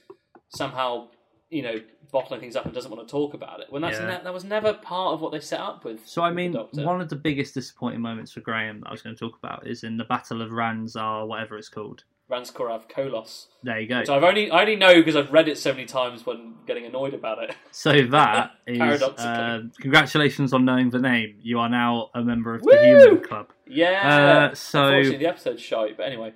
somehow 0.48 1.08
you 1.50 1.62
know 1.62 1.80
bottling 2.12 2.38
things 2.38 2.54
up 2.54 2.64
and 2.64 2.72
doesn't 2.72 2.92
want 2.92 3.06
to 3.06 3.10
talk 3.10 3.34
about 3.34 3.58
it 3.60 3.66
when 3.70 3.82
that's 3.82 3.98
Yeah. 3.98 4.18
ne- 4.18 4.22
that 4.22 4.32
was 4.32 4.44
never 4.44 4.72
part 4.72 5.14
of 5.14 5.20
what 5.20 5.32
they 5.32 5.40
set 5.40 5.58
up 5.58 5.84
with. 5.84 6.06
So 6.06 6.22
I 6.22 6.30
mean, 6.30 6.52
one 6.54 7.00
of 7.00 7.08
the 7.08 7.16
biggest 7.16 7.54
disappointing 7.54 8.00
moments 8.00 8.30
for 8.32 8.40
Graham 8.40 8.80
that 8.80 8.88
I 8.88 8.92
was 8.92 9.02
going 9.02 9.16
to 9.16 9.18
talk 9.18 9.36
about 9.36 9.66
is 9.66 9.82
in 9.82 9.96
the 9.96 10.04
Battle 10.04 10.40
of 10.42 10.50
Ranzar, 10.50 11.26
whatever 11.26 11.58
it's 11.58 11.68
called. 11.68 12.04
Ranskoor 12.30 12.70
Av 12.70 12.88
Kolos, 12.88 13.46
There 13.62 13.78
you 13.80 13.86
go. 13.88 13.98
which 14.00 14.08
I've 14.08 14.24
only 14.24 14.50
I 14.50 14.62
only 14.62 14.76
know 14.76 14.94
because 14.94 15.14
I've 15.16 15.30
read 15.32 15.46
it 15.48 15.58
so 15.58 15.72
many 15.72 15.84
times 15.84 16.24
when 16.24 16.54
getting 16.66 16.86
annoyed 16.86 17.12
about 17.14 17.42
it. 17.42 17.54
So 17.70 17.92
that 17.92 18.52
is 18.66 18.78
Paradoxically. 18.78 19.30
uh, 19.30 19.60
congratulations 19.80 20.52
on 20.54 20.64
knowing 20.64 20.90
the 20.90 21.00
name. 21.00 21.36
You 21.42 21.58
are 21.58 21.68
now 21.68 22.10
a 22.14 22.22
member 22.22 22.54
of 22.54 22.62
the 22.62 22.78
Human 22.82 23.20
Club. 23.22 23.48
Yeah. 23.66 24.48
Uh, 24.50 24.54
so 24.54 24.84
Unfortunately, 24.86 25.18
the 25.18 25.26
episode's 25.26 25.60
shite, 25.62 25.96
but 25.98 26.06
anyway. 26.06 26.32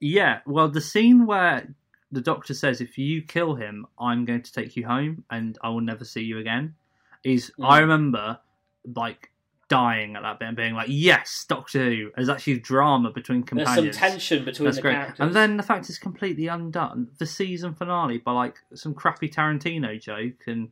yeah, 0.00 0.40
well, 0.46 0.68
the 0.68 0.80
scene 0.80 1.26
where 1.26 1.68
the 2.10 2.20
Doctor 2.20 2.54
says, 2.54 2.80
"If 2.80 2.98
you 2.98 3.22
kill 3.22 3.54
him, 3.54 3.86
I'm 4.00 4.24
going 4.24 4.42
to 4.42 4.52
take 4.52 4.74
you 4.76 4.84
home, 4.86 5.24
and 5.30 5.56
I 5.62 5.68
will 5.68 5.80
never 5.80 6.04
see 6.04 6.22
you 6.22 6.38
again," 6.38 6.74
is 7.22 7.52
Mm. 7.58 7.68
I 7.70 7.78
remember 7.78 8.38
like 8.96 9.29
dying 9.70 10.16
at 10.16 10.22
that 10.22 10.38
bit 10.38 10.48
and 10.48 10.56
being 10.56 10.74
like, 10.74 10.88
"Yes, 10.90 11.46
Doctor 11.48 11.78
Who." 11.88 12.10
There's 12.14 12.28
actually 12.28 12.58
drama 12.58 13.10
between 13.10 13.40
There's 13.40 13.66
companions. 13.66 13.96
some 13.96 14.10
tension 14.10 14.44
between 14.44 14.66
That's 14.66 14.76
the 14.76 14.82
great. 14.82 14.94
characters. 14.94 15.20
And 15.20 15.34
then 15.34 15.56
the 15.56 15.62
fact 15.62 15.88
is 15.88 15.98
completely 15.98 16.48
undone. 16.48 17.08
The 17.18 17.24
season 17.24 17.72
finale 17.72 18.18
by 18.18 18.32
like 18.32 18.56
some 18.74 18.92
crappy 18.92 19.30
Tarantino 19.30 19.98
joke 19.98 20.46
and 20.46 20.70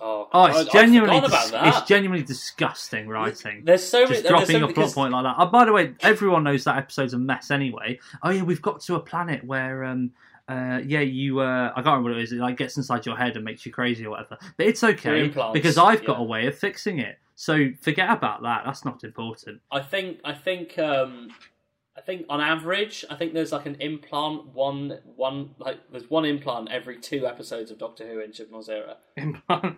oh, 0.00 0.28
oh, 0.32 0.46
it's 0.46 0.58
I'd 0.58 0.72
genuinely 0.72 1.20
dis- 1.20 1.50
that. 1.52 1.66
it's 1.68 1.88
genuinely 1.88 2.26
disgusting 2.26 3.08
writing. 3.08 3.62
There's 3.64 3.84
so 3.86 4.00
many. 4.00 4.10
Just 4.10 4.22
there's 4.24 4.30
dropping 4.30 4.60
so 4.60 4.68
a 4.68 4.72
plot 4.72 4.92
point 4.92 5.12
like 5.12 5.24
that. 5.24 5.36
Oh, 5.38 5.46
by 5.46 5.64
the 5.64 5.72
way, 5.72 5.94
everyone 6.00 6.44
knows 6.44 6.64
that 6.64 6.76
episode's 6.76 7.14
a 7.14 7.18
mess 7.18 7.50
anyway. 7.50 8.00
Oh 8.22 8.30
yeah, 8.30 8.42
we've 8.42 8.60
got 8.62 8.80
to 8.82 8.96
a 8.96 9.00
planet 9.00 9.44
where 9.44 9.84
um 9.84 10.10
uh 10.48 10.80
yeah 10.84 11.00
you 11.00 11.40
uh 11.40 11.70
I 11.70 11.76
can't 11.76 11.86
remember 11.86 12.10
what 12.10 12.18
it 12.18 12.24
is. 12.24 12.32
It 12.32 12.38
like 12.38 12.56
gets 12.56 12.76
inside 12.76 13.06
your 13.06 13.16
head 13.16 13.36
and 13.36 13.44
makes 13.44 13.64
you 13.64 13.72
crazy 13.72 14.06
or 14.06 14.10
whatever. 14.10 14.38
But 14.56 14.66
it's 14.66 14.84
okay 14.84 15.24
implants, 15.24 15.54
because 15.54 15.78
I've 15.78 16.04
got 16.04 16.18
yeah. 16.18 16.24
a 16.24 16.26
way 16.26 16.46
of 16.46 16.58
fixing 16.58 16.98
it. 16.98 17.18
So 17.34 17.70
forget 17.80 18.10
about 18.10 18.42
that. 18.42 18.62
That's 18.64 18.84
not 18.84 19.02
important. 19.04 19.60
I 19.70 19.80
think 19.80 20.20
I 20.24 20.34
think 20.34 20.78
um, 20.78 21.30
I 21.96 22.00
think 22.00 22.26
on 22.28 22.40
average, 22.40 23.04
I 23.10 23.14
think 23.16 23.34
there's 23.34 23.52
like 23.52 23.66
an 23.66 23.76
implant 23.80 24.46
one 24.48 24.98
one 25.16 25.54
like 25.58 25.78
there's 25.90 26.10
one 26.10 26.24
implant 26.24 26.70
every 26.70 26.98
two 26.98 27.26
episodes 27.26 27.70
of 27.70 27.78
Doctor 27.78 28.06
Who 28.06 28.20
in 28.20 28.32
Chibnall's 28.32 28.68
era. 28.68 28.96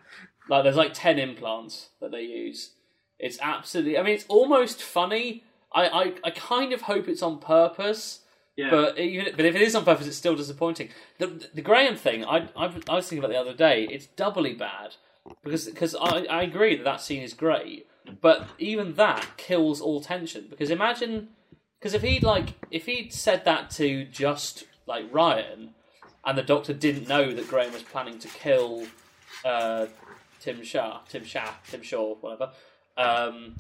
Like 0.48 0.62
there's 0.62 0.76
like 0.76 0.94
ten 0.94 1.18
implants 1.18 1.90
that 2.00 2.12
they 2.12 2.22
use. 2.22 2.72
It's 3.18 3.38
absolutely. 3.40 3.98
I 3.98 4.02
mean, 4.02 4.14
it's 4.14 4.26
almost 4.28 4.82
funny. 4.82 5.44
I 5.72 5.88
I, 5.88 6.14
I 6.24 6.30
kind 6.30 6.72
of 6.72 6.82
hope 6.82 7.08
it's 7.08 7.22
on 7.22 7.38
purpose. 7.38 8.20
Yeah. 8.57 8.70
But 8.70 8.98
even 8.98 9.34
but 9.36 9.44
if 9.44 9.54
it 9.54 9.62
is 9.62 9.74
on 9.74 9.84
purpose, 9.84 10.07
it's 10.07 10.16
still 10.16 10.34
disappointing. 10.34 10.88
The 11.18 11.48
the 11.54 11.62
Graham 11.62 11.96
thing, 11.96 12.24
I 12.24 12.48
I, 12.57 12.72
I 12.88 12.94
was 12.94 13.09
thinking 13.09 13.18
about 13.18 13.30
the 13.30 13.38
other 13.38 13.54
day. 13.54 13.86
It's 13.90 14.07
doubly 14.07 14.54
bad 14.54 14.96
because 15.44 15.66
because 15.66 15.94
I, 15.94 16.24
I 16.24 16.42
agree 16.42 16.76
that 16.76 16.84
that 16.84 17.00
scene 17.00 17.22
is 17.22 17.34
great, 17.34 17.86
but 18.20 18.48
even 18.59 18.94
that 18.94 19.26
kills 19.36 19.80
all 19.80 20.00
tension. 20.00 20.46
Because 20.48 20.70
imagine 20.70 21.28
because 21.78 21.92
if 21.94 22.02
he'd 22.02 22.22
like 22.22 22.54
if 22.70 22.86
he'd 22.86 23.12
said 23.12 23.44
that 23.44 23.70
to 23.72 24.04
just 24.07 24.64
like 24.86 25.04
Ryan, 25.12 25.74
and 26.24 26.38
the 26.38 26.42
Doctor 26.42 26.72
didn't 26.72 27.09
know 27.09 27.32
that 27.32 27.48
Graham 27.48 27.72
was 27.72 27.82
planning 27.82 28.18
to 28.20 28.28
kill 28.28 28.86
uh, 29.44 29.86
Tim 30.40 30.62
Shaw, 30.62 31.00
Tim 31.09 31.24
Shaw, 31.24 31.50
Tim 31.70 31.82
Shaw, 31.82 32.14
whatever. 32.16 32.52
Um, 32.96 33.57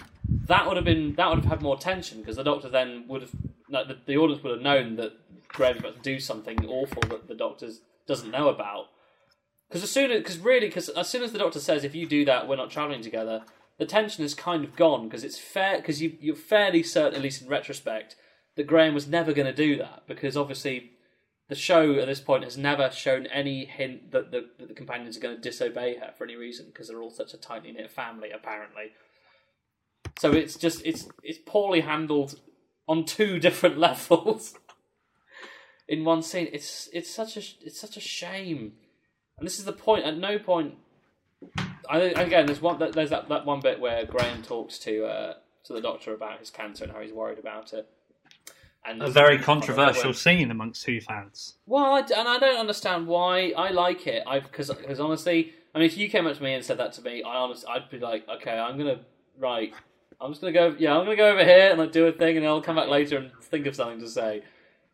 that 0.46 0.66
would 0.66 0.76
have 0.76 0.86
been 0.86 1.14
that 1.16 1.28
would 1.28 1.40
have 1.40 1.48
had 1.50 1.62
more 1.62 1.76
tension 1.76 2.20
because 2.20 2.36
the 2.36 2.44
Doctor 2.44 2.70
then 2.70 3.04
would 3.08 3.22
have 3.22 3.32
no, 3.68 3.84
the, 3.84 3.98
the 4.06 4.16
audience 4.16 4.42
would 4.42 4.52
have 4.52 4.62
known 4.62 4.96
that 4.96 5.12
Graham's 5.48 5.80
about 5.80 5.96
to 5.96 6.02
do 6.02 6.20
something 6.20 6.64
awful 6.66 7.02
that 7.08 7.28
the 7.28 7.34
Doctor 7.34 7.68
doesn't 8.06 8.30
know 8.30 8.48
about. 8.48 8.86
Because 9.68 9.82
as 9.82 9.90
soon 9.90 10.10
as 10.10 10.18
because 10.18 10.38
really 10.38 10.68
because 10.68 10.88
as 10.90 11.08
soon 11.08 11.22
as 11.22 11.32
the 11.32 11.38
Doctor 11.38 11.58
says 11.58 11.82
if 11.82 11.94
you 11.94 12.06
do 12.06 12.24
that 12.24 12.46
we're 12.46 12.56
not 12.56 12.70
traveling 12.70 13.02
together, 13.02 13.42
the 13.78 13.86
tension 13.86 14.24
is 14.24 14.34
kind 14.34 14.64
of 14.64 14.76
gone 14.76 15.08
because 15.08 15.24
it's 15.24 15.38
fair 15.38 15.78
because 15.78 16.00
you 16.00 16.16
you're 16.20 16.36
fairly 16.36 16.82
certain 16.82 17.14
at 17.14 17.22
least 17.22 17.42
in 17.42 17.48
retrospect 17.48 18.16
that 18.54 18.66
Graham 18.66 18.94
was 18.94 19.06
never 19.06 19.32
going 19.32 19.46
to 19.46 19.52
do 19.52 19.76
that 19.76 20.04
because 20.06 20.36
obviously 20.36 20.92
the 21.48 21.54
show 21.54 21.94
at 21.94 22.06
this 22.06 22.20
point 22.20 22.44
has 22.44 22.56
never 22.56 22.90
shown 22.90 23.26
any 23.26 23.64
hint 23.64 24.10
that 24.10 24.32
the, 24.32 24.46
that 24.58 24.68
the 24.68 24.74
companions 24.74 25.16
are 25.16 25.20
going 25.20 25.36
to 25.36 25.40
disobey 25.40 25.96
her 25.98 26.12
for 26.16 26.24
any 26.24 26.34
reason 26.34 26.66
because 26.66 26.88
they're 26.88 27.00
all 27.00 27.10
such 27.10 27.34
a 27.34 27.36
tightly 27.36 27.72
knit 27.72 27.90
family 27.90 28.30
apparently. 28.30 28.92
So 30.18 30.32
it's 30.32 30.56
just 30.56 30.84
it's 30.84 31.08
it's 31.22 31.38
poorly 31.44 31.80
handled 31.80 32.40
on 32.88 33.04
two 33.04 33.38
different 33.46 33.78
levels 33.78 34.54
in 35.88 36.04
one 36.04 36.22
scene. 36.22 36.48
It's 36.52 36.88
it's 36.92 37.10
such 37.10 37.36
a 37.36 37.42
it's 37.60 37.80
such 37.80 37.96
a 37.96 38.00
shame, 38.00 38.72
and 39.38 39.46
this 39.46 39.58
is 39.58 39.64
the 39.64 39.72
point. 39.72 40.04
At 40.04 40.16
no 40.16 40.38
point 40.38 40.74
I, 41.88 41.98
again, 41.98 42.46
there's 42.46 42.60
one. 42.60 42.78
There's 42.78 43.10
that, 43.10 43.28
that 43.28 43.46
one 43.46 43.60
bit 43.60 43.80
where 43.80 44.04
Graham 44.04 44.42
talks 44.42 44.78
to 44.80 45.04
uh, 45.04 45.34
to 45.64 45.72
the 45.72 45.80
doctor 45.80 46.14
about 46.14 46.38
his 46.40 46.50
cancer 46.50 46.84
and 46.84 46.92
how 46.92 47.00
he's 47.00 47.12
worried 47.12 47.38
about 47.38 47.72
it. 47.72 47.88
And 48.84 49.02
A 49.02 49.10
very 49.10 49.38
controversial 49.38 50.12
scene 50.12 50.50
amongst 50.50 50.86
Who 50.86 51.00
fans. 51.00 51.54
Well, 51.66 51.84
I, 51.84 52.00
and 52.00 52.28
I 52.28 52.38
don't 52.38 52.58
understand 52.58 53.08
why 53.08 53.52
I 53.56 53.70
like 53.70 54.06
it. 54.06 54.22
I 54.26 54.40
because 54.40 54.68
because 54.68 55.00
honestly, 55.00 55.52
I 55.74 55.78
mean, 55.78 55.86
if 55.86 55.96
you 55.96 56.08
came 56.08 56.26
up 56.26 56.36
to 56.36 56.42
me 56.42 56.54
and 56.54 56.64
said 56.64 56.78
that 56.78 56.92
to 56.94 57.02
me, 57.02 57.22
I 57.22 57.36
honestly, 57.36 57.68
I'd 57.68 57.90
be 57.90 57.98
like, 57.98 58.28
okay, 58.28 58.52
I'm 58.52 58.78
gonna 58.78 59.00
right, 59.38 59.72
I'm 60.20 60.30
just 60.30 60.40
gonna 60.40 60.52
go, 60.52 60.74
yeah, 60.78 60.96
I'm 60.96 61.04
gonna 61.04 61.16
go 61.16 61.28
over 61.30 61.44
here 61.44 61.70
and 61.70 61.78
like 61.78 61.92
do 61.92 62.06
a 62.06 62.12
thing, 62.12 62.36
and 62.36 62.46
I'll 62.46 62.62
come 62.62 62.76
back 62.76 62.88
later 62.88 63.18
and 63.18 63.30
think 63.42 63.66
of 63.66 63.74
something 63.76 64.00
to 64.00 64.08
say. 64.08 64.42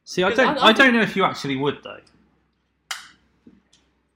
See, 0.04 0.22
I 0.22 0.30
don't, 0.34 0.58
I- 0.58 0.66
I 0.66 0.66
I, 0.68 0.72
don't 0.72 0.92
know 0.92 1.00
if 1.02 1.14
you 1.16 1.24
actually 1.24 1.56
would 1.56 1.78
though. 1.84 2.00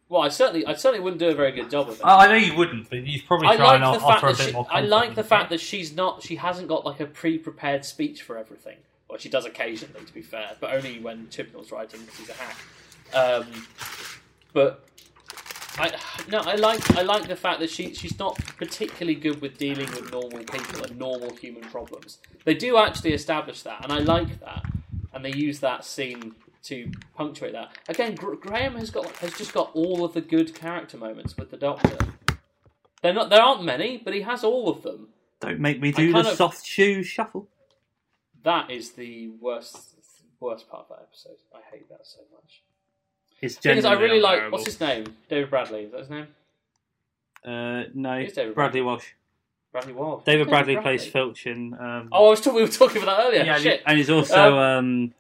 Well, 0.08 0.22
I 0.22 0.28
certainly, 0.28 0.64
I 0.64 0.74
certainly 0.74 1.02
wouldn't 1.02 1.18
do 1.18 1.28
a 1.28 1.34
very 1.34 1.50
good 1.50 1.68
job 1.68 1.88
of 1.88 1.96
it. 1.96 2.00
Oh, 2.04 2.16
I 2.16 2.28
know 2.28 2.34
you 2.34 2.54
wouldn't, 2.56 2.88
but 2.88 3.04
you'd 3.04 3.26
probably 3.26 3.48
I 3.48 3.56
try 3.56 3.64
like 3.66 3.74
and 3.76 3.82
the 3.84 3.88
o- 3.88 3.92
fact 4.08 4.22
offer 4.22 4.26
a 4.28 4.32
that 4.32 4.38
bit 4.38 4.46
she, 4.48 4.52
more. 4.52 4.66
I 4.70 4.80
like 4.80 4.88
the 5.10 5.22
confidence. 5.22 5.28
fact 5.28 5.50
that 5.50 5.60
she's 5.60 5.96
not, 5.96 6.22
she 6.22 6.36
hasn't 6.36 6.68
got 6.68 6.84
like 6.86 7.00
a 7.00 7.06
pre-prepared 7.06 7.84
speech 7.84 8.22
for 8.22 8.38
everything. 8.38 8.76
Well, 9.08 9.18
she 9.18 9.28
does 9.28 9.46
occasionally, 9.46 10.04
to 10.04 10.12
be 10.14 10.22
fair, 10.22 10.52
but 10.60 10.72
only 10.74 11.00
when 11.00 11.28
Chibnall's 11.28 11.72
writing 11.72 12.00
because 12.02 12.18
he's 12.18 12.28
a 12.28 12.34
hack. 12.34 12.56
Um, 13.14 13.46
but 14.52 14.84
I 15.78 15.92
no, 16.30 16.38
I 16.38 16.54
like 16.54 16.96
I 16.96 17.02
like 17.02 17.28
the 17.28 17.36
fact 17.36 17.60
that 17.60 17.70
she 17.70 17.94
she's 17.94 18.18
not 18.18 18.36
particularly 18.56 19.14
good 19.14 19.40
with 19.40 19.58
dealing 19.58 19.90
with 19.90 20.10
normal 20.10 20.38
people 20.44 20.84
and 20.84 20.98
normal 20.98 21.34
human 21.36 21.62
problems. 21.62 22.18
They 22.44 22.54
do 22.54 22.76
actually 22.78 23.12
establish 23.12 23.62
that, 23.62 23.82
and 23.84 23.92
I 23.92 23.98
like 23.98 24.40
that, 24.40 24.64
and 25.12 25.24
they 25.24 25.32
use 25.32 25.60
that 25.60 25.84
scene 25.84 26.34
to 26.64 26.90
punctuate 27.14 27.52
that. 27.52 27.70
Again, 27.88 28.14
Gr- 28.14 28.34
Graham 28.34 28.74
has 28.76 28.90
got 28.90 29.06
has 29.18 29.32
just 29.36 29.52
got 29.52 29.70
all 29.74 30.04
of 30.04 30.14
the 30.14 30.20
good 30.20 30.54
character 30.54 30.96
moments 30.96 31.36
with 31.36 31.50
the 31.50 31.56
Doctor. 31.56 31.98
They're 33.02 33.12
not 33.12 33.30
there 33.30 33.42
aren't 33.42 33.64
many, 33.64 33.98
but 33.98 34.14
he 34.14 34.22
has 34.22 34.42
all 34.44 34.68
of 34.68 34.82
them. 34.82 35.08
Don't 35.40 35.60
make 35.60 35.80
me 35.80 35.92
do 35.92 36.12
the 36.12 36.20
of- 36.20 36.36
soft 36.36 36.64
shoe 36.66 37.02
shuffle. 37.02 37.48
That 38.42 38.70
is 38.70 38.92
the 38.92 39.28
worst 39.40 39.94
worst 40.40 40.68
part 40.68 40.86
of 40.88 40.96
that 40.96 41.02
episode. 41.02 41.38
I 41.54 41.60
hate 41.70 41.88
that 41.88 42.06
so 42.06 42.20
much. 42.34 42.62
It's 43.42 43.56
Thing 43.56 43.76
is, 43.78 43.84
I 43.84 43.92
really 43.94 44.20
like 44.20 44.50
what's 44.50 44.64
his 44.64 44.80
name? 44.80 45.04
David 45.28 45.50
Bradley. 45.50 45.82
Is 45.82 45.92
that 45.92 46.00
his 46.00 46.10
name? 46.10 46.26
Uh, 47.44 47.84
no, 47.94 48.20
Who's 48.20 48.32
David 48.32 48.54
Bradley 48.54 48.80
Walsh. 48.80 49.04
Bradley 49.72 49.92
Walsh. 49.92 50.24
David 50.24 50.48
Bradley 50.48 50.76
plays 50.78 51.06
Filch 51.06 51.46
in. 51.46 51.74
Um, 51.74 52.08
Oh, 52.12 52.26
I 52.26 52.30
was 52.30 52.40
talking. 52.40 52.56
We 52.56 52.62
were 52.62 52.68
talking 52.68 53.02
about 53.02 53.18
that 53.18 53.26
earlier. 53.28 53.44
yeah, 53.44 53.58
Shit. 53.58 53.82
and 53.86 53.98
he's 53.98 54.10
also 54.10 54.58
um, 54.58 55.12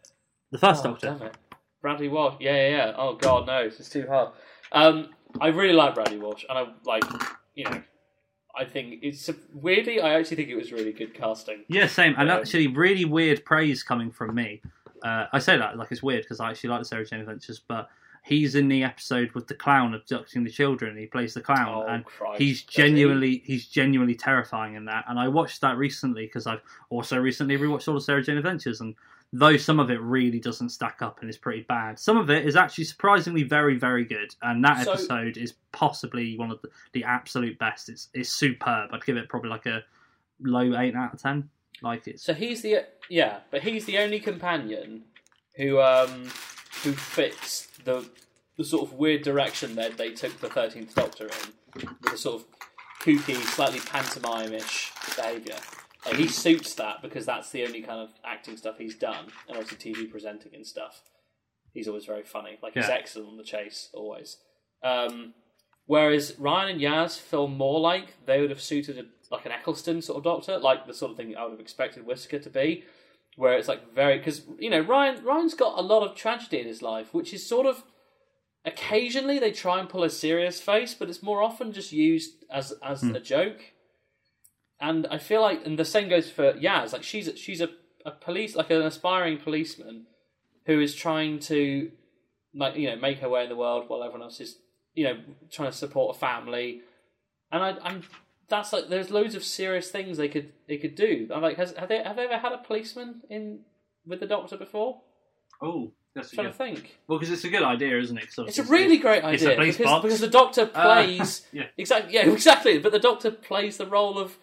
the 0.50 0.58
first 0.58 0.84
Oh, 0.84 0.90
Doctor. 0.90 1.16
damn 1.18 1.26
it. 1.28 1.36
Bradley 1.82 2.08
Walsh. 2.08 2.34
Yeah, 2.40 2.54
yeah, 2.54 2.68
yeah. 2.88 2.92
Oh 2.96 3.14
God, 3.14 3.46
no, 3.46 3.58
it's 3.58 3.88
too 3.88 4.06
hard. 4.08 4.30
Um, 4.72 5.10
I 5.40 5.48
really 5.48 5.74
like 5.74 5.94
Bradley 5.94 6.18
Walsh, 6.18 6.44
and 6.48 6.58
I 6.58 6.66
like, 6.84 7.04
you 7.54 7.64
know, 7.64 7.82
I 8.58 8.64
think 8.64 9.00
it's 9.02 9.30
weirdly. 9.52 10.00
I 10.00 10.14
actually 10.18 10.38
think 10.38 10.48
it 10.48 10.56
was 10.56 10.72
really 10.72 10.92
good 10.92 11.14
casting. 11.14 11.64
Yeah, 11.68 11.86
same. 11.86 12.14
And 12.18 12.30
Um, 12.30 12.40
actually, 12.40 12.66
really 12.68 13.04
weird 13.04 13.44
praise 13.44 13.82
coming 13.82 14.10
from 14.10 14.34
me. 14.34 14.62
Uh, 15.04 15.26
I 15.32 15.38
say 15.38 15.58
that 15.58 15.76
like 15.76 15.92
it's 15.92 16.02
weird 16.02 16.22
because 16.22 16.40
I 16.40 16.50
actually 16.50 16.70
like 16.70 16.80
the 16.80 16.86
Sarah 16.86 17.04
Jane 17.06 17.20
Adventures, 17.20 17.60
but 17.68 17.88
he's 18.26 18.54
in 18.56 18.66
the 18.68 18.82
episode 18.82 19.30
with 19.32 19.46
the 19.46 19.54
clown 19.54 19.94
abducting 19.94 20.42
the 20.44 20.50
children. 20.50 20.96
He 20.96 21.06
plays 21.06 21.32
the 21.34 21.40
clown, 21.40 21.68
Oh, 21.68 21.86
and 21.86 22.04
Christ. 22.04 22.40
he's 22.42 22.62
does 22.62 22.74
he? 22.74 22.82
genuinely 22.82 23.42
he's 23.44 23.66
genuinely 23.66 24.14
terrifying 24.16 24.74
in 24.74 24.84
that. 24.86 25.04
And 25.08 25.18
I 25.18 25.28
watched 25.28 25.60
that 25.60 25.76
recently 25.76 26.26
because 26.26 26.46
I've 26.46 26.62
also 26.90 27.18
recently 27.18 27.56
rewatched 27.56 27.86
all 27.88 27.94
the 27.94 28.00
Sarah 28.00 28.22
Jane 28.22 28.36
Adventures, 28.36 28.80
and 28.80 28.94
though 29.32 29.56
some 29.56 29.78
of 29.80 29.90
it 29.90 30.00
really 30.00 30.40
doesn't 30.40 30.70
stack 30.70 31.02
up 31.02 31.20
and 31.20 31.30
is 31.30 31.36
pretty 31.38 31.62
bad, 31.68 31.98
some 31.98 32.16
of 32.16 32.30
it 32.30 32.46
is 32.46 32.56
actually 32.56 32.84
surprisingly 32.84 33.42
very 33.44 33.76
very 33.78 34.04
good. 34.04 34.34
And 34.42 34.64
that 34.64 34.84
So- 34.84 34.92
episode 34.92 35.36
is 35.36 35.54
possibly 35.72 36.36
one 36.36 36.50
of 36.50 36.60
the, 36.62 36.68
the 36.92 37.04
absolute 37.04 37.58
best. 37.58 37.88
It's 37.88 38.08
it's 38.12 38.30
superb. 38.30 38.90
I'd 38.92 39.04
give 39.04 39.16
it 39.16 39.28
probably 39.28 39.50
like 39.50 39.66
a 39.66 39.82
low 40.40 40.76
eight 40.78 40.94
out 40.96 41.14
of 41.14 41.22
ten. 41.22 41.48
Like 41.82 42.08
it. 42.08 42.18
So 42.20 42.32
he's 42.34 42.62
the 42.62 42.86
yeah, 43.08 43.40
but 43.50 43.62
he's 43.62 43.84
the 43.84 43.98
only 43.98 44.18
companion 44.18 45.04
who 45.56 45.78
um 45.80 46.28
who 46.82 46.92
fits 46.92 47.68
the 47.84 48.08
the 48.56 48.64
sort 48.64 48.88
of 48.88 48.94
weird 48.94 49.22
direction 49.22 49.74
that 49.74 49.98
they 49.98 50.12
took 50.12 50.40
the 50.40 50.48
Thirteenth 50.48 50.94
Doctor 50.94 51.26
in, 51.26 51.88
with 52.02 52.12
a 52.14 52.16
sort 52.18 52.36
of 52.42 52.46
kooky, 53.02 53.34
slightly 53.34 53.80
pantomime-ish 53.80 54.92
behaviour. 55.14 55.56
Like, 56.06 56.16
he 56.16 56.26
suits 56.28 56.72
that 56.74 57.02
because 57.02 57.26
that's 57.26 57.50
the 57.50 57.64
only 57.66 57.82
kind 57.82 58.00
of 58.00 58.10
acting 58.24 58.56
stuff 58.56 58.78
he's 58.78 58.94
done, 58.94 59.26
and 59.48 59.58
obviously 59.58 59.92
TV 59.92 60.10
presenting 60.10 60.54
and 60.54 60.66
stuff. 60.66 61.02
He's 61.74 61.86
always 61.86 62.06
very 62.06 62.22
funny. 62.22 62.58
Like 62.62 62.72
he's 62.74 62.88
Yeah. 62.88 62.94
excellent 62.94 63.28
on 63.28 63.36
the 63.36 63.44
chase, 63.44 63.90
always. 63.92 64.38
Um, 64.82 65.34
whereas 65.84 66.34
Ryan 66.38 66.70
and 66.76 66.80
Yaz 66.80 67.18
feel 67.18 67.48
more 67.48 67.78
like 67.80 68.24
they 68.24 68.40
would 68.40 68.48
have 68.50 68.62
suited 68.62 68.96
a, 68.98 69.04
like 69.30 69.44
an 69.44 69.52
Eccleston 69.52 70.00
sort 70.00 70.16
of 70.18 70.24
Doctor, 70.24 70.58
like 70.58 70.86
the 70.86 70.94
sort 70.94 71.10
of 71.10 71.16
thing 71.18 71.36
I 71.36 71.42
would 71.42 71.50
have 71.52 71.60
expected 71.60 72.06
Whisker 72.06 72.38
to 72.38 72.48
be 72.50 72.84
where 73.36 73.52
it's 73.52 73.68
like 73.68 73.94
very 73.94 74.18
because 74.18 74.42
you 74.58 74.70
know 74.70 74.80
Ryan 74.80 75.22
Ryan's 75.22 75.54
got 75.54 75.78
a 75.78 75.82
lot 75.82 76.02
of 76.02 76.16
tragedy 76.16 76.58
in 76.58 76.66
his 76.66 76.82
life, 76.82 77.14
which 77.14 77.32
is 77.32 77.46
sort 77.46 77.66
of 77.66 77.84
occasionally 78.64 79.38
they 79.38 79.52
try 79.52 79.78
and 79.78 79.88
pull 79.88 80.02
a 80.02 80.10
serious 80.10 80.60
face, 80.60 80.94
but 80.94 81.08
it's 81.08 81.22
more 81.22 81.42
often 81.42 81.72
just 81.72 81.92
used 81.92 82.44
as 82.50 82.72
as 82.82 83.02
hmm. 83.02 83.14
a 83.14 83.20
joke. 83.20 83.60
And 84.78 85.06
I 85.06 85.16
feel 85.16 85.40
like, 85.40 85.64
and 85.64 85.78
the 85.78 85.86
same 85.86 86.10
goes 86.10 86.30
for 86.30 86.52
Yaz. 86.52 86.92
Like 86.92 87.02
she's 87.02 87.28
a, 87.28 87.36
she's 87.36 87.62
a, 87.62 87.70
a 88.04 88.10
police 88.10 88.54
like 88.56 88.70
an 88.70 88.82
aspiring 88.82 89.38
policeman 89.38 90.06
who 90.66 90.80
is 90.80 90.94
trying 90.94 91.38
to 91.38 91.90
like 92.54 92.76
you 92.76 92.90
know 92.90 92.96
make 92.96 93.20
her 93.20 93.28
way 93.28 93.44
in 93.44 93.48
the 93.48 93.56
world 93.56 93.84
while 93.88 94.02
everyone 94.02 94.22
else 94.22 94.40
is 94.40 94.58
you 94.94 95.04
know 95.04 95.18
trying 95.50 95.70
to 95.70 95.76
support 95.76 96.16
a 96.16 96.18
family. 96.18 96.80
And 97.52 97.62
I, 97.62 97.76
I'm 97.82 98.02
that's 98.48 98.72
like 98.72 98.88
there's 98.88 99.10
loads 99.10 99.34
of 99.34 99.44
serious 99.44 99.90
things 99.90 100.16
they 100.18 100.28
could 100.28 100.52
they 100.68 100.76
could 100.76 100.94
do. 100.94 101.28
I'm 101.34 101.42
like, 101.42 101.56
has 101.56 101.72
have 101.76 101.88
they 101.88 102.02
have 102.02 102.16
they 102.16 102.24
ever 102.24 102.38
had 102.38 102.52
a 102.52 102.58
policeman 102.58 103.22
in 103.30 103.60
with 104.06 104.20
the 104.20 104.26
doctor 104.26 104.56
before? 104.56 105.00
oh, 105.62 105.90
that's 106.14 106.32
I'm 106.32 106.36
trying 106.36 106.46
to 106.48 106.52
think. 106.52 106.98
Well, 107.08 107.18
because 107.18 107.32
it's 107.32 107.44
a 107.44 107.48
good 107.48 107.62
idea, 107.62 107.98
isn't 107.98 108.16
it? 108.18 108.26
'Cause 108.34 108.46
It's 108.48 108.58
a 108.58 108.62
really 108.64 108.98
great 108.98 109.24
it's 109.24 109.42
a 109.42 109.46
idea 109.46 109.56
police 109.56 109.76
because, 109.78 109.90
box. 109.90 110.02
because 110.02 110.20
the 110.20 110.28
doctor 110.28 110.70
Uh, 110.74 110.82
plays 111.04 111.46
yeah. 111.52 111.66
exactly 111.78 112.14
yeah 112.14 112.26
exactly. 112.32 112.78
But 112.78 112.92
the 112.92 112.98
doctor 112.98 113.30
plays 113.30 113.76
the 113.78 113.86
role 113.86 114.18
of 114.18 114.36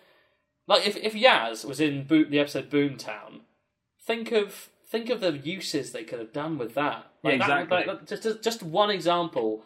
like 0.68 0.86
if 0.88 0.96
if 0.98 1.14
Yaz 1.14 1.66
was 1.66 1.80
in 1.80 2.06
Bo- 2.06 2.24
the 2.26 2.40
episode 2.40 2.70
Boomtown, 2.70 3.42
think 4.06 4.32
of 4.32 4.70
think 4.88 5.10
of 5.10 5.20
the 5.22 5.32
uses 5.38 5.92
they 5.92 6.04
could 6.04 6.20
have 6.20 6.34
done 6.34 6.58
with 6.58 6.74
that. 6.76 7.08
Like 7.24 7.40
Yeah, 7.40 7.48
that- 7.48 7.62
exactly. 7.64 7.94
like, 7.94 8.06
just 8.08 8.24
just- 8.24 8.44
just 8.44 8.64
one 8.64 8.90
example 8.90 9.64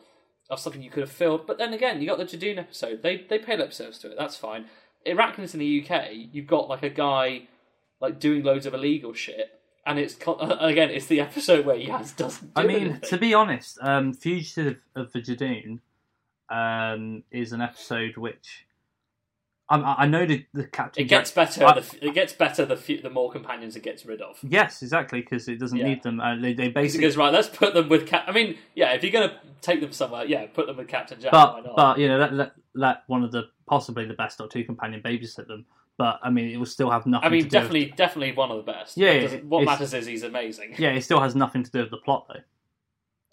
of 0.50 0.60
something 0.60 0.82
you 0.82 0.90
could 0.90 1.02
have 1.02 1.12
filled. 1.12 1.46
But 1.46 1.58
then 1.58 1.74
again, 1.74 2.02
you 2.02 2.08
got 2.08 2.18
the 2.18 2.26
Judoon 2.26 2.58
episode. 2.58 3.02
They 3.04 3.26
they 3.30 3.40
paid 3.40 3.60
lip 3.60 3.74
service 3.74 3.98
to 4.00 4.12
it. 4.12 4.18
That's 4.18 4.36
fine. 4.36 4.66
Arachnids 5.06 5.54
in 5.54 5.60
the 5.60 5.86
UK, 5.86 6.10
you've 6.32 6.48
got 6.48 6.70
like 6.70 6.84
a 6.84 6.90
guy 6.90 7.48
like 8.00 8.20
doing 8.20 8.44
loads 8.44 8.66
of 8.66 8.74
illegal 8.74 9.14
shit. 9.14 9.60
And 9.86 9.98
it's 10.00 10.16
again, 10.60 10.90
it's 10.90 11.08
the 11.08 11.22
episode 11.22 11.66
where 11.66 11.78
Yaz 11.78 12.16
doesn't. 12.16 12.54
Do 12.54 12.62
I 12.62 12.66
mean, 12.66 12.78
anything. 12.78 13.10
to 13.10 13.18
be 13.18 13.34
honest, 13.34 13.78
um, 13.82 14.14
Fugitive 14.14 14.80
of 14.96 15.12
the 15.14 15.20
Judoon 15.20 15.80
um, 16.50 17.24
is 17.32 17.54
an 17.54 17.62
episode 17.62 18.18
which 18.18 18.67
I, 19.70 20.04
I 20.04 20.06
know 20.08 20.26
the, 20.26 20.46
the 20.54 20.66
Captain. 20.66 21.04
It 21.04 21.08
gets 21.10 21.30
better. 21.32 21.66
I- 21.66 21.80
the, 21.80 21.98
it 22.08 22.14
gets 22.14 22.32
better 22.34 22.66
the 22.66 22.78
few, 22.78 23.02
the 23.02 23.10
more 23.10 23.30
companions 23.32 23.76
it 23.76 23.84
gets 23.84 24.06
rid 24.06 24.22
of. 24.22 24.38
Yes, 24.42 24.82
exactly, 24.82 25.20
because 25.22 25.48
it 25.50 25.60
doesn't 25.60 25.78
Yeah. 25.78 25.88
need 25.88 26.04
them. 26.04 26.20
Uh, 26.22 26.36
they, 26.38 26.54
they 26.54 26.64
He 26.66 26.70
basically, 26.70 27.06
goes 27.08 27.18
right. 27.18 27.34
Let's 27.34 27.50
put 27.50 27.74
them 27.74 27.90
with 27.90 28.08
Cap. 28.08 28.24
I 28.28 28.32
mean, 28.32 28.58
yeah. 28.76 28.94
If 28.94 29.04
you're 29.04 29.12
gonna 29.12 29.40
take 29.62 29.82
them 29.82 29.92
somewhere, 29.92 30.26
yeah, 30.26 30.46
put 30.48 30.68
them 30.68 30.78
with 30.78 30.88
Captain 30.88 31.20
Jack. 31.20 31.34
why 31.34 31.46
but 31.62 31.66
not? 31.66 31.76
but 31.76 32.00
you 32.00 32.08
know, 32.08 32.18
let, 32.18 32.34
let 32.34 32.52
let 32.76 32.98
one 33.08 33.24
of 33.24 33.32
the 33.32 33.50
possibly 33.68 34.06
the 34.06 34.14
best 34.14 34.40
or 34.40 34.48
two 34.48 34.64
companion 34.64 35.02
babysit 35.04 35.48
them. 35.48 35.66
But 35.98 36.20
I 36.24 36.30
mean, 36.30 36.50
it 36.52 36.58
will 36.58 36.66
still 36.66 36.92
have 36.92 37.06
nothing. 37.06 37.28
I 37.28 37.30
mean, 37.30 37.44
to 37.44 37.50
do 37.50 37.58
with- 37.58 37.64
definitely, 37.64 37.86
definitely 37.98 38.34
one 38.34 38.52
of 38.52 38.58
the 38.66 38.72
best. 38.72 38.96
Yeah, 38.98 39.12
yeah, 39.14 39.36
what 39.40 39.66
matters 39.66 39.94
is 39.94 40.06
he's 40.06 40.24
amazing. 40.24 40.76
yeah, 40.78 40.90
it 40.92 41.02
still 41.04 41.20
has 41.20 41.36
nothing 41.36 41.64
to 41.64 41.72
do 41.72 41.80
with 41.82 41.92
the 41.92 41.98
plot 41.98 42.28
though. 42.30 42.40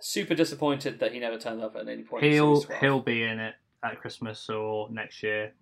Super 0.01 0.35
disappointed 0.35 0.99
that 0.99 1.13
he 1.13 1.19
never 1.21 1.39
turned 1.39 1.63
up 1.63 1.77
at 1.77 1.87
any 1.89 2.03
point. 2.03 2.25
He'll 2.25 2.63
he'll 2.81 3.01
be 3.01 3.23
in 3.23 3.39
it 3.39 3.55
at 3.83 4.01
Christmas 4.01 4.49
or 4.51 4.91
next 4.91 5.23
year. 5.23 5.53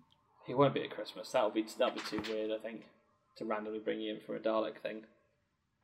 He 0.45 0.53
won't 0.53 0.73
be 0.73 0.83
at 0.83 0.91
Christmas. 0.91 1.31
That'll 1.31 1.49
be 1.49 1.65
that'll 1.77 1.95
be 1.95 2.01
too 2.01 2.21
weird. 2.29 2.51
I 2.51 2.57
think 2.57 2.83
to 3.37 3.45
randomly 3.45 3.79
bring 3.79 4.01
you 4.01 4.13
in 4.13 4.19
for 4.19 4.35
a 4.35 4.39
Dalek 4.39 4.77
thing. 4.77 5.03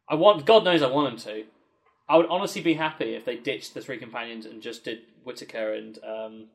I 0.08 0.16
want. 0.16 0.46
God 0.46 0.64
knows 0.64 0.82
I 0.82 0.90
want 0.90 1.14
him 1.14 1.20
to. 1.20 1.46
I 2.08 2.18
would 2.18 2.28
honestly 2.28 2.62
be 2.62 2.74
happy 2.74 3.14
if 3.14 3.24
they 3.24 3.38
ditched 3.38 3.74
the 3.74 3.82
three 3.82 3.98
companions 3.98 4.46
and 4.48 4.62
just 4.62 4.84
did 4.84 5.00
Whittaker 5.24 5.74
and 5.74 6.00
um, 6.04 6.46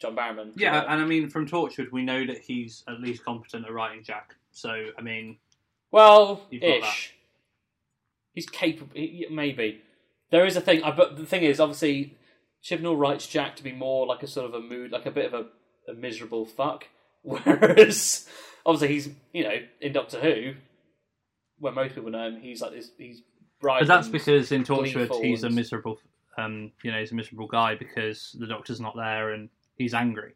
John 0.00 0.16
Barrowman. 0.16 0.52
Yeah, 0.56 0.80
and 0.88 1.02
I 1.02 1.04
mean, 1.04 1.28
from 1.28 1.46
Torchwood, 1.46 1.92
we 1.92 2.02
know 2.02 2.26
that 2.26 2.38
he's 2.38 2.84
at 2.88 3.00
least 3.00 3.24
competent 3.24 3.66
at 3.66 3.72
writing 3.72 4.02
Jack. 4.02 4.34
So 4.50 4.90
I 4.98 5.02
mean, 5.02 5.38
Well, 5.90 6.42
ish. 6.50 7.14
He's 8.32 8.48
capable. 8.48 8.94
Maybe 9.30 9.82
there 10.30 10.46
is 10.46 10.56
a 10.56 10.60
thing. 10.60 10.82
I, 10.82 10.90
but 10.90 11.16
the 11.16 11.26
thing 11.26 11.42
is, 11.42 11.60
obviously, 11.60 12.16
Chibnall 12.62 12.98
writes 12.98 13.26
Jack 13.26 13.56
to 13.56 13.62
be 13.62 13.72
more 13.72 14.06
like 14.06 14.22
a 14.22 14.26
sort 14.26 14.46
of 14.46 14.54
a 14.54 14.60
mood, 14.60 14.92
like 14.92 15.06
a 15.06 15.10
bit 15.10 15.32
of 15.32 15.34
a, 15.34 15.90
a 15.90 15.94
miserable 15.94 16.46
fuck. 16.46 16.86
Whereas, 17.22 18.28
obviously, 18.64 18.88
he's 18.94 19.08
you 19.32 19.44
know 19.44 19.56
in 19.80 19.92
Doctor 19.92 20.20
Who, 20.20 20.54
where 21.58 21.72
most 21.72 21.94
people 21.94 22.10
know 22.10 22.28
him, 22.28 22.40
he's 22.40 22.60
like 22.60 22.72
this. 22.72 22.90
He's 22.98 23.22
bright. 23.60 23.80
but 23.80 23.88
that's 23.88 24.06
and- 24.06 24.12
because 24.12 24.52
in 24.52 24.64
Torchwood 24.64 24.92
gleeful 24.92 25.22
he's 25.22 25.42
a 25.42 25.46
and- 25.46 25.54
miserable, 25.56 25.98
um, 26.36 26.72
you 26.82 26.90
know, 26.92 26.98
he's 27.00 27.12
a 27.12 27.14
miserable 27.14 27.46
guy 27.46 27.74
because 27.74 28.36
the 28.38 28.46
Doctor's 28.46 28.80
not 28.80 28.94
there 28.96 29.32
and 29.32 29.48
he's 29.76 29.94
angry. 29.94 30.34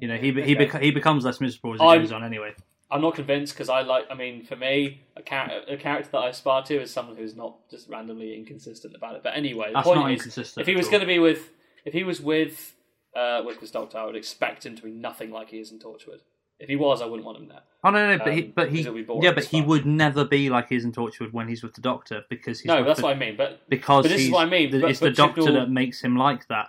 You 0.00 0.08
know, 0.08 0.16
he 0.16 0.30
be- 0.30 0.42
he 0.42 0.56
Okay. 0.56 0.80
he 0.80 0.90
becomes 0.90 1.24
less 1.24 1.40
miserable 1.40 1.74
as 1.74 1.80
he 1.80 1.86
I'm- 1.86 2.00
goes 2.00 2.12
on. 2.12 2.24
Anyway, 2.24 2.54
I'm 2.90 3.00
not 3.02 3.14
convinced 3.16 3.52
because 3.54 3.68
I 3.68 3.80
like. 3.82 4.04
I 4.10 4.14
mean, 4.14 4.44
for 4.44 4.56
me, 4.56 5.02
a, 5.16 5.22
char- 5.22 5.50
a 5.68 5.76
character 5.76 6.10
that 6.12 6.18
I 6.18 6.28
aspire 6.28 6.62
to 6.62 6.80
is 6.82 6.92
someone 6.92 7.16
who's 7.16 7.34
not 7.36 7.68
just 7.70 7.88
randomly 7.88 8.36
inconsistent 8.36 8.94
about 8.94 9.16
it. 9.16 9.22
But 9.24 9.36
anyway, 9.36 9.66
the 9.68 9.72
that's 9.74 9.86
point 9.86 10.00
not 10.00 10.12
is, 10.12 10.18
inconsistent. 10.20 10.62
if 10.62 10.68
he 10.68 10.76
was 10.76 10.88
going 10.88 11.00
to 11.00 11.06
be 11.06 11.18
with, 11.18 11.50
if 11.84 11.92
he 11.92 12.04
was 12.04 12.20
with, 12.20 12.74
uh, 13.16 13.42
with 13.44 13.60
this 13.60 13.70
Doctor, 13.70 13.98
I 13.98 14.04
would 14.04 14.16
expect 14.16 14.66
him 14.66 14.76
to 14.76 14.82
be 14.82 14.90
nothing 14.90 15.30
like 15.30 15.50
he 15.50 15.58
is 15.58 15.72
in 15.72 15.78
Torchwood. 15.78 16.20
If 16.58 16.68
he 16.68 16.76
was, 16.76 17.02
I 17.02 17.06
wouldn't 17.06 17.26
want 17.26 17.38
him 17.38 17.48
there. 17.48 17.60
Oh 17.84 17.90
no, 17.90 18.16
no, 18.16 18.24
but 18.24 18.32
he, 18.32 18.44
um, 18.44 18.52
but 18.54 18.68
he, 18.68 18.72
because 18.72 18.86
it'll 18.86 18.94
be 18.94 19.02
boring 19.02 19.22
yeah, 19.22 19.32
but 19.32 19.44
he 19.44 19.60
would 19.60 19.84
never 19.84 20.24
be 20.24 20.48
like 20.48 20.70
he 20.70 20.76
is 20.76 20.84
in 20.84 20.92
Torchwood 20.92 21.32
when 21.32 21.48
he's 21.48 21.62
with 21.62 21.74
the 21.74 21.82
Doctor 21.82 22.24
because 22.30 22.60
he's 22.60 22.66
no, 22.66 22.82
that's 22.82 23.00
the, 23.00 23.04
what 23.04 23.16
I 23.16 23.18
mean. 23.18 23.36
But 23.36 23.68
because 23.68 24.04
but 24.04 24.08
this 24.08 24.22
is 24.22 24.30
what 24.30 24.46
I 24.46 24.50
mean, 24.50 24.70
but- 24.70 24.90
it's 24.90 25.00
the 25.00 25.10
Doctor 25.10 25.52
that 25.52 25.70
makes 25.70 26.00
him 26.00 26.16
like 26.16 26.48
that. 26.48 26.68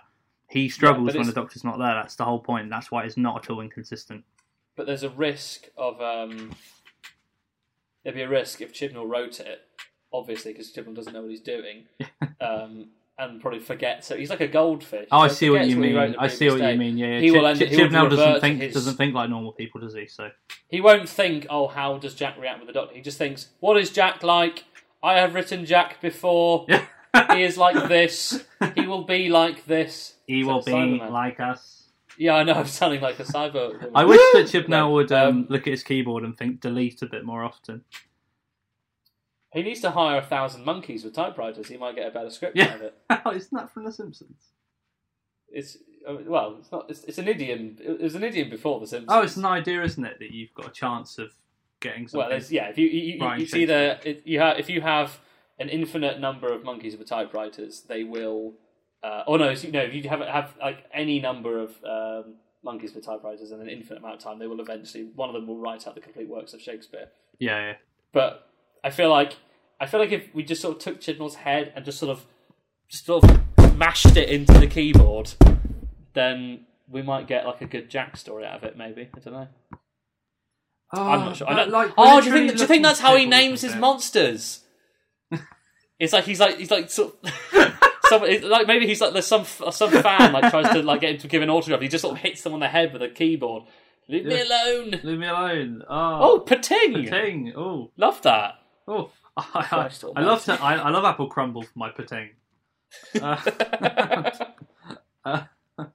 He 0.50 0.68
struggles 0.68 1.12
but 1.12 1.18
when 1.18 1.26
the 1.26 1.32
Doctor's 1.32 1.64
not 1.64 1.78
there. 1.78 1.94
That's 1.94 2.16
the 2.16 2.24
whole 2.24 2.38
point. 2.38 2.70
That's 2.70 2.90
why 2.90 3.04
it's 3.04 3.18
not 3.18 3.44
at 3.44 3.50
all 3.50 3.60
inconsistent. 3.60 4.24
but 4.76 4.86
there's 4.86 5.02
a 5.02 5.10
risk 5.10 5.68
of 5.76 6.00
um, 6.00 6.54
there'd 8.02 8.14
be 8.14 8.22
a 8.22 8.28
risk 8.28 8.60
if 8.60 8.72
Chibnall 8.72 9.08
wrote 9.08 9.40
it, 9.40 9.60
obviously 10.12 10.52
because 10.52 10.72
Chibnall 10.72 10.94
doesn't 10.94 11.12
know 11.12 11.22
what 11.22 11.30
he's 11.30 11.40
doing, 11.40 11.84
um, 12.40 12.88
and 13.18 13.40
probably 13.40 13.58
forgets. 13.60 14.06
So 14.06 14.16
he's 14.16 14.30
like 14.30 14.40
a 14.40 14.48
goldfish. 14.48 15.08
Oh, 15.10 15.18
I 15.18 15.28
see 15.28 15.50
what 15.50 15.66
you 15.66 15.76
mean. 15.76 15.96
I 16.18 16.28
see 16.28 16.48
what 16.48 16.60
you 16.60 16.78
mean. 16.78 16.96
Yeah, 16.96 17.06
yeah. 17.14 17.20
He 17.20 17.30
will 17.30 17.46
end- 17.46 17.58
will 17.60 17.66
Chibnall 17.66 18.10
doesn't 18.10 18.40
think 18.40 18.62
his- 18.62 18.74
doesn't 18.74 18.96
think 18.96 19.14
like 19.14 19.28
normal 19.28 19.52
people, 19.52 19.80
does 19.80 19.94
he? 19.94 20.06
So 20.06 20.30
He 20.68 20.80
won't 20.80 21.08
think, 21.08 21.46
oh, 21.50 21.66
how 21.66 21.98
does 21.98 22.14
Jack 22.14 22.38
react 22.38 22.60
with 22.60 22.68
the 22.68 22.72
Doctor? 22.72 22.94
He 22.94 23.00
just 23.00 23.18
thinks, 23.18 23.48
what 23.60 23.76
is 23.76 23.90
Jack 23.90 24.22
like? 24.22 24.64
I 25.02 25.18
have 25.18 25.34
written 25.34 25.64
Jack 25.64 26.00
before. 26.00 26.66
he 27.32 27.42
is 27.42 27.58
like 27.58 27.88
this. 27.88 28.44
He 28.74 28.86
will 28.86 29.04
be 29.04 29.28
like 29.28 29.64
this. 29.66 30.14
he 30.26 30.44
will 30.44 30.62
be 30.62 30.72
Cyberman. 30.72 31.10
like 31.10 31.40
us. 31.40 31.74
Yeah, 32.16 32.34
I 32.34 32.42
know. 32.42 32.54
I'm 32.54 32.66
sounding 32.66 33.00
like 33.00 33.20
a 33.20 33.24
cyber. 33.24 33.90
I 33.94 34.04
wish 34.04 34.20
that 34.32 34.46
Chibnall 34.46 34.92
would 34.92 35.12
um, 35.12 35.28
um, 35.28 35.46
look 35.48 35.62
at 35.68 35.70
his 35.70 35.84
keyboard 35.84 36.24
and 36.24 36.36
think 36.36 36.60
delete 36.60 37.00
a 37.02 37.06
bit 37.06 37.24
more 37.24 37.44
often. 37.44 37.84
He 39.52 39.62
needs 39.62 39.80
to 39.80 39.90
hire 39.92 40.18
a 40.18 40.22
thousand 40.24 40.64
monkeys 40.64 41.04
with 41.04 41.14
typewriters. 41.14 41.68
He 41.68 41.76
might 41.78 41.94
get 41.96 42.06
a 42.06 42.10
better 42.10 42.30
script 42.30 42.56
Yeah. 42.56 42.66
out 42.68 42.74
of 42.76 42.82
it. 42.82 42.94
Oh. 43.24 43.30
Isn't 43.32 43.56
that 43.56 43.70
from 43.72 43.84
The 43.84 43.92
Simpsons? 43.92 44.48
It's 45.50 45.78
uh, 46.06 46.16
well, 46.26 46.56
it's 46.60 46.70
not. 46.70 46.90
It's, 46.90 47.04
it's 47.04 47.18
an 47.18 47.26
idiom. 47.28 47.76
It 47.80 48.00
was 48.00 48.14
an 48.14 48.22
idiom 48.22 48.50
before 48.50 48.80
the 48.80 48.86
Simpsons. 48.86 49.08
Oh, 49.10 49.22
it's 49.22 49.36
an 49.36 49.44
idea, 49.46 49.82
isn't 49.82 50.04
it, 50.04 50.18
that 50.18 50.30
you've 50.30 50.52
got 50.54 50.66
a 50.68 50.70
chance 50.70 51.18
of 51.18 51.30
getting 51.80 52.06
something. 52.08 52.28
Well, 52.30 52.40
yeah. 52.50 52.68
If 52.68 52.78
you, 52.78 52.86
you, 52.88 53.18
you 53.18 53.30
it's 53.42 53.54
either 53.54 53.98
it, 54.04 54.22
you 54.26 54.40
have 54.40 54.58
if 54.58 54.68
you 54.68 54.80
have 54.82 55.18
an 55.58 55.68
infinite 55.70 56.20
number 56.20 56.52
of 56.52 56.64
monkeys 56.64 56.96
with 56.96 57.08
typewriters, 57.08 57.82
they 57.88 58.04
will. 58.04 58.54
Uh, 59.02 59.22
or 59.26 59.38
no, 59.38 59.46
no. 59.46 59.80
If 59.80 59.94
you 59.94 60.08
have 60.08 60.20
have 60.20 60.54
like 60.60 60.84
any 60.92 61.18
number 61.20 61.58
of 61.60 61.72
um, 61.84 62.34
monkeys 62.62 62.94
with 62.94 63.04
typewriters 63.06 63.50
and 63.50 63.62
an 63.62 63.68
infinite 63.68 64.00
amount 64.00 64.16
of 64.16 64.20
time, 64.20 64.38
they 64.38 64.46
will 64.46 64.60
eventually 64.60 65.04
one 65.14 65.28
of 65.30 65.34
them 65.34 65.46
will 65.46 65.58
write 65.58 65.86
out 65.86 65.94
the 65.94 66.00
complete 66.00 66.28
works 66.28 66.52
of 66.52 66.60
Shakespeare. 66.60 67.08
yeah, 67.38 67.68
yeah. 67.68 67.74
But 68.12 68.47
I 68.84 68.90
feel 68.90 69.10
like 69.10 69.36
I 69.80 69.86
feel 69.86 70.00
like 70.00 70.12
if 70.12 70.34
we 70.34 70.42
just 70.42 70.62
sort 70.62 70.76
of 70.76 70.82
took 70.82 71.00
Chibnall's 71.00 71.36
head 71.36 71.72
and 71.74 71.84
just 71.84 71.98
sort 71.98 72.10
of 72.10 72.24
just 72.90 73.06
sort 73.06 73.24
of 73.24 73.76
mashed 73.76 74.16
it 74.16 74.28
into 74.28 74.52
the 74.54 74.66
keyboard, 74.66 75.32
then 76.14 76.66
we 76.88 77.02
might 77.02 77.26
get 77.26 77.46
like 77.46 77.60
a 77.60 77.66
good 77.66 77.90
Jack 77.90 78.16
story 78.16 78.44
out 78.44 78.56
of 78.56 78.64
it. 78.64 78.76
Maybe 78.76 79.08
I 79.14 79.20
don't 79.20 79.34
know. 79.34 79.48
Oh, 80.92 81.02
I'm 81.02 81.20
not 81.20 81.28
ah, 81.28 81.32
sure. 81.34 81.50
I 81.50 81.54
don't, 81.54 81.70
like, 81.70 81.92
oh, 81.98 82.20
do 82.20 82.26
you 82.28 82.32
think? 82.32 82.52
Do 82.54 82.62
you 82.62 82.66
think 82.66 82.82
that's 82.82 83.00
how 83.00 83.14
he 83.14 83.26
names 83.26 83.60
his 83.60 83.76
monsters? 83.76 84.64
it's 85.98 86.12
like 86.12 86.24
he's 86.24 86.40
like 86.40 86.58
he's 86.58 86.70
like 86.70 86.90
sort. 86.90 87.14
Some, 88.08 88.22
like 88.22 88.66
maybe 88.66 88.86
he's 88.86 89.02
like 89.02 89.12
there's 89.12 89.26
some 89.26 89.44
some 89.44 89.90
fan 89.90 90.32
like 90.32 90.50
tries 90.50 90.72
to 90.72 90.82
like 90.82 91.02
get 91.02 91.10
him 91.10 91.18
to 91.18 91.28
give 91.28 91.42
an 91.42 91.50
autograph. 91.50 91.82
He 91.82 91.88
just 91.88 92.00
sort 92.00 92.16
of 92.16 92.22
hits 92.22 92.40
them 92.40 92.54
on 92.54 92.60
the 92.60 92.66
head 92.66 92.94
with 92.94 93.02
a 93.02 93.10
keyboard. 93.10 93.64
Leave 94.08 94.24
me 94.24 94.40
alone. 94.40 94.98
Leave 95.02 95.18
me 95.18 95.26
alone. 95.26 95.82
Oh, 95.86 96.18
Oh, 96.22 96.40
Pting! 96.40 97.06
Pting. 97.06 97.52
Oh, 97.54 97.90
Love 97.98 98.22
that. 98.22 98.54
Oh. 98.88 99.10
I, 99.36 99.44
I, 99.54 99.90
I 100.16 100.22
love 100.22 100.44
to. 100.44 100.52
I, 100.54 100.74
I 100.76 100.90
love 100.90 101.04
apple 101.04 101.28
crumble 101.28 101.62
for 101.62 101.78
my 101.78 101.90
pating. 101.90 102.30
Uh, 103.20 103.36
uh, 105.26 105.42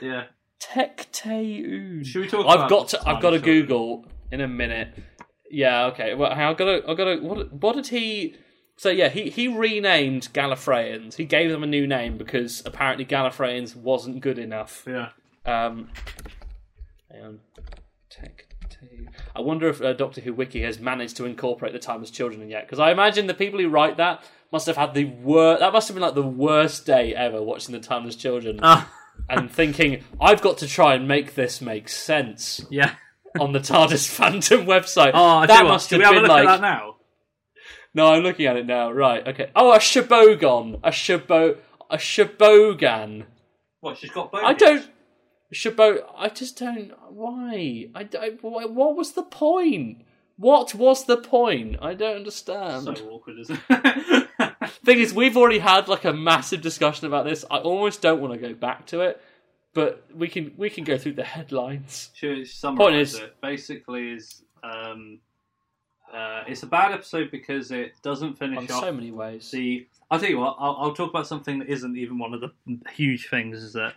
yeah. 0.00 0.24
Tecteun. 0.60 2.06
Should 2.06 2.20
we 2.20 2.28
talk? 2.28 2.46
I've 2.46 2.54
about 2.54 2.70
got 2.70 2.88
to. 2.90 3.00
I've 3.00 3.20
got 3.20 3.30
to 3.30 3.38
Spanish? 3.38 3.62
Google 3.62 4.04
in 4.30 4.40
a 4.40 4.46
minute. 4.46 4.94
Yeah. 5.50 5.86
Okay. 5.86 6.14
Well, 6.14 6.30
I've 6.30 6.56
got 6.56 6.66
to. 6.66 6.88
I've 6.88 6.96
got 6.96 7.04
to. 7.04 7.16
What? 7.16 7.52
What 7.52 7.74
did 7.74 7.88
he? 7.88 8.36
So 8.76 8.90
yeah, 8.90 9.08
he 9.08 9.28
he 9.28 9.48
renamed 9.48 10.32
Gallifreyans. 10.32 11.16
He 11.16 11.24
gave 11.24 11.50
them 11.50 11.64
a 11.64 11.66
new 11.66 11.84
name 11.84 12.16
because 12.16 12.62
apparently 12.64 13.04
Gallifreyans 13.04 13.74
wasn't 13.74 14.20
good 14.20 14.38
enough. 14.38 14.84
Yeah. 14.86 15.08
Um, 15.44 15.88
hang 17.10 17.24
on. 17.24 17.40
Tecteun. 18.82 19.08
I 19.34 19.40
wonder 19.40 19.68
if 19.68 19.80
uh, 19.82 19.92
Doctor 19.92 20.20
Who 20.20 20.32
Wiki 20.34 20.62
has 20.62 20.78
managed 20.78 21.16
to 21.18 21.24
incorporate 21.24 21.72
the 21.72 21.78
Timeless 21.78 22.10
Children 22.10 22.48
yet. 22.48 22.66
Because 22.66 22.78
I 22.78 22.90
imagine 22.90 23.26
the 23.26 23.34
people 23.34 23.60
who 23.60 23.68
write 23.68 23.96
that 23.98 24.22
must 24.52 24.66
have 24.66 24.76
had 24.76 24.94
the 24.94 25.04
worst. 25.04 25.60
That 25.60 25.72
must 25.72 25.88
have 25.88 25.94
been 25.94 26.02
like 26.02 26.14
the 26.14 26.22
worst 26.22 26.86
day 26.86 27.14
ever 27.14 27.42
watching 27.42 27.72
the 27.72 27.80
Timeless 27.80 28.16
Children 28.16 28.60
Ah, 28.62 28.90
and 29.28 29.50
thinking, 29.50 30.02
I've 30.20 30.42
got 30.42 30.58
to 30.58 30.66
try 30.66 30.94
and 30.94 31.06
make 31.06 31.34
this 31.34 31.60
make 31.60 31.88
sense 31.88 32.64
yeah. 32.70 32.94
on 33.40 33.52
the 33.52 33.60
TARDIS 33.60 34.08
Fandom 34.08 34.64
website. 34.66 35.12
Oh, 35.14 35.38
I 35.38 35.46
that 35.46 35.52
tell 35.54 35.62
you 35.62 35.64
what, 35.66 35.72
must 35.72 35.90
have 35.90 36.00
have 36.00 36.10
been 36.10 36.18
a 36.18 36.22
look 36.22 36.28
like. 36.30 36.48
at 36.48 36.60
that 36.60 36.60
now? 36.60 36.96
No, 37.92 38.12
I'm 38.12 38.22
looking 38.22 38.46
at 38.46 38.56
it 38.56 38.66
now. 38.66 38.92
Right, 38.92 39.26
okay. 39.26 39.50
Oh, 39.56 39.72
a 39.72 39.78
Shabogan. 39.78 40.80
A 40.84 40.90
Shabo. 40.90 41.58
A 41.90 41.96
Shabogan. 41.96 43.24
What? 43.80 43.98
She's 43.98 44.10
got. 44.10 44.30
I 44.32 44.52
don't. 44.54 44.88
Shabo. 45.52 46.04
I 46.16 46.28
just 46.28 46.58
don't. 46.58 46.92
Why? 47.10 47.88
I, 47.94 48.08
I- 48.18 48.36
why- 48.40 48.64
What 48.66 48.96
was 48.96 49.12
the 49.12 49.22
point? 49.22 50.02
What 50.36 50.74
was 50.74 51.04
the 51.04 51.18
point? 51.18 51.76
I 51.82 51.92
don't 51.94 52.16
understand. 52.16 52.84
So 52.84 52.94
awkward, 53.10 53.38
isn't 53.40 53.60
it? 53.68 54.28
Thing 54.84 54.98
is, 54.98 55.12
we've 55.12 55.36
already 55.36 55.58
had 55.58 55.86
like 55.88 56.04
a 56.06 56.12
massive 56.14 56.62
discussion 56.62 57.06
about 57.06 57.24
this. 57.26 57.44
I 57.50 57.58
almost 57.58 58.00
don't 58.00 58.20
want 58.22 58.32
to 58.32 58.38
go 58.40 58.54
back 58.54 58.86
to 58.86 59.00
it, 59.02 59.20
but 59.74 60.04
we 60.14 60.28
can. 60.28 60.52
We 60.56 60.70
can 60.70 60.84
go 60.84 60.96
through 60.96 61.14
the 61.14 61.24
headlines. 61.24 62.10
Summarize 62.44 62.76
Point 62.78 62.96
is- 62.96 63.14
it. 63.16 63.36
Basically, 63.42 64.12
is 64.12 64.42
um, 64.62 65.18
uh, 66.12 66.44
it's 66.48 66.62
a 66.62 66.66
bad 66.66 66.92
episode 66.92 67.30
because 67.30 67.70
it 67.70 67.92
doesn't 68.02 68.38
finish 68.38 68.58
On 68.58 68.64
off 68.70 68.80
so 68.84 68.92
many 68.92 69.10
ways. 69.10 69.50
the. 69.50 69.86
I'll 70.10 70.18
tell 70.18 70.30
you 70.30 70.38
what. 70.38 70.56
I'll, 70.58 70.76
I'll 70.80 70.94
talk 70.94 71.10
about 71.10 71.26
something 71.26 71.58
that 71.58 71.68
isn't 71.68 71.96
even 71.98 72.18
one 72.18 72.32
of 72.34 72.40
the 72.40 72.50
huge 72.92 73.28
things. 73.28 73.62
Is 73.62 73.74
that 73.74 73.92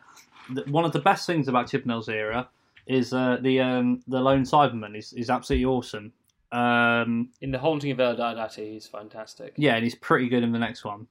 one 0.67 0.85
of 0.85 0.91
the 0.91 0.99
best 0.99 1.25
things 1.27 1.47
about 1.47 1.67
Chibnall's 1.67 2.09
era 2.09 2.49
is 2.87 3.13
uh, 3.13 3.37
the 3.41 3.59
um, 3.61 4.01
the 4.07 4.19
lone 4.19 4.43
Cyberman 4.43 4.97
is 4.97 5.13
is 5.13 5.29
absolutely 5.29 5.65
awesome. 5.65 6.11
Um, 6.51 7.29
In 7.41 7.51
the 7.51 7.57
Haunting 7.59 7.91
of 7.91 7.99
El 7.99 8.15
Diodati, 8.15 8.73
he's 8.73 8.85
fantastic. 8.87 9.53
yeah, 9.57 9.75
and 9.75 9.83
he's 9.83 9.95
pretty 9.95 10.29
good 10.29 10.43
in 10.43 10.51
the 10.51 10.59
next 10.59 10.83
one. 10.85 11.07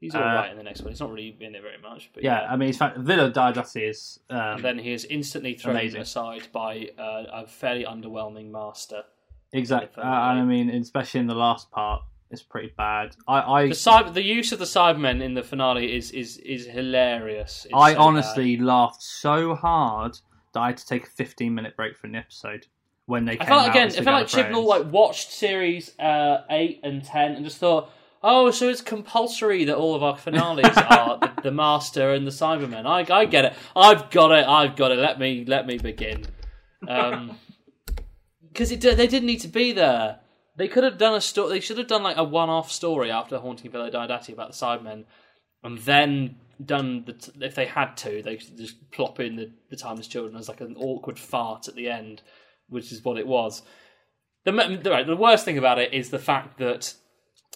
He's 0.00 0.14
Uh, 0.14 0.18
all 0.18 0.24
right 0.24 0.50
in 0.50 0.56
the 0.58 0.64
next 0.64 0.80
one. 0.82 0.90
He's 0.90 1.00
not 1.00 1.10
really 1.12 1.36
in 1.40 1.54
it 1.54 1.62
very 1.62 1.78
much, 1.78 2.10
but 2.12 2.22
Yeah, 2.24 2.40
I 2.50 2.56
mean, 2.56 2.66
he's 2.66 2.76
fa- 2.78 2.92
Villa 2.98 3.30
Diodati 3.30 3.88
is. 3.88 4.18
Um, 4.28 4.38
And 4.38 4.64
then 4.64 4.78
he 4.80 4.92
is 4.92 5.04
instantly 5.06 5.54
thrown 5.54 5.76
Amazing. 5.76 6.00
aside 6.02 6.48
by 6.52 6.90
uh, 6.98 7.24
a 7.32 7.46
fairly 7.46 7.84
underwhelming 7.84 8.50
master. 8.50 9.04
exactly, 9.52 10.02
uh, 10.02 10.06
and 10.30 10.40
I 10.40 10.44
mean, 10.44 10.68
especially 10.70 11.20
in 11.20 11.26
the 11.28 11.34
last 11.36 11.70
part, 11.70 12.02
it's 12.32 12.42
pretty 12.42 12.72
bad. 12.76 13.14
I, 13.28 13.40
I 13.40 13.68
The 13.68 13.74
cyber, 13.74 14.12
the 14.12 14.24
use 14.24 14.52
of 14.52 14.58
the 14.58 14.64
Cybermen 14.64 15.22
in 15.22 15.34
the 15.34 15.42
finale 15.42 15.94
is 15.94 16.10
is 16.10 16.38
is 16.38 16.66
hilarious. 16.66 17.66
It's 17.66 17.74
I 17.74 17.92
so 17.92 18.00
honestly 18.00 18.56
laughed 18.56 19.02
so 19.02 19.54
hard 19.54 20.18
that 20.54 20.60
I 20.60 20.66
had 20.68 20.78
to 20.78 20.86
take 20.86 21.06
a 21.06 21.10
15 21.10 21.54
minute 21.54 21.76
break 21.76 21.96
for 21.96 22.08
the 22.08 22.16
episode 22.16 22.66
when 23.04 23.26
they 23.26 23.36
bad. 23.36 23.46
came 23.46 23.52
I 23.52 23.56
felt 23.56 23.68
out 23.68 23.70
again. 23.70 23.88
I 23.88 24.04
felt 24.04 24.06
like 24.06 24.26
Chibnall 24.46 24.64
like 24.64 24.90
watched 24.90 25.30
series 25.30 25.98
uh, 25.98 26.44
eight 26.48 26.80
and 26.82 27.04
ten 27.04 27.32
and 27.32 27.44
just 27.44 27.58
thought, 27.58 27.90
oh, 28.22 28.50
so 28.50 28.68
it's 28.70 28.80
compulsory 28.80 29.64
that 29.64 29.76
all 29.76 29.94
of 29.94 30.02
our 30.02 30.16
finales 30.16 30.64
are 30.76 31.18
the, 31.18 31.32
the 31.42 31.50
Master 31.50 32.14
and 32.14 32.26
the 32.26 32.30
Cybermen. 32.30 32.86
I 32.86 33.14
I 33.14 33.26
get 33.26 33.44
it. 33.44 33.52
I've 33.76 34.10
got 34.10 34.32
it. 34.32 34.46
I've 34.48 34.74
got 34.74 34.90
it. 34.90 34.98
Let 34.98 35.18
me 35.18 35.44
let 35.46 35.66
me 35.66 35.76
begin. 35.76 36.24
Um, 36.88 37.36
because 38.48 38.70
they 38.70 39.06
didn't 39.06 39.26
need 39.26 39.40
to 39.40 39.48
be 39.48 39.72
there. 39.72 40.20
They 40.56 40.68
could 40.68 40.84
have 40.84 40.98
done 40.98 41.14
a 41.14 41.20
story. 41.20 41.50
They 41.50 41.60
should 41.60 41.78
have 41.78 41.86
done 41.86 42.02
like 42.02 42.16
a 42.16 42.24
one-off 42.24 42.70
story 42.70 43.10
after 43.10 43.38
Haunting 43.38 43.70
Villa 43.70 43.90
Diodati 43.90 44.32
about 44.32 44.52
the 44.52 44.56
Cybermen, 44.66 45.04
and 45.62 45.78
then 45.78 46.36
done 46.64 47.04
the 47.06 47.14
t- 47.14 47.32
if 47.40 47.54
they 47.54 47.66
had 47.66 47.96
to, 47.98 48.22
they 48.22 48.36
could 48.36 48.56
just 48.58 48.90
plop 48.90 49.18
in 49.20 49.36
the 49.36 49.50
the 49.70 49.76
Timeless 49.76 50.08
Children 50.08 50.36
as 50.36 50.48
like 50.48 50.60
an 50.60 50.76
awkward 50.76 51.18
fart 51.18 51.68
at 51.68 51.74
the 51.74 51.88
end, 51.88 52.22
which 52.68 52.92
is 52.92 53.04
what 53.04 53.18
it 53.18 53.26
was. 53.26 53.62
The 54.44 54.52
the 55.06 55.16
worst 55.16 55.44
thing 55.44 55.58
about 55.58 55.78
it 55.78 55.94
is 55.94 56.10
the 56.10 56.18
fact 56.18 56.58
that 56.58 56.94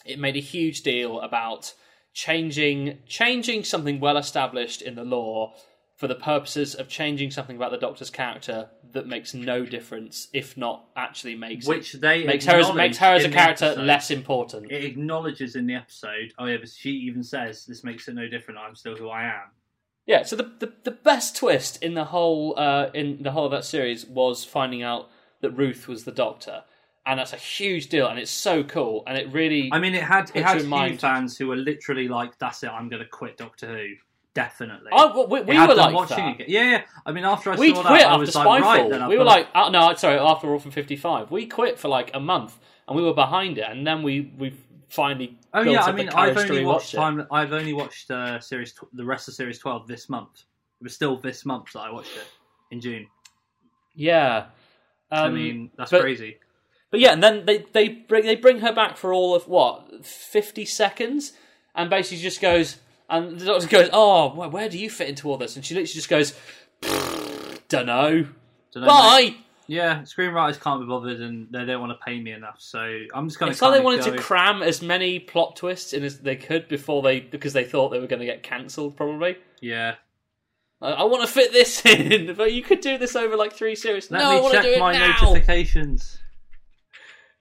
it 0.05 0.19
made 0.19 0.37
a 0.37 0.41
huge 0.41 0.83
deal 0.83 1.21
about 1.21 1.75
changing 2.15 2.99
changing 3.07 3.65
something 3.65 4.01
well 4.01 4.17
established 4.17 4.81
in 4.81 4.95
the 4.95 5.05
lore 5.05 5.53
for 5.97 6.07
the 6.07 6.15
purposes 6.15 6.75
of 6.75 6.89
changing 6.89 7.31
something 7.31 7.57
about 7.57 7.73
the 7.73 7.79
Doctor's 7.79 8.11
character 8.11 8.71
that 8.93 9.07
makes 9.07 9.34
no 9.34 9.64
difference, 9.64 10.28
if 10.32 10.57
not 10.57 10.87
actually 10.97 11.34
makes 11.34 11.66
which 11.66 11.95
it, 11.95 12.01
they 12.01 12.24
makes 12.24 12.45
her 12.47 12.59
as, 12.59 12.74
makes 12.74 12.99
her 12.99 13.14
as 13.14 13.24
a 13.24 13.26
acknowledge 13.26 13.26
in 13.26 13.30
the 13.30 13.37
character 13.37 13.82
less 13.82 14.11
important. 14.11 14.70
It 14.70 14.84
acknowledges 14.84 15.57
in 15.57 15.66
the 15.66 15.74
episode. 15.74 16.32
Oh 16.39 16.47
yeah, 16.47 16.59
but 16.59 16.68
she 16.68 16.91
even 16.91 17.22
says 17.22 17.66
this 17.66 17.84
makes 17.84 18.09
it 18.09 18.14
no 18.14 18.28
different. 18.28 18.61
I'm 18.61 18.74
still 18.74 18.97
who 18.97 19.09
I 19.09 19.24
am. 19.24 19.51
Yeah, 20.07 20.22
so 20.22 20.37
the, 20.37 20.53
the, 20.61 20.72
the 20.84 20.91
best 20.93 21.37
twist 21.37 21.82
in 21.82 21.95
the 21.95 22.05
whole 22.05 22.55
uh, 22.57 22.91
in 22.95 23.22
the 23.22 23.32
whole 23.32 23.47
of 23.47 23.51
that 23.53 23.64
series 23.64 24.07
was 24.07 24.45
finding 24.45 24.82
out 24.82 25.11
that 25.41 25.51
Ruth 25.51 25.89
was 25.89 26.05
the 26.05 26.12
Doctor, 26.12 26.62
and 27.05 27.18
that's 27.18 27.32
a 27.32 27.37
huge 27.37 27.89
deal, 27.89 28.07
and 28.07 28.18
it's 28.18 28.30
so 28.30 28.62
cool, 28.62 29.03
and 29.07 29.18
it 29.18 29.32
really 29.32 29.68
I 29.72 29.80
mean, 29.80 29.95
it 29.95 30.03
had 30.03 30.30
it 30.34 30.45
had 30.45 30.64
mind- 30.66 31.01
fans 31.01 31.37
who 31.37 31.49
were 31.49 31.57
literally 31.57 32.09
like, 32.09 32.39
"That's 32.39 32.62
it, 32.62 32.68
I'm 32.68 32.89
going 32.89 33.03
to 33.03 33.09
quit 33.09 33.37
Doctor 33.37 33.66
Who." 33.66 33.95
Definitely. 34.37 34.91
I, 34.93 35.07
we, 35.16 35.41
we 35.41 35.59
were 35.59 35.74
like 35.74 35.95
watching 35.95 36.16
that. 36.18 36.41
it. 36.43 36.49
Yeah, 36.51 36.70
yeah. 36.70 36.82
I 37.07 37.11
mean, 37.12 37.24
after 37.24 37.51
I 37.53 37.57
We 37.57 37.74
saw 37.74 37.80
quit 37.82 38.01
that, 38.01 38.07
I 38.09 38.11
after 38.11 38.20
was 38.20 38.34
like, 38.34 38.47
Spyfall. 38.47 38.61
right, 38.61 38.91
then 38.91 39.03
I've 39.03 39.09
we 39.09 39.16
were 39.16 39.24
like, 39.24 39.49
uh, 39.55 39.70
no, 39.70 39.95
sorry, 39.95 40.18
after 40.18 40.47
Orphan 40.49 40.70
Fifty 40.70 40.95
Five, 40.95 41.30
we 41.30 41.47
quit 41.47 41.78
for 41.78 41.89
like 41.89 42.11
a 42.12 42.20
month, 42.20 42.59
and 42.87 42.95
we 42.97 43.03
were 43.03 43.14
behind 43.14 43.57
it, 43.57 43.64
and 43.70 43.87
then 43.87 44.03
we 44.03 44.30
we 44.37 44.53
finally. 44.91 45.39
Oh 45.55 45.62
yeah, 45.62 45.82
I 45.84 45.93
mean, 45.93 46.11
I've 46.11 46.37
only 46.37 46.64
watched 46.66 46.93
time. 46.95 47.26
I've 47.30 47.55
only 47.55 47.72
watched 47.72 48.11
uh, 48.11 48.39
series 48.41 48.74
tw- 48.74 48.93
the 48.93 49.05
rest 49.07 49.26
of 49.28 49.32
series 49.34 49.59
twelve 49.59 49.89
this 49.89 50.11
month. 50.11 50.45
It 50.80 50.84
was 50.84 50.95
still 50.95 51.16
this 51.16 51.47
month 51.47 51.72
that 51.72 51.80
I 51.80 51.91
watched 51.91 52.14
it 52.14 52.26
in 52.70 52.82
June. 52.82 53.07
Yeah, 53.95 54.47
I 55.11 55.26
Um, 55.28 55.34
mean, 55.34 55.70
that's 55.78 55.91
but- 55.91 56.03
crazy. 56.03 56.37
But 56.91 57.01
yeah, 57.01 57.12
and 57.14 57.22
then 57.22 57.47
they 57.47 57.64
they 57.72 57.89
bring 57.89 58.26
they 58.26 58.37
bring 58.37 58.61
her 58.61 58.72
back 58.72 58.99
for 58.99 59.14
all 59.14 59.34
of 59.34 59.49
what 59.49 60.05
fifty 60.07 60.64
seconds, 60.66 61.32
and 61.74 61.89
basically 61.91 62.18
just 62.22 62.41
goes, 62.41 62.76
and 63.09 63.39
the 63.39 63.45
doctor 63.45 63.67
goes, 63.69 63.89
"Oh, 63.93 64.35
where, 64.35 64.49
where 64.49 64.69
do 64.69 64.79
you 64.79 64.91
fit 64.91 65.09
into 65.09 65.29
all 65.29 65.37
this?" 65.37 65.57
And 65.57 65.65
she 65.65 65.75
literally 65.75 65.93
just 65.93 66.09
goes, 66.09 66.35
"Don't 67.69 67.87
know, 67.87 68.27
Dunno, 68.73 68.87
mate. 68.87 68.89
bye." 68.89 69.37
Yeah, 69.69 70.03
screenwriters 70.03 70.61
can't 70.61 70.81
be 70.81 70.87
bothered, 70.87 71.21
and 71.21 71.49
they 71.51 71.65
don't 71.65 71.81
want 71.81 71.99
to 71.99 72.05
pay 72.05 72.21
me 72.21 72.31
enough. 72.31 72.57
So 72.61 72.79
I'm 73.13 73.29
just 73.29 73.39
going 73.41 73.51
It's 73.51 73.61
like 73.61 73.75
they 73.75 73.85
wanted 73.85 74.05
to 74.05 74.17
cram 74.17 74.63
as 74.63 74.81
many 74.81 75.19
plot 75.19 75.57
twists 75.57 75.93
in 75.93 76.05
as 76.05 76.21
they 76.21 76.37
could 76.37 76.69
before 76.69 77.03
they 77.03 77.19
because 77.21 77.53
they 77.53 77.65
thought 77.65 77.89
they 77.89 77.99
were 77.99 78.07
going 78.07 78.21
to 78.21 78.27
get 78.27 78.45
cancelled. 78.45 78.97
Probably, 78.97 79.37
yeah. 79.61 79.97
I, 80.81 80.91
I 80.91 81.03
want 81.05 81.23
to 81.23 81.29
fit 81.29 81.53
this 81.53 81.85
in, 81.87 82.35
but 82.35 82.53
you 82.53 82.63
could 82.63 82.81
do 82.81 82.97
this 82.99 83.17
over 83.17 83.37
like 83.37 83.53
three 83.55 83.75
series. 83.75 84.09
Let 84.11 84.19
no, 84.19 84.31
I 84.31 84.35
me 84.37 84.41
want 84.43 84.55
to 84.55 84.63
do 84.63 84.69
check 84.69 84.77
it 84.77 84.81
my 84.81 84.93
now. 84.93 85.17
notifications. 85.23 86.19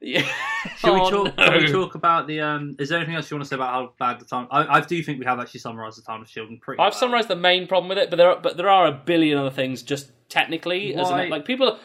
Yeah. 0.01 0.21
Shall 0.77 0.93
we 0.95 0.99
Oh, 1.01 1.09
talk? 1.09 1.37
no. 1.37 1.45
Shall 1.45 1.57
we 1.59 1.71
talk 1.71 1.95
about 1.95 2.27
the? 2.27 2.41
Um, 2.41 2.75
is 2.79 2.89
there 2.89 2.97
anything 2.97 3.15
else 3.15 3.29
you 3.31 3.35
want 3.37 3.45
to 3.45 3.49
say 3.49 3.55
about 3.55 3.69
how 3.71 3.93
bad 3.97 4.19
the 4.19 4.25
time? 4.25 4.47
I, 4.51 4.77
I 4.77 4.81
do 4.81 5.01
think 5.01 5.19
we 5.19 5.25
have 5.25 5.39
actually 5.39 5.61
summarised 5.61 5.97
the 5.97 6.01
Timeless 6.03 6.29
Children 6.29 6.59
pretty. 6.61 6.79
I've 6.79 6.91
well. 6.93 6.99
summarised 6.99 7.27
the 7.27 7.35
main 7.35 7.67
problem 7.67 7.89
with 7.89 7.97
it, 7.97 8.09
but 8.09 8.17
there 8.17 8.29
are 8.29 8.39
but 8.39 8.57
there 8.57 8.69
are 8.69 8.87
a 8.87 8.91
billion 8.91 9.37
other 9.37 9.49
things 9.51 9.81
just 9.83 10.11
technically 10.29 10.95
as 10.95 11.09
an, 11.09 11.29
like 11.29 11.45
people 11.45 11.79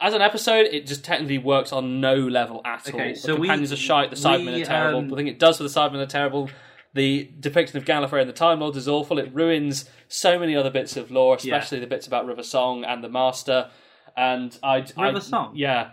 as 0.00 0.14
an 0.14 0.22
episode, 0.22 0.66
it 0.72 0.86
just 0.86 1.04
technically 1.04 1.38
works 1.38 1.72
on 1.72 2.00
no 2.00 2.14
level 2.16 2.60
at 2.64 2.88
Okay, 2.88 3.10
all. 3.10 3.14
so 3.14 3.28
the 3.28 3.34
we- 3.40 3.46
companions 3.46 3.70
are 3.72 3.76
shite, 3.76 4.10
the 4.10 4.16
Cybermen 4.16 4.54
we, 4.54 4.62
are 4.62 4.66
terrible. 4.66 4.98
um, 4.98 5.08
The 5.08 5.14
thing 5.16 5.28
it 5.28 5.38
does 5.38 5.58
for 5.58 5.62
the 5.62 5.68
Cybermen 5.68 6.00
are 6.02 6.06
terrible. 6.06 6.50
The 6.94 7.30
depiction 7.38 7.78
of 7.78 7.84
Gallifrey 7.84 8.20
and 8.20 8.28
the 8.28 8.32
Time 8.34 8.58
Lords 8.60 8.76
is 8.76 8.88
awful. 8.88 9.18
It 9.20 9.32
ruins 9.32 9.88
so 10.08 10.38
many 10.40 10.56
other 10.56 10.70
bits 10.70 10.96
of 10.96 11.10
lore, 11.12 11.38
Yeah. 11.40 11.54
especially 11.56 11.78
the 11.80 11.86
bits 11.86 12.06
about 12.08 12.26
River 12.26 12.42
Song 12.42 12.84
and 12.84 13.02
the 13.04 13.08
Master. 13.08 13.70
And 14.16 14.58
I, 14.62 14.78
River 14.78 15.16
I 15.16 15.18
Song? 15.20 15.52
yeah, 15.54 15.90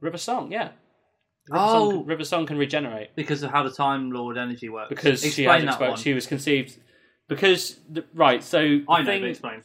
River 0.00 0.18
Song, 0.18 0.52
yeah. 0.52 0.68
River, 1.50 1.64
Oh. 1.64 1.90
Song, 1.90 2.06
River 2.06 2.24
Song 2.24 2.46
can 2.46 2.58
regenerate 2.58 3.10
because 3.16 3.42
of 3.42 3.50
how 3.50 3.62
the 3.62 3.70
Time 3.70 4.10
Lord 4.12 4.36
energy 4.38 4.68
works. 4.68 4.88
because 4.88 5.20
she 5.20 5.28
explain 5.44 5.66
has 5.66 5.76
that 5.76 5.80
expo- 5.84 5.88
one. 5.90 5.98
she 5.98 6.14
was 6.14 6.26
conceived 6.26 6.78
because 7.28 7.78
the, 7.90 8.04
right. 8.14 8.42
So 8.42 8.60
the 8.60 8.84
I 8.88 9.00
know, 9.00 9.06
thing, 9.06 9.20
but 9.22 9.30
explain. 9.30 9.62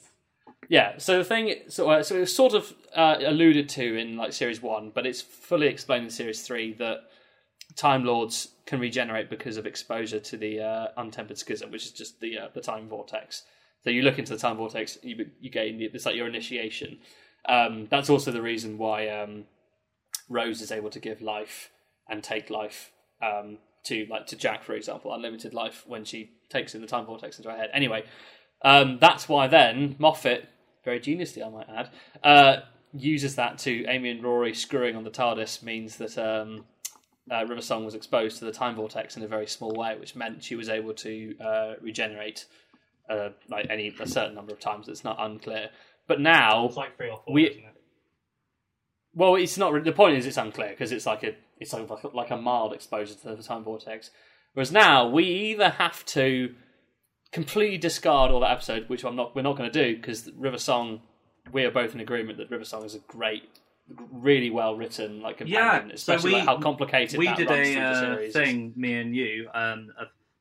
yeah. 0.70 0.98
So 0.98 1.18
the 1.20 1.24
thing, 1.24 1.56
so, 1.70 1.90
uh, 1.90 2.04
so 2.04 2.16
it 2.16 2.22
was 2.22 2.36
sort 2.36 2.54
of 2.54 2.74
uh, 2.96 3.18
alluded 3.26 3.70
to 3.70 3.98
in 3.98 4.18
like 4.18 4.34
series 4.34 4.62
one, 4.62 4.92
but 4.94 5.06
it's 5.06 5.22
fully 5.22 5.68
explained 5.68 6.06
in 6.06 6.10
series 6.10 6.42
three 6.46 6.74
that 6.76 7.02
Time 7.76 8.04
Lords 8.06 8.50
can 8.66 8.80
regenerate 8.80 9.30
because 9.30 9.58
of 9.58 9.66
exposure 9.66 10.20
to 10.20 10.38
the 10.38 10.60
uh, 10.62 10.88
untempered 10.98 11.38
schism, 11.38 11.72
which 11.72 11.86
is 11.86 11.92
just 11.92 12.20
the 12.20 12.38
uh, 12.38 12.48
the 12.54 12.62
time 12.62 12.88
vortex. 12.88 13.44
So 13.84 13.90
you 13.90 14.02
look 14.04 14.20
into 14.20 14.34
the 14.34 14.40
time 14.40 14.58
vortex, 14.58 14.98
you 15.04 15.30
you 15.42 15.50
gain 15.50 15.80
it's 15.82 16.06
like 16.06 16.16
your 16.16 16.28
initiation. 16.28 17.00
Um, 17.48 17.88
that's 17.90 18.10
also 18.10 18.32
the 18.32 18.42
reason 18.42 18.78
why 18.78 19.10
um, 19.10 19.44
Rose 20.30 20.62
is 20.62 20.72
able 20.72 20.90
to 20.92 21.00
give 21.00 21.22
life 21.22 21.70
and 22.10 22.24
take 22.24 22.50
life 22.50 22.92
um, 23.22 23.58
to 23.86 24.06
like 24.10 24.28
to 24.28 24.36
Jack, 24.36 24.64
for 24.64 24.74
example, 24.74 25.14
unlimited 25.14 25.54
life 25.54 25.84
when 25.88 26.06
she 26.06 26.32
takes 26.50 26.76
in 26.76 26.82
the 26.82 26.88
time 26.88 27.06
vortex 27.06 27.38
into 27.38 27.50
her 27.50 27.58
head. 27.58 27.70
Anyway, 27.74 28.04
um, 28.64 28.98
that's 29.00 29.28
why 29.28 29.48
then 29.48 29.96
Moffat, 30.00 30.48
very 30.84 31.00
geniusly 31.00 31.46
I 31.46 31.50
might 31.50 31.70
add, 31.70 31.90
uh, 32.24 32.62
uses 32.94 33.36
that 33.36 33.58
to 33.60 33.86
Amy 33.86 34.10
and 34.10 34.24
Rory 34.24 34.54
screwing 34.54 34.96
on 34.96 35.04
the 35.04 35.10
TARDIS 35.10 35.64
means 35.64 35.98
that 35.98 36.18
um, 36.18 36.66
uh, 37.32 37.46
River 37.46 37.62
Song 37.62 37.86
was 37.86 37.96
exposed 37.96 38.40
to 38.40 38.46
the 38.46 38.52
time 38.52 38.76
vortex 38.76 39.18
in 39.18 39.24
a 39.24 39.28
very 39.28 39.48
small 39.48 39.74
way, 39.74 39.98
which 39.98 40.16
meant 40.16 40.44
she 40.44 40.56
was 40.56 40.70
able 40.70 40.94
to 40.94 41.36
uh, 41.40 41.74
regenerate 41.82 42.46
uh, 43.10 43.30
like 43.50 43.68
any 43.70 43.94
a 44.00 44.08
certain 44.08 44.36
number 44.36 44.54
of 44.54 44.60
times. 44.60 44.88
It's 44.88 45.04
not 45.04 45.18
unclear, 45.20 45.70
but 46.08 46.20
now 46.20 46.68
it's 46.68 46.78
like 46.78 46.96
three 46.98 47.10
or 47.10 47.22
four. 47.26 47.34
We- 47.34 47.50
isn't 47.50 47.64
it? 47.64 47.76
well, 49.14 49.36
it's 49.36 49.58
not. 49.58 49.84
The 49.84 49.92
point 49.92 50.18
is, 50.18 50.26
it's 50.26 50.38
unclear 50.38 50.70
because 50.70 50.92
it's 50.92 51.06
like 51.06 51.24
a 51.24 51.36
it's 51.64 51.74
like 51.74 51.90
a, 52.04 52.08
like 52.16 52.30
a 52.32 52.38
mild 52.38 52.74
exposure 52.74 53.16
to 53.16 53.36
the 53.36 53.42
time 53.44 53.64
vortex. 53.64 54.12
Whereas 54.54 54.72
now 54.72 55.10
we 55.10 55.24
either 55.26 55.70
have 55.70 56.06
to 56.08 56.54
completely 57.32 57.78
discard 57.78 58.32
all 58.32 58.40
that 58.42 58.52
episode, 58.52 58.88
which 58.90 59.04
I'm 59.04 59.16
not. 59.16 59.36
We're 59.36 59.42
not 59.42 59.58
going 59.58 59.72
to 59.72 59.84
do 59.86 59.96
because 59.96 60.30
River 60.36 60.58
Song. 60.58 61.02
We 61.52 61.66
are 61.66 61.72
both 61.72 61.94
in 61.94 62.00
agreement 62.00 62.38
that 62.38 62.50
River 62.50 62.64
Song 62.64 62.86
is 62.86 62.96
a 62.96 63.00
great, 63.00 63.50
really 64.12 64.50
well 64.50 64.76
written 64.78 65.22
like 65.22 65.40
companion, 65.40 65.90
Yeah, 65.90 65.96
so 65.98 66.14
especially 66.14 66.32
we- 66.32 66.38
like 66.38 66.46
how 66.48 66.58
complicated 66.60 67.20
we 67.20 67.26
that 67.26 67.38
did 67.38 67.52
a 67.52 67.80
uh, 67.82 68.32
thing, 68.32 68.72
me 68.78 68.94
and 68.94 69.14
you, 69.14 69.50
um, 69.54 69.92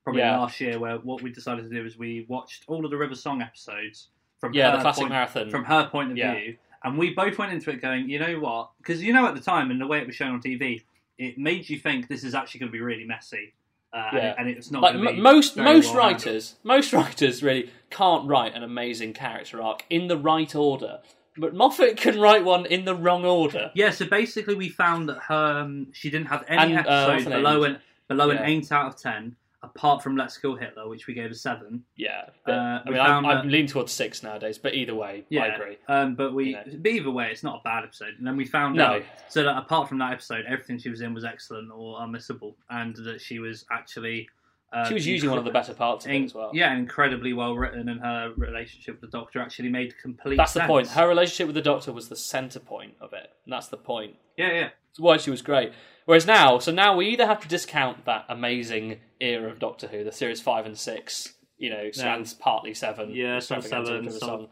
probably 0.05 0.21
Yeah. 0.23 0.39
last 0.39 0.61
year, 0.61 0.79
where 0.79 0.99
what 0.99 1.21
we 1.21 1.33
decided 1.33 1.69
to 1.69 1.75
do 1.77 1.85
is 1.85 1.99
we 1.99 2.25
watched 2.29 2.65
all 2.69 2.85
of 2.85 2.93
the 2.93 2.97
River 2.97 3.17
Song 3.17 3.43
episodes 3.43 4.11
from 4.39 4.53
Yeah, 4.55 4.71
her 4.71 4.77
the 4.77 4.83
classic 4.83 5.01
point, 5.01 5.11
marathon. 5.11 5.51
from 5.51 5.65
her 5.65 5.89
point 5.89 6.13
of 6.13 6.17
Yeah. 6.17 6.35
view, 6.35 6.57
and 6.85 6.97
we 6.97 7.13
both 7.15 7.37
went 7.37 7.53
into 7.53 7.71
it 7.71 7.83
going, 7.83 8.09
you 8.09 8.21
know 8.21 8.39
what? 8.39 8.71
Because 8.79 9.03
you 9.03 9.13
know 9.13 9.27
at 9.27 9.35
the 9.35 9.41
time 9.41 9.73
and 9.73 9.81
the 9.81 9.89
way 9.89 9.99
it 9.99 10.07
was 10.07 10.15
shown 10.15 10.31
on 10.31 10.41
TV, 10.41 10.83
it 11.19 11.39
made 11.39 11.69
you 11.69 11.79
think 11.79 12.09
this 12.09 12.25
is 12.25 12.35
actually 12.35 12.61
going 12.61 12.71
to 12.73 12.77
be 12.77 12.81
really 12.81 13.05
messy, 13.05 13.55
uh, 13.93 14.09
and, 14.13 14.17
Yeah. 14.23 14.35
and 14.39 14.49
it's 14.49 14.71
not. 14.71 14.83
like 14.83 14.95
m- 14.95 15.05
be 15.17 15.21
most 15.21 15.57
most 15.57 15.89
well 15.89 15.97
writers, 15.97 16.57
most 16.65 16.93
writers 16.99 17.43
really 17.43 17.71
can't 17.91 18.27
write 18.29 18.55
an 18.55 18.63
amazing 18.63 19.13
character 19.13 19.63
arc 19.63 19.85
in 19.91 20.09
the 20.09 20.17
right 20.17 20.55
order. 20.55 21.01
But 21.37 21.55
Moffat 21.55 21.97
can 21.97 22.21
write 22.21 22.45
one 22.45 22.67
in 22.67 22.85
the 22.85 22.95
wrong 22.95 23.25
order. 23.25 23.71
Yeah, 23.75 23.89
so 23.91 24.05
basically 24.07 24.55
we 24.55 24.69
found 24.69 25.09
that 25.09 25.19
her 25.29 25.61
um, 25.61 25.89
she 25.93 26.11
didn't 26.11 26.27
have 26.29 26.45
any 26.47 26.75
And, 26.75 26.87
uh, 26.87 26.91
episodes 26.91 27.27
name? 27.29 27.39
below 27.43 27.65
an 27.65 27.79
below 28.09 28.31
Yeah. 28.31 28.41
an 28.43 28.45
eight 28.51 28.71
out 28.73 28.87
of 28.87 29.01
ten, 29.01 29.37
apart 29.63 30.03
from 30.03 30.17
Let's 30.17 30.37
Kill 30.39 30.57
Hitler, 30.57 30.89
which 30.89 31.07
we 31.07 31.15
gave 31.15 31.31
a 31.31 31.35
seven. 31.35 31.85
Yeah, 31.97 32.27
but, 32.45 32.53
Uh, 32.53 32.83
I 32.85 32.91
mean, 32.91 32.99
I, 32.99 33.07
found 33.07 33.27
I 33.27 33.35
that- 33.37 33.47
lean 33.47 33.67
towards 33.67 33.93
six 33.93 34.23
nowadays. 34.23 34.59
But 34.59 34.75
either 34.75 34.95
way, 34.95 35.25
yeah, 35.29 35.43
I 35.45 35.47
agree. 35.55 35.79
Um, 35.89 36.15
but 36.15 36.33
we, 36.35 36.53
Yeah. 36.53 36.65
but 36.67 36.91
either 36.91 37.11
way, 37.11 37.31
it's 37.31 37.43
not 37.45 37.61
a 37.61 37.63
bad 37.63 37.85
episode. 37.85 38.15
And 38.19 38.27
then 38.27 38.37
we 38.37 38.45
found 38.45 38.77
No. 38.77 38.85
out 38.87 39.03
so 39.29 39.43
that 39.45 39.57
apart 39.57 39.89
from 39.89 39.99
that 39.99 40.13
episode, 40.13 40.45
everything 40.47 40.79
she 40.79 40.89
was 40.91 41.01
in 41.01 41.15
was 41.15 41.25
excellent 41.25 41.71
or 41.73 42.01
unmissable, 42.01 42.55
and 42.71 42.97
that 42.97 43.21
she 43.21 43.39
was 43.39 43.65
actually 43.71 44.29
uh, 44.75 44.87
She 44.89 44.95
was 44.95 45.07
using 45.07 45.29
one 45.29 45.39
of 45.39 45.45
the 45.45 45.51
better 45.51 45.75
parts 45.75 46.07
of 46.07 46.11
it 46.13 46.25
as 46.25 46.33
well. 46.33 46.51
Yeah, 46.55 46.73
incredibly 46.75 47.35
well 47.35 47.55
written, 47.55 47.91
and 47.91 48.01
her 48.01 48.33
relationship 48.39 49.03
with 49.03 49.11
the 49.11 49.19
Doctor 49.19 49.39
actually 49.39 49.69
made 49.69 49.99
complete. 49.99 50.37
That's 50.39 50.55
the 50.55 50.61
point. 50.61 50.89
Her 50.89 51.07
relationship 51.07 51.47
with 51.49 51.57
the 51.57 51.61
Doctor 51.61 51.93
was 51.93 52.09
the 52.09 52.17
centre 52.17 52.59
point 52.59 52.95
of 52.99 53.13
it. 53.13 53.31
And 53.45 53.53
that's 53.53 53.69
the 53.69 53.77
point. 53.77 54.17
Yeah, 54.39 54.51
yeah. 54.51 54.69
That's 54.89 54.99
why 54.99 55.19
she 55.19 55.31
was 55.31 55.43
great. 55.43 55.75
Whereas 56.05 56.27
now, 56.27 56.59
so 56.59 56.73
now 56.73 56.97
we 56.97 57.09
either 57.09 57.27
have 57.27 57.41
to 57.43 57.49
discount 57.49 58.05
that 58.07 58.25
amazing 58.29 58.99
era 59.21 59.49
of 59.51 59.59
Doctor 59.59 59.87
Who, 59.87 60.03
the 60.05 60.13
series 60.13 60.41
five 60.41 60.67
and 60.67 60.77
six, 60.77 61.33
you 61.59 61.71
know, 61.71 61.91
sans 61.93 62.35
partly 62.35 62.75
seven, 62.75 63.11
Yeah, 63.15 63.39
some 63.39 63.63
seven, 63.63 64.07
of 64.09 64.13
some- 64.13 64.21
Song. 64.29 64.49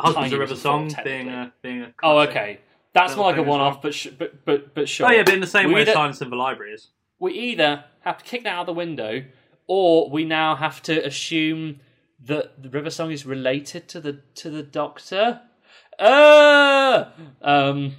Husbands 0.00 0.32
of 0.32 0.38
River 0.38 0.54
Song 0.56 0.92
being 1.02 1.28
a 1.28 1.52
being 1.60 1.82
a. 1.82 1.92
Oh, 2.04 2.18
okay. 2.20 2.60
That's 2.94 3.16
more 3.16 3.26
like 3.26 3.34
a 3.34 3.38
thing 3.38 3.44
as 3.44 3.48
well. 3.48 3.58
one-off, 3.58 3.82
but 3.82 3.94
sh- 3.94 4.08
but 4.16 4.44
but 4.44 4.74
but 4.74 4.88
sure. 4.88 5.08
Oh 5.08 5.10
yeah, 5.10 5.22
but 5.24 5.34
in 5.34 5.40
the 5.40 5.46
same 5.46 5.68
We 5.68 5.74
way, 5.74 5.80
either- 5.82 5.92
Silence 5.92 6.20
in 6.22 6.30
the 6.30 6.36
Library 6.36 6.72
is. 6.72 6.88
we 7.18 7.32
either 7.34 7.84
have 8.02 8.18
to 8.18 8.24
kick 8.24 8.44
that 8.44 8.52
out 8.54 8.60
of 8.60 8.66
the 8.66 8.72
window, 8.74 9.24
or 9.66 10.08
we 10.08 10.24
now 10.24 10.54
have 10.54 10.80
to 10.84 11.04
assume 11.04 11.80
that 12.24 12.62
the 12.62 12.70
River 12.70 12.90
Song 12.90 13.10
is 13.10 13.26
related 13.26 13.88
to 13.88 14.00
the 14.00 14.20
to 14.36 14.50
the 14.50 14.62
Doctor. 14.62 15.40
Uh, 15.98 17.06
um, 17.42 17.94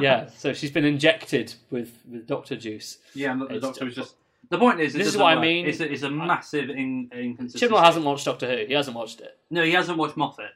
yeah. 0.00 0.28
So 0.36 0.52
she's 0.52 0.70
been 0.70 0.84
injected 0.84 1.54
with 1.70 1.98
with 2.10 2.26
Doctor 2.26 2.56
juice. 2.56 2.98
Yeah, 3.14 3.32
and 3.32 3.40
the 3.42 3.46
It's 3.46 3.60
Doctor 3.64 3.84
was 3.84 3.94
just-. 3.94 4.14
The 4.48 4.58
point 4.58 4.80
is, 4.80 4.94
it 4.94 4.98
This 4.98 5.08
is 5.08 5.12
doesn't 5.14 5.22
what 5.22 5.32
I 5.32 5.36
work. 5.36 5.42
mean. 5.42 5.66
It's 5.66 5.80
a, 5.80 5.92
it's 5.92 6.02
a 6.02 6.10
massive 6.10 6.70
in, 6.70 7.10
inconsistency. 7.12 7.66
Chibnall 7.74 7.82
hasn't 7.82 8.04
watched 8.04 8.24
Doctor 8.26 8.48
Who. 8.48 8.66
He 8.66 8.74
hasn't 8.74 8.96
watched 8.96 9.20
it. 9.20 9.36
No, 9.50 9.62
he 9.64 9.72
hasn't 9.72 9.98
watched 9.98 10.16
Moffat. 10.16 10.50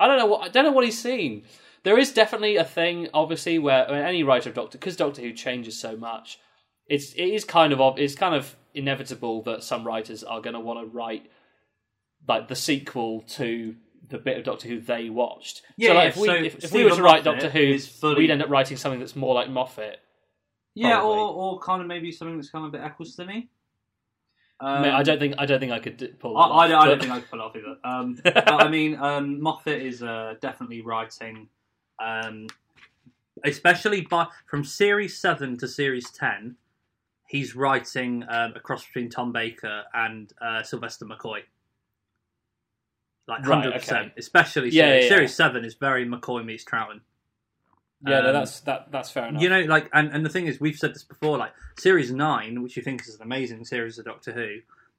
I 0.00 0.06
don't 0.06 0.18
know 0.18 0.26
what 0.26 0.42
I 0.42 0.48
don't 0.48 0.64
know 0.64 0.72
what 0.72 0.84
he's 0.84 1.00
seen. 1.00 1.44
There 1.84 1.98
is 1.98 2.12
definitely 2.12 2.56
a 2.56 2.64
thing, 2.64 3.08
obviously, 3.14 3.58
where 3.58 3.88
any 3.88 4.22
writer 4.24 4.48
of 4.50 4.54
Doctor, 4.56 4.76
because 4.78 4.96
Doctor 4.96 5.22
Who 5.22 5.32
changes 5.32 5.78
so 5.80 5.96
much, 5.96 6.38
it's 6.86 7.12
it 7.14 7.22
is 7.28 7.44
kind 7.44 7.72
of 7.72 7.80
ob- 7.80 7.98
it's 7.98 8.14
kind 8.16 8.34
of 8.34 8.56
inevitable 8.74 9.42
that 9.42 9.62
some 9.62 9.86
writers 9.86 10.22
are 10.24 10.40
going 10.40 10.54
to 10.54 10.60
want 10.60 10.80
to 10.80 10.86
write 10.86 11.30
like 12.26 12.48
the 12.48 12.56
sequel 12.56 13.22
to 13.22 13.74
the 14.08 14.18
bit 14.18 14.38
of 14.38 14.44
Doctor 14.44 14.68
Who 14.68 14.80
they 14.80 15.10
watched. 15.10 15.62
Yeah, 15.76 15.90
so, 15.90 15.94
like, 15.94 16.02
yeah, 16.02 16.08
if 16.08 16.16
we 16.16 16.26
so 16.26 16.34
if, 16.34 16.64
if 16.64 16.72
we 16.72 16.84
were 16.84 16.90
to 16.90 17.02
write 17.02 17.24
Moffat 17.24 17.42
Doctor 17.42 17.50
Who, 17.50 17.78
fully- 17.78 18.16
we'd 18.16 18.30
end 18.30 18.42
up 18.42 18.48
writing 18.48 18.76
something 18.76 19.00
that's 19.00 19.16
more 19.16 19.34
like 19.34 19.50
Moffat. 19.50 20.00
Yeah, 20.74 21.00
Probably. 21.00 21.18
or, 21.18 21.34
or 21.34 21.58
kind 21.60 21.82
of 21.82 21.88
maybe 21.88 22.12
something 22.12 22.36
that's 22.36 22.50
kind 22.50 22.64
of 22.64 22.72
a 22.74 22.78
bit 22.78 22.82
Ecclestony. 22.86 23.48
Um, 24.60 24.68
I, 24.68 24.82
mean, 24.82 24.90
I 24.92 25.02
don't 25.02 25.18
think 25.20 25.34
I 25.38 25.46
don't 25.46 25.60
think 25.60 25.72
I 25.72 25.78
could 25.78 26.18
pull. 26.18 26.36
I, 26.36 26.40
I, 26.40 26.44
off, 26.44 26.68
don't, 26.68 26.82
I 26.82 26.86
don't 26.86 27.00
think 27.00 27.12
I 27.12 27.20
could 27.20 27.30
pull 27.30 27.42
off 27.42 27.56
either. 27.56 27.76
Um, 27.84 28.18
but 28.22 28.50
I 28.50 28.68
mean, 28.68 28.96
um, 28.96 29.40
Moffat 29.40 29.80
is 29.80 30.02
uh, 30.02 30.34
definitely 30.40 30.80
writing, 30.80 31.48
um, 32.04 32.48
especially 33.44 34.00
by 34.02 34.26
from 34.46 34.64
series 34.64 35.16
seven 35.16 35.56
to 35.58 35.68
series 35.68 36.10
ten. 36.10 36.56
He's 37.28 37.54
writing 37.54 38.24
um, 38.28 38.54
a 38.56 38.60
cross 38.60 38.84
between 38.84 39.10
Tom 39.10 39.32
Baker 39.32 39.84
and 39.94 40.32
uh, 40.40 40.62
Sylvester 40.62 41.04
McCoy. 41.04 41.40
Like 43.28 43.46
Right, 43.46 43.62
hundred 43.62 43.74
percent, 43.74 44.06
okay. 44.06 44.14
especially 44.16 44.70
Yeah, 44.70 44.84
series, 44.84 44.94
yeah, 44.94 45.00
yeah. 45.02 45.08
series 45.16 45.34
seven 45.34 45.64
is 45.64 45.74
very 45.74 46.06
McCoy 46.06 46.44
meets 46.44 46.64
Troughton. 46.64 47.00
Yeah, 48.06 48.20
no, 48.20 48.28
Um, 48.28 48.32
that's 48.32 48.60
that 48.60 48.90
that's 48.90 49.10
fair 49.10 49.26
enough. 49.26 49.42
You 49.42 49.48
know, 49.50 49.60
like, 49.62 49.90
and, 49.92 50.10
and 50.12 50.24
the 50.24 50.30
thing 50.30 50.46
is, 50.46 50.58
we've 50.60 50.78
said 50.78 50.94
this 50.94 51.02
before. 51.04 51.36
Like, 51.36 51.52
series 51.78 52.10
nine, 52.10 52.62
which 52.62 52.76
you 52.76 52.82
think 52.82 53.02
is 53.02 53.14
an 53.16 53.22
amazing 53.22 53.64
series 53.64 53.98
of 53.98 54.06
Doctor 54.06 54.32
Who, 54.32 54.58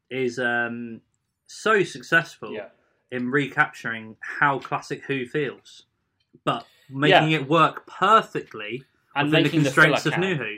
is 0.10 0.38
um, 0.38 1.02
so 1.48 1.84
successful 1.84 2.54
in 3.12 3.32
recapturing 3.32 4.18
how 4.20 4.60
classic 4.60 5.04
Who 5.06 5.26
feels, 5.26 5.86
but 6.44 6.68
making 6.90 7.32
it 7.32 7.50
work 7.50 7.88
perfectly 7.88 8.84
and 9.16 9.32
within 9.32 9.44
the 9.44 9.50
making 9.50 9.64
the 9.64 9.70
constraints 9.70 10.06
of. 10.06 10.18
New 10.20 10.36
Who. 10.36 10.56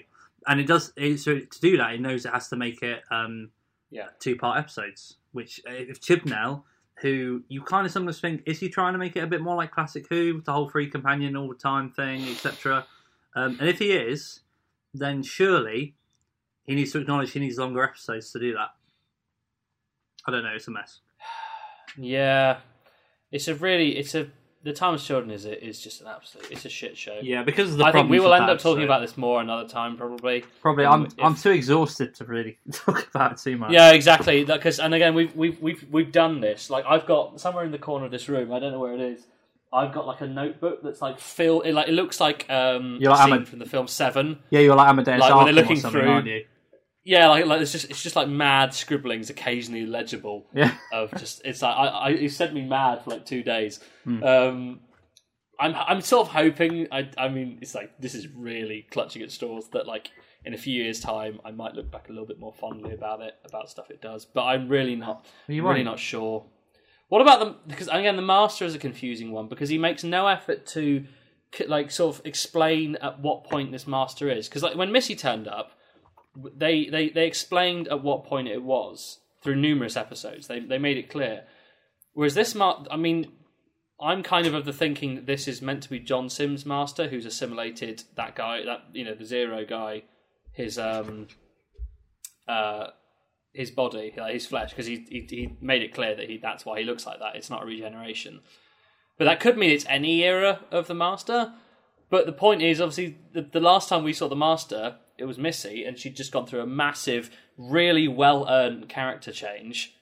And 0.48 0.60
it 0.60 0.66
does. 0.68 0.92
It, 0.98 1.20
so 1.20 1.38
to 1.40 1.62
do 1.62 1.78
that, 1.78 1.94
it 1.94 2.02
knows 2.02 2.26
it 2.26 2.34
has 2.34 2.50
to 2.50 2.56
make 2.56 2.82
it 2.82 3.04
um, 3.12 3.52
Yeah. 3.92 4.08
two 4.20 4.36
part 4.36 4.58
episodes. 4.58 5.18
Which, 5.32 5.62
uh, 5.70 5.72
if 5.74 6.02
Chibnall, 6.02 6.64
who 7.02 7.44
you 7.48 7.62
kind 7.62 7.86
of 7.86 7.92
sometimes 7.92 8.20
think, 8.20 8.44
is 8.46 8.60
he 8.60 8.70
trying 8.70 8.94
to 8.94 9.00
make 9.00 9.16
it 9.16 9.24
a 9.24 9.28
bit 9.28 9.42
more 9.42 9.56
like 9.56 9.72
classic 9.72 10.06
Who 10.10 10.36
with 10.36 10.46
the 10.46 10.54
whole 10.54 10.70
free 10.70 10.90
companion 10.90 11.36
all 11.36 11.50
the 11.50 11.56
time 11.56 11.90
thing, 11.90 12.28
etc. 12.30 12.86
Um, 13.36 13.58
and 13.60 13.68
if 13.68 13.80
he 13.80 13.92
is, 13.92 14.42
then 14.94 15.24
surely 15.24 15.96
he 16.64 16.76
needs 16.76 16.92
to 16.92 17.00
acknowledge 17.00 17.32
he 17.32 17.40
needs 17.40 17.58
longer 17.58 17.84
episodes 17.84 18.32
to 18.32 18.40
do 18.40 18.54
that. 18.54 18.70
I 20.28 20.32
don't 20.32 20.44
know. 20.44 20.54
It's 20.56 20.68
a 20.68 20.72
mess. 20.72 21.00
Yeah, 21.98 22.60
it's 23.34 23.50
a 23.50 23.56
really 23.56 23.98
it's 23.98 24.16
a 24.16 24.30
the 24.64 24.74
Timeless 24.74 25.06
Children 25.06 25.32
is 25.32 25.46
it 25.46 25.64
is 25.64 25.80
just 25.82 26.02
an 26.02 26.08
absolute 26.08 26.52
it's 26.52 26.66
a 26.66 26.70
shit 26.70 26.96
show. 26.98 27.18
Yeah, 27.22 27.44
because 27.44 27.72
of 27.72 27.78
the 27.78 27.86
I 27.86 27.92
think 27.92 28.10
we 28.10 28.20
will 28.20 28.34
end 28.34 28.50
up 28.50 28.60
talking 28.60 28.84
about 28.84 29.02
this 29.02 29.18
more 29.18 29.42
another 29.42 29.68
time 29.68 29.98
probably. 29.98 30.44
Probably, 30.62 30.86
um, 30.86 30.94
I'm 31.02 31.06
if- 31.08 31.14
I'm 31.20 31.36
too 31.36 31.52
exhausted 31.52 32.14
to 32.16 32.26
really 32.26 32.58
talk 32.72 33.08
about 33.08 33.32
it 33.34 33.38
too 33.40 33.58
much. 33.58 33.72
Yeah, 33.72 33.92
exactly. 33.92 34.44
Because 34.44 34.80
and 34.80 34.94
again, 34.94 35.16
we've 35.16 35.36
we've 35.36 35.60
we've 35.62 35.86
we've 35.90 36.12
done 36.12 36.42
this. 36.42 36.70
Like 36.70 36.86
I've 36.88 37.06
got 37.06 37.40
somewhere 37.42 37.66
in 37.66 37.72
the 37.72 37.80
corner 37.80 38.06
of 38.06 38.12
this 38.12 38.30
room. 38.30 38.52
I 38.54 38.60
don't 38.60 38.72
know 38.72 38.80
where 38.80 38.94
it 38.94 39.02
is. 39.02 39.26
I've 39.74 39.94
got 39.94 40.06
like 40.06 40.20
a 40.22 40.28
notebook 40.28 40.84
that's 40.84 41.02
like 41.02 41.20
filled. 41.20 41.66
It 41.66 41.74
like 41.74 41.88
it 41.88 41.94
looks 41.94 42.20
like 42.20 42.46
um 42.50 42.98
You're 43.00 43.12
a 43.12 43.16
like 43.16 43.24
scene 43.24 43.34
Ahmed- 43.34 43.48
from 43.48 43.60
the 43.60 43.66
film 43.66 43.88
Seven. 43.88 44.40
yeah, 44.50 44.60
you're 44.60 44.76
like 44.76 44.90
Amadeus 44.90 45.20
Like, 45.22 45.34
when 45.34 45.46
they're 45.56 45.64
Arkham 45.64 45.70
looking 45.70 45.90
through- 45.92 46.10
aren't 46.10 46.28
you? 46.28 46.46
Yeah, 47.04 47.30
like 47.30 47.46
like 47.46 47.62
it's 47.62 47.72
just 47.72 47.90
it's 47.90 48.04
just 48.04 48.16
like 48.16 48.28
mad 48.28 48.74
scribblings, 48.74 49.30
occasionally 49.30 49.86
legible. 49.86 50.48
Yeah, 50.54 50.76
Of 50.94 51.12
just 51.18 51.42
it's 51.44 51.62
like 51.62 51.76
I, 51.76 51.86
I 51.88 52.10
it 52.12 52.32
sent 52.32 52.54
me 52.54 52.62
mad 52.64 53.04
for 53.04 53.12
like 53.12 53.26
two 53.26 53.42
days. 53.44 53.80
Hmm. 54.04 54.24
Um, 54.24 54.80
I'm 55.60 55.76
I'm 55.76 56.02
sort 56.02 56.28
of 56.28 56.34
hoping. 56.34 56.88
I 56.92 57.10
I 57.18 57.30
mean, 57.30 57.58
it's 57.62 57.74
like 57.74 58.00
this 58.00 58.14
is 58.14 58.28
really 58.28 58.88
clutching 58.92 59.22
at 59.24 59.32
straws 59.32 59.70
that 59.70 59.88
like 59.88 60.12
in 60.46 60.54
a 60.54 60.58
few 60.58 60.84
years' 60.84 61.00
time 61.00 61.40
I 61.44 61.52
might 61.52 61.74
look 61.74 61.92
back 61.92 62.10
a 62.10 62.12
little 62.12 62.28
bit 62.28 62.40
more 62.40 62.54
fondly 62.54 62.94
about 62.94 63.22
it, 63.22 63.36
about 63.46 63.70
stuff 63.70 63.90
it 63.90 64.02
does. 64.02 64.26
But 64.26 64.44
I'm 64.44 64.68
really 64.70 64.96
not. 64.96 65.26
you 65.48 65.68
really 65.68 65.84
won't. 65.84 66.00
sure. 66.00 66.46
What 67.10 67.22
about 67.22 67.40
the 67.40 67.56
because 67.68 67.88
again 67.88 68.16
the 68.16 68.22
master 68.22 68.64
is 68.64 68.76
a 68.76 68.80
confusing 68.80 69.32
one 69.32 69.48
because 69.48 69.70
he 69.70 69.78
makes 69.78 70.04
no 70.04 70.28
effort 70.28 70.66
to 70.68 71.06
like 71.68 71.92
sort 71.92 72.16
of 72.16 72.26
explain 72.26 72.96
at 72.98 73.20
what 73.20 73.44
point 73.44 73.72
this 73.72 73.86
master 73.86 74.30
is 74.30 74.48
because 74.48 74.64
like 74.64 74.76
when 74.78 74.92
Missy 74.92 75.16
turned 75.16 75.48
up, 75.48 75.74
they 76.36 76.86
they 76.86 77.10
they 77.10 77.28
explained 77.28 77.88
at 77.88 78.04
what 78.04 78.26
point 78.26 78.48
it 78.48 78.64
was 78.64 79.20
through 79.42 79.56
numerous 79.56 79.98
episodes. 79.98 80.48
They 80.48 80.60
they 80.60 80.78
made 80.78 80.98
it 80.98 81.10
clear. 81.10 81.44
Whereas 82.14 82.36
this 82.36 82.56
mar- 82.56 82.86
I 82.90 82.98
mean, 82.98 83.32
I'm 84.00 84.24
kind 84.24 84.48
of 84.48 84.54
of 84.54 84.66
the 84.66 84.74
thinking 84.74 85.16
that 85.16 85.26
this 85.26 85.48
is 85.48 85.62
meant 85.62 85.84
to 85.84 85.90
be 85.90 86.00
John 86.00 86.30
Simm's 86.30 86.66
master 86.66 87.08
who's 87.08 87.26
assimilated 87.26 88.04
that 88.16 88.36
guy 88.36 88.64
that 88.66 88.84
you 88.94 89.06
know 89.06 89.16
the 89.16 89.26
zero 89.26 89.66
guy, 89.66 90.04
his 90.54 90.78
um 90.78 91.28
uh 92.48 92.88
his 93.54 93.72
body, 93.72 94.14
like 94.16 94.34
his 94.34 94.46
flesh, 94.46 94.70
because 94.70 94.86
he, 94.86 95.06
he 95.10 95.28
he 95.30 95.58
made 95.60 95.82
it 95.82 95.94
clear 95.94 96.16
that 96.16 96.30
he 96.30 96.38
that's 96.38 96.66
why 96.66 96.80
he 96.80 96.86
looks 96.86 97.06
like 97.06 97.20
that. 97.20 97.36
It's 97.36 97.50
not 97.50 97.64
a 97.64 97.66
regeneration, 97.66 98.42
but 99.18 99.26
that 99.26 99.40
could 99.40 99.58
mean 99.58 99.72
it's 99.72 99.86
any 99.90 100.24
era 100.24 100.62
of 100.72 100.88
the 100.88 100.96
Master. 100.96 101.54
But 102.10 102.26
the 102.26 102.34
point 102.34 102.62
is, 102.62 102.82
obviously, 102.82 103.18
the, 103.34 103.42
the 103.42 103.62
last 103.62 103.88
time 103.88 104.04
we 104.04 104.12
saw 104.12 104.28
the 104.28 104.36
Master, 104.36 104.98
it 105.22 105.26
was 105.26 105.38
Missy, 105.38 105.86
and 105.86 105.98
she'd 105.98 106.16
just 106.16 106.32
gone 106.32 106.46
through 106.46 106.62
a 106.62 106.68
massive, 106.68 107.30
really 107.58 108.08
well 108.08 108.48
earned 108.50 108.90
character 108.90 109.32
change, 109.32 109.96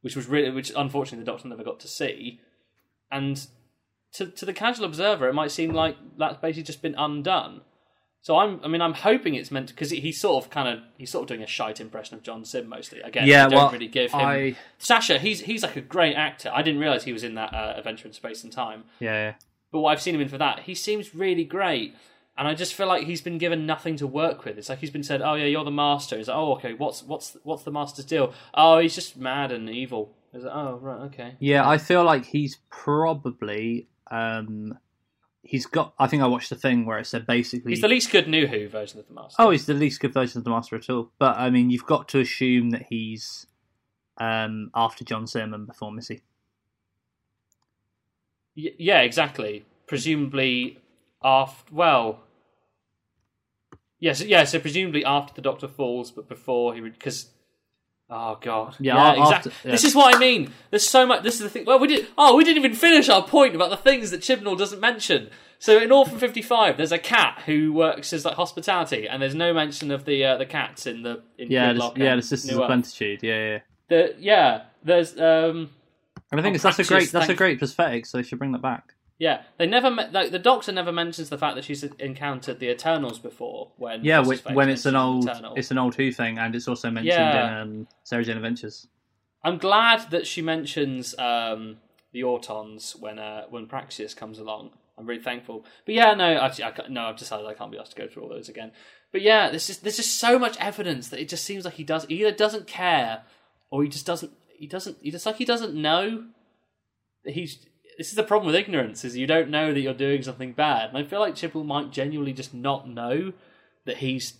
which 0.00 0.16
was 0.16 0.28
really, 0.28 0.50
which 0.50 0.72
unfortunately 0.76 1.24
the 1.24 1.30
Doctor 1.30 1.48
never 1.48 1.64
got 1.64 1.80
to 1.80 1.88
see. 1.88 2.40
And 3.10 3.46
to 4.14 4.26
to 4.26 4.44
the 4.44 4.52
casual 4.52 4.84
observer, 4.84 5.28
it 5.28 5.34
might 5.34 5.50
seem 5.50 5.72
like 5.72 5.96
that's 6.18 6.38
basically 6.38 6.64
just 6.64 6.82
been 6.82 6.94
undone. 6.96 7.62
So 8.22 8.38
I'm, 8.38 8.60
I 8.64 8.66
mean, 8.66 8.82
I'm 8.82 8.94
hoping 8.94 9.36
it's 9.36 9.52
meant 9.52 9.68
because 9.68 9.90
he's 9.90 10.20
sort 10.20 10.44
of 10.44 10.50
kind 10.50 10.68
of 10.68 10.84
he's 10.98 11.10
sort 11.10 11.22
of 11.22 11.28
doing 11.28 11.44
a 11.44 11.46
shite 11.46 11.80
impression 11.80 12.16
of 12.16 12.24
John 12.24 12.44
Simm 12.44 12.68
mostly. 12.68 13.00
Again, 13.00 13.24
Yeah, 13.28 13.46
don't 13.48 13.56
well, 13.56 13.70
really 13.70 13.86
give 13.86 14.10
him 14.10 14.20
I 14.20 14.56
Sacha. 14.78 15.20
He's 15.20 15.42
he's 15.42 15.62
like 15.62 15.76
a 15.76 15.80
great 15.80 16.16
actor. 16.16 16.50
I 16.52 16.62
didn't 16.62 16.80
realize 16.80 17.04
he 17.04 17.12
was 17.12 17.22
in 17.22 17.36
that 17.36 17.54
uh, 17.54 17.74
Adventure 17.76 18.08
in 18.08 18.12
Space 18.12 18.42
and 18.42 18.52
Time. 18.52 18.82
yeah. 18.98 19.34
But 19.70 19.80
what 19.80 19.90
I've 19.90 20.02
seen 20.02 20.14
him 20.14 20.20
in 20.20 20.28
for 20.28 20.38
that, 20.38 20.60
he 20.60 20.74
seems 20.74 21.14
really 21.14 21.44
great. 21.44 21.94
And 22.38 22.46
I 22.46 22.54
just 22.54 22.74
feel 22.74 22.86
like 22.86 23.06
he's 23.06 23.22
been 23.22 23.38
given 23.38 23.64
nothing 23.64 23.96
to 23.96 24.06
work 24.06 24.44
with. 24.44 24.58
It's 24.58 24.68
like 24.68 24.80
he's 24.80 24.90
been 24.90 25.02
said, 25.02 25.22
"Oh 25.22 25.34
yeah, 25.34 25.46
you're 25.46 25.64
the 25.64 25.70
master." 25.70 26.18
It's 26.18 26.28
like, 26.28 26.36
"Oh 26.36 26.54
okay, 26.56 26.74
what's 26.74 27.02
what's 27.02 27.36
what's 27.44 27.62
the 27.62 27.70
master's 27.72 28.04
deal?" 28.04 28.34
Oh, 28.52 28.78
he's 28.78 28.94
just 28.94 29.16
mad 29.16 29.52
and 29.52 29.70
evil. 29.70 30.12
It's 30.34 30.44
like, 30.44 30.52
"Oh 30.54 30.76
right, 30.76 31.00
okay." 31.06 31.36
Yeah, 31.38 31.66
I 31.66 31.78
feel 31.78 32.04
like 32.04 32.26
he's 32.26 32.58
probably 32.68 33.88
um 34.10 34.78
he's 35.46 35.66
got 35.66 35.94
I 35.98 36.06
think 36.06 36.22
I 36.22 36.26
watched 36.26 36.50
the 36.50 36.56
thing 36.56 36.84
where 36.84 36.98
it 36.98 37.06
said 37.06 37.26
basically 37.26 37.72
He's 37.72 37.80
the 37.80 37.88
least 37.88 38.10
good 38.10 38.28
New 38.28 38.46
Who 38.46 38.68
version 38.68 39.00
of 39.00 39.08
the 39.08 39.14
master. 39.14 39.36
Oh, 39.38 39.50
he's 39.50 39.66
the 39.66 39.74
least 39.74 40.00
good 40.00 40.12
version 40.12 40.38
of 40.38 40.44
the 40.44 40.50
Master 40.50 40.76
at 40.76 40.90
all. 40.90 41.10
But 41.18 41.36
I 41.38 41.50
mean 41.50 41.70
you've 41.70 41.86
got 41.86 42.08
to 42.08 42.20
assume 42.20 42.70
that 42.70 42.86
he's 42.88 43.46
um 44.18 44.70
after 44.74 45.04
John 45.04 45.26
and 45.34 45.66
before 45.66 45.92
Missy. 45.92 46.22
Y- 48.56 48.74
yeah, 48.78 49.00
exactly. 49.00 49.64
Presumably 49.86 50.80
after 51.22 51.74
well. 51.74 52.20
Yes, 54.00 54.20
yeah. 54.22 54.44
So 54.44 54.58
presumably 54.60 55.04
after 55.04 55.32
the 55.34 55.42
Doctor 55.42 55.68
falls, 55.68 56.10
but 56.10 56.28
before 56.28 56.74
he 56.74 56.80
because. 56.80 57.30
Oh 58.08 58.38
god! 58.40 58.76
Yeah, 58.78 58.94
Yeah, 58.94 59.08
a- 59.14 59.20
exactly. 59.22 59.50
after- 59.52 59.68
yeah. 59.68 59.72
This 59.72 59.82
is 59.84 59.94
what 59.96 60.14
I 60.14 60.18
mean. 60.20 60.52
There's 60.70 60.88
so 60.88 61.06
much. 61.06 61.24
This 61.24 61.34
is 61.36 61.40
the 61.40 61.48
thing. 61.50 61.64
Well, 61.64 61.80
we 61.80 61.88
did. 61.88 62.06
Oh, 62.16 62.36
we 62.36 62.44
didn't 62.44 62.58
even 62.64 62.76
finish 62.76 63.08
our 63.08 63.26
point 63.26 63.56
about 63.56 63.70
the 63.70 63.76
things 63.76 64.12
that 64.12 64.20
Chibnall 64.20 64.56
doesn't 64.56 64.78
mention. 64.80 65.28
So 65.58 65.78
in 65.80 65.90
Orphan 65.90 66.16
Fifty 66.18 66.40
Five, 66.40 66.76
there's 66.76 66.92
a 66.92 66.98
cat 67.00 67.42
who 67.46 67.72
works 67.72 68.12
as 68.12 68.24
like 68.24 68.34
hospitality, 68.36 69.08
and 69.08 69.20
there's 69.20 69.34
no 69.34 69.52
mention 69.52 69.90
of 69.90 70.04
the 70.04 70.24
uh, 70.24 70.36
the 70.36 70.46
cats 70.46 70.86
in 70.86 71.02
the 71.02 71.22
in 71.36 71.50
Yeah, 71.50 71.72
the, 71.72 71.92
yeah, 71.96 72.14
the 72.14 72.22
Sisters 72.22 72.52
New 72.52 72.62
of. 72.62 72.68
Plenitude. 72.68 73.24
Yeah, 73.24 73.48
yeah. 73.48 73.58
The, 73.88 74.14
yeah, 74.20 74.62
there's 74.84 75.18
um 75.18 75.70
And 76.30 76.38
I 76.38 76.42
think 76.42 76.52
Oh, 76.52 76.54
it's, 76.54 76.62
that's 76.62 76.78
a 76.78 76.84
great 76.84 77.10
that's 77.10 77.28
a 77.28 77.34
great 77.34 77.58
prosthetic, 77.58 78.06
so 78.06 78.18
they 78.18 78.22
should 78.22 78.38
bring 78.38 78.52
that 78.52 78.62
back. 78.62 78.94
Yeah, 79.18 79.44
they 79.58 79.66
never 79.66 79.90
me- 79.90 80.08
like 80.12 80.30
the 80.30 80.38
Doctor 80.38 80.72
never 80.72 80.92
mentions 80.92 81.30
the 81.30 81.38
fact 81.38 81.56
that 81.56 81.64
she's 81.64 81.82
encountered 81.82 82.58
the 82.60 82.68
Eternals 82.70 83.18
before. 83.18 83.72
When 83.76 84.04
Yeah, 84.04 84.18
what's 84.18 84.28
when, 84.28 84.36
his 84.36 84.40
face 84.42 84.54
when 84.56 84.68
it's 84.68 84.86
an 84.86 84.96
old 84.96 85.24
Eternal. 85.28 85.54
it's 85.56 85.70
an 85.70 85.78
old 85.78 85.94
Who 85.94 86.12
thing, 86.12 86.38
and 86.38 86.54
it's 86.54 86.68
also 86.68 86.90
mentioned 86.90 87.06
Yeah. 87.08 87.62
in 87.62 87.68
um, 87.80 87.88
Sarah 88.04 88.24
Jane 88.24 88.36
Adventures. 88.36 88.86
I'm 89.42 89.58
glad 89.58 90.10
that 90.10 90.26
she 90.26 90.42
mentions 90.42 91.14
um, 91.18 91.78
the 92.12 92.22
Autons 92.22 92.98
when 93.00 93.18
uh, 93.18 93.44
when 93.48 93.66
Praxeus 93.66 94.14
comes 94.14 94.38
along. 94.38 94.70
I'm 94.98 95.06
really 95.06 95.22
thankful. 95.22 95.64
But 95.84 95.94
yeah, 95.94 96.14
no, 96.14 96.36
actually, 96.38 96.64
I 96.64 96.72
no, 96.90 97.02
I've 97.06 97.16
decided 97.16 97.46
I 97.46 97.54
can't 97.54 97.70
be 97.70 97.78
asked 97.78 97.92
to 97.96 98.02
go 98.02 98.08
through 98.08 98.22
all 98.24 98.28
those 98.28 98.48
again. 98.50 98.72
But 99.12 99.22
yeah, 99.22 99.48
there's 99.48 99.66
just 99.66 99.82
there's 99.82 99.96
just 99.96 100.18
so 100.18 100.38
much 100.38 100.56
evidence 100.58 101.08
that 101.08 101.20
it 101.20 101.28
just 101.30 101.44
seems 101.44 101.64
like 101.64 101.74
he 101.74 101.84
does 101.84 102.04
he 102.04 102.20
either 102.20 102.32
doesn't 102.32 102.66
care 102.66 103.22
or 103.70 103.82
he 103.82 103.88
just 103.88 104.04
doesn't 104.06 104.32
he 104.58 104.66
doesn't 104.66 104.98
he 105.00 105.10
just 105.10 105.24
like 105.24 105.36
he 105.36 105.44
doesn't 105.46 105.74
know 105.74 106.24
that 107.24 107.32
he's. 107.32 107.64
This 107.98 108.08
is 108.08 108.14
the 108.14 108.22
problem 108.22 108.46
with 108.46 108.54
ignorance: 108.54 109.04
is 109.04 109.16
you 109.16 109.26
don't 109.26 109.48
know 109.50 109.72
that 109.72 109.80
you're 109.80 109.94
doing 109.94 110.22
something 110.22 110.52
bad. 110.52 110.88
And 110.90 110.98
I 110.98 111.02
feel 111.04 111.20
like 111.20 111.34
Chibnall 111.34 111.64
might 111.64 111.90
genuinely 111.90 112.32
just 112.32 112.52
not 112.54 112.88
know 112.88 113.32
that 113.84 113.98
he's 113.98 114.34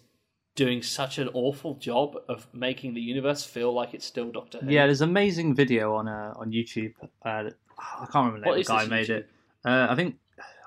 doing 0.55 0.83
such 0.83 1.19
an 1.19 1.29
awful 1.35 1.75
job 1.75 2.17
of 2.29 2.47
making 2.53 2.95
the 2.95 3.01
universe 3.01 3.45
feel 3.45 3.73
like 3.73 3.93
it's 3.95 4.07
still 4.07 4.31
Doctor 4.31 4.59
Who. 4.59 4.71
Yeah, 4.71 4.87
there's 4.87 5.01
an 5.03 5.11
amazing 5.11 5.55
video 5.55 5.95
on 5.95 6.09
uh, 6.09 6.33
on 6.37 6.51
YouTube. 6.53 6.95
Uh, 7.25 7.45
that- 7.45 7.55
I 7.79 8.07
can't 8.11 8.33
remember 8.33 8.41
the 8.41 8.47
What 8.49 8.57
the 8.57 8.63
guy 8.65 8.87
made 8.87 9.09
YouTube? 9.09 9.17
it. 9.19 9.29
Uh, 9.65 9.87
I 9.91 9.95
think 9.95 10.17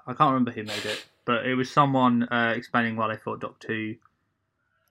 I 0.05 0.13
can't 0.13 0.31
remember 0.31 0.51
who 0.51 0.63
made 0.63 0.85
it, 0.85 1.05
but 1.25 1.45
it 1.45 1.55
was 1.55 1.71
someone 1.71 2.23
uh, 2.23 2.53
explaining 2.55 2.95
why 2.95 3.07
they 3.07 3.17
thought 3.17 3.39
Doctor 3.41 3.67
Who. 3.67 3.95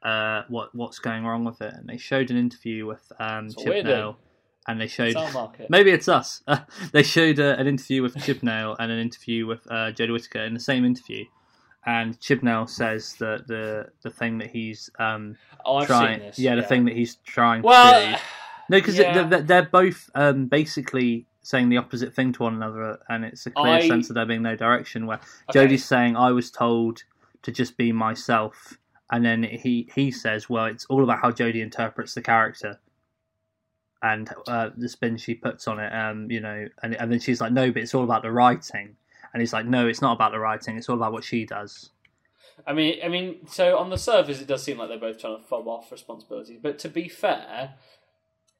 Uh, 0.02 0.44
what 0.48 0.72
what's 0.76 0.98
going 1.00 1.24
wrong 1.24 1.44
with 1.44 1.60
it? 1.60 1.74
And 1.74 1.88
they 1.88 1.96
showed 1.96 2.30
an 2.30 2.36
interview 2.36 2.86
with 2.86 3.10
um, 3.18 3.48
That's 3.48 3.64
what 4.68 4.88
Chip 4.88 4.98
we're 4.98 5.04
doing. 5.06 5.14
Nail, 5.16 5.32
and 5.32 5.32
they 5.32 5.54
showed 5.54 5.60
It's 5.60 5.70
maybe 5.70 5.90
it's 5.90 6.08
us. 6.08 6.42
they 6.92 7.02
showed 7.02 7.40
uh, 7.40 7.56
an 7.58 7.66
interview 7.66 8.02
with 8.02 8.14
Chibnall 8.16 8.76
and 8.78 8.92
an 8.92 8.98
interview 8.98 9.46
with 9.46 9.66
uh, 9.70 9.92
Jodie 9.92 10.12
Whittaker 10.12 10.40
in 10.44 10.54
the 10.54 10.60
same 10.60 10.84
interview, 10.84 11.24
and 11.86 12.18
Chibnall 12.20 12.68
says 12.68 13.14
that 13.18 13.46
the 13.46 13.86
the 14.02 14.10
thing 14.10 14.38
that 14.38 14.50
he's 14.50 14.90
um, 14.98 15.36
Oh, 15.64 15.76
I've 15.76 15.86
trying, 15.86 16.18
seen 16.20 16.26
this. 16.28 16.38
yeah, 16.38 16.54
the 16.54 16.62
thing 16.62 16.84
that 16.86 16.94
he's 16.94 17.16
trying 17.24 17.62
to 17.62 17.66
Well, 17.66 18.12
do 18.12 18.16
No, 18.70 18.78
because 18.78 18.98
Yeah. 18.98 19.22
they're, 19.24 19.40
they're 19.42 19.62
both 19.64 20.10
um, 20.14 20.46
basically 20.46 21.26
saying 21.42 21.70
the 21.70 21.78
opposite 21.78 22.14
thing 22.14 22.32
to 22.34 22.42
one 22.42 22.54
another, 22.54 22.98
and 23.08 23.24
it's 23.24 23.46
a 23.46 23.50
clear 23.50 23.74
I- 23.76 23.88
sense 23.88 24.10
of 24.10 24.14
there 24.14 24.26
being 24.26 24.42
no 24.42 24.56
direction. 24.56 25.06
Where 25.06 25.20
Okay. 25.48 25.66
Jodie's 25.66 25.84
saying, 25.84 26.16
"I 26.16 26.30
was 26.32 26.50
told 26.50 27.04
to 27.42 27.50
just 27.50 27.76
be 27.78 27.92
myself," 27.92 28.76
and 29.10 29.24
then 29.24 29.42
he 29.42 29.88
he 29.94 30.10
says, 30.10 30.50
"Well, 30.50 30.66
it's 30.66 30.84
all 30.86 31.02
about 31.02 31.20
how 31.20 31.30
Jodie 31.30 31.62
interprets 31.62 32.12
the 32.14 32.20
character." 32.22 32.78
And 34.02 34.30
uh, 34.46 34.70
the 34.76 34.88
spin 34.88 35.16
she 35.16 35.34
puts 35.34 35.66
on 35.66 35.80
it, 35.80 35.92
um, 35.92 36.30
you 36.30 36.40
know, 36.40 36.68
and 36.82 36.94
and 36.94 37.10
then 37.10 37.18
she's 37.18 37.40
like, 37.40 37.52
"No, 37.52 37.72
but 37.72 37.82
it's 37.82 37.94
all 37.94 38.04
about 38.04 38.22
the 38.22 38.30
writing," 38.30 38.96
and 39.32 39.40
he's 39.40 39.52
like, 39.52 39.66
"No, 39.66 39.88
it's 39.88 40.00
not 40.00 40.12
about 40.12 40.30
the 40.30 40.38
writing. 40.38 40.76
It's 40.76 40.88
all 40.88 40.94
about 40.94 41.12
what 41.12 41.24
she 41.24 41.44
does." 41.44 41.90
I 42.66 42.72
mean, 42.72 43.00
I 43.04 43.08
mean, 43.08 43.46
so 43.48 43.76
on 43.76 43.90
the 43.90 43.98
surface, 43.98 44.40
it 44.40 44.46
does 44.46 44.62
seem 44.62 44.78
like 44.78 44.88
they're 44.88 44.98
both 44.98 45.20
trying 45.20 45.38
to 45.38 45.42
fob 45.42 45.66
off 45.66 45.90
responsibilities. 45.90 46.58
But 46.62 46.78
to 46.80 46.88
be 46.88 47.08
fair, 47.08 47.74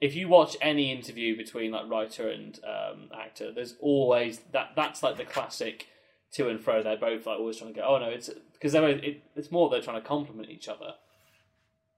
if 0.01 0.15
you 0.15 0.28
watch 0.28 0.56
any 0.60 0.93
interview 0.93 1.36
between 1.36 1.73
like 1.73 1.90
writer 1.90 2.28
and 2.28 2.59
um, 2.65 3.10
actor, 3.16 3.52
there's 3.52 3.74
always 3.81 4.40
that. 4.52 4.70
That's 4.77 5.02
like 5.02 5.16
the 5.16 5.24
classic 5.24 5.86
to 6.32 6.48
and 6.48 6.60
fro. 6.60 6.82
They're 6.82 6.97
both 6.97 7.27
like 7.27 7.39
always 7.39 7.59
trying 7.59 7.74
to 7.74 7.81
go. 7.81 7.86
Oh 7.86 7.98
no, 7.98 8.09
it's 8.09 8.31
because 8.52 8.73
they're 8.73 8.89
it, 8.89 9.23
it's 9.35 9.51
more 9.51 9.69
they're 9.69 9.82
trying 9.82 10.01
to 10.01 10.06
compliment 10.06 10.51
each 10.51 10.69
other. 10.69 10.94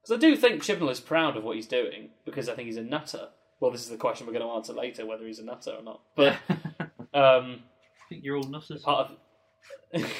Because 0.02 0.16
I 0.16 0.20
do 0.20 0.36
think 0.36 0.62
Chibnall 0.62 0.90
is 0.90 1.00
proud 1.00 1.36
of 1.36 1.44
what 1.44 1.56
he's 1.56 1.66
doing 1.66 2.10
because 2.24 2.48
I 2.48 2.54
think 2.54 2.66
he's 2.66 2.76
a 2.76 2.82
nutter. 2.82 3.28
Well, 3.60 3.70
this 3.70 3.82
is 3.82 3.90
the 3.90 3.96
question 3.96 4.26
we're 4.26 4.32
going 4.32 4.44
to 4.46 4.52
answer 4.52 4.72
later, 4.72 5.04
whether 5.04 5.26
he's 5.26 5.38
a 5.38 5.44
nutter 5.44 5.72
or 5.72 5.82
not. 5.82 6.00
But 6.16 6.38
um, 7.14 7.62
I 7.62 8.08
think 8.08 8.24
you're 8.24 8.36
all 8.38 8.44
nutters. 8.44 8.82
part 8.82 9.10
of 9.92 10.04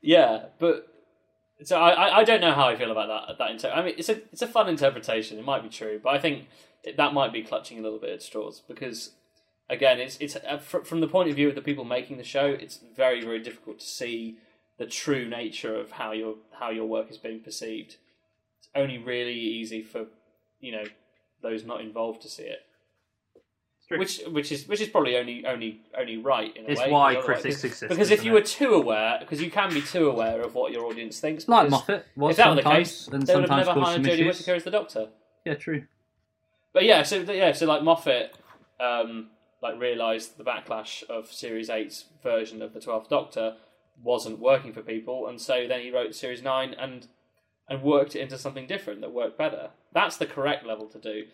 yeah 0.00 0.44
but 0.58 0.86
so 1.64 1.78
I, 1.80 1.90
I- 1.90 2.16
I 2.18 2.24
don't 2.24 2.40
know 2.40 2.52
how 2.52 2.68
I 2.68 2.76
feel 2.76 2.90
about 2.92 3.08
that 3.28 3.38
that 3.38 3.50
inter- 3.50 3.70
I 3.70 3.82
mean 3.84 3.94
it's 3.98 4.08
a 4.08 4.16
it's 4.32 4.42
a 4.42 4.46
fun 4.46 4.68
interpretation 4.68 5.38
it 5.38 5.44
might 5.44 5.62
be 5.62 5.68
true 5.68 6.00
but 6.02 6.10
I 6.14 6.18
think 6.18 6.46
that 6.96 7.12
might 7.12 7.32
be 7.32 7.42
clutching 7.42 7.78
a 7.78 7.82
little 7.82 7.98
bit 7.98 8.10
at 8.10 8.22
straws 8.22 8.62
because 8.68 9.12
again 9.68 9.98
it's 9.98 10.16
it's 10.20 10.36
uh, 10.36 10.58
from 10.58 11.00
the 11.00 11.08
point 11.08 11.28
of 11.30 11.34
view 11.36 11.48
of 11.48 11.54
the 11.54 11.62
people 11.62 11.84
making 11.84 12.18
the 12.18 12.24
show 12.24 12.46
it's 12.46 12.78
very 12.94 13.20
very 13.24 13.40
difficult 13.40 13.80
to 13.80 13.86
see 13.86 14.36
the 14.78 14.86
true 14.86 15.28
nature 15.28 15.76
of 15.76 15.92
how 15.92 16.12
your 16.12 16.34
how 16.60 16.70
your 16.70 16.86
work 16.86 17.10
is 17.10 17.18
being 17.18 17.40
perceived 17.40 17.90
it's 17.90 17.96
only 18.76 18.98
really 18.98 19.34
easy 19.34 19.82
for 19.82 20.06
you 20.60 20.72
know 20.72 20.84
those 21.42 21.64
not 21.64 21.80
involved 21.80 22.22
to 22.22 22.28
see 22.28 22.42
it 22.44 22.60
True. 23.88 23.98
which 24.00 24.20
which 24.32 24.50
is 24.50 24.66
which 24.66 24.80
is 24.80 24.88
probably 24.88 25.16
only 25.16 25.46
only 25.46 25.80
only 25.96 26.16
right 26.16 26.56
in 26.56 26.64
a 26.64 26.68
It's 26.68 26.80
way 26.80 26.90
why 26.90 27.10
because 27.14 27.24
otherwise- 27.24 27.42
critics 27.42 27.64
exist. 27.64 27.88
because 27.88 28.10
if 28.10 28.24
you 28.24 28.32
it? 28.32 28.34
were 28.34 28.40
too 28.46 28.74
aware, 28.74 29.18
because 29.20 29.40
you 29.40 29.48
can 29.50 29.72
be 29.72 29.80
too 29.80 30.08
aware 30.10 30.40
of 30.40 30.54
what 30.56 30.72
your 30.72 30.86
audience 30.86 31.20
thinks. 31.20 31.46
like 31.46 31.70
Moffat 31.70 32.04
was 32.16 32.32
if 32.32 32.36
that 32.38 32.48
were 32.48 32.56
the 32.56 32.62
case, 32.62 33.06
then 33.06 33.20
they 33.20 33.34
would 33.36 33.48
have 33.48 33.48
sometimes 33.48 33.66
never 33.68 33.80
caused 33.80 34.04
hired 34.04 34.18
Jodie. 34.18 34.26
Whittaker 34.26 34.54
as 34.54 34.64
the 34.64 34.70
Doctor. 34.72 35.08
Yeah, 35.44 35.54
true. 35.54 35.84
But 36.72 36.82
yeah, 36.84 37.04
so 37.04 37.18
yeah, 37.18 37.52
so 37.52 37.66
like 37.66 37.84
Moffat, 37.84 38.34
um, 38.80 39.28
like 39.62 39.78
realised 39.80 40.36
the 40.36 40.42
backlash 40.44 41.04
of 41.04 41.32
Series 41.32 41.68
8's 41.68 42.06
version 42.24 42.62
of 42.62 42.74
the 42.74 42.80
Twelfth 42.80 43.08
Doctor 43.08 43.54
wasn't 44.02 44.40
working 44.40 44.72
for 44.72 44.82
people, 44.82 45.28
and 45.28 45.40
so 45.40 45.68
then 45.68 45.80
he 45.82 45.92
wrote 45.92 46.12
Series 46.16 46.42
Nine 46.42 46.74
and 46.74 47.06
and 47.68 47.82
worked 47.82 48.14
it 48.14 48.20
into 48.20 48.38
something 48.38 48.66
different 48.66 49.00
that 49.00 49.12
worked 49.12 49.38
better. 49.38 49.70
That's 49.92 50.16
the 50.16 50.26
correct 50.26 50.64
level 50.66 50.86
to 50.86 50.98
do. 50.98 51.24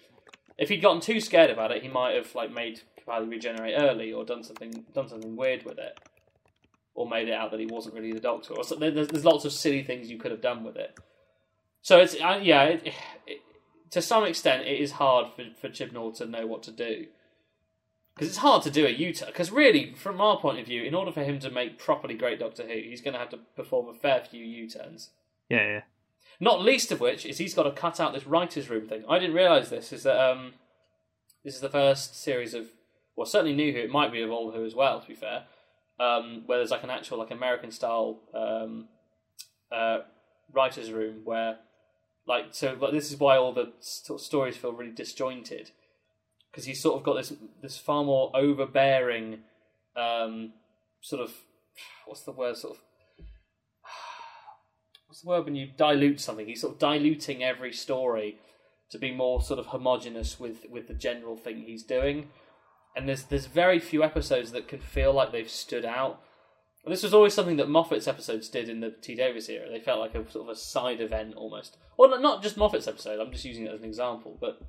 If 0.59 0.69
he'd 0.69 0.83
gotten 0.83 1.01
too 1.01 1.21
scared 1.21 1.51
about 1.51 1.73
it, 1.73 1.83
he 1.83 1.89
might 1.89 2.15
have 2.15 2.35
like 2.35 2.53
made 2.53 2.83
Capaldi 2.99 3.31
regenerate 3.31 3.75
early, 3.77 4.13
or 4.13 4.25
done 4.25 4.45
something 4.45 4.85
done 4.95 5.09
something 5.09 5.37
weird 5.37 5.65
with 5.65 5.79
it, 5.79 5.99
or 6.95 7.09
made 7.09 7.29
it 7.29 7.35
out 7.35 7.51
that 7.51 7.61
he 7.61 7.67
wasn't 7.67 7.95
really 7.95 8.13
the 8.13 8.21
Doctor. 8.21 8.55
Or 8.55 8.65
so, 8.65 8.77
there's, 8.77 9.09
there's 9.09 9.25
lots 9.25 9.45
of 9.45 9.53
silly 9.53 9.83
things 9.83 10.11
you 10.11 10.19
could 10.19 10.31
have 10.31 10.43
done 10.43 10.63
with 10.65 10.77
it. 10.77 10.99
So 11.81 11.99
it's 11.99 12.15
uh, 12.15 12.39
yeah, 12.43 12.65
it, 12.65 12.95
it, 13.27 13.41
to 13.91 14.01
some 14.01 14.25
extent, 14.25 14.67
it 14.67 14.81
is 14.81 14.93
hard 14.93 15.33
for 15.35 15.45
for 15.61 15.69
Chibnall 15.69 16.17
to 16.19 16.27
know 16.27 16.47
what 16.47 16.63
to 16.65 16.71
do 16.71 17.07
because 18.15 18.29
it's 18.29 18.39
hard 18.39 18.63
to 18.63 18.71
do 18.71 18.87
a 18.87 18.91
U-turn. 18.91 19.29
Because 19.29 19.51
really, 19.51 19.95
from 19.95 20.21
our 20.21 20.39
point 20.39 20.59
of 20.59 20.67
view, 20.67 20.83
in 20.83 20.95
order 20.95 21.13
for 21.13 21.25
him 21.25 21.39
to 21.41 21.51
make 21.51 21.79
properly 21.79 22.15
great 22.15 22.39
Doctor 22.39 22.63
Who, 22.65 22.75
he's 22.75 23.01
going 23.01 23.15
to 23.15 23.19
have 23.19 23.31
to 23.31 23.39
perform 23.57 23.89
a 23.89 23.95
fair 23.95 24.21
few 24.21 24.45
U-turns. 24.45 25.11
Yeah, 25.49 25.67
yeah. 25.67 25.81
Not 26.41 26.63
least 26.63 26.91
of 26.91 27.01
which 27.01 27.25
is 27.25 27.39
he's 27.39 27.55
got 27.55 27.65
to 27.65 27.71
cut 27.71 28.01
out 28.01 28.13
this 28.13 28.27
writers' 28.27 28.71
room 28.71 28.89
thing. 28.89 29.05
I 29.09 29.19
didn't 29.19 29.37
realise 29.37 29.69
this. 29.69 29.93
Is 29.93 30.03
that 30.03 30.19
um, 30.21 30.55
this 31.45 31.55
is 31.55 31.61
the 31.61 31.69
first 31.69 32.21
series 32.21 32.55
of, 32.55 32.67
well, 33.17 33.27
certainly 33.27 33.55
New 33.55 33.73
Who. 33.73 33.79
It 33.79 33.91
might 33.91 34.13
be 34.13 34.23
of 34.23 34.31
Old 34.31 34.55
Who 34.55 34.65
as 34.65 34.75
well. 34.75 35.01
To 35.01 35.09
be 35.09 35.15
fair, 35.15 35.45
um, 36.01 36.43
where 36.47 36.59
there's 36.59 36.71
like 36.71 36.85
an 36.85 36.91
actual 36.91 37.19
like 37.19 37.31
American 37.31 37.71
style 37.71 38.21
um, 38.35 38.89
uh, 39.71 39.99
writers' 40.53 40.91
room 40.91 41.21
where, 41.25 41.59
like, 42.27 42.47
so 42.51 42.77
like, 42.81 42.93
this 42.93 43.11
is 43.11 43.19
why 43.19 43.37
all 43.37 43.53
the 43.53 43.73
st- 43.81 44.21
stories 44.21 44.57
feel 44.57 44.73
really 44.73 44.93
disjointed 44.93 45.71
because 46.51 46.67
he's 46.67 46.83
sort 46.83 46.97
of 46.97 47.03
got 47.03 47.15
this 47.15 47.33
this 47.63 47.79
far 47.79 48.05
more 48.05 48.31
overbearing, 48.35 49.41
um, 49.97 50.53
sort 51.01 51.23
of, 51.23 51.33
what's 52.07 52.23
the 52.23 52.33
word, 52.33 52.57
sort 52.57 52.77
of 52.77 52.83
what's 55.13 55.21
the 55.21 55.29
word 55.29 55.45
when 55.45 55.55
you 55.55 55.69
dilute 55.77 56.19
something? 56.21 56.47
He's 56.47 56.63
sort 56.63 56.73
of 56.73 56.79
diluting 56.79 57.45
every 57.45 57.71
story 57.71 58.39
to 58.91 58.99
be 58.99 59.13
more 59.13 59.43
sort 59.43 59.61
of 59.61 59.67
homogenous 59.67 60.41
with 60.41 60.65
with 60.71 60.89
the 60.89 60.95
general 60.95 61.37
thing 61.37 61.59
he's 61.59 61.83
doing. 61.83 62.31
And 62.97 63.07
there's 63.07 63.25
there's 63.25 63.45
very 63.45 63.79
few 63.79 64.03
episodes 64.03 64.53
that 64.53 64.69
can 64.69 64.79
feel 64.79 65.13
like 65.13 65.31
they've 65.31 65.51
stood 65.51 65.85
out. 65.85 66.23
And 66.83 66.91
this 66.91 67.03
was 67.03 67.13
always 67.13 67.35
something 67.35 67.59
that 67.59 67.69
Moffat's 67.69 68.09
episodes 68.09 68.49
did 68.49 68.71
in 68.71 68.81
the 68.81 68.91
T 68.91 69.15
Davies 69.15 69.51
era. 69.51 69.69
They 69.69 69.81
felt 69.81 70.01
like 70.01 70.15
a 70.15 70.31
sort 70.31 70.49
of 70.49 70.57
a 70.57 70.57
side 70.57 71.03
event 71.03 71.35
almost. 71.37 71.77
Well, 71.99 72.19
not- 72.19 72.43
just 72.43 72.57
Moffat's 72.57 72.89
episode. 72.89 73.21
I'm 73.21 73.33
just 73.33 73.45
using 73.45 73.67
it 73.67 73.75
as 73.75 73.81
an 73.81 73.87
example, 73.87 74.39
but 74.41 74.61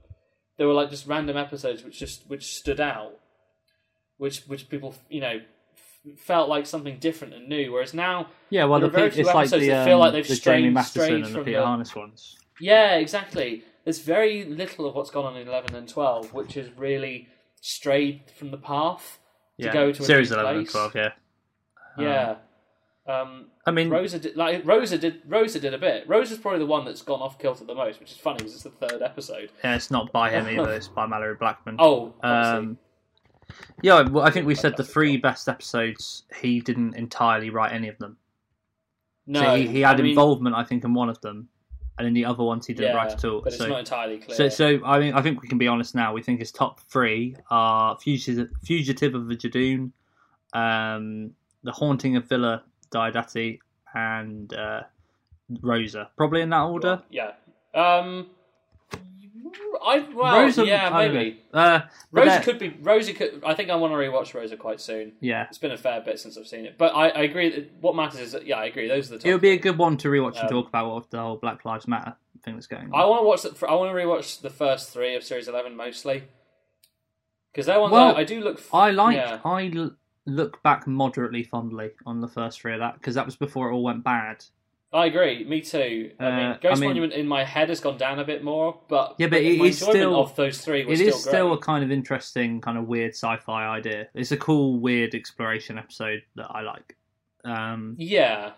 there 0.58 0.68
were 0.68 0.74
like 0.74 0.90
just 0.90 1.08
random 1.08 1.38
episodes 1.38 1.86
which 1.86 1.98
just 1.98 2.30
which 2.30 2.54
stood 2.54 2.82
out, 2.82 3.14
which 4.18 4.42
which 4.48 4.68
people 4.68 4.94
you 5.10 5.22
know 5.22 5.40
felt 6.18 6.50
like 6.50 6.66
something 6.66 6.98
different 7.00 7.34
and 7.34 7.48
new. 7.48 7.72
Whereas 7.72 7.94
now 7.94 8.28
Yeah, 8.50 8.66
well, 8.66 8.80
the, 8.80 8.88
are 8.88 8.90
very 8.90 9.10
few 9.10 9.22
it's 9.22 9.28
like 9.28 9.44
episodes 9.48 9.62
the, 9.64 9.70
that 9.70 9.80
um, 9.82 9.86
feel 9.88 10.00
like 10.00 10.12
they've 10.14 10.28
the 10.28 10.36
strayed- 10.36 10.62
Jamie 10.64 10.74
Mathieson 10.74 10.92
strayed 11.06 11.26
and 11.26 11.36
the 11.36 11.44
Peter 11.44 11.60
the- 11.60 11.66
Harness 11.66 11.96
ones. 11.96 12.38
Yeah, 12.60 12.96
exactly. 12.96 13.64
There's 13.84 14.00
very 14.00 14.46
little 14.46 14.86
of 14.88 14.96
what's 14.96 15.10
gone 15.10 15.26
on 15.26 15.36
in 15.38 15.48
11 15.48 15.76
and 15.76 15.88
12, 15.88 16.34
which 16.34 16.54
has 16.54 16.70
really 16.78 17.28
strayed 17.62 18.24
from 18.38 18.52
the 18.52 18.58
path 18.58 19.20
to 19.60 19.66
Yeah, 19.68 19.74
go 19.74 19.92
to 19.92 20.02
a 20.04 20.06
series 20.06 20.32
new 20.32 20.38
eleven 20.38 20.58
and 20.60 20.70
twelve. 20.70 20.96
Yeah, 20.96 21.10
Yeah. 21.98 22.36
Um, 23.06 23.48
I 23.66 23.72
mean, 23.72 23.90
Rosa 23.90 24.18
did 24.18 24.38
like 24.38 24.66
Rosa 24.66 24.98
did 24.98 25.22
Rosa 25.28 25.60
did 25.60 25.74
a 25.74 25.78
bit. 25.78 26.08
Rosa's 26.08 26.38
probably 26.38 26.60
the 26.60 26.66
one 26.66 26.86
that's 26.86 27.02
gone 27.02 27.20
off 27.20 27.38
kilter 27.38 27.66
the 27.66 27.76
most, 27.76 28.00
which 28.00 28.12
is 28.12 28.18
funny 28.18 28.38
because 28.38 28.54
it's 28.54 28.64
the 28.64 28.70
third 28.70 29.02
episode. 29.02 29.52
yeah, 29.64 29.76
it's 29.76 29.92
not 29.92 30.12
by 30.14 30.30
him 30.30 30.48
either. 30.60 30.72
It's 30.74 30.88
by 30.88 31.06
Malorie 31.06 31.38
Blackman. 31.38 31.76
Oh, 31.80 32.14
obviously. 32.24 32.58
Um, 32.70 32.78
yeah, 33.82 34.02
well, 34.02 34.24
I 34.24 34.32
think 34.32 34.46
we 34.46 34.56
said 34.56 34.78
the 34.78 34.84
three 34.84 35.18
best 35.18 35.48
episodes. 35.50 36.24
He 36.40 36.60
didn't 36.60 36.96
entirely 36.96 37.50
write 37.50 37.74
any 37.74 37.88
of 37.88 37.98
them. 38.00 38.18
no, 39.28 39.42
so 39.42 39.56
he, 39.56 39.68
he 39.68 39.82
had 39.82 40.00
I 40.00 40.04
mean, 40.04 40.12
involvement, 40.12 40.56
I 40.56 40.64
think, 40.64 40.84
in 40.84 40.94
one 40.94 41.10
of 41.10 41.20
them, 41.22 41.50
and 41.98 42.08
in 42.08 42.14
the 42.14 42.26
other 42.26 42.44
ones 42.44 42.66
he 42.66 42.74
didn't 42.74 42.96
yeah, 42.96 42.98
write 42.98 43.14
at 43.14 43.26
all. 43.26 43.42
but 43.42 43.54
it's 43.54 43.62
so, 43.62 43.68
not 43.68 43.80
entirely 43.80 44.18
clear. 44.20 44.36
so, 44.36 44.50
so 44.50 44.86
I 44.86 45.00
mean, 45.00 45.14
I 45.14 45.22
think 45.22 45.42
we 45.42 45.48
can 45.48 45.58
be 45.58 45.68
honest 45.68 45.96
now. 45.96 46.14
We 46.14 46.22
think 46.22 46.40
his 46.40 46.52
top 46.52 46.80
three 46.82 47.36
are 47.50 47.98
Fugitive, 48.00 48.50
Fugitive 48.64 49.16
of 49.16 49.28
the 49.28 49.36
Judoon, 49.36 49.92
um, 50.54 51.32
The 51.64 51.72
Haunting 51.72 52.16
of 52.16 52.28
Villa 52.28 52.64
Diodati, 52.92 53.60
and 53.94 54.54
uh, 54.54 54.82
Rosa. 55.62 56.10
Probably 56.18 56.42
in 56.42 56.50
that 56.50 56.64
order. 56.64 57.02
yeah. 57.10 57.32
Um, 57.74 58.28
I 59.86 60.06
well, 60.14 60.42
Rosa, 60.42 60.66
yeah, 60.66 60.90
maybe. 60.90 61.42
Uh, 61.54 61.82
Rosa 62.12 62.30
that- 62.30 62.44
could 62.44 62.60
be 62.60 62.70
Rosa. 62.82 63.14
Could 63.14 63.44
I 63.46 63.54
think 63.54 63.70
I 63.70 63.76
want 63.76 63.92
to 63.94 63.98
rewatch 63.98 64.34
Rosa 64.34 64.56
quite 64.58 64.80
soon. 64.80 65.14
yeah, 65.20 65.46
It's 65.50 65.58
been 65.58 65.72
a 65.72 65.78
fair 65.78 66.02
bit 66.02 66.20
since 66.20 66.38
I've 66.38 66.48
seen 66.48 66.66
it, 66.66 66.78
but 66.78 66.96
I, 66.96 67.10
I 67.10 67.22
agree. 67.24 67.50
That 67.50 67.72
what 67.82 67.96
matters 67.96 68.20
is 68.20 68.32
that 68.32 68.46
yeah, 68.46 68.58
I 68.58 68.66
agree. 68.66 68.88
Those 68.88 69.12
are 69.12 69.18
the 69.18 69.28
it 69.28 69.32
would 69.34 69.42
be 69.42 69.52
a 69.52 69.58
good 69.58 69.78
one 69.78 69.98
to 69.98 70.08
rewatch 70.08 70.36
and 70.40 70.44
Um, 70.44 70.50
talk 70.50 70.68
about 70.70 70.94
what 70.94 71.10
the 71.12 71.20
whole 71.20 71.36
Black 71.38 71.66
Lives 71.66 71.88
Matter 71.88 72.16
thing 72.44 72.54
that's 72.56 72.68
going 72.68 72.86
on. 72.94 72.96
I 73.00 73.06
want 73.06 73.22
to 73.22 73.28
watch. 73.28 73.60
The, 73.60 73.68
I 73.68 73.74
want 73.76 73.92
to 73.96 74.02
rewatch 74.02 74.42
the 74.42 74.50
first 74.50 74.92
three 74.92 75.16
of 75.16 75.24
series 75.24 75.48
eleven 75.48 75.76
mostly 75.76 76.24
because 77.52 77.66
that 77.68 77.80
one 77.80 77.92
Well, 77.92 78.16
I, 78.16 78.24
do 78.24 78.42
look. 78.42 78.60
f- 78.60 78.74
I 78.74 78.92
like. 78.92 79.16
Yeah. 79.18 79.40
I 79.44 79.72
l- 79.76 79.96
look 80.26 80.64
back 80.64 80.88
moderately 80.88 81.44
fondly 81.44 81.92
on 82.06 82.22
the 82.22 82.28
first 82.28 82.62
three 82.62 82.74
of 82.74 82.80
that 82.80 82.94
because 82.96 83.16
that 83.16 83.26
was 83.26 83.36
before 83.36 83.70
it 83.70 83.74
all 83.74 83.84
went 83.84 84.04
bad. 84.04 84.44
I 84.94 85.08
agree. 85.08 85.44
Me 85.44 85.60
too. 85.62 86.12
I 86.20 86.24
mean, 86.24 86.46
Uh, 86.46 86.58
Ghost 86.62 86.78
I 86.78 86.80
mean- 86.82 86.90
Monument 86.92 87.14
in 87.14 87.28
my 87.28 87.44
head 87.44 87.70
has 87.70 87.80
gone 87.80 87.98
down 87.98 88.20
a 88.20 88.24
bit 88.24 88.44
more, 88.44 88.80
but 88.88 89.16
Yeah, 89.18 89.28
but 89.28 89.42
it 89.42 89.60
is 89.60 89.80
still- 89.80 90.20
of 90.20 90.36
those 90.36 90.64
three 90.64 90.86
was 90.86 91.02
It 91.02 91.08
is 91.08 91.16
still 91.22 91.32
still 91.32 91.54
a 91.54 91.58
kind 91.58 91.84
of 91.84 91.92
interesting, 91.92 92.62
kind 92.62 92.78
of 92.78 92.88
weird 92.88 93.12
sci-fi 93.12 93.66
idea. 93.68 94.08
It's 94.14 94.32
a 94.32 94.38
cool, 94.38 94.80
weird 94.80 95.16
exploration 95.16 95.78
episode 95.80 96.22
that 96.36 96.48
I 96.52 96.62
like. 96.62 96.96
Um, 97.44 97.96
yeah, 97.98 98.52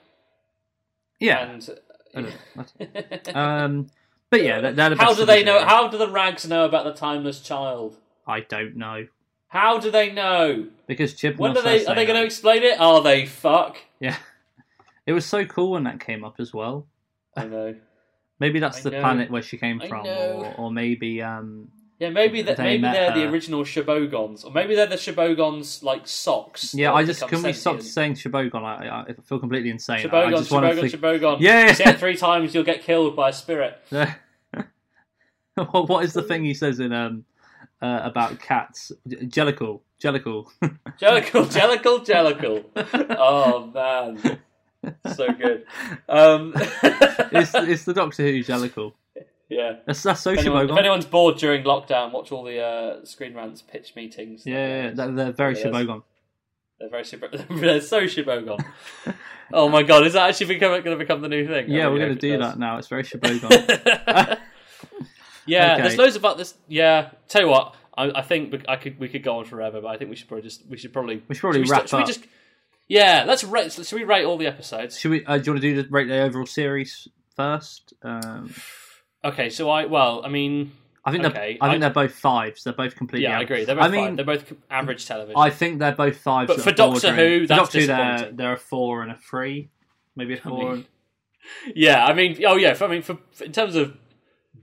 yeah. 1.19 1.51
and 1.51 1.69
I 2.15 2.21
don't 2.21 3.25
know. 3.33 3.33
Um, 3.41 3.87
but 4.29 4.43
yeah, 4.43 4.59
they're, 4.61 4.73
they're 4.73 4.89
the 4.91 4.95
how 4.97 5.13
do 5.13 5.25
they 5.25 5.43
know? 5.43 5.63
How 5.65 5.87
do 5.87 5.97
the 5.97 6.09
rags 6.09 6.47
know 6.47 6.65
about 6.65 6.83
the 6.85 6.93
timeless 6.93 7.39
child? 7.39 7.97
I 8.27 8.41
don't 8.41 8.75
know 8.75 9.07
How 9.47 9.77
do 9.77 9.89
they 9.91 10.11
know? 10.11 10.67
because 10.87 11.13
Chibnall 11.13 11.37
When 11.39 11.53
do 11.53 11.61
they? 11.61 11.85
Are 11.85 11.95
they 11.95 12.05
going 12.05 12.19
to 12.19 12.25
explain 12.25 12.63
it? 12.63 12.79
Are 12.79 13.01
they? 13.01 13.25
Fuck. 13.25 13.77
Yeah, 13.99 14.17
it 15.05 15.13
was 15.13 15.25
so 15.25 15.45
cool 15.45 15.71
when 15.71 15.83
that 15.83 15.99
came 15.99 16.23
up 16.23 16.35
as 16.39 16.53
well. 16.53 16.87
I 17.35 17.45
know. 17.45 17.75
Maybe 18.39 18.59
that's 18.59 18.79
I 18.79 18.81
the 18.81 18.91
know. 18.91 18.99
planet 19.01 19.31
where 19.31 19.41
she 19.41 19.57
came 19.57 19.81
I 19.81 19.87
from, 19.87 20.03
know. 20.03 20.53
or, 20.57 20.65
or 20.65 20.71
maybe 20.71 21.21
um, 21.21 21.69
Yeah, 21.99 22.09
maybe 22.09 22.41
that. 22.41 22.57
They 22.57 22.77
maybe 22.77 22.81
they're 22.81 23.13
the 23.13 23.29
original 23.29 23.63
Shibogons, 23.63 24.43
or 24.45 24.51
maybe 24.51 24.75
they're 24.75 24.87
the 24.87 24.95
Shibogons 24.95 25.83
like 25.83 26.07
socks. 26.07 26.73
Yeah, 26.73 26.91
I 26.93 27.05
just 27.05 27.25
can 27.27 27.41
we 27.41 27.53
stop 27.53 27.81
saying 27.81 28.15
Shibogon? 28.15 28.63
I, 28.63 28.87
I 28.87 29.01
I 29.09 29.13
feel 29.23 29.39
completely 29.39 29.69
insane. 29.69 29.99
I 29.99 30.09
Shibogon, 30.09 30.29
just 30.31 30.51
want 30.51 30.65
Shibogon, 30.65 30.91
to 30.91 30.97
Shibogon. 30.97 31.37
Yeah. 31.39 31.73
Say 31.73 31.85
it 31.85 31.99
three 31.99 32.17
times, 32.17 32.53
you'll 32.53 32.65
get 32.65 32.81
killed 32.81 33.15
by 33.15 33.29
a 33.29 33.33
spirit. 33.33 33.79
think. 33.89 34.09
what 35.55 35.87
what 35.89 36.03
is 36.03 36.11
the 36.13 36.23
thing 36.29 36.43
he 36.43 36.53
says 36.53 36.79
in 36.81 36.91
um 36.91 37.23
uh, 37.81 38.01
about 38.03 38.39
cats? 38.39 38.91
Jellicle, 39.07 39.81
Jellicle. 40.01 40.47
Jellicle, 40.99 41.45
Jellicle, 41.47 42.05
Jellicle. 42.05 43.15
Oh 43.17 43.67
man, 43.73 44.39
so 45.15 45.31
good. 45.33 45.65
Um, 46.09 46.53
it's 46.55 47.53
it's 47.55 47.83
the 47.85 47.93
Doctor 47.93 48.23
Who 48.23 48.43
Jellicle. 48.43 48.93
yeah. 49.49 49.77
That's 49.85 50.03
that's 50.03 50.21
so 50.21 50.31
If, 50.31 50.39
anyone, 50.39 50.69
if 50.69 50.77
anyone's 50.77 51.05
bored 51.05 51.37
during 51.37 51.63
lockdown, 51.63 52.11
watch 52.11 52.31
all 52.31 52.43
the 52.43 52.59
uh, 52.61 53.05
Screen 53.05 53.33
Rants 53.33 53.61
pitch 53.61 53.93
meetings. 53.95 54.45
Yeah, 54.45 54.53
yeah, 54.55 54.83
yeah, 54.95 55.07
they're, 55.11 55.31
very 55.31 55.53
There 55.53 55.63
it 55.65 55.73
is. 55.73 55.87
Shibogon. 55.87 56.03
They're 56.79 56.89
very 56.89 57.05
super. 57.05 57.29
They're 57.49 57.79
so 57.81 58.01
Shibogon. 58.03 58.63
oh 59.53 59.69
my 59.69 59.81
god, 59.83 60.05
is 60.05 60.13
that 60.13 60.29
actually 60.29 60.47
become, 60.47 60.71
going 60.71 60.83
to 60.83 60.97
become 60.97 61.21
the 61.21 61.29
new 61.29 61.47
thing? 61.47 61.69
Yeah, 61.69 61.87
we're 61.87 61.99
going 61.99 62.15
to 62.15 62.19
do 62.19 62.37
that 62.39 62.59
now. 62.59 62.77
It's 62.77 62.87
very 62.89 63.03
Shibogon. 63.03 63.49
yeah, 65.45 65.73
Okay. 65.73 65.81
there's 65.81 65.97
loads 65.97 66.15
about 66.15 66.37
this. 66.37 66.55
Yeah, 66.67 67.11
tell 67.29 67.41
you 67.43 67.47
what, 67.47 67.75
I, 67.97 68.11
I 68.15 68.21
think 68.21 68.65
I 68.67 68.75
could 68.75 68.99
we 68.99 69.07
could 69.07 69.23
go 69.23 69.39
on 69.39 69.45
forever, 69.45 69.79
but 69.81 69.87
I 69.87 69.97
think 69.97 70.09
we 70.09 70.15
should 70.15 70.27
probably 70.27 70.43
just 70.43 70.65
we 70.67 70.77
should 70.77 70.91
probably 70.93 71.23
We 71.27 71.35
should 71.35 71.41
probably 71.41 71.61
we 71.61 71.69
wrap 71.69 71.87
should 71.87 71.97
we 71.97 72.01
up. 72.03 72.07
just 72.07 72.25
yeah, 72.87 73.23
let's 73.27 73.43
rate. 73.43 73.71
Should 73.71 73.91
we 73.93 74.03
rate 74.03 74.25
all 74.25 74.37
the 74.37 74.47
episodes? 74.47 74.97
Should 74.99 75.11
we? 75.11 75.25
Uh, 75.25 75.37
do 75.37 75.43
you 75.45 75.51
want 75.53 75.61
to 75.61 75.73
do 75.75 75.83
the 75.83 75.89
rate 75.89 76.07
the 76.07 76.19
overall 76.21 76.45
series 76.45 77.07
first? 77.35 77.93
Um, 78.03 78.53
Okay, 79.23 79.49
so 79.49 79.69
I 79.71 79.85
well, 79.85 80.21
I 80.23 80.29
mean, 80.29 80.71
I 81.03 81.11
think 81.11 81.25
Okay, 81.25 81.57
they're. 81.59 81.67
I 81.67 81.71
think 81.71 81.77
I- 81.83 81.87
they're 81.87 81.89
both 82.07 82.13
fives. 82.13 82.63
They're 82.63 82.73
both 82.73 82.95
completely. 82.95 83.23
yeah, 83.27 83.39
I 83.39 83.41
agree. 83.41 83.65
They're 83.65 83.75
both 83.75 83.85
I 83.85 83.87
mean, 83.89 84.05
fine. 84.05 84.15
They're 84.17 84.25
both 84.25 84.53
average 84.69 85.05
television. 85.07 85.35
I 85.35 85.49
think 85.49 85.79
they're 85.79 85.91
both 85.95 86.17
fives. 86.17 86.47
But 86.47 86.61
for 86.61 86.71
Doctor 86.71 87.07
bordering- 87.09 87.15
Who, 87.15 87.39
for 87.41 87.47
that's 87.47 87.59
Doctor 87.61 87.79
Who, 87.79 87.87
they're, 87.87 88.31
they're 88.33 88.53
a 88.53 88.57
four 88.57 89.01
and 89.01 89.11
a 89.11 89.17
three, 89.17 89.69
maybe 90.15 90.35
a 90.35 90.37
I 90.37 90.41
four. 90.41 90.73
mean, 90.75 90.85
yeah, 91.75 92.05
I 92.05 92.13
mean, 92.13 92.37
oh 92.47 92.55
yeah. 92.57 92.77
I 92.79 92.87
mean, 92.87 93.01
for, 93.01 93.17
for 93.31 93.43
in 93.45 93.51
terms 93.51 93.75
of 93.75 93.97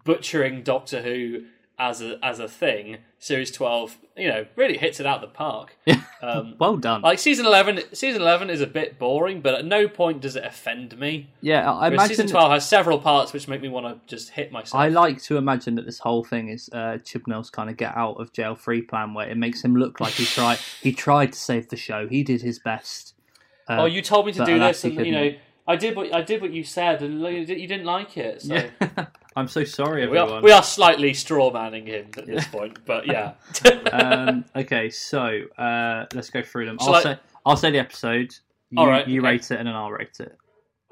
butchering 0.05 0.62
Doctor 0.62 1.03
Who 1.03 1.44
as 1.78 2.01
a 2.03 2.19
as 2.24 2.39
a 2.39 2.49
thing, 2.49 2.99
series 3.19 3.51
twelve, 3.51 3.97
you 4.16 4.28
know, 4.28 4.47
really 4.57 4.78
hits 4.78 5.01
it 5.01 5.07
out 5.07 5.20
the 5.20 5.27
park. 5.27 5.77
Um, 6.24 6.55
well 6.61 6.77
done. 6.77 7.03
like 7.03 7.19
season 7.19 7.47
eleven, 7.47 7.81
season 7.93 8.23
eleven 8.23 8.49
is 8.49 8.61
a 8.61 8.66
bit 8.69 8.97
boring, 8.97 9.40
but 9.40 9.55
at 9.57 9.65
no 9.65 9.89
point 9.89 10.20
does 10.20 10.36
it 10.36 10.44
offend 10.44 10.97
me. 10.97 11.31
yeah, 11.40 11.69
I 11.69 11.89
Whereas 11.89 12.03
season 12.11 12.27
imagine. 12.27 12.32
twelve 12.32 12.53
has 12.53 12.69
several 12.69 13.01
parts 13.01 13.32
which 13.32 13.49
make 13.49 13.61
me 13.61 13.69
want 13.69 13.86
to 13.86 13.99
just 14.07 14.31
hit 14.31 14.53
myself. 14.53 14.81
I 14.81 14.86
like 14.86 15.20
to 15.23 15.36
imagine 15.36 15.74
that 15.74 15.85
this 15.85 15.99
whole 15.99 16.23
thing 16.23 16.49
is 16.49 16.70
uh, 16.73 16.99
Chibnall's 17.03 17.51
kind 17.51 17.69
of 17.69 17.77
get 17.77 17.97
out 17.97 18.20
of 18.20 18.32
jail 18.32 18.55
free 18.55 18.82
plan, 18.82 19.15
where 19.15 19.28
it 19.28 19.36
makes 19.36 19.65
him 19.65 19.74
look 19.74 19.99
like 19.99 20.12
he 20.12 20.24
tried. 20.36 20.59
he 20.81 20.93
tried 20.93 21.32
to 21.32 21.39
save 21.40 21.70
the 21.70 21.77
show. 21.77 22.07
He 22.07 22.23
did 22.23 22.43
his 22.43 22.61
best. 22.61 23.15
Uh, 23.69 23.78
oh, 23.81 23.86
you 23.86 24.01
told 24.01 24.27
me 24.27 24.32
to 24.35 24.44
do 24.44 24.61
this, 24.61 24.85
and 24.85 25.05
you 25.05 25.11
know. 25.11 25.31
I 25.66 25.74
did 25.74 25.97
what 25.97 26.15
I 26.15 26.23
did 26.23 26.40
what 26.40 26.53
you 26.53 26.62
said, 26.62 27.03
and 27.03 27.20
you 27.20 27.44
didn't 27.47 27.85
like 27.85 28.16
it. 28.16 28.43
So. 28.43 28.55
yeah. 28.55 29.07
I'm 29.37 29.49
so 29.49 29.65
sorry, 29.65 30.07
We 30.09 30.19
everyone. 30.19 30.41
are, 30.41 30.43
we 30.43 30.53
are 30.53 30.63
slightly 30.63 31.15
straw 31.15 31.51
manning 31.53 31.87
him 31.87 32.07
at 32.17 32.27
this 32.27 32.47
point, 32.47 32.79
but 32.85 33.07
yeah. 33.07 33.33
um, 33.93 34.45
okay, 34.57 34.91
so 34.91 35.41
uh, 35.59 36.07
let's 36.15 36.31
go 36.31 36.43
through 36.43 36.67
them. 36.67 36.79
Shall 36.79 36.91
I'll 36.91 36.95
I- 36.97 37.03
say 37.03 37.19
I'll 37.47 37.57
say 37.57 37.71
the 37.71 37.79
episode. 37.79 38.35
You, 38.71 38.79
All 38.79 38.87
right, 38.87 39.07
you 39.07 39.21
okay. 39.21 39.29
rate 39.33 39.51
it, 39.51 39.59
and 39.59 39.67
then 39.69 39.75
I'll 39.75 39.91
rate 39.91 40.19
it. 40.21 40.37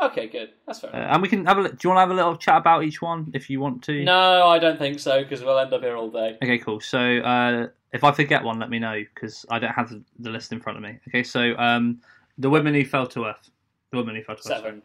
okay, 0.03 0.27
good. 0.27 0.51
That's 0.67 0.81
fair. 0.81 0.95
Uh, 0.95 1.12
and 1.15 1.23
we 1.23 1.29
can 1.29 1.47
have 1.47 1.57
a. 1.59 1.62
li- 1.62 1.69
Do 1.71 1.77
you 1.85 1.91
want 1.91 1.97
to 1.99 2.01
have 2.01 2.11
a 2.11 2.15
little 2.15 2.37
chat 2.37 2.57
about 2.59 2.85
each 2.85 3.01
one 3.01 3.31
if 3.35 3.49
you 3.49 3.61
want 3.61 3.83
to? 3.85 4.05
No, 4.05 4.47
I 4.49 4.59
don't 4.59 4.79
think 4.79 4.99
so 5.01 5.23
because 5.23 5.43
we'll 5.43 5.59
end 5.59 5.73
up 5.73 5.81
here 5.81 5.97
all 5.97 6.11
day. 6.11 6.37
Okay, 6.43 6.59
cool. 6.59 6.81
So 6.81 6.99
uh, 6.99 7.69
if 7.93 8.05
I 8.05 8.12
forget 8.12 8.43
one, 8.45 8.59
let 8.59 8.69
me 8.69 8.79
know 8.79 9.03
because 9.15 9.47
I 9.51 9.59
don't 9.59 9.73
have 9.73 9.89
the, 9.91 10.03
the 10.19 10.29
list 10.31 10.53
in 10.53 10.61
front 10.61 10.77
of 10.79 10.83
me. 10.85 10.99
Okay, 11.09 11.23
so 11.23 11.57
um, 11.57 12.01
the 12.39 12.51
women 12.51 12.75
who 12.75 12.85
fell 12.85 13.07
to 13.09 13.27
earth. 13.27 13.49
The 13.93 13.99
women 13.99 14.15
who 14.17 14.23
fell 14.25 14.37
to 14.37 14.41
earth. 14.41 14.47
Seven, 14.62 14.83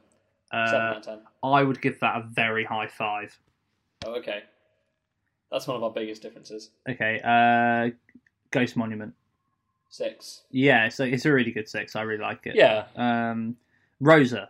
Uh, 0.51 0.65
seven 0.67 0.81
out 0.87 0.97
of 0.97 1.03
ten. 1.03 1.19
I 1.43 1.63
would 1.63 1.81
give 1.81 1.99
that 1.99 2.15
a 2.17 2.23
very 2.31 2.63
high 2.63 2.87
five. 2.87 3.37
Oh, 4.05 4.15
okay. 4.15 4.43
That's 5.51 5.67
one 5.67 5.77
of 5.77 5.83
our 5.83 5.91
biggest 5.91 6.21
differences. 6.21 6.71
Okay, 6.89 7.21
uh, 7.23 7.91
Ghost 8.51 8.75
Monument. 8.75 9.13
Six. 9.89 10.41
Yeah, 10.51 10.89
so 10.89 11.03
it's 11.03 11.25
a 11.25 11.31
really 11.31 11.51
good 11.51 11.69
six. 11.69 11.95
I 11.95 12.01
really 12.01 12.21
like 12.21 12.45
it. 12.45 12.55
Yeah, 12.55 12.85
Um, 12.95 13.55
Rosa. 13.99 14.49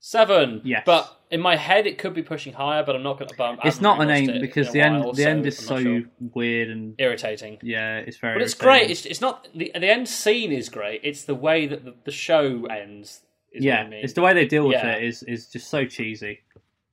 seven. 0.00 0.60
Yes. 0.64 0.82
but 0.84 1.20
in 1.30 1.40
my 1.40 1.56
head 1.56 1.86
it 1.86 1.98
could 1.98 2.14
be 2.14 2.22
pushing 2.22 2.52
higher, 2.52 2.82
but 2.82 2.96
I'm 2.96 3.02
not 3.02 3.18
going 3.18 3.28
to. 3.28 3.36
Bump. 3.36 3.60
It's 3.64 3.80
not 3.80 4.00
an 4.00 4.10
aim 4.10 4.40
because 4.40 4.72
the 4.72 4.80
end. 4.80 5.14
The 5.14 5.24
end 5.26 5.46
is 5.46 5.58
so 5.58 5.80
sure. 5.80 6.02
weird 6.34 6.70
and 6.70 6.94
irritating. 6.98 7.58
yeah, 7.62 7.98
it's 7.98 8.16
very. 8.16 8.34
But 8.34 8.42
it's 8.42 8.54
irritating. 8.60 8.86
great. 8.86 8.90
It's, 8.90 9.06
it's 9.06 9.20
not 9.20 9.46
the 9.54 9.70
the 9.74 9.88
end 9.88 10.08
scene 10.08 10.50
is 10.52 10.68
great. 10.68 11.00
It's 11.04 11.24
the 11.24 11.34
way 11.34 11.66
that 11.66 11.84
the, 11.84 11.94
the 12.04 12.12
show 12.12 12.64
ends. 12.66 13.20
Is 13.52 13.64
yeah, 13.64 13.78
what 13.78 13.86
I 13.86 13.90
mean. 13.90 14.04
it's 14.04 14.12
the 14.14 14.22
way 14.22 14.32
they 14.34 14.46
deal 14.46 14.66
with 14.66 14.74
Yeah. 14.82 14.92
it 14.96 15.04
is 15.04 15.22
is 15.22 15.46
just 15.46 15.68
so 15.70 15.84
cheesy. 15.86 16.40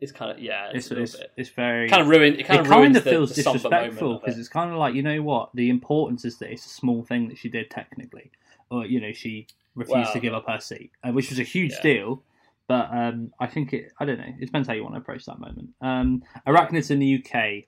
It's 0.02 0.11
kind 0.11 0.32
of 0.32 0.40
yeah. 0.40 0.72
It's, 0.73 0.88
It's 0.88 0.91
a 0.91 1.02
it's, 1.02 1.15
bit. 1.15 1.32
it's 1.38 1.49
very 1.49 1.88
kind 1.90 2.02
of 2.02 2.07
ruined. 2.07 2.40
It 2.40 2.48
kind 2.48 2.60
it 2.60 2.65
of 2.65 2.72
kind 2.72 2.95
of 2.98 3.03
the, 3.03 3.10
feels 3.11 3.36
the 3.36 3.44
somber 3.44 3.57
disrespectful 3.60 4.19
because 4.19 4.36
it. 4.38 4.40
it's 4.40 4.49
kind 4.49 4.72
of 4.72 4.78
like 4.78 4.95
you 4.95 5.03
know 5.03 5.22
what 5.22 5.49
the 5.53 5.69
importance 5.69 6.26
is 6.26 6.38
that 6.40 6.52
it's 6.52 6.65
a 6.65 6.69
small 6.69 7.03
thing 7.03 7.28
that 7.30 7.38
she 7.38 7.49
did 7.49 7.69
technically, 7.69 8.32
or 8.72 8.86
you 8.86 8.99
know 8.99 9.14
she 9.14 9.48
refused 9.76 9.95
Well, 10.06 10.14
to 10.14 10.19
give 10.19 10.34
up 10.34 10.48
her 10.49 10.60
seat, 10.60 10.91
uh, 11.03 11.11
which 11.11 11.30
was 11.30 11.40
a 11.40 11.44
huge 11.44 11.72
yeah. 11.73 11.82
deal. 11.82 12.23
But 12.68 12.90
um, 12.91 13.32
I 13.40 13.48
think 13.48 13.73
it. 13.73 13.91
I 13.99 14.06
don't 14.06 14.18
know. 14.18 14.34
It 14.40 14.45
depends 14.45 14.68
how 14.68 14.73
you 14.73 14.82
want 14.84 14.95
to 14.95 15.02
approach 15.02 15.26
that 15.26 15.40
moment. 15.40 15.69
Um, 15.82 16.23
Arachnids 16.48 16.90
in 16.90 16.99
the 16.99 17.15
UK. 17.23 17.65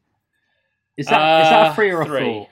Is 0.97 1.05
that 1.07 1.43
is 1.43 1.49
that 1.49 1.67
a 1.67 1.69
Uh, 1.69 1.73
three 1.75 1.91
or 1.91 2.01
a 2.01 2.05
three. 2.05 2.21
four? 2.21 2.49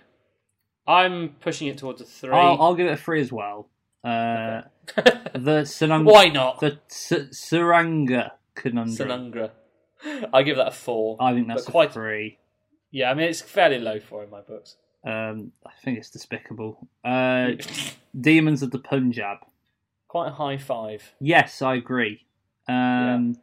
I'm 0.87 1.29
pushing 1.39 1.67
it 1.69 1.77
towards 1.77 2.01
a 2.01 2.05
3 2.05 2.31
I'll, 2.31 2.61
I'll 2.61 2.75
give 2.75 2.87
it 2.87 2.93
a 2.93 2.97
three 2.97 3.21
as 3.21 3.31
well. 3.31 3.69
Uh, 4.03 4.63
the 4.95 5.61
Sanang- 5.63 6.05
Why 6.05 6.27
not? 6.29 6.59
the 6.59 6.79
S- 6.89 7.11
Tsuranga 7.31 8.31
conundrum. 8.55 9.51
I 10.33 10.43
give 10.43 10.57
that 10.57 10.67
a 10.67 10.71
four. 10.71 11.17
I 11.19 11.33
think 11.33 11.47
that's 11.47 11.67
a 11.67 11.71
quite- 11.71 11.93
three. 11.93 12.37
Yeah, 12.91 13.09
I 13.09 13.13
mean 13.13 13.29
it's 13.29 13.41
fairly 13.41 13.79
low 13.79 13.99
for 13.99 14.23
in 14.23 14.29
my 14.29 14.41
books. 14.41 14.75
Um, 15.03 15.51
I 15.65 15.71
think 15.83 15.97
it's 15.97 16.09
despicable. 16.09 16.87
Uh, 17.03 17.51
Demons 18.19 18.61
of 18.61 18.71
the 18.71 18.79
Punjab. 18.79 19.37
Quite 20.07 20.27
a 20.27 20.31
high 20.31 20.57
five. 20.57 21.13
Yes, 21.19 21.61
I 21.61 21.75
agree. 21.75 22.25
Um, 22.67 23.37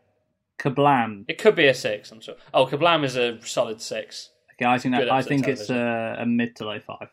Kerblam. 0.59 1.25
It 1.29 1.39
could 1.39 1.55
be 1.55 1.67
a 1.67 1.75
six. 1.75 2.13
I'm 2.13 2.21
sure. 2.21 2.35
Oh, 2.53 2.67
Kerblam 2.67 3.05
is 3.05 3.17
a 3.17 3.41
solid 3.45 3.81
six. 3.81 4.31
Okay, 4.55 4.67
I 4.67 4.79
think 4.79 4.95
that, 4.95 5.11
I 5.11 5.23
think 5.23 5.49
it's 5.49 5.71
a, 5.71 6.17
a 6.21 6.27
mid 6.27 6.57
to 6.57 6.65
low 6.67 6.79
five. 6.81 7.09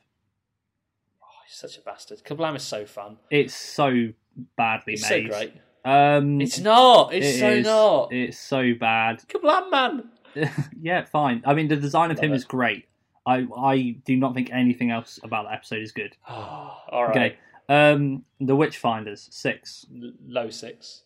Oh, 1.23 1.27
he's 1.47 1.55
such 1.55 1.77
a 1.77 1.81
bastard. 1.81 2.23
Kerblam 2.23 2.55
is 2.55 2.63
so 2.63 2.85
fun. 2.85 3.17
It's 3.29 3.53
so 3.55 4.09
badly 4.57 4.93
It's 4.93 5.07
so 5.07 5.15
made. 5.15 5.29
great. 5.29 5.53
Um, 5.85 6.41
It's 6.41 6.59
not. 6.59 7.13
It's 7.13 7.27
it 7.37 7.39
so 7.39 7.49
is- 7.51 7.65
not. 7.65 8.13
It's 8.13 8.37
so 8.39 8.73
bad. 8.79 9.21
Kerblam 9.29 9.69
man. 9.71 10.09
yeah, 10.81 11.05
fine. 11.05 11.41
I 11.45 11.53
mean, 11.53 11.67
the 11.69 11.75
design 11.77 12.11
of 12.11 12.17
Love 12.17 12.25
him 12.25 12.31
it. 12.33 12.35
is 12.37 12.43
great. 12.43 12.85
I 13.25 13.45
I 13.57 13.95
do 14.05 14.15
not 14.17 14.33
think 14.33 14.49
anything 14.51 14.91
else 14.91 15.19
about 15.23 15.45
that 15.45 15.53
episode 15.53 15.81
is 15.81 15.91
good. 15.91 16.15
All 16.27 17.07
right. 17.07 17.09
Okay. 17.09 17.37
Um, 17.67 18.23
the 18.39 18.55
Witchfinders 18.55 19.31
six. 19.33 19.85
L- 19.95 20.11
low 20.27 20.49
six. 20.49 21.03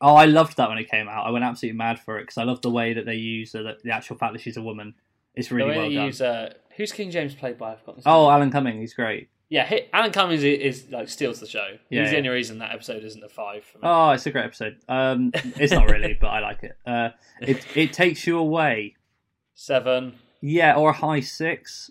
Oh, 0.00 0.14
I 0.14 0.26
loved 0.26 0.56
that 0.58 0.68
when 0.68 0.78
it 0.78 0.88
came 0.90 1.08
out. 1.08 1.26
I 1.26 1.30
went 1.30 1.44
absolutely 1.44 1.76
mad 1.78 1.98
for 1.98 2.18
it 2.18 2.22
because 2.22 2.38
I 2.38 2.44
love 2.44 2.60
the 2.62 2.70
way 2.70 2.92
that 2.92 3.04
they 3.06 3.14
use 3.16 3.52
the, 3.52 3.76
the 3.82 3.90
actual 3.90 4.16
fact 4.16 4.32
that 4.32 4.40
she's 4.42 4.56
a 4.56 4.62
woman. 4.62 4.94
It's 5.34 5.50
really 5.50 5.72
the 5.72 5.78
well 5.80 5.90
done. 5.90 6.06
use 6.06 6.20
uh, 6.20 6.52
who's 6.76 6.92
King 6.92 7.10
James 7.10 7.34
played 7.34 7.58
by? 7.58 7.72
I've 7.72 7.80
forgotten. 7.80 7.98
his 8.00 8.06
Oh. 8.06 8.30
Alan 8.30 8.50
Cumming, 8.50 8.78
he's 8.80 8.94
great. 8.94 9.28
Yeah. 9.48 9.78
Alan 9.92 10.12
Cummings 10.12 10.44
is, 10.44 10.84
is 10.84 10.90
like 10.90 11.08
steals 11.08 11.40
the 11.40 11.46
show. 11.46 11.66
Yeah, 11.90 12.02
he's 12.02 12.10
the 12.10 12.16
yeah. 12.16 12.18
only 12.18 12.28
reason 12.30 12.58
that 12.58 12.72
episode 12.72 13.04
isn't 13.04 13.22
a 13.22 13.28
five 13.28 13.64
for 13.64 13.78
me. 13.78 13.82
Oh, 13.84 14.10
it's 14.10 14.26
a 14.26 14.30
great 14.30 14.44
episode. 14.44 14.76
Um, 14.88 15.30
it's 15.34 15.72
not 15.72 15.90
really, 15.90 16.16
but 16.20 16.28
I 16.28 16.40
like 16.40 16.62
it. 16.62 16.76
Uh, 16.86 17.10
it 17.40 17.64
it 17.76 17.92
takes 17.92 18.26
you 18.26 18.38
away. 18.38 18.94
Seven. 19.54 20.14
Yeah, 20.40 20.76
or 20.76 20.90
a 20.90 20.92
high 20.92 21.20
six. 21.20 21.90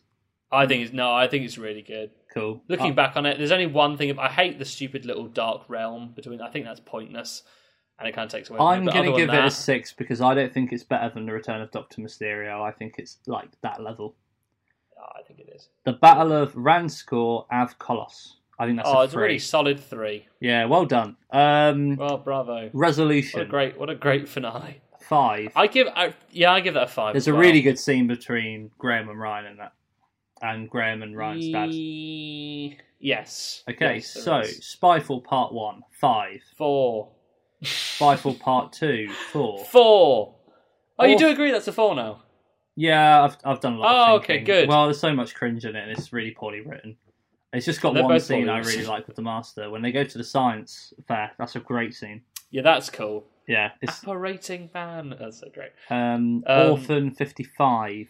I 0.51 0.65
think 0.65 0.83
it's 0.83 0.93
no. 0.93 1.13
I 1.13 1.27
think 1.27 1.43
it's 1.43 1.57
really 1.57 1.81
good. 1.81 2.11
Cool. 2.33 2.61
Looking 2.67 2.91
Uh, 2.91 2.95
back 2.95 3.17
on 3.17 3.25
it, 3.25 3.37
there's 3.37 3.51
only 3.51 3.65
one 3.65 3.97
thing. 3.97 4.17
I 4.17 4.29
hate 4.29 4.59
the 4.59 4.65
stupid 4.65 5.05
little 5.05 5.27
dark 5.27 5.63
realm 5.69 6.13
between. 6.15 6.41
I 6.41 6.49
think 6.49 6.65
that's 6.65 6.79
pointless, 6.79 7.43
and 7.99 8.07
it 8.07 8.13
kind 8.13 8.25
of 8.25 8.31
takes 8.31 8.49
away. 8.49 8.59
I'm 8.59 8.85
going 8.85 9.11
to 9.11 9.17
give 9.17 9.27
than 9.27 9.43
it 9.43 9.47
a 9.47 9.51
six 9.51 9.91
because 9.91 10.21
I 10.21 10.33
don't 10.33 10.53
think 10.53 10.71
it's 10.71 10.83
better 10.83 11.11
than 11.13 11.25
the 11.25 11.33
Return 11.33 11.61
of 11.61 11.71
Doctor 11.71 12.01
Mysterio. 12.01 12.61
I 12.61 12.71
think 12.71 12.95
it's 12.97 13.17
like 13.25 13.49
that 13.61 13.81
level. 13.81 14.15
Oh, 14.99 15.05
I 15.17 15.21
think 15.23 15.39
it 15.39 15.49
is. 15.55 15.69
The 15.85 15.93
Battle 15.93 16.31
of 16.33 16.53
Ranskoor 16.53 17.45
Av 17.51 17.77
Kolos. 17.79 18.33
I 18.59 18.65
think 18.65 18.77
that's 18.77 18.89
oh, 18.89 18.99
a 18.99 19.03
it's 19.03 19.13
a 19.13 19.19
really 19.19 19.37
solid 19.39 19.79
three. 19.79 20.25
Yeah, 20.39 20.65
well 20.65 20.85
done. 20.85 21.15
Um, 21.31 21.95
Well, 21.95 22.17
bravo. 22.17 22.53
What 22.55 22.63
a 22.65 22.69
resolution 22.73 23.47
great, 23.49 23.77
what 23.77 23.89
a 23.89 23.95
great 23.95 24.27
finale. 24.27 24.81
five. 25.01 25.51
I 25.55 25.67
give, 25.67 25.87
I, 25.95 26.13
yeah, 26.31 26.51
I 26.51 26.61
give 26.61 26.73
that 26.73 26.83
a 26.83 26.87
five. 26.87 27.13
There's 27.13 27.27
a 27.27 27.31
well. 27.33 27.41
really 27.41 27.61
good 27.61 27.77
scene 27.77 28.07
between 28.07 28.71
Graham 28.79 29.09
and 29.09 29.19
Ryan 29.19 29.45
in 29.45 29.57
that, 29.57 29.73
and 30.41 30.67
Graham 30.69 31.03
and 31.03 31.15
Ryan's 31.15 31.49
dad. 31.51 31.69
E- 31.71 32.77
Yes. 32.99 33.63
Okay, 33.69 33.95
Yes, 33.97 34.07
so 34.07 34.39
is. 34.39 34.59
Spyfall 34.81 35.23
Part 35.23 35.53
One, 35.53 35.83
five. 35.91 36.41
four, 36.57 37.09
Spyfall 37.63 38.39
Part 38.39 38.73
Two, 38.73 39.07
four. 39.31 39.63
four. 39.65 40.33
Oh, 40.97 41.05
you 41.05 41.15
do 41.17 41.27
agree 41.29 41.51
that's 41.51 41.67
a 41.67 41.71
four 41.71 41.93
now? 41.93 42.23
Yeah, 42.79 43.23
I've 43.23 43.37
I've 43.43 43.59
done 43.59 43.73
a 43.73 43.77
lot. 43.79 44.09
Oh, 44.11 44.15
of 44.17 44.21
okay, 44.21 44.39
good. 44.39 44.69
Well, 44.69 44.85
there's 44.85 44.99
so 44.99 45.11
much 45.13 45.33
cringe 45.33 45.65
in 45.65 45.75
it, 45.75 45.81
and 45.81 45.91
it's 45.91 46.13
really 46.13 46.31
poorly 46.31 46.61
written. 46.61 46.95
It's 47.51 47.65
just 47.65 47.81
got 47.81 47.95
They're 47.95 48.03
one 48.03 48.13
both 48.13 48.23
scene 48.23 48.45
poorly 48.45 48.51
I 48.51 48.57
written. 48.59 48.73
really 48.73 48.85
like 48.87 49.07
with 49.07 49.15
the 49.15 49.21
master 49.23 49.69
when 49.71 49.81
they 49.81 49.91
go 49.91 50.03
to 50.03 50.17
the 50.17 50.23
science 50.23 50.93
fair. 51.07 51.31
That's 51.39 51.55
a 51.55 51.59
great 51.59 51.95
scene. 51.95 52.21
Yeah, 52.51 52.61
that's 52.61 52.89
cool. 52.91 53.25
Yeah, 53.47 53.71
it's 53.81 54.03
Apparating 54.03 54.69
man. 54.73 55.15
That's 55.19 55.39
so 55.39 55.47
great. 55.53 55.71
um, 55.89 56.43
Um, 56.45 56.71
Orphan 56.71 57.11
fifty 57.11 57.43
five 57.43 58.09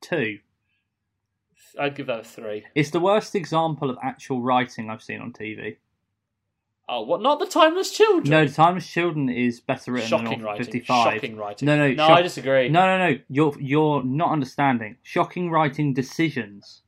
two. 0.00 0.40
I'd 1.78 1.94
give 1.94 2.06
that 2.08 2.20
a 2.20 2.24
three. 2.24 2.64
It's 2.74 2.90
the 2.90 2.98
worst 3.00 3.36
example 3.36 3.90
of 3.90 3.98
actual 4.02 4.42
writing 4.42 4.90
I've 4.90 5.02
seen 5.02 5.20
on 5.20 5.32
TV. 5.32 5.76
Oh, 6.92 7.02
what? 7.02 7.22
Not 7.22 7.38
the 7.38 7.46
Timeless 7.46 7.92
Children. 7.92 8.28
No, 8.28 8.44
The 8.44 8.52
Timeless 8.52 8.86
Children 8.88 9.28
is 9.28 9.60
better 9.60 9.92
written 9.92 10.08
shocking 10.08 10.30
than 10.30 10.42
writing. 10.42 10.64
55. 10.64 11.14
Shocking 11.14 11.36
writing. 11.36 11.66
No, 11.66 11.76
no, 11.76 11.88
no. 11.88 11.94
shock- 11.94 12.18
I 12.18 12.22
disagree. 12.22 12.68
No, 12.68 12.84
no, 12.84 13.10
no. 13.10 13.18
You're 13.28 13.54
you're 13.60 14.02
not 14.02 14.32
understanding. 14.32 14.96
Shocking 15.02 15.50
writing 15.50 15.94
decisions, 15.94 16.82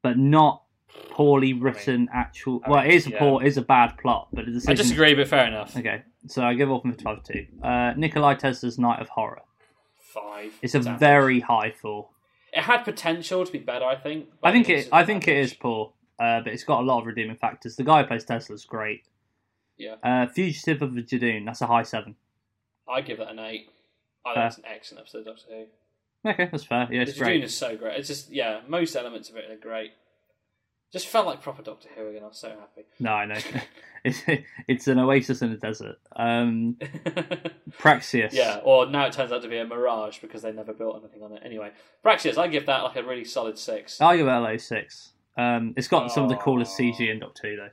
but 0.00 0.16
not 0.16 0.62
poorly 1.10 1.52
written 1.54 2.08
actual. 2.14 2.60
I 2.64 2.70
well, 2.70 2.82
mean, 2.82 2.92
it 2.92 2.94
is 2.94 3.06
a 3.08 3.10
poor, 3.10 3.42
it 3.42 3.48
is 3.48 3.56
a 3.56 3.62
bad 3.62 3.98
plot, 3.98 4.28
but 4.32 4.44
the 4.44 4.52
I 4.52 4.54
decision. 4.54 4.76
disagree, 4.76 5.14
but 5.14 5.26
fair 5.26 5.46
enough. 5.48 5.76
Okay, 5.76 6.02
so 6.28 6.44
I 6.44 6.54
give 6.54 6.70
Orphan 6.70 6.92
55 6.92 7.24
two. 7.24 7.46
Uh, 7.62 7.92
Nikolai 7.96 8.34
Tesla's 8.34 8.78
Night 8.78 9.00
of 9.00 9.08
Horror. 9.08 9.42
Five. 9.98 10.52
It's 10.62 10.74
a 10.74 10.80
very 10.80 11.40
high 11.40 11.72
four. 11.72 12.10
It 12.52 12.62
had 12.62 12.82
potential 12.84 13.44
to 13.44 13.50
be 13.52 13.58
better, 13.58 13.84
I 13.84 13.96
think. 13.96 14.28
I 14.42 14.52
think 14.52 14.68
it. 14.68 14.88
I 14.92 15.04
think 15.04 15.26
it 15.26 15.36
is 15.36 15.52
poor, 15.52 15.92
uh, 16.20 16.40
but 16.40 16.52
it's 16.52 16.64
got 16.64 16.80
a 16.80 16.84
lot 16.84 17.00
of 17.00 17.06
redeeming 17.06 17.36
factors. 17.36 17.76
The 17.76 17.82
guy 17.82 18.02
who 18.02 18.08
plays 18.08 18.24
Tesla's 18.24 18.64
great. 18.66 19.04
Yeah. 19.78 19.94
Uh, 20.02 20.26
Fugitive 20.26 20.82
of 20.82 20.94
the 20.94 21.02
Judoon. 21.02 21.46
That's 21.46 21.62
a 21.62 21.66
high 21.66 21.82
seven. 21.82 22.14
I 22.86 23.00
give 23.00 23.18
it 23.18 23.28
an 23.28 23.38
eight. 23.38 23.70
I 24.26 24.34
think 24.34 24.46
it's 24.46 24.58
an 24.58 24.64
excellent 24.66 25.00
episode 25.00 25.18
of 25.20 25.24
Doctor 25.24 25.44
Who. 25.48 25.64
Okay, 26.28 26.48
that's 26.52 26.64
fair. 26.64 26.86
Yeah, 26.90 27.00
it's 27.00 27.14
the 27.14 27.20
great. 27.20 27.42
is 27.42 27.56
so 27.56 27.76
great. 27.76 27.98
It's 27.98 28.08
just 28.08 28.30
yeah, 28.30 28.60
most 28.68 28.94
elements 28.94 29.30
of 29.30 29.36
it 29.36 29.50
are 29.50 29.56
great. 29.56 29.92
Just 30.92 31.06
felt 31.06 31.24
like 31.24 31.40
proper 31.40 31.62
Doctor 31.62 31.88
Who 31.96 32.08
again. 32.08 32.24
I 32.24 32.26
was 32.26 32.36
so 32.36 32.48
happy. 32.48 32.86
No, 32.98 33.12
I 33.12 33.24
know. 33.24 33.38
it's 34.04 34.20
it's 34.68 34.88
an 34.88 34.98
oasis 34.98 35.40
in 35.40 35.50
the 35.50 35.56
desert. 35.56 35.96
Um, 36.14 36.76
Praxeus. 37.78 38.34
yeah, 38.34 38.60
or 38.62 38.84
now 38.84 39.06
it 39.06 39.14
turns 39.14 39.32
out 39.32 39.40
to 39.42 39.48
be 39.48 39.56
a 39.56 39.64
mirage 39.64 40.18
because 40.18 40.42
they 40.42 40.52
never 40.52 40.74
built 40.74 41.00
anything 41.02 41.22
on 41.22 41.32
it. 41.32 41.42
Anyway, 41.42 41.70
Praxeus, 42.04 42.36
I 42.36 42.48
give 42.48 42.66
that 42.66 42.82
like 42.82 42.96
a 42.96 43.02
really 43.02 43.24
solid 43.24 43.56
six. 43.56 43.98
I'll 44.02 44.16
give 44.16 44.26
it 44.26 44.30
a 44.30 44.40
low 44.40 44.58
six. 44.58 45.12
Um, 45.36 45.74
it's 45.76 45.88
got 45.88 46.10
some 46.12 46.24
of 46.24 46.28
the 46.30 46.36
coolest 46.36 46.72
Oh. 46.78 46.82
CG 46.82 47.08
in 47.10 47.18
Doctor 47.20 47.48
Who, 47.50 47.56
though. 47.56 47.68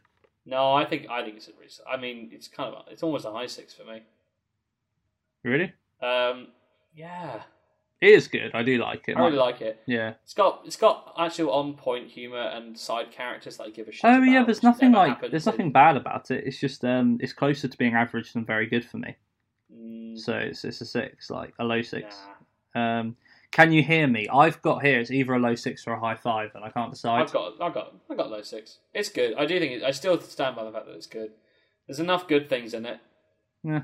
No, 0.46 0.74
I 0.74 0.86
think 0.86 1.08
I 1.10 1.24
think 1.24 1.38
it's 1.38 1.48
a 1.50 1.52
really. 1.60 1.70
I 1.90 1.98
mean, 1.98 2.30
it's 2.32 2.48
kind 2.48 2.74
of 2.74 2.86
it's 2.90 3.04
almost 3.04 3.26
a 3.26 3.32
high 3.32 3.48
six 3.48 3.74
for 3.74 3.84
me. 3.84 4.04
Really? 5.44 5.74
Um, 6.02 6.48
yeah, 6.96 7.42
It 8.02 8.10
is 8.12 8.28
good. 8.28 8.52
I 8.54 8.64
do 8.64 8.78
like 8.78 9.06
it. 9.08 9.18
I 9.18 9.22
really 9.26 9.38
like 9.38 9.62
it. 9.62 9.82
Yeah. 9.86 10.14
It's 10.24 10.34
got 10.34 10.62
it's 10.66 10.76
got 10.76 11.14
actual 11.18 11.52
on 11.52 11.74
point 11.74 12.08
humor 12.08 12.40
and 12.42 12.78
side 12.78 13.12
characters 13.12 13.58
that 13.58 13.64
I 13.64 13.70
give 13.72 13.88
a 13.88 13.92
shit. 13.92 14.06
Oh 14.06 14.18
about, 14.18 14.24
yeah, 14.24 14.44
there's 14.44 14.64
nothing 14.64 14.92
like 14.92 15.20
there's 15.22 15.48
in- 15.48 15.52
nothing 15.52 15.72
bad 15.72 15.98
about 15.98 16.32
it. 16.32 16.44
It's 16.46 16.60
just 16.60 16.84
um, 16.86 17.18
it's 17.22 17.34
closer 17.34 17.68
to 17.68 17.78
being 17.78 17.94
average 17.96 18.34
than 18.34 18.46
very 18.46 18.68
good 18.68 18.86
for 18.86 18.98
me. 18.98 19.16
Mm, 19.74 20.18
So 20.20 20.34
it's 20.34 20.64
it's 20.64 20.82
a 20.82 20.86
six, 20.86 21.30
like 21.30 21.54
a 21.60 21.64
low 21.64 21.82
six. 21.82 22.16
nah. 22.76 23.00
Um, 23.00 23.16
can 23.52 23.72
you 23.72 23.82
hear 23.84 24.08
me? 24.08 24.28
I've 24.32 24.62
got 24.62 24.84
here. 24.84 25.00
It's 25.00 25.12
either 25.12 25.34
a 25.34 25.40
low 25.40 25.56
six 25.56 25.88
or 25.88 25.94
a 25.94 26.00
high 26.00 26.16
five, 26.16 26.52
and 26.56 26.64
I 26.64 26.70
can't 26.70 26.92
decide. 26.92 27.22
I've 27.22 27.32
got, 27.32 27.54
I've 27.62 27.74
got, 27.74 27.96
I've 28.10 28.18
got 28.18 28.30
low 28.30 28.42
six. 28.42 28.78
It's 28.94 29.10
good. 29.10 29.36
I 29.38 29.46
do 29.46 29.60
think 29.60 29.74
it, 29.74 29.84
I 29.84 29.92
still 29.92 30.20
stand 30.22 30.56
by 30.56 30.64
the 30.64 30.72
fact 30.72 30.86
that 30.88 30.96
it's 30.96 31.08
good. 31.08 31.32
There's 31.88 32.00
enough 32.00 32.28
good 32.28 32.50
things 32.50 32.74
in 32.74 32.86
it. 32.86 33.00
Yeah. 33.64 33.82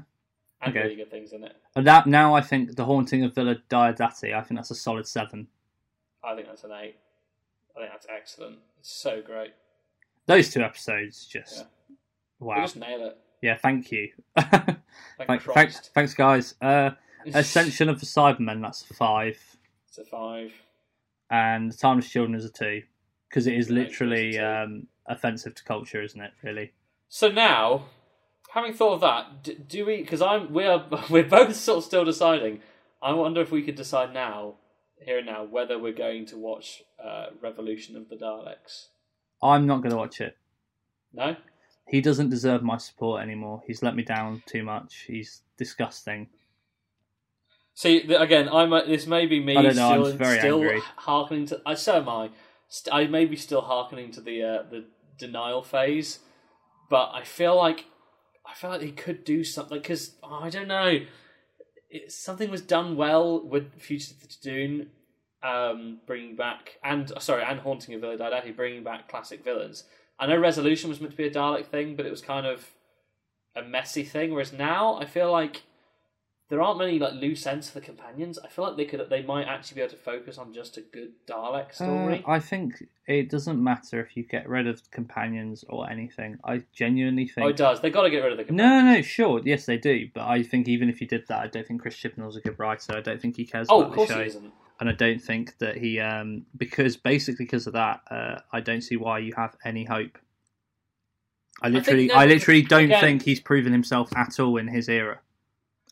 And 0.62 0.76
Okay. 0.76 0.84
really 0.84 0.96
good 0.96 1.12
things 1.12 1.34
in 1.34 1.44
it. 1.44 1.56
And 1.76 1.86
that 1.88 2.08
now 2.08 2.34
I 2.36 2.42
think 2.42 2.76
the 2.76 2.86
haunting 2.86 3.24
of 3.24 3.34
Villa 3.36 3.58
Diodati. 3.70 4.34
I 4.34 4.42
think 4.42 4.60
that's 4.60 4.72
a 4.72 4.76
solid 4.76 5.08
seven. 5.08 5.48
I 6.24 6.36
think 6.36 6.48
that's 6.48 6.64
an 6.64 6.72
eight. 6.72 6.96
I 7.76 7.80
think 7.80 7.92
that's 7.92 8.08
excellent. 8.10 8.60
It's 8.80 8.92
so 8.94 9.22
great. 9.22 9.54
Those 10.26 10.50
two 10.52 10.62
episodes 10.62 11.26
just 11.26 11.58
Yeah. 11.58 11.64
They 12.40 12.46
wow. 12.46 12.62
just 12.62 12.78
nail 12.78 13.08
it. 13.08 13.18
Yeah, 13.42 13.58
thank 13.58 13.92
you. 13.92 14.10
Thank 14.38 14.78
Thank, 15.28 15.42
thanks, 15.42 15.80
thanks, 15.94 16.14
guys. 16.14 16.56
Uh, 16.62 16.92
Ascension 17.34 17.90
of 17.90 18.00
the 18.00 18.06
Cybermen, 18.06 18.62
that's 18.62 18.84
five, 18.84 19.38
it's 19.98 20.08
a 20.08 20.10
five. 20.10 20.52
and 21.30 21.72
The 21.72 21.78
Timeless 21.78 22.10
Children 22.10 22.36
is 22.36 22.46
a 22.46 22.50
two, 22.50 22.82
because 23.30 23.48
it 23.48 23.54
is 23.56 23.70
literally 23.70 24.30
it's 24.30 24.38
a 24.38 24.40
two. 24.40 24.74
um, 24.74 24.88
offensive 25.08 25.56
to 25.56 25.64
culture, 25.64 26.02
isn't 26.02 26.20
it? 26.20 26.32
Really? 26.42 26.74
So 27.10 27.30
now, 27.30 27.86
having 28.52 28.74
thought 28.74 28.94
of 28.96 29.02
that, 29.02 29.44
do, 29.44 29.54
do 29.56 29.86
we? 29.86 29.98
Because 29.98 30.22
I'm, 30.22 30.52
we 30.52 30.64
are, 30.66 30.86
we're 31.10 31.24
both 31.24 31.56
sort 31.56 31.80
of 31.80 31.84
still 31.84 32.06
deciding. 32.06 32.62
I 33.02 33.14
wonder 33.14 33.42
if 33.42 33.52
we 33.52 33.62
could 33.62 33.76
decide 33.76 34.14
now, 34.14 34.56
here 35.00 35.18
and 35.20 35.28
now, 35.28 35.44
whether 35.44 35.78
we're 35.78 35.94
going 35.94 36.26
to 36.28 36.38
watch 36.38 36.82
uh, 37.04 37.28
Revolution 37.42 37.96
of 37.96 38.10
the 38.10 38.16
Daleks. 38.16 38.88
I'm 39.42 39.68
not 39.68 39.82
going 39.82 39.92
to 39.92 39.98
watch 39.98 40.22
it. 40.22 40.38
No. 41.14 41.36
He 41.88 42.00
doesn't 42.02 42.30
deserve 42.30 42.64
my 42.64 42.78
support 42.78 43.22
anymore. 43.22 43.62
He's 43.68 43.84
let 43.84 43.96
me 43.96 44.04
down 44.04 44.42
too 44.48 44.64
much. 44.64 45.04
He's 45.06 45.42
disgusting. 45.58 46.30
See, 47.76 48.02
again, 48.14 48.50
I'm. 48.50 48.72
uh, 48.72 48.84
This 48.86 49.08
may 49.08 49.26
be 49.26 49.40
me 49.40 49.58
I 49.58 49.62
don't 49.64 49.76
know, 49.76 49.90
I'm 49.94 50.04
still, 50.06 50.18
very 50.18 50.40
still 50.40 50.62
angry. 50.62 50.82
hearkening 50.98 51.46
to. 51.48 51.62
I 51.66 51.74
so 51.74 51.98
am 51.98 52.10
I. 52.10 52.30
St- 52.68 52.94
I 52.94 53.08
may 53.08 53.26
be 53.26 53.36
still 53.36 53.62
hearkening 53.62 54.12
to 54.12 54.22
the 54.22 54.44
uh, 54.44 54.64
the 54.70 54.86
denial 55.18 55.64
phase, 55.64 56.20
but 56.90 57.12
I 57.14 57.24
feel 57.24 57.56
like 57.56 57.86
I 58.50 58.54
feel 58.54 58.70
like 58.70 58.82
he 58.82 58.92
could 58.92 59.24
do 59.24 59.44
something 59.44 59.80
because 59.80 60.16
I 60.24 60.50
don't 60.50 60.68
know. 60.68 61.00
It, 61.90 62.12
something 62.12 62.50
was 62.50 62.62
done 62.62 62.96
well 62.96 63.44
with 63.46 63.74
Future 63.80 64.14
to 64.28 64.42
Dune, 64.42 64.90
um, 65.44 66.00
bringing 66.06 66.36
back 66.36 66.78
and 66.84 67.12
sorry, 67.20 67.44
and 67.44 67.60
Haunting 67.60 67.96
of 67.96 68.02
Villa 68.02 68.18
Diodati, 68.18 68.56
bringing 68.56 68.84
back 68.84 69.08
classic 69.10 69.44
villains. 69.44 69.84
I 70.20 70.28
know 70.28 70.38
Resolution 70.38 70.90
was 70.90 71.02
meant 71.02 71.12
to 71.12 71.18
be 71.18 71.26
a 71.28 71.32
Dalek 71.32 71.66
thing, 71.68 71.96
but 71.96 72.06
it 72.06 72.12
was 72.12 72.22
kind 72.22 72.46
of 72.46 72.68
a 73.56 73.64
messy 73.64 74.04
thing. 74.04 74.32
Whereas 74.32 74.54
now, 74.54 74.96
I 75.00 75.06
feel 75.06 75.32
like 75.32 75.64
there 76.50 76.62
aren't 76.62 76.78
many 76.78 77.00
like 77.00 77.14
loose 77.14 77.48
ends 77.48 77.70
for 77.70 77.80
the 77.80 77.86
companions. 77.86 78.38
I 78.44 78.48
feel 78.48 78.66
like 78.66 78.78
they 78.78 78.86
could 78.86 79.10
they 79.10 79.24
might 79.24 79.46
actually 79.48 79.76
be 79.76 79.82
able 79.82 79.92
to 79.92 79.98
focus 79.98 80.38
on 80.38 80.54
just 80.54 80.78
a 80.78 80.82
good 80.82 81.12
Dalek 81.28 81.74
story. 81.74 82.24
Uh, 82.28 82.32
I 82.32 82.40
think 82.40 82.84
it 83.08 83.30
doesn't 83.30 83.62
matter 83.64 84.00
if 84.02 84.16
you 84.16 84.24
get 84.24 84.48
rid 84.48 84.68
of 84.68 84.90
companions 84.92 85.64
or 85.70 85.90
anything. 85.90 86.38
I 86.46 86.64
genuinely 86.74 87.28
think. 87.28 87.46
oh, 87.46 87.50
it 87.50 87.58
does. 87.58 87.82
They 87.82 87.90
got 87.90 88.04
to 88.04 88.10
get 88.10 88.20
rid 88.24 88.34
of 88.34 88.38
the 88.38 88.44
companions. 88.44 88.84
No, 88.84 88.94
no, 88.94 89.02
sure, 89.02 89.42
yes, 89.44 89.66
they 89.66 89.78
do. 89.78 90.10
But 90.14 90.28
I 90.28 90.44
think 90.44 90.68
even 90.68 90.90
if 90.90 91.02
you 91.02 91.08
did 91.08 91.26
that, 91.30 91.40
I 91.40 91.48
don't 91.48 91.66
think 91.68 91.82
Chris 91.82 91.96
Chibnall's 91.96 92.36
a 92.38 92.42
good 92.42 92.60
writer. 92.60 92.96
I 92.96 93.02
don't 93.02 93.22
think 93.22 93.38
he 93.38 93.46
cares 93.46 93.68
Oh, 93.70 93.80
about 93.80 93.90
of 93.90 93.96
course 93.96 94.10
the 94.10 94.16
show, 94.16 94.22
it 94.22 94.28
isn't. 94.28 94.54
and 94.80 94.90
I 94.90 94.94
don't 94.94 95.22
think 95.22 95.58
that 95.60 95.78
he, 95.78 96.00
um, 96.00 96.46
because 96.58 96.98
basically 96.98 97.46
because 97.46 97.66
of 97.68 97.74
that, 97.74 98.02
uh, 98.12 98.40
I 98.52 98.60
don't 98.60 98.82
see 98.82 98.98
why 98.98 99.20
you 99.20 99.34
have 99.38 99.56
any 99.66 99.86
hope. 99.86 100.18
I 101.62 101.70
think 101.72 101.86
literally, 101.86 102.12
I, 102.12 102.26
literally 102.26 102.62
don't 102.64 102.84
again- 102.86 103.02
think 103.02 103.22
he's 103.24 103.40
proven 103.40 103.72
himself 103.72 104.10
at 104.16 104.40
all 104.40 104.58
in 104.58 104.68
his 104.68 104.90
era. 104.90 105.20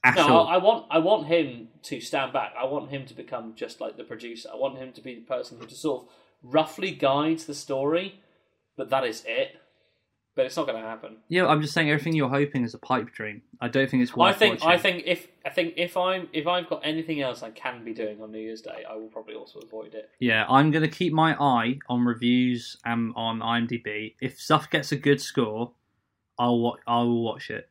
At 0.04 0.16
No, 0.16 0.28
all. 0.40 0.48
I, 0.48 0.56
I 0.56 0.58
want 0.58 0.86
I 0.90 0.98
want 0.98 1.28
him 1.28 1.68
to 1.84 2.02
stand 2.02 2.34
back. 2.34 2.54
I 2.60 2.66
want 2.66 2.90
him 2.90 3.06
to 3.06 3.14
become 3.14 3.54
just 3.56 3.80
like 3.80 3.98
the 3.98 4.04
producer. 4.04 4.50
I 4.52 4.56
want 4.56 4.78
him 4.78 4.92
to 4.94 5.02
be 5.02 5.16
the 5.16 5.22
person 5.22 5.60
who 5.60 5.66
just 5.68 5.82
sort 5.82 6.04
of 6.04 6.10
roughly 6.42 6.92
guides 6.92 7.46
the 7.46 7.54
story, 7.54 8.20
but 8.76 8.90
that 8.90 9.04
is 9.06 9.24
it. 9.28 9.58
But 10.34 10.46
it's 10.46 10.56
not 10.56 10.66
going 10.66 10.82
to 10.82 10.88
happen. 10.88 11.18
Yeah, 11.28 11.46
I'm 11.46 11.62
just 11.62 11.74
saying 11.74 11.90
everything 11.92 12.14
you're 12.14 12.30
hoping 12.30 12.64
is 12.64 12.74
a 12.74 12.78
pipe 12.80 13.12
dream. 13.12 13.42
I 13.60 13.68
don't 13.68 13.90
think 13.90 14.02
it's 14.02 14.16
worth 14.16 14.34
I 14.34 14.38
think 14.38 14.64
watching. 14.64 14.70
I 14.70 14.78
think 14.78 15.04
if 15.06 15.28
I 15.46 15.50
think 15.50 15.74
if 15.76 15.98
I'm 15.98 16.30
if 16.32 16.48
I've 16.48 16.70
got 16.70 16.82
anything 16.86 17.22
else 17.22 17.44
I 17.44 17.52
can 17.52 17.84
be 17.84 17.94
doing 17.94 18.22
on 18.22 18.32
New 18.32 18.40
Year's 18.40 18.62
Day, 18.62 18.84
I 18.90 18.96
will 18.96 19.10
probably 19.10 19.36
also 19.36 19.60
avoid 19.60 19.94
it. 19.94 20.10
Yeah, 20.20 20.46
I'm 20.50 20.72
going 20.72 20.84
to 20.84 20.90
keep 20.90 21.12
my 21.12 21.36
eye 21.36 21.80
on 21.90 22.06
reviews 22.06 22.78
and 22.86 23.14
on 23.18 23.40
IMDb. 23.40 24.16
If 24.22 24.40
stuff 24.40 24.70
gets 24.70 24.94
a 24.94 24.96
good 24.96 25.22
score, 25.22 25.74
I'll 26.40 26.60
wa- 26.60 26.78
I 26.88 27.00
will 27.00 27.24
watch 27.24 27.50
it. 27.50 27.70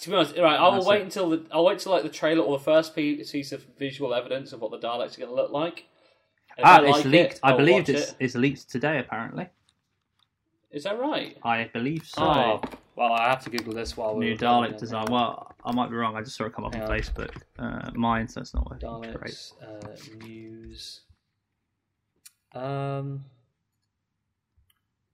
To 0.00 0.10
be 0.10 0.16
honest, 0.16 0.36
right, 0.36 0.58
I 0.58 0.62
will 0.64 0.72
That's 0.74 0.86
wait 0.86 1.00
it. 1.00 1.04
until 1.04 1.30
the 1.30 1.46
I'll 1.52 1.64
wait 1.64 1.78
till 1.78 1.92
like 1.92 2.02
the 2.02 2.08
trailer 2.08 2.42
or 2.42 2.58
the 2.58 2.64
first 2.64 2.94
piece 2.96 3.52
of 3.52 3.62
visual 3.78 4.12
evidence 4.14 4.52
of 4.52 4.60
what 4.60 4.70
the 4.70 4.78
Daleks 4.78 5.16
are 5.16 5.20
going 5.20 5.30
to 5.30 5.34
look 5.36 5.50
like. 5.52 5.84
If 6.56 6.64
Ah, 6.64 6.78
I 6.80 6.84
it's 6.88 6.96
like 6.98 7.04
leaked. 7.04 7.32
it, 7.34 7.40
I 7.42 7.56
believe 7.56 7.88
it's 7.88 8.10
it. 8.10 8.16
it's 8.18 8.34
leaked 8.34 8.68
today. 8.70 8.98
Apparently, 8.98 9.46
Is 10.72 10.84
that 10.84 10.98
right? 10.98 11.36
I 11.42 11.70
believe 11.72 12.04
so. 12.04 12.22
Oh, 12.22 12.60
well, 12.96 13.12
I 13.12 13.28
have 13.28 13.44
to 13.44 13.50
Google 13.50 13.74
this 13.74 13.96
while 13.96 14.16
we're 14.16 14.24
New 14.30 14.36
Dalek 14.36 14.76
design. 14.76 15.06
Well, 15.10 15.54
I 15.64 15.72
might 15.72 15.88
be 15.90 15.94
wrong. 15.96 16.16
I 16.16 16.22
just 16.22 16.36
saw 16.36 16.44
it 16.46 16.52
come 16.54 16.64
up 16.64 16.74
on 16.74 16.80
Facebook. 16.88 17.30
Uh, 17.58 17.90
my 17.94 18.20
internet's 18.20 18.54
not 18.54 18.68
working. 18.68 18.88
Daleks 18.88 19.52
uh, 19.62 20.24
news. 20.26 21.02
Um, 22.54 23.24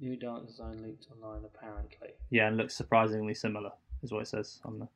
new 0.01 0.17
Dalek 0.17 0.47
design 0.47 0.83
leaked 0.83 1.07
online. 1.13 1.45
Apparently, 1.45 2.15
Yeah, 2.31 2.49
and 2.49 2.57
looks 2.57 2.75
surprisingly 2.75 3.35
similar, 3.35 3.73
is 4.05 4.13
what 4.13 4.23
it 4.23 4.29
says 4.29 4.61
on 4.65 4.79
the. 4.79 4.89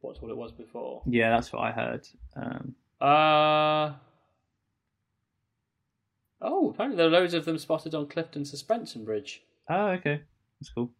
what's 0.00 0.22
what 0.22 0.30
it 0.30 0.36
was 0.36 0.52
before. 0.52 1.02
Yeah, 1.06 1.30
that's 1.30 1.52
what 1.52 1.60
I 1.62 1.72
heard. 1.72 2.08
Um, 2.36 2.74
Uh 3.00 3.92
oh, 6.40 6.70
apparently 6.70 6.96
there 6.96 7.06
are 7.06 7.10
loads 7.10 7.34
of 7.34 7.44
them 7.44 7.58
spotted 7.58 7.94
on 7.94 8.06
Clifton 8.08 8.44
Suspension 8.44 9.04
Bridge. 9.04 9.42
oh, 9.68 9.88
okay, 9.88 10.22
that's 10.60 10.70
cool. 10.70 10.90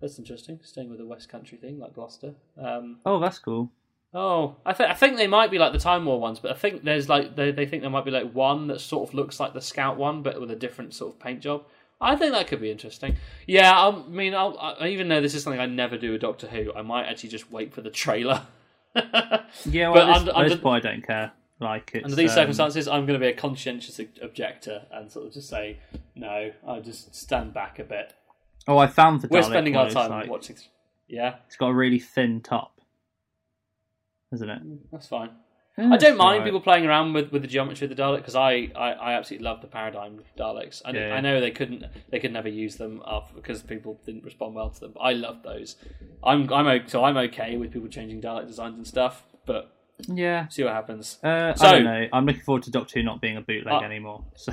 That's 0.00 0.18
interesting. 0.18 0.60
Staying 0.62 0.90
with 0.90 0.98
the 0.98 1.06
West 1.06 1.28
Country 1.28 1.56
thing, 1.56 1.78
like 1.78 1.94
Gloucester. 1.94 2.34
Um, 2.60 2.98
Oh, 3.06 3.18
that's 3.20 3.38
cool. 3.38 3.70
Oh, 4.12 4.56
I 4.64 4.72
think 4.74 4.90
I 4.90 4.94
think 4.94 5.16
they 5.16 5.26
might 5.26 5.50
be 5.50 5.58
like 5.58 5.72
the 5.72 5.78
Time 5.78 6.04
War 6.04 6.20
ones, 6.20 6.38
but 6.38 6.50
I 6.52 6.54
think 6.54 6.84
there's 6.84 7.08
like 7.08 7.34
they 7.36 7.50
they 7.50 7.66
think 7.66 7.82
there 7.82 7.90
might 7.90 8.04
be 8.04 8.10
like 8.12 8.32
one 8.32 8.68
that 8.68 8.80
sort 8.80 9.08
of 9.08 9.14
looks 9.14 9.40
like 9.40 9.54
the 9.54 9.60
Scout 9.60 9.96
one, 9.96 10.22
but 10.22 10.40
with 10.40 10.50
a 10.50 10.56
different 10.56 10.94
sort 10.94 11.14
of 11.14 11.18
paint 11.20 11.40
job. 11.40 11.64
I 12.00 12.16
think 12.16 12.32
that 12.32 12.46
could 12.48 12.60
be 12.60 12.70
interesting. 12.70 13.16
Yeah, 13.46 13.72
I 13.72 14.06
mean, 14.08 14.34
I'll, 14.34 14.58
I, 14.58 14.88
even 14.88 15.08
though 15.08 15.20
this 15.20 15.34
is 15.34 15.42
something 15.42 15.60
I 15.60 15.66
never 15.66 15.96
do 15.96 16.12
with 16.12 16.20
Doctor 16.20 16.46
Who, 16.48 16.72
I 16.74 16.82
might 16.82 17.04
actually 17.06 17.30
just 17.30 17.50
wait 17.50 17.72
for 17.72 17.80
the 17.80 17.90
trailer. 17.90 18.42
Yeah, 19.66 19.88
well, 19.88 20.08
at 20.10 20.24
this, 20.24 20.34
under- 20.34 20.48
this 20.50 20.58
point, 20.60 20.84
I 20.86 20.90
don't 20.92 21.04
care. 21.06 21.32
Like 21.60 21.92
it's, 21.94 22.04
Under 22.04 22.16
these 22.16 22.30
um, 22.30 22.36
circumstances, 22.36 22.86
I'm 22.88 23.06
going 23.06 23.18
to 23.18 23.24
be 23.24 23.30
a 23.30 23.36
conscientious 23.36 24.00
objector 24.20 24.82
and 24.92 25.10
sort 25.10 25.26
of 25.26 25.32
just 25.32 25.48
say 25.48 25.78
no. 26.14 26.52
I'll 26.66 26.80
just 26.82 27.14
stand 27.14 27.54
back 27.54 27.78
a 27.78 27.84
bit. 27.84 28.12
Oh, 28.68 28.78
I 28.78 28.86
found 28.86 29.20
the. 29.22 29.28
We're 29.28 29.40
Dalek 29.40 29.46
spending 29.46 29.76
our 29.76 29.90
time 29.90 30.10
like- 30.10 30.28
watching. 30.30 30.56
Yeah, 31.08 31.36
It's 31.46 31.56
got 31.56 31.68
a 31.68 31.74
really 31.74 31.98
thin 31.98 32.40
top, 32.40 32.80
isn't 34.32 34.48
it? 34.48 34.62
that's 34.90 35.06
fine. 35.06 35.30
Yeah, 35.76 35.90
I 35.92 35.96
don't 35.96 36.16
mind 36.16 36.20
alright. 36.34 36.44
people 36.44 36.60
playing 36.60 36.86
around 36.86 37.14
with, 37.14 37.32
with 37.32 37.42
the 37.42 37.48
geometry 37.48 37.86
of 37.88 37.96
the 37.96 38.00
Dalek 38.00 38.18
because 38.18 38.36
I, 38.36 38.70
I, 38.76 38.92
I 38.92 39.12
absolutely 39.14 39.44
love 39.44 39.60
the 39.60 39.66
paradigm 39.66 40.18
of 40.20 40.36
Daleks. 40.36 40.82
I, 40.84 40.90
Yeah. 40.92 41.14
I 41.14 41.20
know 41.20 41.40
they 41.40 41.50
couldn't 41.50 41.84
they 42.10 42.20
could 42.20 42.32
never 42.32 42.48
use 42.48 42.76
them 42.76 43.02
up 43.04 43.34
because 43.34 43.60
people 43.62 43.98
didn't 44.06 44.24
respond 44.24 44.54
well 44.54 44.70
to 44.70 44.80
them. 44.80 44.92
But 44.94 45.00
I 45.00 45.12
love 45.14 45.42
those. 45.42 45.76
I'm 46.22 46.52
I'm 46.52 46.86
so 46.88 47.02
I'm 47.04 47.16
okay 47.16 47.56
with 47.56 47.72
people 47.72 47.88
changing 47.88 48.20
Dalek 48.22 48.46
designs 48.46 48.76
and 48.76 48.86
stuff. 48.86 49.24
But 49.46 49.72
Yeah. 50.06 50.46
see 50.48 50.62
what 50.62 50.74
happens. 50.74 51.18
Uh, 51.24 51.54
So- 51.54 51.66
I 51.66 51.72
don't 51.72 51.84
know. 51.84 52.06
I'm 52.12 52.26
looking 52.26 52.42
forward 52.42 52.62
to 52.64 52.70
Doctor 52.70 53.00
Who 53.00 53.02
not 53.04 53.20
being 53.20 53.36
a 53.36 53.40
bootleg 53.40 53.74
Uh, 53.82 53.84
anymore. 53.84 54.24
So 54.36 54.52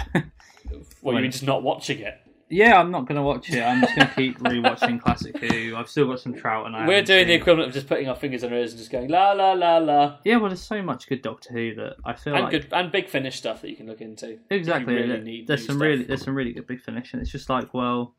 Well, 1.01 1.19
you're 1.19 1.29
just 1.31 1.43
not 1.43 1.63
watching 1.63 1.99
it. 1.99 2.20
Yeah, 2.51 2.79
I'm 2.79 2.91
not 2.91 3.07
going 3.07 3.15
to 3.15 3.21
watch 3.23 3.49
it. 3.49 3.61
I'm 3.61 3.81
just 3.81 3.95
going 3.95 4.07
to 4.07 4.13
keep 4.13 4.39
rewatching 4.41 5.01
Classic 5.01 5.35
Who. 5.37 5.75
I've 5.75 5.89
still 5.89 6.07
got 6.07 6.19
some 6.19 6.33
Trout, 6.33 6.67
and 6.67 6.75
I 6.75 6.85
We're 6.87 6.95
haven't 6.95 7.07
doing 7.07 7.27
the 7.27 7.33
seen- 7.33 7.41
equivalent 7.41 7.67
of 7.69 7.73
just 7.73 7.87
putting 7.87 8.07
our 8.09 8.15
fingers 8.15 8.43
in 8.43 8.51
our 8.51 8.59
ears 8.59 8.71
and 8.71 8.79
just 8.79 8.91
going 8.91 9.09
la 9.09 9.31
la 9.31 9.53
la 9.53 9.77
la. 9.77 10.17
Yeah, 10.23 10.35
well, 10.37 10.49
there's 10.49 10.61
so 10.61 10.81
much 10.81 11.07
good 11.07 11.21
Doctor 11.21 11.51
Who 11.53 11.73
that 11.75 11.95
I 12.05 12.13
feel 12.13 12.35
And 12.35 12.43
like 12.43 12.51
good 12.51 12.67
and 12.71 12.91
big 12.91 13.09
finish 13.09 13.37
stuff 13.37 13.61
that 13.61 13.69
you 13.69 13.75
can 13.75 13.87
look 13.87 14.01
into. 14.01 14.37
exactly. 14.49 14.93
really 14.93 15.07
there- 15.07 15.17
need 15.21 15.47
there's 15.47 15.61
new 15.61 15.65
some 15.67 15.75
stuff. 15.77 15.81
really 15.87 16.03
there's 16.03 16.23
some 16.23 16.35
really 16.35 16.53
good 16.53 16.67
big 16.67 16.81
finish, 16.81 17.13
and 17.13 17.21
it's 17.21 17.31
just 17.31 17.49
like, 17.49 17.73
well, 17.73 18.13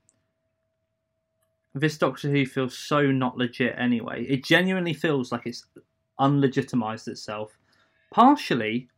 this 1.75 1.97
Doctor 1.97 2.31
Who 2.31 2.45
feels 2.47 2.77
so 2.77 3.11
not 3.11 3.37
legit 3.39 3.75
anyway. 3.79 4.25
It 4.25 4.45
genuinely 4.45 4.93
feels 4.95 5.33
like 5.33 5.47
it's 5.47 5.65
unlegitimized 6.21 7.09
itself, 7.09 7.57
partially 8.11 8.89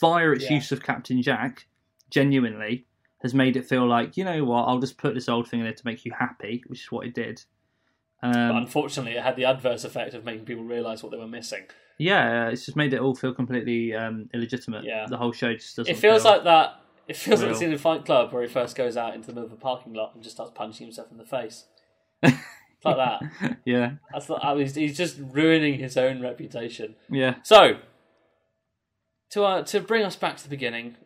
via 0.00 0.30
its 0.30 0.44
Yeah. 0.44 0.54
use 0.54 0.72
of 0.72 0.82
Captain 0.82 1.22
Jack. 1.22 1.66
Genuinely 2.10 2.86
has 3.24 3.34
made 3.34 3.56
it 3.56 3.66
feel 3.66 3.84
like 3.88 4.16
you 4.16 4.24
know 4.24 4.44
what, 4.44 4.62
I'll 4.68 4.78
just 4.78 4.96
put 4.98 5.14
this 5.14 5.28
old 5.28 5.48
thing 5.48 5.58
in 5.60 5.64
there 5.66 5.74
to 5.74 5.82
make 5.84 6.04
you 6.04 6.12
happy, 6.16 6.62
which 6.68 6.82
is 6.82 6.92
what 6.92 7.06
it 7.06 7.14
did. 7.14 7.42
But 8.22 8.36
Um, 8.36 8.56
unfortunately, 8.58 9.16
it 9.16 9.22
had 9.24 9.34
the 9.34 9.44
adverse 9.46 9.82
effect 9.84 10.14
of 10.14 10.24
making 10.24 10.44
people 10.44 10.62
realise 10.64 11.02
what 11.02 11.10
they 11.10 11.18
were 11.18 11.26
missing. 11.26 11.64
yeah, 11.98 12.48
it's 12.48 12.64
just 12.64 12.76
made 12.76 12.94
it 12.94 13.00
all 13.00 13.14
feel 13.14 13.34
completely 13.34 13.92
um, 13.94 14.28
illegitimate. 14.32 14.84
Yeah. 14.84 15.06
the 15.08 15.16
whole 15.16 15.32
show 15.32 15.52
just 15.54 15.74
doesn't. 15.76 15.92
It 15.92 15.98
feels 15.98 16.22
feel- 16.22 16.30
like 16.32 16.44
that. 16.44 16.80
It 17.06 17.16
feels 17.16 17.40
like 17.40 17.48
real. 17.48 17.54
the 17.54 17.58
scene 17.60 17.72
in 17.72 17.76
Fight 17.78 18.04
Club 18.06 18.32
where 18.32 18.40
he 18.42 18.48
first 18.48 18.76
goes 18.76 18.96
out 18.96 19.14
into 19.14 19.26
the 19.26 19.34
middle 19.34 19.46
of 19.48 19.52
a 19.52 19.56
parking 19.60 19.92
lot 19.92 20.14
and 20.14 20.22
just 20.22 20.36
starts 20.36 20.52
punching 20.54 20.86
himself 20.86 21.10
in 21.10 21.18
the 21.18 21.24
face. 21.24 21.64
Like 22.86 22.96
that. 22.96 23.56
yeah, 23.64 23.92
That's 24.12 24.28
not, 24.28 24.44
I 24.44 24.52
mean, 24.52 24.64
he's, 24.64 24.74
he's 24.74 24.96
just 24.98 25.16
ruining 25.18 25.78
his 25.78 25.96
own 25.96 26.20
reputation. 26.20 26.96
yeah. 27.10 27.36
So, 27.42 27.78
to 29.30 29.44
uh, 29.44 29.62
to 29.64 29.80
bring 29.80 30.02
us 30.04 30.16
back 30.16 30.36
to 30.36 30.42
the 30.42 30.50
beginning, 30.50 30.96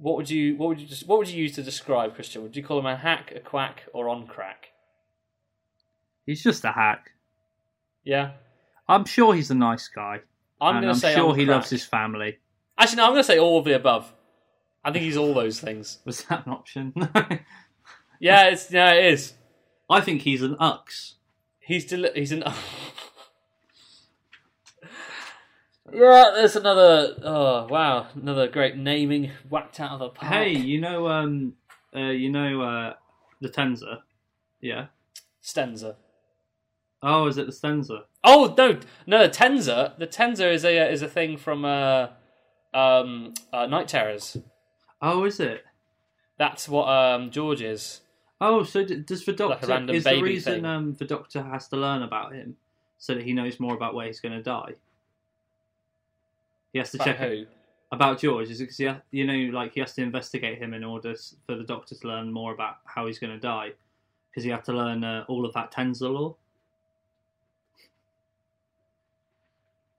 what 0.00 0.16
would 0.16 0.30
you 0.30 0.56
what 0.56 0.68
would 0.70 0.80
you 0.80 0.88
what 1.06 1.18
would 1.18 1.28
you 1.28 1.42
use 1.42 1.54
to 1.56 1.62
describe 1.62 2.14
Christian? 2.14 2.42
Would 2.42 2.56
you 2.56 2.62
call 2.62 2.78
him 2.78 2.86
a 2.86 2.96
hack, 2.96 3.32
a 3.34 3.40
quack, 3.40 3.84
or 3.92 4.08
on 4.08 4.26
crack? 4.26 4.68
He's 6.26 6.42
just 6.42 6.64
a 6.64 6.72
hack. 6.72 7.10
Yeah, 8.04 8.32
I'm 8.88 9.04
sure 9.04 9.34
he's 9.34 9.50
a 9.50 9.54
nice 9.54 9.88
guy. 9.88 10.20
I'm 10.60 10.80
going 10.82 10.94
to 10.94 10.98
say 11.00 11.14
sure 11.14 11.34
he 11.34 11.44
crack. 11.44 11.56
loves 11.56 11.70
his 11.70 11.84
family. 11.84 12.38
Actually, 12.78 12.96
no, 12.96 13.04
I'm 13.04 13.10
going 13.12 13.20
to 13.22 13.26
say 13.26 13.38
all 13.38 13.58
of 13.58 13.64
the 13.64 13.74
above. 13.76 14.12
I 14.82 14.90
think 14.92 15.04
he's 15.04 15.16
all 15.16 15.34
those 15.34 15.60
things. 15.60 15.98
Was 16.04 16.22
that 16.24 16.46
an 16.46 16.52
option? 16.52 16.94
Yeah, 18.22 18.48
it's 18.48 18.70
yeah, 18.70 18.92
it 18.92 19.14
is. 19.14 19.32
I 19.88 20.02
think 20.02 20.20
he's 20.20 20.42
an 20.42 20.54
ux. 20.60 21.14
He's 21.58 21.86
deli- 21.86 22.10
he's 22.14 22.32
an. 22.32 22.44
yeah, 25.92 26.30
there's 26.34 26.56
another. 26.56 27.14
Oh 27.22 27.66
wow, 27.68 28.06
another 28.14 28.48
great 28.48 28.76
naming 28.76 29.30
whacked 29.48 29.80
out 29.80 29.92
of 29.92 29.98
the 30.00 30.08
park. 30.10 30.32
Hey, 30.32 30.50
you 30.52 30.80
know, 30.80 31.08
um, 31.08 31.54
uh, 31.94 32.00
you 32.10 32.30
know, 32.30 32.62
uh, 32.62 32.94
the 33.40 33.48
Tenza. 33.48 33.98
Yeah. 34.60 34.86
Stenza. 35.42 35.96
Oh, 37.02 37.26
is 37.26 37.38
it 37.38 37.46
the 37.46 37.52
Stenza? 37.52 38.02
Oh 38.22 38.54
no, 38.56 38.78
no, 39.06 39.22
the 39.26 39.30
Tenza. 39.32 39.96
The 39.98 40.06
Tenza 40.06 40.52
is 40.52 40.64
a 40.64 40.90
is 40.90 41.02
a 41.02 41.08
thing 41.08 41.36
from 41.38 41.64
uh, 41.64 42.08
um, 42.74 43.34
uh, 43.52 43.66
Night 43.66 43.88
Terrors. 43.88 44.36
Oh, 45.00 45.24
is 45.24 45.40
it? 45.40 45.64
That's 46.38 46.68
what 46.68 46.88
um, 46.88 47.30
George 47.30 47.62
is. 47.62 48.00
Oh, 48.40 48.62
so 48.64 48.84
d- 48.84 48.96
does 48.96 49.24
the 49.24 49.32
Like 49.32 49.40
a 49.40 49.48
Doctor? 49.48 49.66
random 49.68 49.96
is 49.96 50.04
the 50.04 50.10
baby 50.10 50.22
reason 50.22 50.54
thing. 50.56 50.64
um, 50.64 50.94
the 50.94 51.04
Doctor 51.04 51.42
has 51.42 51.68
to 51.68 51.76
learn 51.76 52.02
about 52.02 52.34
him 52.34 52.56
so 52.98 53.14
that 53.14 53.22
he 53.24 53.32
knows 53.32 53.58
more 53.60 53.74
about 53.74 53.94
where 53.94 54.06
he's 54.06 54.20
going 54.20 54.32
to 54.36 54.42
die? 54.42 54.72
He 56.72 56.78
has 56.78 56.90
to 56.92 56.96
About 56.98 57.04
check 57.04 57.16
who? 57.18 57.46
about 57.92 58.20
George. 58.20 58.48
Is 58.50 58.60
it 58.60 58.64
because 58.64 58.76
he, 58.76 58.84
ha- 58.86 59.00
you 59.10 59.26
know, 59.26 59.52
like 59.56 59.72
he 59.74 59.80
has 59.80 59.92
to 59.94 60.02
investigate 60.02 60.58
him 60.58 60.72
in 60.74 60.84
order 60.84 61.10
s- 61.12 61.34
for 61.46 61.56
the 61.56 61.64
Doctor 61.64 61.94
to 61.96 62.06
learn 62.08 62.32
more 62.32 62.52
about 62.52 62.76
how 62.84 63.06
he's 63.06 63.18
going 63.18 63.32
to 63.32 63.40
die? 63.40 63.70
Because 64.30 64.44
he 64.44 64.50
had 64.50 64.64
to 64.66 64.72
learn 64.72 65.02
uh, 65.02 65.24
all 65.28 65.44
of 65.44 65.52
that 65.54 65.72
Tenza 65.72 66.02
lore. 66.12 66.36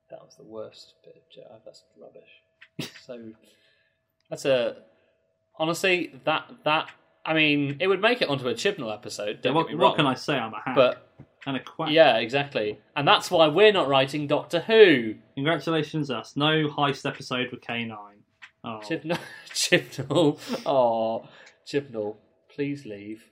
That 0.09 0.21
was 0.23 0.35
the 0.35 0.43
worst 0.43 0.93
bit 1.03 1.15
of 1.15 1.29
joke. 1.33 1.61
That's 1.65 1.83
rubbish. 1.99 2.91
so 3.05 3.19
that's 4.29 4.45
a 4.45 4.77
honestly 5.57 6.13
that 6.25 6.49
that 6.65 6.89
I 7.25 7.33
mean 7.33 7.77
it 7.79 7.87
would 7.87 8.01
make 8.01 8.21
it 8.21 8.27
onto 8.29 8.47
a 8.47 8.53
Chibnall 8.53 8.93
episode. 8.93 9.41
Don't 9.41 9.53
what, 9.53 9.67
get 9.67 9.77
me 9.77 9.83
what 9.83 9.95
can 9.95 10.05
I 10.05 10.15
say? 10.15 10.35
I'm 10.35 10.53
a 10.53 10.59
hack 10.61 10.75
But 10.75 11.10
and 11.47 11.57
a 11.57 11.59
quack. 11.59 11.89
yeah, 11.91 12.17
exactly, 12.17 12.79
and 12.95 13.07
that's 13.07 13.31
why 13.31 13.47
we're 13.47 13.71
not 13.73 13.87
writing 13.87 14.27
Doctor 14.27 14.59
Who. 14.61 15.15
Congratulations, 15.35 16.09
us. 16.11 16.35
No 16.35 16.67
heist 16.67 17.07
episode 17.09 17.51
with 17.51 17.61
K9. 17.61 17.95
Oh. 18.63 18.79
Chibnall, 18.83 19.17
Chibnall, 19.49 20.37
oh 20.65 21.27
Chibnall, 21.65 22.17
please 22.49 22.85
leave. 22.85 23.23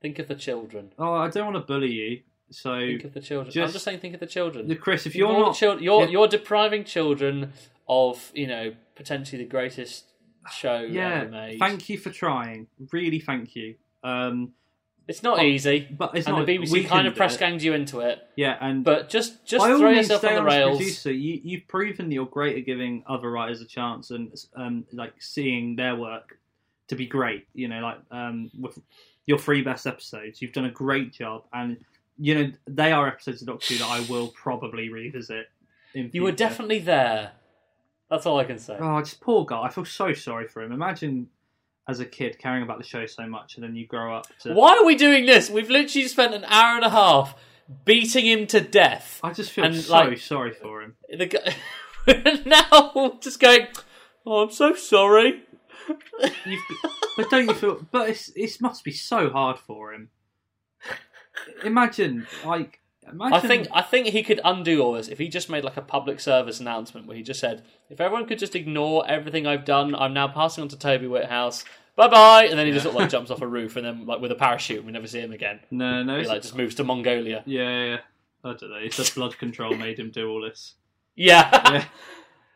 Think 0.00 0.18
of 0.18 0.26
the 0.28 0.34
children. 0.34 0.92
oh, 0.98 1.12
I 1.14 1.28
don't 1.30 1.52
want 1.52 1.56
to 1.64 1.72
bully 1.72 1.92
you. 1.92 2.20
So, 2.50 2.78
Think 2.80 3.04
of 3.04 3.14
the 3.14 3.20
children. 3.20 3.46
I'm 3.48 3.52
just- 3.52 3.72
just 3.72 3.84
saying, 3.84 4.00
think 4.00 4.14
of 4.14 4.20
the 4.20 4.26
children. 4.26 4.68
the- 4.68 4.76
Chris, 4.76 5.06
if 5.06 5.14
you're 5.14 5.32
the 5.32 5.38
not, 5.38 5.54
chil- 5.54 5.80
you're 5.80 6.02
Yeah. 6.02 6.08
you're 6.08 6.28
depriving 6.28 6.84
children 6.84 7.52
of 7.88 8.30
you 8.34 8.46
know 8.46 8.74
potentially 8.96 9.42
the 9.42 9.48
greatest 9.48 10.04
show 10.52 10.80
yeah, 10.90 11.20
ever 11.22 11.30
made. 11.30 11.58
thank 11.58 11.88
you 11.88 11.96
for 11.96 12.10
trying. 12.10 12.66
Really, 12.90 13.20
thank 13.20 13.54
you. 13.56 13.76
Um, 14.04 14.52
It's 15.08 15.22
not 15.22 15.42
easy, 15.42 15.88
but 15.90 16.16
it's 16.16 16.26
and 16.26 16.36
not 16.36 16.46
the 16.46 16.58
BBC 16.58 16.70
we 16.70 16.84
kind 16.84 17.06
of 17.06 17.14
press 17.14 17.36
ganged 17.36 17.62
you 17.62 17.74
into 17.74 18.00
it. 18.00 18.20
Yeah, 18.36 18.56
and 18.60 18.84
But 18.84 19.08
just 19.08 19.44
just 19.44 19.64
throw 19.64 19.90
yourself 19.90 20.24
on 20.24 20.34
the 20.34 20.42
rails. 20.42 20.76
Producer, 20.78 21.12
you, 21.12 21.40
you've 21.42 21.66
proven 21.66 22.08
that 22.08 22.14
you're 22.14 22.26
great 22.26 22.56
at 22.56 22.66
giving 22.66 23.02
other 23.06 23.30
writers 23.30 23.60
a 23.60 23.66
chance 23.66 24.10
and 24.10 24.32
um, 24.54 24.84
like 24.92 25.14
seeing 25.20 25.76
their 25.76 25.96
work 25.96 26.38
to 26.88 26.94
be 26.94 27.06
great. 27.06 27.46
You 27.54 27.68
know, 27.68 27.80
like 27.80 27.98
um, 28.10 28.50
with 28.58 28.78
your 29.26 29.38
three 29.38 29.62
best 29.62 29.86
episodes, 29.86 30.40
you've 30.40 30.52
done 30.52 30.66
a 30.66 30.70
great 30.70 31.12
job, 31.12 31.44
and 31.52 31.78
you 32.18 32.34
know 32.34 32.52
they 32.68 32.92
are 32.92 33.08
episodes 33.08 33.42
of 33.42 33.48
Doctor 33.48 33.74
Who 33.74 33.80
that 33.80 33.88
I 33.88 34.00
will 34.08 34.28
probably 34.28 34.88
revisit. 34.88 35.46
In 35.94 36.10
You 36.12 36.22
were 36.22 36.32
definitely 36.32 36.78
there. 36.78 37.32
That's 38.08 38.26
all 38.26 38.38
I 38.38 38.44
can 38.44 38.58
say. 38.58 38.76
Oh, 38.78 39.00
just 39.00 39.20
poor 39.20 39.44
guy. 39.44 39.62
I 39.62 39.70
feel 39.70 39.84
so 39.84 40.12
sorry 40.12 40.46
for 40.46 40.62
him. 40.62 40.70
Imagine 40.70 41.28
as 41.88 42.00
a 42.00 42.04
kid 42.06 42.38
caring 42.38 42.62
about 42.62 42.78
the 42.78 42.84
show 42.84 43.06
so 43.06 43.26
much, 43.26 43.56
and 43.56 43.64
then 43.64 43.74
you 43.74 43.86
grow 43.86 44.16
up 44.16 44.26
to. 44.40 44.52
Why 44.54 44.76
are 44.78 44.84
we 44.84 44.94
doing 44.94 45.26
this? 45.26 45.50
We've 45.50 45.70
literally 45.70 46.06
spent 46.08 46.34
an 46.34 46.44
hour 46.44 46.76
and 46.76 46.84
a 46.84 46.90
half 46.90 47.34
beating 47.84 48.26
him 48.26 48.46
to 48.48 48.60
death. 48.60 49.20
I 49.22 49.32
just 49.32 49.50
feel 49.50 49.64
And, 49.64 49.74
so 49.76 49.92
like- 49.92 50.18
sorry 50.18 50.52
for 50.52 50.82
him. 50.82 50.94
The 51.08 51.26
guy 51.26 51.54
we're 52.06 52.42
now 52.46 53.18
just 53.20 53.40
going. 53.40 53.66
Oh, 54.24 54.44
I'm 54.44 54.50
so 54.52 54.74
sorry. 54.74 55.42
You've, 56.46 56.60
but 57.16 57.28
don't 57.30 57.48
you 57.48 57.54
feel? 57.54 57.84
But 57.90 58.10
it's, 58.10 58.28
it 58.36 58.60
must 58.60 58.84
be 58.84 58.92
so 58.92 59.30
hard 59.30 59.58
for 59.58 59.92
him. 59.92 60.10
Imagine, 61.64 62.26
like, 62.44 62.78
imagine. 63.10 63.32
I 63.32 63.40
think 63.40 63.68
I 63.72 63.82
think 63.82 64.06
he 64.08 64.22
could 64.22 64.40
undo 64.44 64.80
all 64.82 64.92
this 64.92 65.08
if 65.08 65.18
he 65.18 65.28
just 65.28 65.50
made 65.50 65.64
like 65.64 65.76
a 65.76 65.82
public 65.82 66.20
service 66.20 66.60
announcement 66.60 67.06
where 67.06 67.16
he 67.16 67.22
just 67.22 67.40
said, 67.40 67.62
"If 67.90 68.00
everyone 68.00 68.26
could 68.26 68.38
just 68.38 68.54
ignore 68.54 69.04
everything 69.08 69.46
I've 69.46 69.64
done, 69.64 69.94
I'm 69.94 70.14
now 70.14 70.28
passing 70.28 70.62
on 70.62 70.68
to 70.68 70.78
Toby 70.78 71.06
Whithouse. 71.06 71.64
Bye 71.96 72.08
bye." 72.08 72.44
And 72.46 72.58
then 72.58 72.66
he 72.66 72.72
just 72.72 72.84
sort 72.84 72.94
of 72.94 73.00
like 73.00 73.10
jumps 73.10 73.30
off 73.30 73.42
a 73.42 73.46
roof 73.46 73.76
and 73.76 73.84
then 73.84 74.06
like 74.06 74.20
with 74.20 74.30
a 74.32 74.36
parachute, 74.36 74.78
and 74.78 74.86
we 74.86 74.92
never 74.92 75.06
see 75.06 75.20
him 75.20 75.32
again. 75.32 75.60
no, 75.70 76.02
no. 76.02 76.18
He 76.20 76.26
like 76.26 76.42
just 76.42 76.56
moves 76.56 76.74
to 76.76 76.84
Mongolia. 76.84 77.42
yeah, 77.46 77.62
yeah, 77.62 77.84
yeah. 77.84 77.98
I 78.44 78.54
don't 78.54 78.70
know. 78.70 78.76
It's 78.76 78.96
just 78.96 79.14
blood 79.14 79.38
control 79.38 79.74
made 79.76 79.98
him 79.98 80.10
do 80.10 80.28
all 80.28 80.40
this. 80.42 80.74
Yeah, 81.14 81.48
Yeah, 81.52 81.84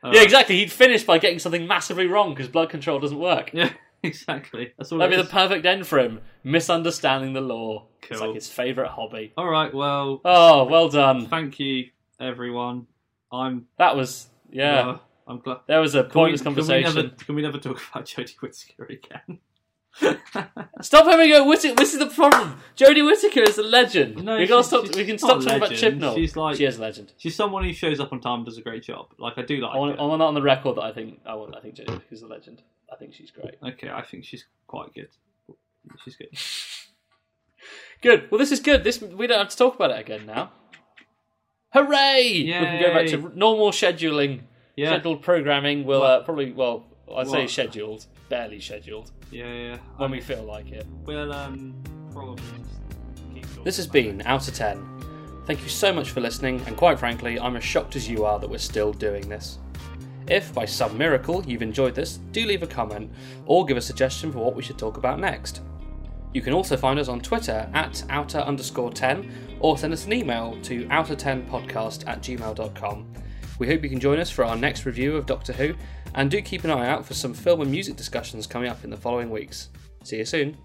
yeah, 0.12 0.22
exactly. 0.22 0.56
He'd 0.56 0.72
finish 0.72 1.04
by 1.04 1.18
getting 1.18 1.38
something 1.38 1.66
massively 1.66 2.06
wrong 2.06 2.30
because 2.30 2.48
blood 2.48 2.70
control 2.70 2.98
doesn't 2.98 3.18
work. 3.18 3.50
Yeah, 3.52 3.70
exactly. 4.02 4.72
That's 4.78 4.92
all. 4.92 4.98
That'd 4.98 5.16
be 5.16 5.20
is. 5.20 5.26
the 5.26 5.32
perfect 5.32 5.64
end 5.66 5.86
for 5.86 5.98
him. 5.98 6.20
Misunderstanding 6.44 7.32
the 7.32 7.40
law. 7.40 7.86
It's 8.08 8.20
like 8.20 8.34
his 8.34 8.48
favourite 8.48 8.90
hobby. 8.90 9.32
All 9.36 9.48
right. 9.48 9.72
Well, 9.74 10.20
Oh, 10.24 10.64
well 10.64 10.88
done. 10.88 11.26
thank 11.26 11.58
you, 11.58 11.86
everyone. 12.20 12.86
I'm 13.32 13.66
That 13.78 13.96
was 13.96 14.28
yeah. 14.50 14.80
uh, 14.88 14.98
I'm 15.26 15.38
glad. 15.40 15.58
There 15.66 15.80
was 15.80 15.94
a 15.96 16.02
Can 16.04 16.08
we, 16.08 16.12
pointless 16.12 16.42
can 16.42 16.52
we 16.54 16.62
conversation. 16.62 16.94
never 16.94 17.08
can 17.16 17.34
we 17.34 17.42
never 17.42 17.58
talk 17.58 17.80
about 17.90 18.06
Jodie 18.06 18.36
Whittaker 18.40 18.84
again? 18.84 19.38
Stop 20.82 21.06
having 21.06 21.32
a 21.32 21.44
Whittaker. 21.44 21.74
This 21.74 21.94
is 21.94 21.98
the 21.98 22.06
problem. 22.06 22.60
Jodie 22.76 23.04
Whittaker 23.04 23.40
is 23.40 23.56
a 23.58 23.62
legend. 23.62 24.22
No, 24.24 24.36
we, 24.36 24.46
gotta 24.46 24.62
she's- 24.62 24.66
stop, 24.66 24.86
she's 24.86 24.96
we 24.96 25.04
can 25.04 25.12
not 25.14 25.20
stop 25.20 25.38
a 25.38 25.40
talking 25.42 25.56
about 25.56 25.70
legend. 25.70 26.00
Chibnall. 26.02 26.14
She's 26.14 26.36
like- 26.36 26.56
she 26.56 26.64
is 26.64 26.78
a 26.78 26.80
legend. 26.82 27.12
She's 27.16 27.34
someone 27.34 27.64
who 27.64 27.72
shows 27.72 27.98
up 28.00 28.12
on 28.12 28.20
time, 28.20 28.36
and 28.40 28.44
does 28.46 28.58
a 28.58 28.62
great 28.62 28.82
job. 28.82 29.06
Like 29.18 29.38
I 29.38 29.42
do 29.42 29.56
like. 29.58 29.74
I 29.74 29.78
want, 29.78 29.94
her. 29.96 30.00
I 30.02 30.04
want 30.06 30.22
on 30.22 30.34
the 30.34 30.42
record 30.42 30.76
that 30.76 30.82
I 30.82 30.92
think 30.92 31.20
I, 31.24 31.34
want, 31.34 31.56
I 31.56 31.60
think 31.60 31.76
Jodie 31.76 31.88
Whittaker's 31.90 32.22
a 32.22 32.26
legend. 32.26 32.62
I 32.92 32.96
think 32.96 33.14
she's 33.14 33.30
great. 33.30 33.54
Okay, 33.66 33.88
I 33.90 34.02
think 34.02 34.24
she's 34.24 34.44
quite 34.66 34.92
good. 34.94 35.08
She's 36.04 36.16
good. 36.16 36.28
Good. 38.02 38.30
Well, 38.30 38.38
this 38.38 38.52
is 38.52 38.60
good. 38.60 38.84
This 38.84 39.00
we 39.00 39.26
don't 39.26 39.38
have 39.38 39.48
to 39.48 39.56
talk 39.56 39.74
about 39.74 39.90
it 39.90 39.98
again 39.98 40.26
now. 40.26 40.52
Hooray! 41.72 42.42
We 42.44 42.50
can 42.52 42.80
go 42.80 42.92
back 42.92 43.06
Yay. 43.10 43.16
to 43.16 43.36
normal 43.36 43.70
scheduling, 43.70 44.42
Yeah, 44.76 44.90
scheduled 44.90 45.22
programming. 45.22 45.84
We'll 45.84 46.02
Well- 46.02 46.20
uh, 46.20 46.24
probably 46.24 46.52
well, 46.52 46.84
I'd 47.14 47.26
say 47.28 47.42
What? 47.42 47.50
scheduled, 47.50 48.06
barely 48.28 48.60
scheduled 48.60 49.10
yeah, 49.30 49.52
yeah. 49.52 49.78
when 49.96 50.10
we 50.10 50.20
feel 50.20 50.42
like 50.42 50.70
it. 50.72 50.86
We'll 51.04 51.32
um 51.32 51.74
probably 52.12 52.42
just 52.42 52.80
keep 53.34 53.46
talking 53.48 53.64
This 53.64 53.76
has 53.76 53.86
about 53.86 53.92
been 53.92 54.22
Out 54.22 54.48
of 54.48 54.54
10. 54.54 54.84
Thank 55.46 55.62
you 55.62 55.68
so 55.68 55.92
much 55.92 56.10
for 56.10 56.20
listening, 56.20 56.60
and 56.66 56.76
quite 56.76 56.98
frankly, 56.98 57.38
I'm 57.38 57.54
as 57.56 57.62
shocked 57.62 57.94
as 57.94 58.08
you 58.08 58.24
are 58.24 58.38
that 58.40 58.50
we're 58.50 58.58
still 58.58 58.92
doing 58.92 59.28
this. 59.28 59.58
If, 60.28 60.52
by 60.52 60.64
some 60.64 60.98
miracle, 60.98 61.44
you've 61.46 61.62
enjoyed 61.62 61.94
this, 61.94 62.16
do 62.32 62.44
leave 62.46 62.64
a 62.64 62.66
comment 62.66 63.12
or 63.46 63.64
give 63.64 63.76
a 63.76 63.80
suggestion 63.80 64.32
for 64.32 64.40
what 64.40 64.56
we 64.56 64.62
should 64.64 64.76
talk 64.76 64.96
about 64.96 65.20
next. 65.20 65.60
You 66.34 66.42
can 66.42 66.52
also 66.52 66.76
find 66.76 66.98
us 66.98 67.06
on 67.06 67.20
Twitter 67.20 67.70
at 67.74 68.02
outer 68.10 68.38
underscore 68.38 68.90
10 68.90 69.56
or 69.60 69.78
send 69.78 69.92
us 69.92 70.04
an 70.06 70.12
email 70.12 70.58
to 70.62 70.84
outer10podcast 70.86 72.08
at 72.08 72.22
gmail.com. 72.22 73.06
We 73.60 73.68
hope 73.68 73.84
you 73.84 73.88
can 73.88 74.00
join 74.00 74.18
us 74.18 74.28
for 74.30 74.44
our 74.44 74.56
next 74.56 74.84
review 74.84 75.16
of 75.16 75.26
Doctor 75.26 75.52
Who, 75.52 75.74
and 76.14 76.30
do 76.30 76.40
keep 76.40 76.64
an 76.64 76.70
eye 76.70 76.88
out 76.88 77.04
for 77.04 77.14
some 77.14 77.34
film 77.34 77.60
and 77.60 77.70
music 77.70 77.96
discussions 77.96 78.46
coming 78.46 78.68
up 78.68 78.84
in 78.84 78.90
the 78.90 78.96
following 78.96 79.30
weeks. 79.30 79.68
See 80.04 80.18
you 80.18 80.24
soon. 80.24 80.56